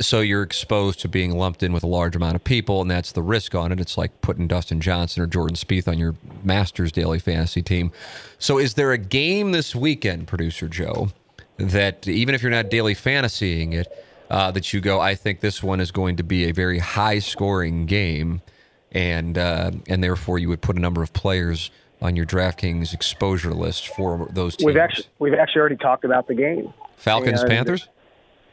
So 0.00 0.20
you're 0.20 0.42
exposed 0.42 1.00
to 1.00 1.08
being 1.08 1.36
lumped 1.36 1.62
in 1.62 1.72
with 1.74 1.82
a 1.82 1.86
large 1.86 2.16
amount 2.16 2.34
of 2.34 2.42
people, 2.42 2.80
and 2.80 2.90
that's 2.90 3.12
the 3.12 3.22
risk 3.22 3.54
on 3.54 3.70
it. 3.70 3.80
It's 3.80 3.98
like 3.98 4.20
putting 4.22 4.48
Dustin 4.48 4.80
Johnson 4.80 5.22
or 5.22 5.26
Jordan 5.26 5.56
Spieth 5.56 5.86
on 5.86 5.98
your 5.98 6.14
Masters 6.42 6.90
daily 6.90 7.18
fantasy 7.18 7.60
team. 7.60 7.92
So 8.38 8.58
is 8.58 8.74
there 8.74 8.92
a 8.92 8.98
game 8.98 9.52
this 9.52 9.74
weekend, 9.74 10.26
producer 10.26 10.68
Joe, 10.68 11.10
that 11.58 12.08
even 12.08 12.34
if 12.34 12.42
you're 12.42 12.50
not 12.50 12.70
daily 12.70 12.94
fantasying 12.94 13.74
it, 13.74 13.88
uh, 14.30 14.50
that 14.52 14.72
you 14.72 14.80
go, 14.80 15.00
I 15.00 15.14
think 15.14 15.40
this 15.40 15.62
one 15.62 15.80
is 15.80 15.90
going 15.90 16.16
to 16.16 16.22
be 16.22 16.48
a 16.48 16.52
very 16.52 16.78
high 16.78 17.18
scoring 17.18 17.84
game, 17.84 18.40
and 18.92 19.36
uh, 19.36 19.72
and 19.88 20.02
therefore 20.02 20.38
you 20.38 20.48
would 20.48 20.62
put 20.62 20.76
a 20.76 20.80
number 20.80 21.02
of 21.02 21.12
players 21.12 21.70
on 22.00 22.16
your 22.16 22.24
DraftKings 22.24 22.94
exposure 22.94 23.52
list 23.52 23.88
for 23.88 24.28
those 24.32 24.56
teams. 24.56 24.66
We've 24.66 24.76
actually 24.76 25.06
we've 25.18 25.34
actually 25.34 25.60
already 25.60 25.76
talked 25.76 26.04
about 26.04 26.26
the 26.26 26.34
game. 26.34 26.72
Falcons 26.96 27.42
and- 27.42 27.50
Panthers. 27.50 27.88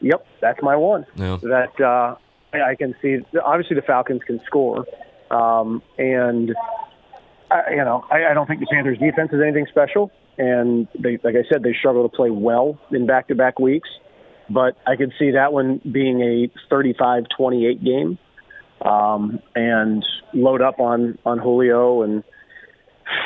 Yep, 0.00 0.26
that's 0.40 0.62
my 0.62 0.76
one. 0.76 1.06
Yeah. 1.16 1.38
That 1.42 1.80
uh, 1.80 2.16
I 2.56 2.74
can 2.76 2.94
see. 3.02 3.18
Obviously, 3.44 3.76
the 3.76 3.82
Falcons 3.82 4.22
can 4.26 4.40
score, 4.46 4.86
um, 5.30 5.82
and 5.98 6.54
I, 7.50 7.70
you 7.70 7.84
know 7.84 8.04
I, 8.10 8.26
I 8.30 8.34
don't 8.34 8.46
think 8.46 8.60
the 8.60 8.66
Panthers' 8.70 8.98
defense 8.98 9.30
is 9.32 9.40
anything 9.42 9.66
special. 9.68 10.10
And 10.38 10.86
they, 10.96 11.18
like 11.24 11.34
I 11.34 11.42
said, 11.50 11.64
they 11.64 11.74
struggle 11.74 12.08
to 12.08 12.16
play 12.16 12.30
well 12.30 12.78
in 12.92 13.06
back-to-back 13.06 13.58
weeks. 13.58 13.88
But 14.48 14.76
I 14.86 14.94
could 14.94 15.12
see 15.18 15.32
that 15.32 15.52
one 15.52 15.80
being 15.90 16.20
a 16.22 16.48
35-28 16.72 17.84
game, 17.84 18.18
um, 18.80 19.40
and 19.56 20.06
load 20.32 20.62
up 20.62 20.78
on 20.78 21.18
on 21.26 21.38
Julio 21.38 22.02
and 22.02 22.22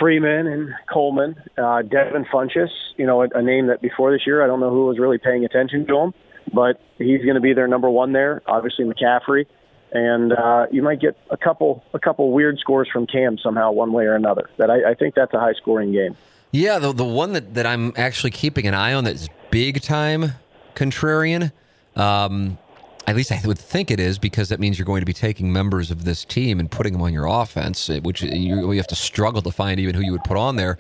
Freeman 0.01 0.47
and 0.47 0.75
Coleman, 0.93 1.37
uh, 1.59 1.83
Devin 1.83 2.25
Funchess, 2.33 2.71
you 2.97 3.07
know, 3.07 3.23
a, 3.23 3.29
a 3.35 3.43
name 3.43 3.67
that 3.67 3.83
before 3.83 4.13
this 4.13 4.27
year 4.27 4.43
I 4.43 4.47
don't 4.47 4.61
know 4.61 4.71
who 4.71 4.87
was 4.87 4.99
really 4.99 5.19
paying 5.19 5.45
attention 5.45 5.87
to 5.87 5.99
him, 5.99 6.15
but 6.53 6.81
he's 6.99 7.23
going 7.23 7.35
to 7.35 7.41
be 7.41 7.53
their 7.53 7.69
number 7.69 7.91
one 7.91 8.13
there. 8.13 8.43
Obviously 8.47 8.85
McCaffrey, 8.85 9.47
and 9.93 10.33
uh, 10.33 10.67
you 10.71 10.83
might 10.83 11.01
get 11.01 11.17
a 11.31 11.37
couple 11.37 11.85
a 11.95 11.99
couple 11.99 12.31
weird 12.33 12.59
scores 12.59 12.89
from 12.93 13.07
Cam 13.07 13.39
somehow, 13.39 13.73
one 13.73 13.93
way 13.93 14.05
or 14.05 14.15
another. 14.15 14.49
That 14.57 14.71
I, 14.71 14.91
I 14.91 14.95
think 14.95 15.15
that's 15.15 15.35
a 15.35 15.41
high 15.41 15.55
scoring 15.55 15.93
game. 15.93 16.17
Yeah, 16.51 16.79
the 16.79 16.93
the 16.93 17.05
one 17.05 17.33
that, 17.33 17.55
that 17.55 17.67
I'm 17.67 17.93
actually 17.97 18.31
keeping 18.31 18.67
an 18.67 18.75
eye 18.75 18.93
on 18.93 19.05
that's 19.05 19.29
big 19.51 19.83
time 19.83 20.33
contrarian. 20.75 21.53
Um, 21.97 22.59
at 23.07 23.17
least 23.17 23.33
I 23.33 23.41
would 23.45 23.59
think 23.59 23.91
it 23.91 23.99
is 23.99 24.19
because 24.19 24.49
that 24.51 24.61
means 24.61 24.79
you're 24.79 24.87
going 24.87 25.01
to 25.01 25.07
be 25.07 25.13
taking 25.13 25.53
members 25.53 25.91
of 25.91 26.05
this 26.05 26.25
team 26.25 26.61
and 26.61 26.71
putting 26.71 26.93
them 26.93 27.03
on 27.03 27.13
your 27.13 27.27
offense, 27.27 27.91
eh, 27.91 27.99
which 27.99 28.23
you, 28.23 28.71
you 28.71 28.77
have 28.77 28.87
to 28.89 28.95
struggle 28.95 29.43
to 29.43 29.51
find 29.51 29.81
even 29.81 29.95
who 29.95 30.03
you 30.03 30.13
would 30.13 30.25
put 30.25 30.37
on 30.37 30.57
there. 30.57 30.79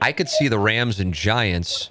I 0.00 0.12
could 0.12 0.28
see 0.28 0.48
the 0.48 0.58
Rams 0.58 1.00
and 1.00 1.12
Giants 1.12 1.90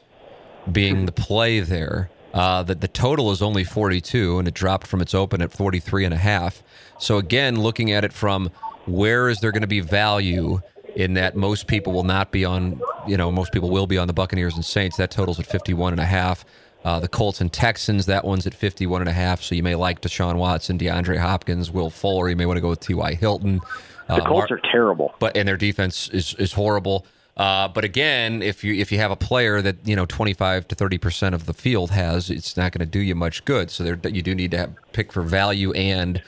being 0.71 1.05
the 1.05 1.11
play 1.11 1.59
there. 1.59 2.09
Uh, 2.35 2.61
that 2.63 2.81
the 2.81 2.87
total 2.89 3.31
is 3.31 3.41
only 3.41 3.63
42 3.63 4.39
and 4.39 4.47
it 4.47 4.53
dropped 4.53 4.87
from 4.87 5.01
its 5.01 5.13
open 5.15 5.41
at 5.41 5.53
43 5.53 6.03
and 6.03 6.13
a 6.13 6.17
half. 6.17 6.61
So 6.99 7.17
again, 7.17 7.61
looking 7.61 7.91
at 7.91 8.03
it 8.03 8.11
from 8.11 8.51
where 8.85 9.29
is 9.29 9.39
there 9.39 9.51
going 9.53 9.61
to 9.61 9.67
be 9.67 9.79
value 9.79 10.59
in 10.97 11.13
that 11.13 11.35
most 11.37 11.67
people 11.67 11.93
will 11.93 12.03
not 12.03 12.31
be 12.31 12.43
on, 12.43 12.81
you 13.07 13.15
know, 13.15 13.31
most 13.31 13.53
people 13.53 13.69
will 13.69 13.87
be 13.87 13.97
on 13.97 14.07
the 14.07 14.13
Buccaneers 14.13 14.53
and 14.55 14.65
Saints. 14.65 14.97
That 14.97 15.11
totals 15.11 15.39
at 15.39 15.45
51 15.45 15.93
and 15.93 16.01
a 16.01 16.05
half. 16.05 16.43
Uh, 16.83 16.99
the 16.99 17.07
Colts 17.07 17.39
and 17.41 17.51
Texans, 17.51 18.05
that 18.05 18.25
one's 18.25 18.45
at 18.45 18.53
51 18.53 19.01
and 19.01 19.09
a 19.09 19.13
half. 19.13 19.41
So 19.41 19.55
you 19.55 19.63
may 19.63 19.75
like 19.75 20.01
Deshaun 20.01 20.35
Watson, 20.35 20.77
DeAndre 20.77 21.17
Hopkins, 21.17 21.71
Will 21.71 21.89
Fuller. 21.89 22.29
You 22.29 22.35
may 22.35 22.45
want 22.45 22.57
to 22.57 22.61
go 22.61 22.69
with 22.69 22.81
T.Y. 22.81 23.15
Hilton. 23.15 23.61
The 24.07 24.21
Colts 24.21 24.51
are 24.51 24.59
terrible. 24.71 25.15
but 25.19 25.35
and 25.35 25.47
their 25.47 25.57
defense 25.57 26.09
is 26.09 26.35
is 26.35 26.53
horrible. 26.53 27.07
Uh, 27.37 27.67
but 27.67 27.83
again, 27.83 28.41
if 28.41 28.63
you 28.63 28.73
if 28.73 28.91
you 28.91 28.97
have 28.97 29.11
a 29.11 29.15
player 29.15 29.61
that 29.61 29.75
you 29.85 29.95
know 29.95 30.05
25 30.05 30.67
to 30.69 30.75
30 30.75 30.97
percent 30.97 31.35
of 31.35 31.45
the 31.45 31.53
field 31.53 31.91
has, 31.91 32.29
it's 32.29 32.55
not 32.55 32.71
going 32.71 32.79
to 32.79 32.85
do 32.85 32.99
you 32.99 33.13
much 33.15 33.43
good. 33.43 33.69
So 33.69 33.83
there, 33.83 33.99
you 34.09 34.21
do 34.21 34.33
need 34.33 34.51
to 34.51 34.57
have, 34.57 34.75
pick 34.93 35.11
for 35.11 35.21
value 35.21 35.73
and 35.73 36.21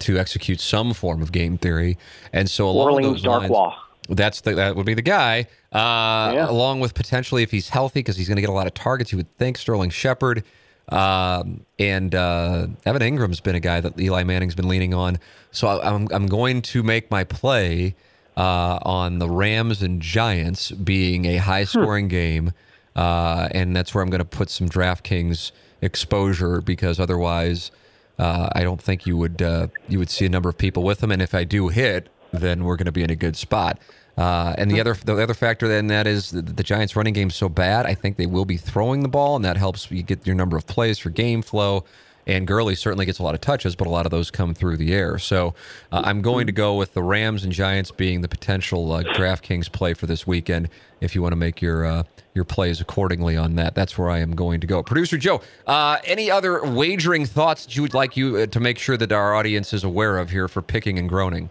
to 0.00 0.18
execute 0.18 0.60
some 0.60 0.94
form 0.94 1.20
of 1.20 1.32
game 1.32 1.58
theory. 1.58 1.98
And 2.32 2.48
so 2.48 2.68
along 2.68 2.94
Orleans 2.94 3.22
those 3.22 3.50
lines, 3.50 3.74
that's 4.08 4.40
the, 4.40 4.54
that 4.54 4.76
would 4.76 4.86
be 4.86 4.94
the 4.94 5.02
guy. 5.02 5.48
Uh, 5.72 6.32
Yeah. 6.32 6.50
Along 6.50 6.80
with 6.80 6.94
potentially 6.94 7.42
if 7.42 7.50
he's 7.50 7.68
healthy 7.68 8.00
because 8.00 8.16
he's 8.16 8.28
going 8.28 8.36
to 8.36 8.42
get 8.42 8.48
a 8.50 8.54
lot 8.54 8.66
of 8.66 8.74
targets, 8.74 9.12
you 9.12 9.18
would 9.18 9.36
think 9.36 9.58
Sterling 9.58 9.90
Shepard. 9.90 10.44
Um, 10.88 11.66
and 11.78 12.14
uh, 12.14 12.68
Evan 12.86 13.02
Engram's 13.02 13.40
been 13.40 13.54
a 13.54 13.60
guy 13.60 13.80
that 13.80 14.00
Eli 14.00 14.22
Manning's 14.22 14.54
been 14.54 14.68
leaning 14.68 14.94
on. 14.94 15.18
So 15.50 15.68
I, 15.68 15.92
I'm, 15.92 16.08
I'm 16.10 16.26
going 16.26 16.62
to 16.62 16.82
make 16.82 17.10
my 17.10 17.24
play 17.24 17.94
uh, 18.38 18.78
on 18.82 19.18
the 19.18 19.28
Rams 19.28 19.82
and 19.82 20.00
Giants 20.00 20.70
being 20.70 21.24
a 21.26 21.38
high 21.38 21.64
scoring 21.64 22.06
game. 22.08 22.52
Uh, 22.94 23.48
and 23.50 23.74
that's 23.76 23.94
where 23.94 24.02
I'm 24.02 24.10
going 24.10 24.20
to 24.20 24.24
put 24.24 24.48
some 24.48 24.68
DraftKings 24.68 25.50
exposure 25.82 26.60
because 26.60 27.00
otherwise, 27.00 27.72
uh, 28.18 28.48
I 28.52 28.62
don't 28.62 28.80
think 28.80 29.06
you 29.06 29.16
would 29.16 29.42
uh, 29.42 29.68
you 29.88 29.98
would 29.98 30.10
see 30.10 30.24
a 30.24 30.28
number 30.28 30.48
of 30.48 30.56
people 30.56 30.82
with 30.84 31.00
them. 31.00 31.10
And 31.10 31.20
if 31.20 31.34
I 31.34 31.44
do 31.44 31.68
hit, 31.68 32.08
then 32.32 32.64
we're 32.64 32.76
going 32.76 32.86
to 32.86 32.92
be 32.92 33.02
in 33.02 33.10
a 33.10 33.16
good 33.16 33.36
spot. 33.36 33.78
Uh, 34.16 34.54
and 34.58 34.70
the 34.70 34.80
other 34.80 34.94
the 34.94 35.20
other 35.20 35.34
factor 35.34 35.68
then 35.68 35.88
that 35.88 36.06
is 36.06 36.30
that 36.30 36.56
the 36.56 36.62
Giants' 36.64 36.96
running 36.96 37.14
game 37.14 37.28
is 37.28 37.36
so 37.36 37.48
bad. 37.48 37.86
I 37.86 37.94
think 37.94 38.16
they 38.16 38.26
will 38.26 38.44
be 38.44 38.56
throwing 38.56 39.02
the 39.02 39.08
ball, 39.08 39.36
and 39.36 39.44
that 39.44 39.56
helps 39.56 39.90
you 39.90 40.02
get 40.02 40.26
your 40.26 40.34
number 40.34 40.56
of 40.56 40.66
plays 40.66 40.98
for 40.98 41.10
game 41.10 41.42
flow. 41.42 41.84
And 42.28 42.46
Gurley 42.46 42.74
certainly 42.74 43.06
gets 43.06 43.18
a 43.18 43.22
lot 43.22 43.34
of 43.34 43.40
touches, 43.40 43.74
but 43.74 43.86
a 43.86 43.90
lot 43.90 44.04
of 44.04 44.10
those 44.10 44.30
come 44.30 44.52
through 44.52 44.76
the 44.76 44.94
air. 44.94 45.18
So 45.18 45.54
uh, 45.90 46.02
I'm 46.04 46.20
going 46.20 46.46
to 46.46 46.52
go 46.52 46.76
with 46.76 46.92
the 46.92 47.02
Rams 47.02 47.42
and 47.42 47.52
Giants 47.52 47.90
being 47.90 48.20
the 48.20 48.28
potential 48.28 48.92
uh, 48.92 49.02
DraftKings 49.02 49.72
play 49.72 49.94
for 49.94 50.06
this 50.06 50.26
weekend. 50.26 50.68
If 51.00 51.14
you 51.14 51.22
want 51.22 51.32
to 51.32 51.36
make 51.36 51.62
your 51.62 51.86
uh, 51.86 52.02
your 52.34 52.44
plays 52.44 52.80
accordingly 52.80 53.36
on 53.36 53.54
that, 53.54 53.74
that's 53.74 53.96
where 53.96 54.10
I 54.10 54.18
am 54.18 54.32
going 54.32 54.60
to 54.60 54.66
go. 54.66 54.82
Producer 54.82 55.16
Joe, 55.16 55.40
uh, 55.66 55.96
any 56.04 56.30
other 56.30 56.62
wagering 56.70 57.24
thoughts 57.24 57.64
that 57.64 57.74
you 57.74 57.82
would 57.82 57.94
like 57.94 58.16
you 58.16 58.36
uh, 58.36 58.46
to 58.46 58.60
make 58.60 58.78
sure 58.78 58.98
that 58.98 59.10
our 59.10 59.34
audience 59.34 59.72
is 59.72 59.82
aware 59.82 60.18
of 60.18 60.30
here 60.30 60.48
for 60.48 60.60
picking 60.60 60.98
and 60.98 61.08
groaning? 61.08 61.50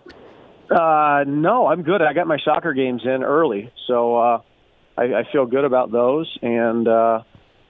Uh, 0.69 1.23
no, 1.25 1.67
I'm 1.67 1.81
good. 1.81 2.01
I 2.01 2.13
got 2.13 2.27
my 2.27 2.37
soccer 2.43 2.73
games 2.73 3.01
in 3.03 3.23
early, 3.23 3.71
so 3.87 4.17
I, 4.17 4.41
I 4.97 5.23
feel 5.31 5.45
good 5.45 5.63
about 5.63 5.91
those. 5.91 6.37
And 6.41 6.87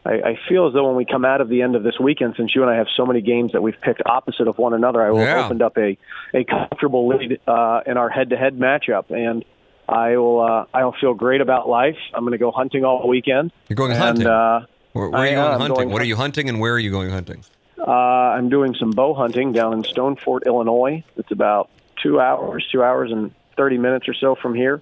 I, 0.06 0.12
I 0.14 0.39
feel 0.48 0.68
as 0.68 0.74
though 0.74 0.88
when 0.88 0.95
we 0.95 1.06
come 1.06 1.26
out 1.26 1.41
of 1.41 1.50
the 1.50 1.62
end 1.62 1.76
of 1.76 1.84
this 1.84 2.00
weekend, 2.00 2.36
since 2.38 2.56
you 2.56 2.62
and 2.62 2.72
I 2.72 2.76
have 2.78 2.88
so 2.95 3.06
many 3.06 3.22
games 3.22 3.52
that 3.52 3.62
we've 3.62 3.80
picked 3.82 4.02
opposite 4.06 4.48
of 4.48 4.58
one 4.58 4.74
another, 4.74 5.02
I 5.02 5.12
will 5.12 5.19
Yeah. 5.19 5.36
have 5.36 5.45
opened 5.45 5.61
up 5.61 5.78
a, 5.78 5.98
a 6.34 6.44
comfortable 6.45 7.07
lead 7.07 7.40
uh, 7.48 7.82
in 7.86 7.98
our 7.98 8.10
head-to-head 8.10 8.57
matchup, 8.57 9.10
and 9.11 9.44
I 9.90 10.18
will 10.18 10.41
uh, 10.41 10.65
I'll 10.74 10.95
feel 10.99 11.14
great 11.14 11.41
about 11.41 11.68
life. 11.68 11.98
I'm 12.14 12.22
going 12.24 12.32
to 12.34 12.38
go 12.38 12.52
hunting 12.52 12.86
all 12.86 13.07
weekend. 13.07 13.52
You're 13.69 13.76
going 13.76 13.91
and, 13.91 13.99
hunting. 14.02 14.28
Uh, 14.28 14.65
Where, 14.94 15.10
where 15.10 15.22
are 15.22 15.26
I 15.26 15.30
you 15.30 15.36
going 15.36 15.52
hunting? 15.60 15.76
going 15.76 15.90
what 15.91 16.02
are 16.02 16.06
you 16.06 16.15
hunting, 16.15 16.49
and 16.49 16.60
where 16.60 16.74
are 16.74 16.80
you 16.80 16.91
going 16.91 17.10
hunting? 17.10 17.44
uh, 17.80 17.91
I'm 17.91 18.49
doing 18.49 18.76
some 18.76 18.91
bow 18.91 19.14
hunting 19.14 19.52
down 19.53 19.74
in 19.74 19.84
Stonefort, 19.84 20.45
Illinois. 20.45 21.03
It's 21.15 21.32
about 21.32 21.69
two 22.02 22.19
hours, 22.19 22.68
two 22.72 22.84
hours 22.84 23.11
and 23.11 23.32
30 23.56 23.78
minutes 23.78 24.07
or 24.10 24.14
so 24.14 24.36
from 24.36 24.56
here. 24.56 24.82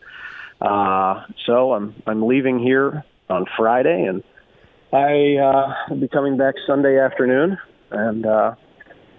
Uh, 0.61 1.25
so 1.45 1.73
I'm 1.73 1.95
I'm 2.07 2.25
leaving 2.25 2.59
here 2.59 3.03
on 3.29 3.45
Friday, 3.57 4.03
and 4.05 4.23
I 4.93 5.35
uh, 5.37 5.73
will 5.89 5.97
be 6.01 6.07
coming 6.07 6.37
back 6.37 6.55
Sunday 6.67 6.99
afternoon, 6.99 7.57
and 7.91 8.25
uh, 8.25 8.55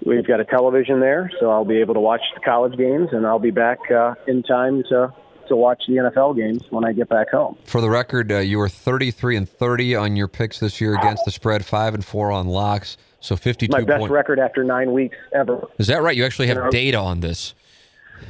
we've 0.05 0.26
got 0.26 0.40
a 0.40 0.44
television 0.44 1.01
there, 1.01 1.30
so 1.40 1.51
I'll 1.51 1.64
be 1.64 1.80
able 1.80 1.94
to 1.94 2.01
watch 2.01 2.22
the 2.34 2.40
college 2.40 2.76
games, 2.78 3.09
and 3.12 3.26
I'll 3.26 3.38
be 3.38 3.51
back 3.51 3.78
uh, 3.90 4.14
in 4.26 4.43
time 4.43 4.82
to 4.90 5.12
to 5.48 5.55
watch 5.55 5.84
the 5.86 5.94
NFL 5.94 6.34
games 6.36 6.62
when 6.70 6.84
I 6.84 6.93
get 6.93 7.09
back 7.09 7.30
home. 7.30 7.56
For 7.62 7.80
the 7.80 7.88
record, 7.88 8.32
uh, 8.32 8.38
you 8.38 8.59
were 8.59 8.68
33 8.68 9.36
and 9.36 9.48
30 9.48 9.94
on 9.94 10.16
your 10.16 10.26
picks 10.26 10.59
this 10.59 10.80
year 10.80 10.97
against 10.97 11.24
the 11.24 11.30
spread, 11.30 11.64
five 11.64 11.94
and 11.94 12.05
four 12.05 12.32
on 12.32 12.48
locks. 12.48 12.97
So 13.20 13.36
52 13.36 13.70
My 13.70 13.84
best 13.84 14.01
point- 14.01 14.10
record 14.10 14.40
after 14.40 14.64
nine 14.64 14.93
weeks 14.93 15.16
ever. 15.32 15.68
Is 15.78 15.86
that 15.86 16.02
right? 16.02 16.16
You 16.16 16.24
actually 16.24 16.48
have 16.48 16.56
You 16.56 16.64
know- 16.64 16.70
data 16.70 16.98
on 16.98 17.20
this. 17.20 17.55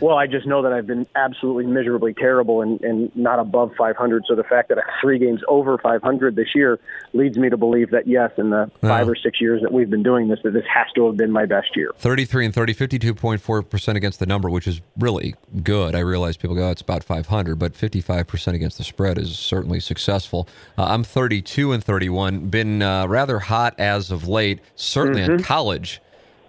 Well, 0.00 0.16
I 0.16 0.26
just 0.26 0.46
know 0.46 0.62
that 0.62 0.72
I've 0.72 0.86
been 0.86 1.06
absolutely 1.14 1.66
miserably 1.66 2.12
terrible 2.12 2.60
and, 2.60 2.80
and 2.82 3.16
not 3.16 3.38
above 3.38 3.72
500. 3.78 4.24
So 4.26 4.34
the 4.34 4.44
fact 4.44 4.68
that 4.68 4.78
I'm 4.78 4.84
three 5.00 5.18
games 5.18 5.40
over 5.48 5.78
500 5.78 6.36
this 6.36 6.54
year 6.54 6.78
leads 7.14 7.38
me 7.38 7.48
to 7.48 7.56
believe 7.56 7.90
that 7.90 8.06
yes, 8.06 8.32
in 8.36 8.50
the 8.50 8.70
five 8.82 9.08
or 9.08 9.14
six 9.14 9.40
years 9.40 9.62
that 9.62 9.72
we've 9.72 9.88
been 9.88 10.02
doing 10.02 10.28
this, 10.28 10.38
that 10.44 10.52
this 10.52 10.66
has 10.72 10.86
to 10.96 11.06
have 11.06 11.16
been 11.16 11.30
my 11.30 11.46
best 11.46 11.74
year. 11.74 11.92
33 11.96 12.46
and 12.46 12.54
30, 12.54 12.74
52.4% 12.74 13.94
against 13.94 14.18
the 14.18 14.26
number, 14.26 14.50
which 14.50 14.66
is 14.66 14.80
really 14.98 15.34
good. 15.62 15.94
I 15.94 16.00
realize 16.00 16.36
people 16.36 16.56
go, 16.56 16.68
oh, 16.68 16.70
it's 16.70 16.82
about 16.82 17.02
500, 17.02 17.58
but 17.58 17.72
55% 17.72 18.54
against 18.54 18.78
the 18.78 18.84
spread 18.84 19.16
is 19.16 19.38
certainly 19.38 19.80
successful. 19.80 20.46
Uh, 20.76 20.84
I'm 20.84 21.04
32 21.04 21.72
and 21.72 21.82
31, 21.82 22.48
been 22.48 22.82
uh, 22.82 23.06
rather 23.06 23.38
hot 23.38 23.74
as 23.78 24.10
of 24.10 24.28
late, 24.28 24.60
certainly 24.74 25.22
in 25.22 25.42
college, 25.42 26.02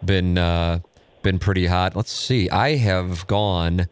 been. 0.03 0.38
Uh, 0.38 0.80
been 1.27 1.39
pretty 1.39 1.65
hot. 1.65 1.93
Let's 1.93 2.13
see. 2.13 2.49
I 2.49 2.77
have 2.77 3.27
gone 3.27 3.89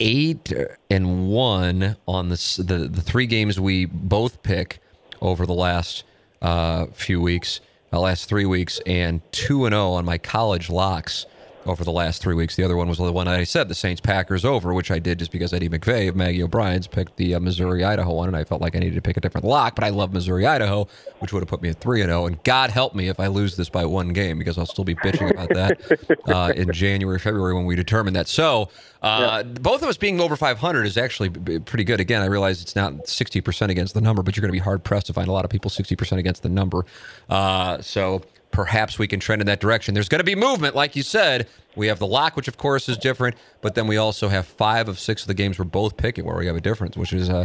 eight 0.00 0.52
and 0.90 1.30
one 1.30 1.96
on 2.06 2.28
the 2.28 2.62
the, 2.62 2.88
the 2.88 3.00
three 3.00 3.26
games 3.26 3.58
we 3.58 3.86
both 3.86 4.42
pick 4.42 4.80
over 5.22 5.46
the 5.46 5.54
last 5.54 6.04
uh, 6.42 6.88
few 6.92 7.22
weeks, 7.22 7.62
the 7.90 8.00
last 8.00 8.28
three 8.28 8.44
weeks, 8.44 8.80
and 8.84 9.22
two 9.32 9.64
and 9.64 9.72
zero 9.72 9.92
on 9.92 10.04
my 10.04 10.18
college 10.18 10.68
locks 10.68 11.24
over 11.66 11.84
the 11.84 11.92
last 11.92 12.22
three 12.22 12.34
weeks. 12.34 12.56
The 12.56 12.64
other 12.64 12.76
one 12.76 12.88
was 12.88 12.98
the 12.98 13.12
one 13.12 13.28
I 13.28 13.44
said, 13.44 13.68
the 13.68 13.74
Saints 13.74 14.00
Packers 14.00 14.44
over, 14.44 14.72
which 14.72 14.90
I 14.90 14.98
did 14.98 15.18
just 15.18 15.32
because 15.32 15.52
Eddie 15.52 15.68
McVay 15.68 16.08
of 16.08 16.16
Maggie 16.16 16.42
O'Brien's 16.42 16.86
picked 16.86 17.16
the 17.16 17.34
uh, 17.34 17.40
Missouri 17.40 17.84
Idaho 17.84 18.14
one, 18.14 18.28
and 18.28 18.36
I 18.36 18.44
felt 18.44 18.60
like 18.60 18.76
I 18.76 18.78
needed 18.78 18.94
to 18.94 19.02
pick 19.02 19.16
a 19.16 19.20
different 19.20 19.46
lock. 19.46 19.74
But 19.74 19.84
I 19.84 19.90
love 19.90 20.12
Missouri 20.12 20.46
Idaho, 20.46 20.88
which 21.18 21.32
would 21.32 21.40
have 21.40 21.48
put 21.48 21.62
me 21.62 21.68
at 21.68 21.80
three 21.80 22.00
and 22.00 22.08
zero. 22.08 22.26
And 22.26 22.42
God 22.44 22.70
help 22.70 22.94
me 22.94 23.08
if 23.08 23.20
I 23.20 23.26
lose 23.26 23.56
this 23.56 23.68
by 23.68 23.84
one 23.84 24.12
game 24.12 24.38
because 24.38 24.58
I'll 24.58 24.66
still 24.66 24.84
be 24.84 24.94
bitching 24.94 25.30
about 25.30 25.48
that 25.50 26.18
uh, 26.28 26.52
in 26.54 26.72
January, 26.72 27.18
February 27.18 27.54
when 27.54 27.66
we 27.66 27.76
determine 27.76 28.14
that. 28.14 28.28
So 28.28 28.68
uh, 29.02 29.42
both 29.42 29.82
of 29.82 29.88
us 29.88 29.96
being 29.96 30.20
over 30.20 30.36
500 30.36 30.84
is 30.84 30.96
actually 30.96 31.28
b- 31.28 31.58
pretty 31.60 31.84
good. 31.84 32.00
Again, 32.00 32.22
I 32.22 32.26
realize 32.26 32.62
it's 32.62 32.76
not 32.76 32.92
60% 32.92 33.68
against 33.68 33.94
the 33.94 34.00
number, 34.00 34.22
but 34.22 34.36
you're 34.36 34.42
going 34.42 34.48
to 34.48 34.52
be 34.52 34.58
hard 34.58 34.82
pressed 34.84 35.06
to 35.06 35.12
find 35.12 35.28
a 35.28 35.32
lot 35.32 35.44
of 35.44 35.50
people 35.50 35.70
60% 35.70 36.18
against 36.18 36.42
the 36.42 36.48
number. 36.48 36.84
Uh, 37.28 37.80
so 37.80 38.22
perhaps 38.56 38.98
we 38.98 39.06
can 39.06 39.20
trend 39.20 39.42
in 39.42 39.46
that 39.46 39.60
direction. 39.60 39.92
There's 39.92 40.08
going 40.08 40.20
to 40.20 40.24
be 40.24 40.34
movement, 40.34 40.74
like 40.74 40.96
you 40.96 41.02
said. 41.02 41.46
We 41.74 41.88
have 41.88 41.98
the 41.98 42.06
lock, 42.06 42.36
which 42.36 42.48
of 42.48 42.56
course 42.56 42.88
is 42.88 42.96
different, 42.96 43.36
but 43.60 43.74
then 43.74 43.86
we 43.86 43.98
also 43.98 44.30
have 44.30 44.46
five 44.46 44.88
of 44.88 44.98
six 44.98 45.20
of 45.20 45.28
the 45.28 45.34
games 45.34 45.58
we're 45.58 45.66
both 45.66 45.98
picking 45.98 46.24
where 46.24 46.38
we 46.38 46.46
have 46.46 46.56
a 46.56 46.60
difference, 46.62 46.96
which 46.96 47.12
is 47.12 47.28
uh, 47.28 47.44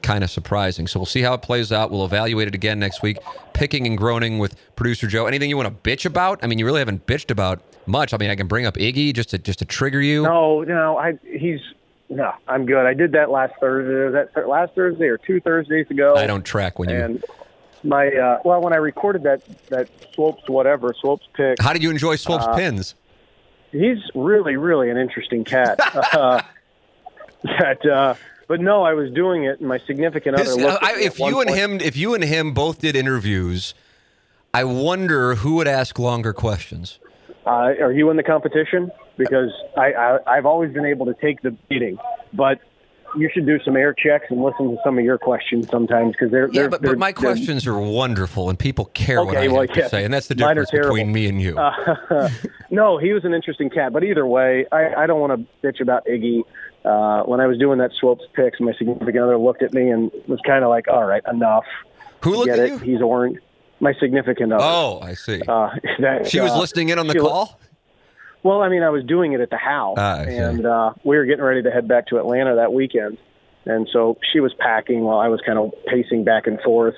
kind 0.00 0.24
of 0.24 0.30
surprising. 0.30 0.86
So 0.86 0.98
we'll 0.98 1.04
see 1.04 1.20
how 1.20 1.34
it 1.34 1.42
plays 1.42 1.72
out. 1.72 1.90
We'll 1.90 2.06
evaluate 2.06 2.48
it 2.48 2.54
again 2.54 2.78
next 2.78 3.02
week. 3.02 3.18
Picking 3.52 3.86
and 3.86 3.98
groaning 3.98 4.38
with 4.38 4.56
producer 4.76 5.06
Joe. 5.08 5.26
Anything 5.26 5.50
you 5.50 5.58
want 5.58 5.68
to 5.68 5.90
bitch 5.90 6.06
about? 6.06 6.42
I 6.42 6.46
mean, 6.46 6.58
you 6.58 6.64
really 6.64 6.80
haven't 6.80 7.04
bitched 7.04 7.30
about 7.30 7.60
much. 7.84 8.14
I 8.14 8.16
mean, 8.16 8.30
I 8.30 8.34
can 8.34 8.46
bring 8.46 8.64
up 8.64 8.76
Iggy 8.76 9.12
just 9.12 9.28
to 9.30 9.38
just 9.38 9.58
to 9.58 9.66
trigger 9.66 10.00
you. 10.00 10.22
No, 10.22 10.62
no, 10.62 10.96
I 10.96 11.18
he's 11.22 11.60
no, 12.08 12.32
I'm 12.48 12.64
good. 12.64 12.86
I 12.86 12.94
did 12.94 13.12
that 13.12 13.28
last 13.28 13.52
Thursday. 13.60 14.16
Was 14.16 14.30
that 14.34 14.48
last 14.48 14.72
Thursday 14.74 15.08
or 15.08 15.18
two 15.18 15.38
Thursdays 15.38 15.90
ago? 15.90 16.14
I 16.16 16.26
don't 16.26 16.46
track 16.46 16.78
when 16.78 16.88
you. 16.88 16.96
And 16.96 17.24
my 17.86 18.08
uh, 18.08 18.38
well, 18.44 18.60
when 18.60 18.72
I 18.72 18.76
recorded 18.76 19.22
that 19.24 19.42
that 19.68 19.88
Swopes 20.14 20.48
whatever 20.48 20.94
Swopes 21.00 21.26
pick, 21.34 21.60
How 21.60 21.72
did 21.72 21.82
you 21.82 21.90
enjoy 21.90 22.16
Swope's 22.16 22.46
Uh, 22.46 22.54
pins? 22.56 22.94
he's 23.72 23.98
really 24.14 24.56
really 24.56 24.90
an 24.90 24.96
interesting 24.96 25.44
cat. 25.44 25.78
uh, 26.14 26.42
that, 27.44 27.84
uh, 27.86 28.14
but 28.48 28.60
no, 28.60 28.82
I 28.82 28.94
was 28.94 29.10
doing 29.12 29.44
it, 29.44 29.60
and 29.60 29.68
my 29.68 29.78
significant 29.86 30.34
other. 30.36 30.44
His- 30.44 30.56
looked 30.56 30.82
at 30.82 30.96
I- 30.96 31.00
if 31.00 31.18
you 31.18 31.26
and 31.40 31.48
point- 31.48 31.50
him, 31.50 31.80
if 31.80 31.96
you 31.96 32.14
and 32.14 32.24
him 32.24 32.52
both 32.52 32.80
did 32.80 32.96
interviews, 32.96 33.74
I 34.54 34.64
wonder 34.64 35.36
who 35.36 35.54
would 35.56 35.68
ask 35.68 35.98
longer 35.98 36.32
questions. 36.32 36.98
Uh, 37.46 37.50
are 37.80 37.92
you 37.92 38.10
in 38.10 38.16
the 38.16 38.22
competition? 38.24 38.90
Because 39.16 39.50
I, 39.76 39.92
I 39.92 40.18
I've 40.26 40.46
always 40.46 40.72
been 40.72 40.84
able 40.84 41.06
to 41.06 41.14
take 41.14 41.40
the 41.42 41.52
beating, 41.68 41.98
but 42.32 42.58
you 43.16 43.30
should 43.32 43.46
do 43.46 43.58
some 43.64 43.76
air 43.76 43.94
checks 43.94 44.26
and 44.30 44.42
listen 44.42 44.70
to 44.70 44.76
some 44.84 44.98
of 44.98 45.04
your 45.04 45.18
questions 45.18 45.68
sometimes 45.68 46.12
because 46.12 46.30
they're, 46.30 46.48
Yeah, 46.48 46.62
they're 46.62 46.68
but, 46.70 46.82
they're- 46.82 46.92
but 46.92 46.98
my 46.98 47.12
questions 47.12 47.66
are 47.66 47.78
wonderful, 47.78 48.48
and 48.50 48.58
people 48.58 48.86
care 48.86 49.24
what 49.24 49.36
I 49.36 49.48
well, 49.48 49.62
have 49.62 49.72
to 49.72 49.88
say, 49.88 50.04
and 50.04 50.12
that's 50.12 50.28
the 50.28 50.34
difference 50.34 50.70
between 50.70 51.12
me 51.12 51.26
and 51.28 51.40
you. 51.40 51.58
Uh, 51.58 52.28
no, 52.70 52.98
he 52.98 53.12
was 53.12 53.24
an 53.24 53.34
interesting 53.34 53.70
cat, 53.70 53.92
but 53.92 54.04
either 54.04 54.26
way, 54.26 54.66
I, 54.70 54.94
I 54.94 55.06
don't 55.06 55.20
want 55.20 55.32
to 55.62 55.66
bitch 55.66 55.80
about 55.80 56.06
Iggy. 56.06 56.42
Uh, 56.84 57.24
when 57.24 57.40
I 57.40 57.46
was 57.46 57.58
doing 57.58 57.78
that 57.78 57.90
Swopes 57.98 58.24
picks, 58.34 58.60
my 58.60 58.72
significant 58.74 59.18
other 59.18 59.36
looked 59.38 59.62
at 59.62 59.74
me 59.74 59.90
and 59.90 60.10
was 60.28 60.38
kind 60.46 60.62
of 60.62 60.70
like, 60.70 60.86
"All 60.86 61.04
right, 61.04 61.22
enough." 61.28 61.64
Who 62.22 62.36
looked 62.36 62.46
Get 62.46 62.58
at 62.60 62.64
it? 62.66 62.70
you? 62.70 62.78
He's 62.78 63.02
orange. 63.02 63.38
My 63.80 63.92
significant 64.00 64.52
other. 64.52 64.62
Oh, 64.64 65.00
I 65.02 65.14
see. 65.14 65.42
Uh, 65.46 65.70
that, 65.98 66.28
she 66.28 66.38
was 66.40 66.52
uh, 66.52 66.58
listening 66.60 66.90
in 66.90 66.98
on 66.98 67.08
the 67.08 67.18
call. 67.18 67.58
Well, 68.42 68.62
I 68.62 68.68
mean, 68.68 68.82
I 68.82 68.90
was 68.90 69.04
doing 69.04 69.32
it 69.32 69.40
at 69.40 69.50
the 69.50 69.56
house, 69.56 69.96
Ah, 69.98 70.20
and 70.20 70.64
uh, 70.64 70.92
we 71.04 71.16
were 71.16 71.24
getting 71.24 71.44
ready 71.44 71.62
to 71.62 71.70
head 71.70 71.88
back 71.88 72.06
to 72.08 72.18
Atlanta 72.18 72.54
that 72.56 72.72
weekend, 72.72 73.18
and 73.64 73.88
so 73.92 74.18
she 74.32 74.40
was 74.40 74.54
packing 74.54 75.00
while 75.02 75.18
I 75.18 75.28
was 75.28 75.40
kind 75.44 75.58
of 75.58 75.72
pacing 75.86 76.24
back 76.24 76.46
and 76.46 76.60
forth. 76.60 76.94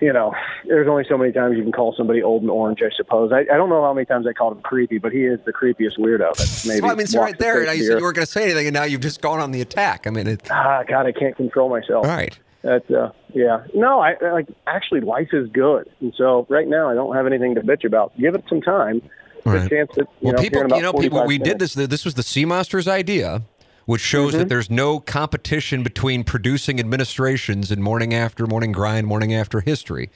You 0.00 0.14
know, 0.14 0.32
there's 0.66 0.88
only 0.88 1.04
so 1.06 1.18
many 1.18 1.30
times 1.30 1.58
you 1.58 1.62
can 1.62 1.72
call 1.72 1.92
somebody 1.94 2.22
old 2.22 2.40
and 2.40 2.50
orange, 2.50 2.80
I 2.82 2.88
suppose. 2.96 3.32
I, 3.32 3.40
I 3.40 3.58
don't 3.58 3.68
know 3.68 3.82
how 3.82 3.92
many 3.92 4.06
times 4.06 4.26
I 4.26 4.32
called 4.32 4.56
him 4.56 4.62
creepy, 4.62 4.96
but 4.96 5.12
he 5.12 5.26
is 5.26 5.38
the 5.44 5.52
creepiest 5.52 5.98
weirdo. 5.98 6.34
That's 6.38 6.66
maybe. 6.66 6.80
Well, 6.80 6.92
I 6.92 6.94
mean, 6.94 7.02
it's 7.04 7.14
right 7.14 7.38
there. 7.38 7.66
Now 7.66 7.72
you 7.72 7.84
said 7.84 7.98
you 7.98 8.02
weren't 8.04 8.16
going 8.16 8.24
to 8.24 8.32
say 8.32 8.44
anything, 8.44 8.66
and 8.66 8.72
now 8.72 8.84
you've 8.84 9.02
just 9.02 9.20
gone 9.20 9.40
on 9.40 9.50
the 9.50 9.60
attack. 9.60 10.06
I 10.06 10.10
mean, 10.10 10.26
it, 10.26 10.48
Ah, 10.50 10.84
God, 10.88 11.04
I 11.04 11.12
can't 11.12 11.36
control 11.36 11.68
myself. 11.68 12.06
all 12.06 12.10
right. 12.10 12.38
That, 12.62 12.90
uh, 12.90 13.10
yeah. 13.34 13.64
No, 13.74 14.00
I 14.00 14.14
I- 14.22 14.32
like 14.32 14.48
actually 14.66 15.00
life 15.02 15.28
is 15.34 15.48
good, 15.50 15.90
and 16.00 16.14
so 16.16 16.46
right 16.48 16.66
now 16.68 16.88
I 16.88 16.94
don't 16.94 17.14
have 17.14 17.26
anything 17.26 17.54
to 17.56 17.60
bitch 17.60 17.84
about. 17.84 18.16
Give 18.18 18.34
it 18.34 18.44
some 18.48 18.62
time. 18.62 19.02
Right. 19.44 19.68
chance 19.70 19.90
that 19.96 20.00
you 20.00 20.06
Well, 20.22 20.32
know, 20.34 20.40
people, 20.42 20.58
here 20.58 20.64
in 20.64 20.66
about 20.66 20.76
you 20.76 20.82
know, 20.82 20.92
people. 20.92 21.18
45 21.18 21.28
We 21.28 21.38
did 21.38 21.58
this. 21.58 21.74
This 21.74 22.04
was 22.04 22.14
the 22.14 22.22
Sea 22.22 22.44
Monsters 22.44 22.86
idea, 22.88 23.42
which 23.86 24.00
shows 24.00 24.30
Mm-hmm. 24.32 24.38
that 24.40 24.48
there's 24.48 24.70
no 24.70 25.00
competition 25.00 25.82
between 25.82 26.24
producing 26.24 26.78
administrations 26.78 27.70
in 27.70 27.82
morning 27.82 28.12
after, 28.14 28.46
morning 28.46 28.72
grind, 28.72 29.06
morning 29.06 29.34
after 29.34 29.60
history. 29.60 30.10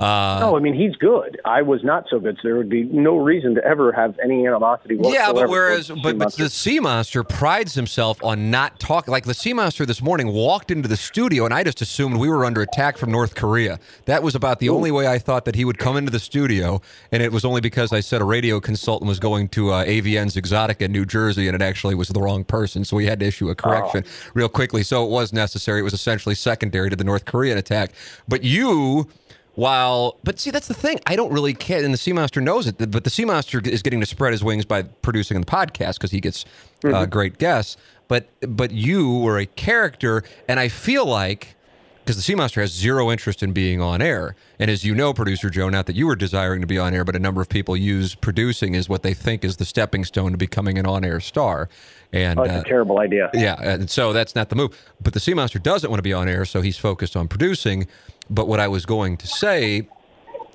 Uh, 0.00 0.38
No, 0.40 0.56
I 0.56 0.60
mean 0.60 0.72
he's 0.72 0.96
good. 0.96 1.38
I 1.44 1.60
was 1.60 1.84
not 1.84 2.06
so 2.08 2.18
good, 2.18 2.36
so 2.36 2.40
there 2.48 2.56
would 2.56 2.70
be 2.70 2.84
no 2.84 3.18
reason 3.18 3.54
to 3.56 3.64
ever 3.64 3.92
have 3.92 4.18
any 4.24 4.46
animosity. 4.46 4.98
Yeah, 5.02 5.30
but 5.32 5.50
whereas, 5.50 5.90
but, 6.02 6.16
but 6.16 6.34
the 6.36 6.48
Sea 6.48 6.80
Monster 6.80 7.22
prides 7.22 7.74
himself 7.74 8.22
on 8.24 8.50
not 8.50 8.80
talking. 8.80 9.12
Like 9.12 9.24
the 9.26 9.34
Sea 9.34 9.52
Monster 9.52 9.84
this 9.84 10.00
morning 10.00 10.32
walked 10.32 10.70
into 10.70 10.88
the 10.88 10.96
studio, 10.96 11.44
and 11.44 11.52
I 11.52 11.62
just 11.64 11.82
assumed 11.82 12.16
we 12.16 12.30
were 12.30 12.46
under 12.46 12.62
attack 12.62 12.96
from 12.96 13.12
North 13.12 13.34
Korea. 13.34 13.78
That 14.06 14.22
was 14.22 14.34
about 14.34 14.58
the 14.58 14.70
only 14.70 14.90
way 14.90 15.06
I 15.06 15.18
thought 15.18 15.44
that 15.44 15.54
he 15.54 15.66
would 15.66 15.76
come 15.76 15.98
into 15.98 16.10
the 16.10 16.18
studio, 16.18 16.80
and 17.12 17.22
it 17.22 17.30
was 17.30 17.44
only 17.44 17.60
because 17.60 17.92
I 17.92 18.00
said 18.00 18.22
a 18.22 18.24
radio 18.24 18.58
consultant 18.58 19.06
was 19.06 19.20
going 19.20 19.48
to 19.50 19.70
uh, 19.70 19.84
AVN's 19.84 20.34
Exotica 20.34 20.80
in 20.82 20.92
New 20.92 21.04
Jersey, 21.04 21.46
and 21.46 21.54
it 21.54 21.60
actually 21.60 21.94
was 21.94 22.08
the 22.08 22.22
wrong 22.22 22.42
person, 22.42 22.86
so 22.86 22.96
we 22.96 23.04
had 23.04 23.20
to 23.20 23.26
issue 23.26 23.50
a 23.50 23.54
correction 23.54 24.04
real 24.32 24.48
quickly. 24.48 24.82
So 24.82 25.04
it 25.04 25.10
was 25.10 25.32
necessary. 25.34 25.80
It 25.80 25.84
was 25.84 25.92
essentially 25.92 26.34
secondary 26.34 26.88
to 26.88 26.96
the 26.96 27.04
North 27.04 27.26
Korean 27.26 27.58
attack. 27.58 27.92
But 28.26 28.44
you. 28.44 29.08
While, 29.54 30.16
but 30.24 30.38
see, 30.38 30.50
that's 30.50 30.68
the 30.68 30.74
thing. 30.74 31.00
I 31.06 31.16
don't 31.16 31.32
really 31.32 31.54
care, 31.54 31.84
and 31.84 31.92
the 31.92 31.98
Sea 31.98 32.12
Monster 32.12 32.40
knows 32.40 32.66
it. 32.66 32.90
But 32.90 33.04
the 33.04 33.10
Sea 33.10 33.24
Monster 33.24 33.60
is 33.64 33.82
getting 33.82 34.00
to 34.00 34.06
spread 34.06 34.32
his 34.32 34.44
wings 34.44 34.64
by 34.64 34.82
producing 34.82 35.38
the 35.40 35.46
podcast 35.46 35.94
because 35.94 36.12
he 36.12 36.20
gets 36.20 36.44
uh, 36.84 37.04
great 37.06 37.38
guests. 37.38 37.76
But 38.08 38.28
but 38.40 38.70
you 38.70 39.18
were 39.18 39.38
a 39.38 39.46
character, 39.46 40.22
and 40.48 40.58
I 40.60 40.68
feel 40.68 41.04
like 41.04 41.56
because 42.04 42.16
the 42.16 42.22
Sea 42.22 42.34
Monster 42.34 42.60
has 42.60 42.72
zero 42.72 43.10
interest 43.10 43.42
in 43.42 43.52
being 43.52 43.80
on 43.80 44.00
air, 44.00 44.34
and 44.58 44.70
as 44.70 44.84
you 44.84 44.94
know, 44.94 45.12
producer 45.12 45.50
Joe, 45.50 45.68
not 45.68 45.86
that 45.86 45.94
you 45.94 46.06
were 46.06 46.16
desiring 46.16 46.60
to 46.60 46.66
be 46.66 46.78
on 46.78 46.94
air, 46.94 47.04
but 47.04 47.14
a 47.14 47.20
number 47.20 47.40
of 47.40 47.48
people 47.48 47.76
use 47.76 48.14
producing 48.14 48.74
as 48.74 48.88
what 48.88 49.02
they 49.02 49.14
think 49.14 49.44
is 49.44 49.58
the 49.58 49.64
stepping 49.64 50.04
stone 50.04 50.32
to 50.32 50.38
becoming 50.38 50.76
an 50.78 50.86
on-air 50.86 51.20
star. 51.20 51.68
And 52.12 52.40
Oh, 52.40 52.44
uh, 52.44 52.62
a 52.64 52.68
terrible 52.68 52.98
idea. 52.98 53.30
yeah, 53.32 53.54
and 53.60 53.88
so 53.88 54.12
that's 54.12 54.34
not 54.34 54.48
the 54.48 54.56
move. 54.56 54.76
But 55.00 55.12
the 55.12 55.20
Sea 55.20 55.34
Monster 55.34 55.60
doesn't 55.60 55.88
want 55.88 55.98
to 55.98 56.02
be 56.02 56.12
on 56.12 56.28
air, 56.28 56.44
so 56.44 56.62
he's 56.62 56.78
focused 56.78 57.14
on 57.16 57.28
producing. 57.28 57.86
But 58.30 58.48
what 58.48 58.60
I 58.60 58.68
was 58.68 58.86
going 58.86 59.16
to 59.18 59.26
say 59.26 59.88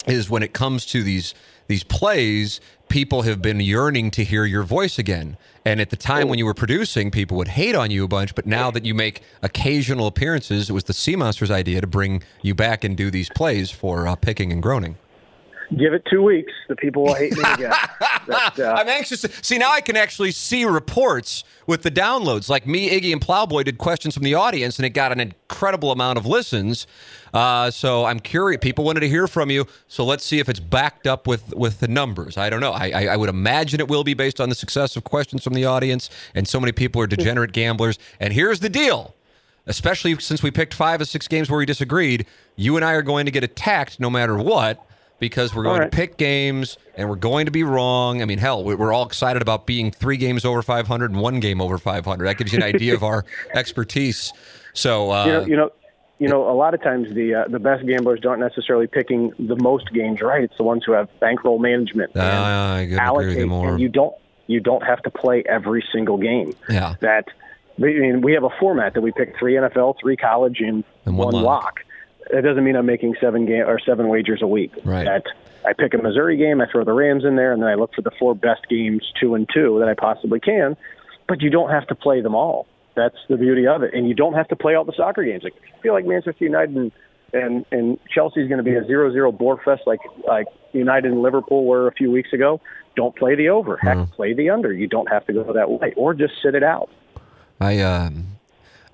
is 0.07 0.29
when 0.29 0.41
it 0.41 0.53
comes 0.53 0.85
to 0.87 1.03
these 1.03 1.35
these 1.67 1.83
plays, 1.83 2.61
people 2.89 3.23
have 3.23 3.41
been 3.41 3.59
yearning 3.59 4.11
to 4.11 4.23
hear 4.23 4.45
your 4.45 4.61
voice 4.63 4.99
again. 4.99 5.35
And 5.65 5.81
at 5.81 5.89
the 5.89 5.95
time 5.95 6.27
when 6.27 6.37
you 6.37 6.45
were 6.45 6.53
producing, 6.53 7.09
people 7.09 7.37
would 7.37 7.47
hate 7.47 7.73
on 7.73 7.89
you 7.89 8.03
a 8.03 8.07
bunch. 8.07 8.35
But 8.35 8.45
now 8.45 8.69
that 8.69 8.85
you 8.85 8.93
make 8.93 9.23
occasional 9.41 10.05
appearances, 10.05 10.69
it 10.69 10.73
was 10.73 10.83
the 10.83 10.93
Sea 10.93 11.15
Monster's 11.15 11.49
idea 11.49 11.81
to 11.81 11.87
bring 11.87 12.21
you 12.43 12.53
back 12.53 12.83
and 12.83 12.95
do 12.95 13.09
these 13.09 13.29
plays 13.29 13.71
for 13.71 14.07
uh, 14.07 14.15
picking 14.15 14.51
and 14.51 14.61
groaning. 14.61 14.97
Give 15.77 15.93
it 15.93 16.03
two 16.09 16.21
weeks, 16.21 16.53
the 16.67 16.75
people 16.75 17.03
will 17.03 17.15
hate 17.15 17.35
me 17.35 17.43
again. 17.53 17.73
That, 18.27 18.59
uh, 18.59 18.75
I'm 18.77 18.87
anxious 18.87 19.21
to 19.21 19.29
see 19.43 19.57
now. 19.57 19.71
I 19.71 19.81
can 19.81 19.95
actually 19.97 20.31
see 20.31 20.65
reports 20.65 21.43
with 21.67 21.81
the 21.81 21.91
downloads. 21.91 22.49
Like 22.49 22.67
me, 22.67 22.89
Iggy, 22.89 23.11
and 23.11 23.21
Plowboy 23.21 23.63
did 23.63 23.77
questions 23.77 24.13
from 24.13 24.23
the 24.23 24.35
audience, 24.35 24.77
and 24.77 24.85
it 24.85 24.91
got 24.91 25.11
an 25.11 25.19
incredible 25.19 25.91
amount 25.91 26.17
of 26.17 26.25
listens. 26.25 26.87
Uh, 27.33 27.71
so 27.71 28.05
I'm 28.05 28.19
curious. 28.19 28.59
People 28.61 28.85
wanted 28.85 29.01
to 29.01 29.09
hear 29.09 29.27
from 29.27 29.49
you. 29.49 29.65
So 29.87 30.05
let's 30.05 30.23
see 30.23 30.39
if 30.39 30.49
it's 30.49 30.59
backed 30.59 31.07
up 31.07 31.27
with 31.27 31.53
with 31.55 31.79
the 31.79 31.87
numbers. 31.87 32.37
I 32.37 32.49
don't 32.49 32.61
know. 32.61 32.71
I, 32.71 32.91
I, 32.91 33.05
I 33.07 33.15
would 33.15 33.29
imagine 33.29 33.79
it 33.79 33.87
will 33.87 34.03
be 34.03 34.13
based 34.13 34.39
on 34.39 34.49
the 34.49 34.55
success 34.55 34.95
of 34.95 35.03
questions 35.03 35.43
from 35.43 35.53
the 35.53 35.65
audience, 35.65 36.09
and 36.33 36.47
so 36.47 36.59
many 36.59 36.71
people 36.71 37.01
are 37.01 37.07
degenerate 37.07 37.51
gamblers. 37.51 37.97
And 38.19 38.33
here's 38.33 38.59
the 38.59 38.69
deal. 38.69 39.15
Especially 39.67 40.15
since 40.19 40.43
we 40.43 40.51
picked 40.51 40.75
five 40.75 41.01
of 41.01 41.07
six 41.07 41.27
games 41.27 41.49
where 41.49 41.57
we 41.57 41.65
disagreed, 41.65 42.27
you 42.55 42.75
and 42.75 42.85
I 42.85 42.93
are 42.93 43.01
going 43.01 43.25
to 43.25 43.31
get 43.31 43.43
attacked 43.43 43.99
no 43.99 44.11
matter 44.11 44.37
what 44.37 44.85
because 45.19 45.55
we're 45.55 45.63
going 45.63 45.79
right. 45.81 45.91
to 45.91 45.95
pick 45.95 46.17
games 46.17 46.77
and 46.95 47.09
we're 47.09 47.15
going 47.15 47.45
to 47.45 47.51
be 47.51 47.63
wrong. 47.63 48.21
I 48.21 48.25
mean, 48.25 48.37
hell, 48.37 48.63
we- 48.63 48.75
we're 48.75 48.93
all 48.93 49.05
excited 49.05 49.41
about 49.41 49.65
being 49.65 49.91
three 49.91 50.17
games 50.17 50.45
over 50.45 50.61
500 50.61 51.11
and 51.11 51.19
one 51.19 51.39
game 51.39 51.61
over 51.61 51.77
500. 51.77 52.25
That 52.25 52.37
gives 52.37 52.51
you 52.53 52.57
an 52.57 52.63
idea 52.63 52.93
of 52.93 53.03
our 53.03 53.25
expertise. 53.53 54.33
So, 54.73 55.11
uh, 55.11 55.25
You 55.25 55.31
know, 55.31 55.45
you 55.45 55.55
know, 55.55 55.69
you 56.19 56.27
know. 56.29 56.49
A 56.49 56.53
lot 56.55 56.73
of 56.73 56.81
times, 56.83 57.13
the 57.13 57.33
uh, 57.35 57.47
the 57.49 57.59
best 57.59 57.85
gamblers 57.85 58.19
don't 58.19 58.39
necessarily 58.39 58.87
picking 58.87 59.31
the 59.39 59.55
most 59.61 59.91
games 59.93 60.21
right. 60.21 60.43
It's 60.43 60.57
the 60.57 60.63
ones 60.63 60.83
who 60.85 60.91
have 60.93 61.09
bankroll 61.19 61.59
management 61.59 62.15
uh, 62.15 62.19
I 62.19 62.87
couldn't 62.89 62.93
agree 62.93 62.95
with 62.95 62.99
allocate, 62.99 63.37
you 63.37 63.47
more. 63.47 63.69
and 63.71 63.79
you 63.81 63.89
don't 63.89 64.15
you 64.47 64.59
don't 64.59 64.83
have 64.83 65.01
to 65.03 65.09
play 65.09 65.43
every 65.47 65.83
single 65.93 66.17
game. 66.17 66.53
Yeah. 66.69 66.95
That 67.01 67.25
I 67.77 67.81
mean, 67.81 68.21
we 68.21 68.33
have 68.33 68.43
a 68.43 68.49
format 68.59 68.93
that 68.93 69.01
we 69.01 69.11
pick 69.11 69.37
three 69.37 69.53
NFL, 69.55 69.95
three 69.99 70.15
college, 70.15 70.59
and, 70.61 70.83
And 71.05 71.17
one 71.17 71.33
one, 71.33 71.43
lock. 71.43 71.63
lock. 71.63 71.79
That 72.31 72.43
doesn't 72.43 72.63
mean 72.63 72.75
I'm 72.75 72.85
making 72.85 73.15
seven 73.21 73.45
game 73.45 73.67
or 73.67 73.79
seven 73.79 74.07
wagers 74.07 74.41
a 74.41 74.47
week. 74.47 74.71
Right. 74.83 75.05
That 75.05 75.23
I 75.65 75.73
pick 75.73 75.93
a 75.93 75.97
Missouri 75.97 76.37
game, 76.37 76.61
I 76.61 76.65
throw 76.71 76.83
the 76.83 76.93
Rams 76.93 77.23
in 77.25 77.35
there, 77.35 77.51
and 77.53 77.61
then 77.61 77.69
I 77.69 77.75
look 77.75 77.93
for 77.93 78.01
the 78.01 78.11
four 78.19 78.35
best 78.35 78.67
games, 78.69 79.03
two 79.19 79.35
and 79.35 79.47
two, 79.51 79.77
that 79.79 79.87
I 79.87 79.93
possibly 79.93 80.39
can. 80.39 80.75
But 81.27 81.41
you 81.41 81.49
don't 81.49 81.69
have 81.69 81.87
to 81.87 81.95
play 81.95 82.21
them 82.21 82.35
all. 82.35 82.67
That's 82.95 83.17
the 83.29 83.37
beauty 83.37 83.67
of 83.67 83.83
it, 83.83 83.93
and 83.93 84.07
you 84.07 84.13
don't 84.13 84.33
have 84.33 84.47
to 84.49 84.55
play 84.55 84.75
all 84.75 84.85
the 84.85 84.93
soccer 84.95 85.23
games. 85.23 85.43
Like, 85.43 85.53
I 85.77 85.81
feel 85.81 85.93
like 85.93 86.05
Manchester 86.05 86.45
United 86.45 86.75
and 86.75 86.91
and, 87.33 87.65
and 87.71 87.99
Chelsea's 88.09 88.47
going 88.47 88.59
to 88.59 88.63
be 88.63 88.75
a 88.75 88.85
zero-zero 88.85 89.31
bore 89.31 89.61
fest, 89.63 89.81
like 89.85 89.99
like 90.25 90.47
United 90.71 91.11
and 91.11 91.21
Liverpool 91.21 91.65
were 91.65 91.87
a 91.87 91.91
few 91.91 92.09
weeks 92.11 92.31
ago. 92.31 92.61
Don't 92.95 93.15
play 93.15 93.35
the 93.35 93.49
over. 93.49 93.77
Heck, 93.77 94.09
play 94.11 94.33
the 94.33 94.49
under. 94.49 94.71
You 94.71 94.87
don't 94.87 95.09
have 95.09 95.25
to 95.27 95.33
go 95.33 95.51
that 95.51 95.69
way, 95.69 95.93
or 95.97 96.13
just 96.13 96.33
sit 96.41 96.55
it 96.55 96.63
out. 96.63 96.89
I, 97.59 97.79
um, 97.79 98.34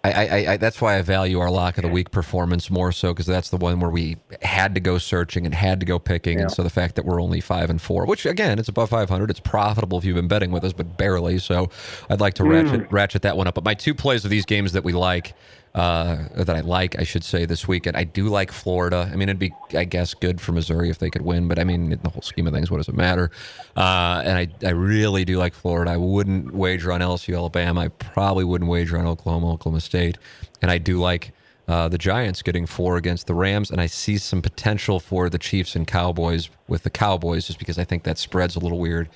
I, 0.03 0.11
I, 0.11 0.51
I, 0.53 0.57
that's 0.57 0.81
why 0.81 0.97
I 0.97 1.01
value 1.03 1.39
our 1.39 1.51
lock 1.51 1.77
of 1.77 1.83
the 1.83 1.89
week 1.89 2.09
performance 2.09 2.71
more 2.71 2.91
so 2.91 3.13
because 3.13 3.27
that's 3.27 3.49
the 3.49 3.57
one 3.57 3.79
where 3.79 3.89
we 3.91 4.17
had 4.41 4.73
to 4.73 4.81
go 4.81 4.97
searching 4.97 5.45
and 5.45 5.53
had 5.53 5.79
to 5.79 5.85
go 5.85 5.99
picking, 5.99 6.41
and 6.41 6.51
so 6.51 6.63
the 6.63 6.71
fact 6.71 6.95
that 6.95 7.05
we're 7.05 7.21
only 7.21 7.39
five 7.39 7.69
and 7.69 7.79
four, 7.79 8.05
which 8.05 8.25
again, 8.25 8.57
it's 8.57 8.69
above 8.69 8.89
five 8.89 9.09
hundred, 9.09 9.29
it's 9.29 9.39
profitable 9.39 9.99
if 9.99 10.05
you've 10.05 10.15
been 10.15 10.27
betting 10.27 10.51
with 10.51 10.63
us, 10.63 10.73
but 10.73 10.97
barely. 10.97 11.37
So 11.37 11.69
I'd 12.09 12.19
like 12.19 12.33
to 12.35 12.43
hmm. 12.43 12.49
ratchet 12.49 12.91
ratchet 12.91 13.21
that 13.21 13.37
one 13.37 13.47
up. 13.47 13.55
But 13.55 13.63
my 13.63 13.75
two 13.75 13.93
plays 13.93 14.23
of 14.25 14.31
these 14.31 14.45
games 14.45 14.73
that 14.73 14.83
we 14.83 14.93
like. 14.93 15.33
Uh, 15.73 16.27
that 16.35 16.49
I 16.49 16.59
like, 16.59 16.99
I 16.99 17.03
should 17.03 17.23
say, 17.23 17.45
this 17.45 17.65
weekend. 17.65 17.95
I 17.95 18.03
do 18.03 18.27
like 18.27 18.51
Florida. 18.51 19.09
I 19.09 19.15
mean, 19.15 19.29
it'd 19.29 19.39
be, 19.39 19.53
I 19.73 19.85
guess, 19.85 20.13
good 20.13 20.41
for 20.41 20.51
Missouri 20.51 20.89
if 20.89 20.99
they 20.99 21.09
could 21.09 21.21
win, 21.21 21.47
but 21.47 21.59
I 21.59 21.63
mean, 21.63 21.93
in 21.93 21.99
the 22.03 22.09
whole 22.09 22.21
scheme 22.21 22.45
of 22.45 22.53
things, 22.53 22.69
what 22.69 22.77
does 22.77 22.89
it 22.89 22.95
matter? 22.95 23.31
Uh, 23.77 24.21
and 24.25 24.37
I, 24.37 24.49
I 24.67 24.71
really 24.71 25.23
do 25.23 25.37
like 25.37 25.53
Florida. 25.53 25.91
I 25.91 25.95
wouldn't 25.95 26.53
wager 26.53 26.91
on 26.91 26.99
LSU, 26.99 27.37
Alabama. 27.37 27.79
I 27.79 27.87
probably 27.87 28.43
wouldn't 28.43 28.69
wager 28.69 28.97
on 28.97 29.07
Oklahoma, 29.07 29.53
Oklahoma 29.53 29.79
State. 29.79 30.17
And 30.61 30.69
I 30.69 30.77
do 30.77 30.99
like 30.99 31.31
uh, 31.71 31.87
the 31.87 31.97
Giants 31.97 32.41
getting 32.41 32.65
four 32.65 32.97
against 32.97 33.27
the 33.27 33.33
Rams, 33.33 33.71
and 33.71 33.79
I 33.79 33.85
see 33.85 34.17
some 34.17 34.41
potential 34.41 34.99
for 34.99 35.29
the 35.29 35.37
Chiefs 35.37 35.73
and 35.73 35.87
Cowboys 35.87 36.49
with 36.67 36.83
the 36.83 36.89
Cowboys, 36.89 37.47
just 37.47 37.59
because 37.59 37.79
I 37.79 37.85
think 37.85 38.03
that 38.03 38.17
spread's 38.17 38.57
a 38.57 38.59
little 38.59 38.77
weird 38.77 39.07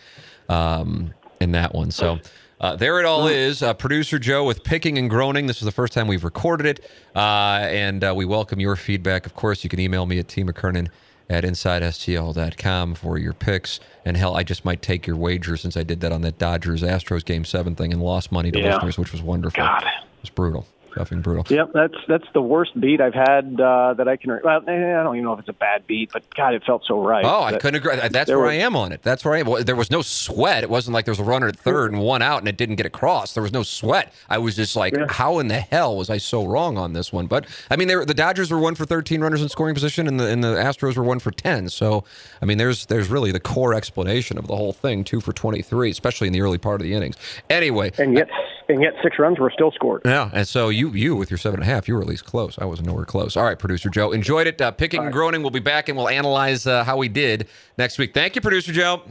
um, 0.47 1.13
in 1.41 1.51
that 1.51 1.75
one. 1.75 1.91
So 1.91 2.19
uh, 2.61 2.75
there 2.75 2.99
it 2.99 3.05
all 3.05 3.27
is. 3.27 3.61
Uh, 3.61 3.73
Producer 3.73 4.17
Joe 4.19 4.43
with 4.45 4.63
Picking 4.63 4.97
and 4.97 5.09
Groaning. 5.09 5.47
This 5.47 5.57
is 5.57 5.65
the 5.65 5.71
first 5.71 5.93
time 5.93 6.07
we've 6.07 6.23
recorded 6.23 6.65
it, 6.65 6.89
uh, 7.15 7.19
and 7.69 8.03
uh, 8.03 8.13
we 8.15 8.25
welcome 8.25 8.59
your 8.59 8.75
feedback. 8.75 9.25
Of 9.25 9.33
course, 9.35 9.63
you 9.63 9.69
can 9.69 9.79
email 9.79 10.05
me 10.05 10.19
at 10.19 10.27
T. 10.27 10.43
McKernan 10.43 10.89
at 11.29 11.43
InsideSTL.com 11.43 12.95
for 12.95 13.17
your 13.17 13.33
picks. 13.33 13.79
And 14.05 14.15
hell, 14.15 14.35
I 14.35 14.43
just 14.43 14.63
might 14.63 14.81
take 14.81 15.07
your 15.07 15.15
wager 15.15 15.57
since 15.57 15.75
I 15.75 15.83
did 15.83 16.01
that 16.01 16.11
on 16.11 16.21
that 16.21 16.37
Dodgers 16.37 16.83
Astros 16.83 17.25
game 17.25 17.45
seven 17.45 17.75
thing 17.75 17.91
and 17.91 18.01
lost 18.01 18.31
money 18.31 18.51
to 18.51 18.59
Yeah. 18.59 18.75
listeners, 18.75 18.97
which 18.99 19.11
was 19.11 19.21
wonderful. 19.23 19.63
God. 19.63 19.83
It 19.83 20.21
was 20.21 20.29
brutal. 20.29 20.67
Effing 20.95 21.21
brutal. 21.21 21.45
Yep, 21.49 21.71
that's 21.73 21.95
that's 22.07 22.25
the 22.33 22.41
worst 22.41 22.79
beat 22.79 23.01
I've 23.01 23.13
had 23.13 23.59
uh, 23.59 23.93
that 23.95 24.07
I 24.07 24.15
can. 24.15 24.39
Well, 24.43 24.61
I 24.67 25.03
don't 25.03 25.15
even 25.15 25.23
know 25.25 25.33
if 25.33 25.39
it's 25.39 25.49
a 25.49 25.53
bad 25.53 25.85
beat, 25.85 26.11
but 26.13 26.23
God, 26.35 26.53
it 26.53 26.63
felt 26.63 26.85
so 26.85 27.01
right. 27.03 27.25
Oh, 27.25 27.43
I 27.43 27.57
couldn't 27.57 27.75
agree. 27.75 27.95
That's 28.09 28.29
where 28.29 28.39
was- 28.39 28.51
I 28.51 28.55
am 28.55 28.75
on 28.75 28.91
it. 28.91 29.01
That's 29.03 29.25
where 29.25 29.33
I 29.33 29.39
am. 29.39 29.47
Well, 29.47 29.63
There 29.63 29.75
was 29.75 29.91
no 29.91 30.01
sweat. 30.01 30.63
It 30.63 30.69
wasn't 30.69 30.93
like 30.93 31.05
there 31.05 31.11
was 31.11 31.19
a 31.19 31.23
runner 31.23 31.47
at 31.47 31.57
third 31.57 31.91
and 31.91 32.01
one 32.01 32.21
out 32.21 32.39
and 32.39 32.47
it 32.47 32.57
didn't 32.57 32.75
get 32.75 32.85
across. 32.85 33.33
There 33.33 33.43
was 33.43 33.51
no 33.51 33.63
sweat. 33.63 34.13
I 34.29 34.37
was 34.37 34.55
just 34.55 34.75
like, 34.75 34.95
how 35.09 35.39
in 35.39 35.47
the 35.49 35.59
hell 35.59 35.97
was 35.97 36.09
I 36.09 36.17
so 36.17 36.45
wrong 36.45 36.77
on 36.77 36.93
this 36.93 37.11
one? 37.11 37.27
But 37.27 37.45
I 37.69 37.75
mean, 37.75 37.87
they 37.87 37.95
were, 37.95 38.05
the 38.05 38.13
Dodgers 38.13 38.51
were 38.51 38.59
one 38.59 38.75
for 38.75 38.85
13 38.85 39.21
runners 39.21 39.41
in 39.41 39.49
scoring 39.49 39.73
position, 39.75 40.07
and 40.07 40.19
the 40.19 40.27
and 40.27 40.43
the 40.43 40.55
Astros 40.55 40.95
were 40.95 41.03
one 41.03 41.19
for 41.19 41.31
10. 41.31 41.69
So 41.69 42.03
I 42.41 42.45
mean, 42.45 42.57
there's 42.57 42.85
there's 42.85 43.09
really 43.09 43.31
the 43.31 43.39
core 43.39 43.73
explanation 43.73 44.37
of 44.37 44.47
the 44.47 44.55
whole 44.55 44.73
thing. 44.73 45.03
Two 45.03 45.19
for 45.19 45.33
23, 45.33 45.89
especially 45.89 46.27
in 46.27 46.33
the 46.33 46.41
early 46.41 46.57
part 46.57 46.79
of 46.79 46.85
the 46.87 46.93
innings. 46.93 47.15
Anyway, 47.49 47.91
and 47.97 48.15
yet 48.15 48.29
and 48.67 48.81
yet 48.81 48.93
six 49.03 49.19
runs 49.19 49.39
were 49.39 49.51
still 49.51 49.71
scored. 49.71 50.01
yeah, 50.05 50.29
and 50.33 50.47
so 50.47 50.69
you 50.69 50.89
you 50.89 51.15
with 51.15 51.29
your 51.29 51.37
seven 51.37 51.59
and 51.59 51.69
a 51.69 51.73
half, 51.73 51.87
you 51.87 51.95
were 51.95 52.01
at 52.01 52.07
least 52.07 52.25
close. 52.25 52.57
I 52.57 52.65
was 52.65 52.81
nowhere 52.81 53.05
close. 53.05 53.37
All 53.37 53.43
right, 53.43 53.57
producer 53.57 53.89
Joe, 53.89 54.11
enjoyed 54.11 54.47
it. 54.47 54.61
Uh, 54.61 54.71
picking 54.71 55.03
and 55.03 55.13
groaning. 55.13 55.41
We'll 55.41 55.51
be 55.51 55.59
back 55.59 55.89
and 55.89 55.97
we'll 55.97 56.09
analyze 56.09 56.65
uh, 56.65 56.83
how 56.83 56.97
we 56.97 57.07
did 57.09 57.47
next 57.77 57.97
week. 57.97 58.13
Thank 58.13 58.35
you, 58.35 58.41
producer 58.41 58.71
Joe. 58.71 59.01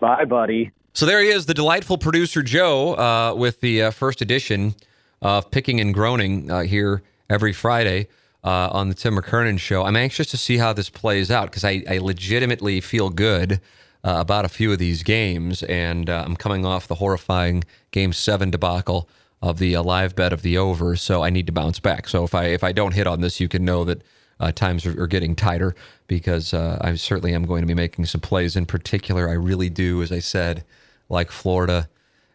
Bye, 0.00 0.24
buddy. 0.24 0.72
So 0.94 1.06
there 1.06 1.22
he 1.22 1.28
is, 1.28 1.46
the 1.46 1.54
delightful 1.54 1.96
producer 1.96 2.42
Joe, 2.42 2.94
uh, 2.94 3.34
with 3.34 3.60
the 3.60 3.84
uh, 3.84 3.90
first 3.92 4.20
edition 4.20 4.74
of 5.22 5.50
Picking 5.50 5.80
and 5.80 5.94
Groaning 5.94 6.50
uh, 6.50 6.62
here 6.62 7.02
every 7.30 7.54
Friday 7.54 8.08
uh, 8.44 8.68
on 8.72 8.88
the 8.88 8.94
Tim 8.94 9.16
McKernan 9.16 9.58
Show. 9.58 9.84
I'm 9.84 9.96
anxious 9.96 10.26
to 10.32 10.36
see 10.36 10.58
how 10.58 10.72
this 10.72 10.90
plays 10.90 11.30
out 11.30 11.50
because 11.50 11.64
I, 11.64 11.82
I 11.88 11.98
legitimately 11.98 12.80
feel 12.82 13.08
good 13.08 13.60
uh, 14.04 14.16
about 14.18 14.44
a 14.44 14.48
few 14.48 14.72
of 14.72 14.78
these 14.78 15.02
games, 15.02 15.62
and 15.64 16.10
uh, 16.10 16.24
I'm 16.26 16.36
coming 16.36 16.64
off 16.64 16.88
the 16.88 16.96
horrifying 16.96 17.64
Game 17.90 18.12
Seven 18.12 18.50
debacle 18.50 19.08
of 19.40 19.58
the 19.58 19.76
uh, 19.76 19.82
live 19.82 20.14
bet 20.14 20.32
of 20.32 20.42
the 20.42 20.58
over, 20.58 20.96
so 20.96 21.22
I 21.22 21.30
need 21.30 21.46
to 21.46 21.52
bounce 21.52 21.80
back. 21.80 22.08
So 22.08 22.24
if 22.24 22.34
I 22.34 22.46
if 22.46 22.64
I 22.64 22.72
don't 22.72 22.94
hit 22.94 23.06
on 23.06 23.20
this, 23.20 23.40
you 23.40 23.48
can 23.48 23.64
know 23.64 23.84
that 23.84 24.02
uh, 24.40 24.52
times 24.52 24.84
are, 24.86 25.00
are 25.00 25.06
getting 25.06 25.36
tighter 25.36 25.74
because 26.08 26.52
uh, 26.52 26.78
I 26.80 26.94
certainly 26.96 27.34
am 27.34 27.46
going 27.46 27.62
to 27.62 27.66
be 27.66 27.74
making 27.74 28.06
some 28.06 28.20
plays. 28.20 28.56
In 28.56 28.66
particular, 28.66 29.28
I 29.28 29.34
really 29.34 29.70
do, 29.70 30.02
as 30.02 30.10
I 30.10 30.18
said, 30.18 30.64
like 31.08 31.30
Florida 31.30 31.88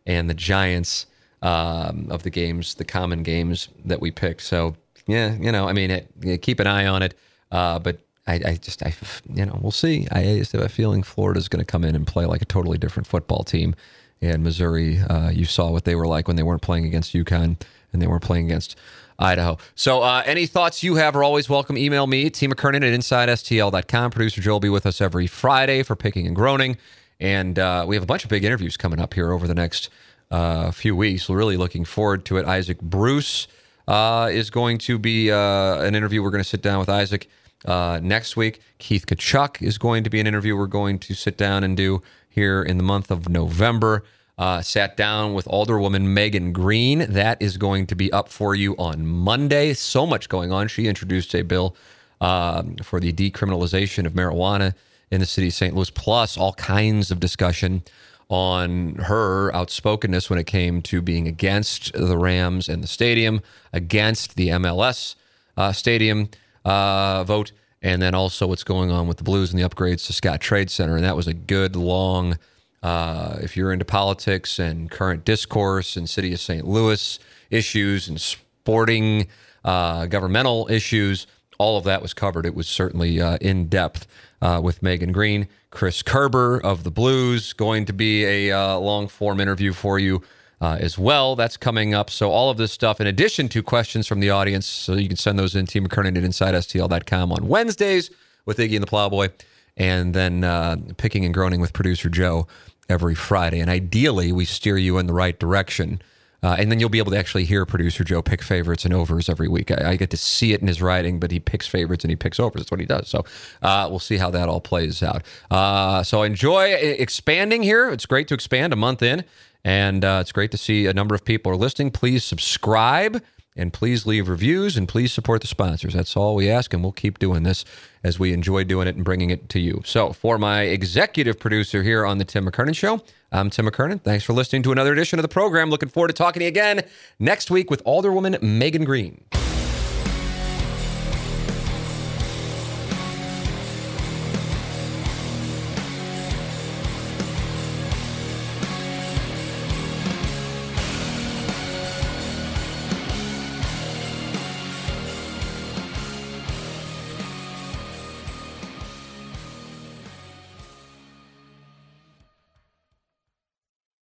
and 0.06 0.30
the 0.30 0.34
Giants 0.34 1.06
um, 1.42 2.08
of 2.10 2.24
the 2.24 2.30
games, 2.30 2.76
the 2.76 2.86
common 2.86 3.24
games 3.24 3.70
that 3.86 4.00
we 4.00 4.12
pick. 4.12 4.40
So 4.40 4.76
yeah, 5.06 5.36
you 5.36 5.52
know, 5.52 5.68
I 5.68 5.74
mean, 5.74 5.92
it, 5.92 6.08
yeah, 6.22 6.38
keep 6.38 6.60
an 6.60 6.68
eye 6.68 6.86
on 6.86 7.04
it. 7.04 7.14
Uh, 7.52 7.80
but 7.80 8.00
I, 8.28 8.42
I 8.46 8.56
just, 8.56 8.84
I, 8.84 8.94
you 9.34 9.46
know, 9.46 9.58
we'll 9.62 9.72
see. 9.72 10.08
I 10.12 10.24
just 10.38 10.52
have 10.52 10.62
a 10.62 10.70
feeling 10.70 11.04
Florida's 11.04 11.48
going 11.48 11.64
to 11.64 11.66
come 11.66 11.84
in 11.84 11.96
and 11.96 12.06
play 12.06 12.26
like 12.26 12.42
a 12.42 12.46
totally 12.46 12.78
different 12.78 13.08
football 13.08 13.44
team. 13.44 13.76
And 14.22 14.44
Missouri, 14.44 15.00
uh, 15.00 15.30
you 15.30 15.46
saw 15.46 15.72
what 15.72 15.86
they 15.86 15.96
were 15.96 16.08
like 16.08 16.28
when 16.28 16.36
they 16.36 16.44
weren't 16.44 16.62
playing 16.62 16.86
against 16.86 17.14
UConn 17.14 17.60
and 17.94 18.02
they 18.02 18.08
weren't 18.08 18.24
playing 18.24 18.46
against 18.46 18.76
Idaho. 19.20 19.58
So, 19.76 20.02
uh, 20.02 20.24
any 20.26 20.46
thoughts 20.46 20.84
you 20.84 20.96
have 20.96 21.16
are 21.16 21.24
always 21.24 21.50
welcome. 21.50 21.78
Email 21.78 22.06
me, 22.06 22.30
T. 22.30 22.48
McKernan 22.48 22.78
at 22.78 23.00
InsideSTL.com. 23.00 24.12
Producer 24.12 24.42
Joe 24.42 24.54
will 24.54 24.60
be 24.60 24.70
with 24.70 24.86
us 24.86 25.02
every 25.02 25.28
Friday 25.28 25.84
for 25.84 25.96
Picking 25.96 26.28
and 26.28 26.36
Groaning. 26.36 26.78
And 27.20 27.58
uh, 27.58 27.86
we 27.88 27.96
have 27.96 28.04
a 28.04 28.08
bunch 28.08 28.24
of 28.24 28.30
big 28.30 28.44
interviews 28.44 28.78
coming 28.78 29.00
up 29.00 29.14
here 29.14 29.32
over 29.32 29.48
the 29.48 29.56
next 29.56 29.90
uh, 30.30 30.72
few 30.72 30.96
weeks. 30.96 31.28
We're 31.28 31.38
really 31.38 31.58
looking 31.58 31.86
forward 31.86 32.26
to 32.26 32.38
it. 32.38 32.46
Isaac 32.46 32.80
Bruce 32.80 33.48
uh, 33.88 34.30
is 34.32 34.50
going 34.50 34.78
to 34.80 35.00
be 35.00 35.32
uh, 35.32 35.82
an 35.82 35.96
interview. 35.96 36.22
We're 36.22 36.32
going 36.32 36.44
to 36.44 36.50
sit 36.50 36.62
down 36.62 36.80
with 36.80 36.90
Isaac 36.90 37.28
uh, 37.68 38.00
next 38.02 38.36
week. 38.36 38.60
Keith 38.80 39.06
Tkachuk 39.06 39.62
is 39.62 39.78
going 39.78 40.04
to 40.04 40.10
be 40.10 40.20
an 40.20 40.26
interview 40.26 40.56
we're 40.56 40.68
going 40.68 40.98
to 41.00 41.14
sit 41.14 41.38
down 41.38 41.64
and 41.64 41.78
do 41.78 42.02
here 42.30 42.64
in 42.64 42.78
the 42.78 42.84
month 42.84 43.12
of 43.12 43.30
November. 43.30 44.04
Uh, 44.38 44.62
sat 44.62 44.96
down 44.96 45.34
with 45.34 45.46
Alderwoman 45.46 46.04
Megan 46.04 46.54
Green. 46.54 47.00
That 47.12 47.42
is 47.42 47.58
going 47.58 47.88
to 47.88 47.96
be 47.96 48.12
up 48.14 48.30
for 48.30 48.54
you 48.54 48.76
on 48.78 49.06
Monday. 49.06 49.74
So 49.74 50.06
much 50.06 50.30
going 50.30 50.52
on. 50.52 50.68
She 50.68 50.88
introduced 50.88 51.34
a 51.34 51.42
bill 51.42 51.76
um, 52.22 52.76
for 52.78 53.00
the 53.00 53.12
decriminalization 53.12 54.06
of 54.06 54.14
marijuana 54.14 54.76
in 55.10 55.20
the 55.20 55.26
city 55.26 55.48
of 55.48 55.54
St. 55.54 55.76
Louis, 55.76 55.90
plus 55.90 56.38
all 56.38 56.54
kinds 56.54 57.10
of 57.10 57.20
discussion 57.20 57.82
on 58.30 58.96
her 58.96 59.52
outspokenness 59.56 60.30
when 60.30 60.38
it 60.38 60.46
came 60.46 60.82
to 60.84 61.02
being 61.02 61.28
against 61.28 61.94
the 61.94 62.18
Rams 62.18 62.70
and 62.70 62.84
the 62.84 62.88
stadium, 62.88 63.42
against 63.74 64.36
the 64.36 64.50
MLS 64.50 65.16
uh, 65.56 65.72
stadium 65.72 66.30
uh, 66.68 67.24
vote, 67.24 67.54
and 67.82 68.02
then 68.02 68.14
also 68.14 68.46
what's 68.46 68.64
going 68.64 68.92
on 68.92 69.08
with 69.08 69.18
the 69.18 69.24
Blues 69.24 69.52
and 69.52 69.62
the 69.62 69.68
upgrades 69.68 70.06
to 70.08 70.14
Scottrade 70.14 70.70
Center. 70.70 70.96
And 70.96 71.06
that 71.06 71.16
was 71.16 71.28
a 71.28 71.34
good 71.34 71.76
long. 71.76 72.38
Uh, 72.84 73.38
if 73.42 73.56
you're 73.56 73.72
into 73.72 73.86
politics 73.86 74.60
and 74.60 74.92
current 74.92 75.26
discourse 75.26 75.96
and 75.96 76.10
city 76.10 76.34
of 76.34 76.40
St. 76.40 76.68
Louis 76.68 77.18
issues 77.50 78.08
and 78.08 78.20
sporting 78.20 79.28
uh, 79.64 80.06
governmental 80.08 80.68
issues, 80.70 81.26
all 81.58 81.78
of 81.78 81.86
that 81.86 82.02
was 82.02 82.14
covered. 82.14 82.46
It 82.46 82.54
was 82.54 82.68
certainly 82.68 83.20
uh, 83.20 83.38
in 83.40 83.68
depth 83.68 84.06
uh, 84.42 84.60
with 84.64 84.84
Megan 84.84 85.12
Green, 85.12 85.48
Chris 85.72 86.04
Kerber 86.04 86.60
of 86.60 86.84
the 86.84 86.92
Blues, 86.92 87.54
going 87.54 87.86
to 87.86 87.94
be 87.94 88.26
a 88.26 88.52
uh, 88.52 88.78
long 88.78 89.08
form 89.08 89.40
interview 89.40 89.74
for 89.74 89.98
you 89.98 90.22
uh, 90.62 90.78
as 90.80 90.98
well. 90.98 91.36
That's 91.36 91.58
coming 91.58 91.94
up. 91.94 92.10
So 92.10 92.32
all 92.32 92.50
of 92.50 92.58
this 92.58 92.72
stuff, 92.72 93.00
in 93.00 93.08
addition 93.08 93.50
to 93.50 93.64
questions 93.64 94.08
from 94.08 94.20
the 94.20 94.30
audience, 94.30 94.66
so 94.66 94.94
you 94.94 95.08
can 95.08 95.18
send 95.18 95.38
those 95.38 95.56
in 95.56 95.66
Team 95.66 95.88
McKernan 95.88 96.18
at 96.18 96.24
InsideSTL.com 96.24 97.32
on 97.32 97.48
Wednesdays 97.48 98.10
with 98.46 98.58
Iggy 98.58 98.76
and 98.76 98.84
the 98.84 98.88
Plowboy, 98.88 99.30
and 99.76 100.14
then 100.14 100.44
uh, 100.44 100.78
picking 100.98 101.26
and 101.26 101.34
groaning 101.34 101.62
with 101.62 101.74
producer 101.74 102.10
Joe 102.10 102.48
every 102.90 103.16
Friday. 103.16 103.60
And 103.60 103.70
ideally, 103.70 104.32
we 104.32 104.46
steer 104.46 104.78
you 104.78 104.98
in 104.98 105.08
the 105.08 105.14
right 105.14 105.38
direction 105.38 106.02
Uh, 106.44 106.56
and 106.60 106.72
then 106.72 106.80
you'll 106.80 106.90
be 106.90 107.00
able 107.00 107.12
to 107.12 107.18
actually 107.18 107.46
hear 107.46 107.66
producer 107.66 108.04
Joe 108.04 108.22
pick 108.22 108.44
favorites 108.44 108.86
and 108.86 108.94
overs 108.94 109.28
every 109.28 109.48
week. 109.48 109.72
I, 109.72 109.92
I, 109.92 109.96
get 109.96 110.12
to 110.12 110.18
see 110.18 110.54
it 110.54 110.62
in 110.62 110.68
his 110.68 110.82
writing, 110.82 111.20
but 111.20 111.32
he 111.32 111.40
picks 111.40 111.66
favorites 111.66 112.04
and 112.04 112.12
he 112.12 112.16
picks 112.16 112.40
overs. 112.40 112.62
That's 112.62 112.72
what 112.72 112.80
he 112.80 112.86
does. 112.86 113.08
So 113.08 113.26
uh, 113.64 113.88
we'll 113.90 114.00
see 114.00 114.18
how 114.18 114.30
that 114.30 114.48
all 114.48 114.62
plays 114.62 115.02
out. 115.02 115.24
Uh, 115.50 116.04
so 116.04 116.22
enjoy 116.22 116.74
expanding 116.76 117.64
here. 117.64 117.90
It's 117.90 118.06
great 118.06 118.28
to 118.28 118.36
expand 118.36 118.72
a 118.72 118.76
month 118.76 119.02
in, 119.02 119.24
and 119.68 120.06
uh, 120.06 120.20
it's 120.22 120.32
great 120.32 120.52
to 120.52 120.58
see 120.58 120.86
a 120.86 120.94
number 120.94 121.14
of 121.14 121.26
people 121.26 121.52
are 121.52 121.58
listening. 121.58 121.92
Please 121.92 122.24
subscribe. 122.24 123.22
And 123.60 123.74
please 123.74 124.06
leave 124.06 124.30
reviews 124.30 124.78
and 124.78 124.88
please 124.88 125.12
support 125.12 125.42
the 125.42 125.48
sponsors. 125.48 125.96
That's 125.96 126.16
all 126.16 126.36
we 126.36 126.48
ask, 126.48 126.76
and 126.76 126.84
we'll 126.84 126.92
keep 126.92 127.18
doing 127.18 127.42
this 127.42 127.66
as 128.04 128.20
we 128.20 128.32
enjoy 128.32 128.66
doing 128.66 128.88
it 128.88 128.96
and 128.96 129.04
bringing 129.04 129.32
it 129.32 129.50
to 129.50 129.60
you. 129.60 129.82
So, 129.84 130.14
for 130.14 130.38
my 130.38 130.62
executive 130.62 131.40
producer 131.40 131.82
here 131.82 132.06
on 132.06 132.20
The 132.20 132.24
Tim 132.24 132.46
McKernan 132.46 132.76
Show, 132.76 133.02
I'm 133.32 133.50
Tim 133.50 133.66
McKernan. 133.66 134.04
Thanks 134.04 134.24
for 134.24 134.34
listening 134.34 134.62
to 134.62 134.72
another 134.72 134.94
edition 134.94 135.18
of 135.18 135.24
the 135.24 135.28
program. 135.28 135.72
Looking 135.72 135.90
forward 135.90 136.10
to 136.10 136.14
talking 136.14 136.42
to 136.42 136.44
you 136.44 136.50
again 136.50 136.84
next 137.18 137.50
week 137.50 137.72
with 137.72 137.84
Alderwoman 137.84 138.40
Megan 138.44 138.86
Green. 138.86 139.24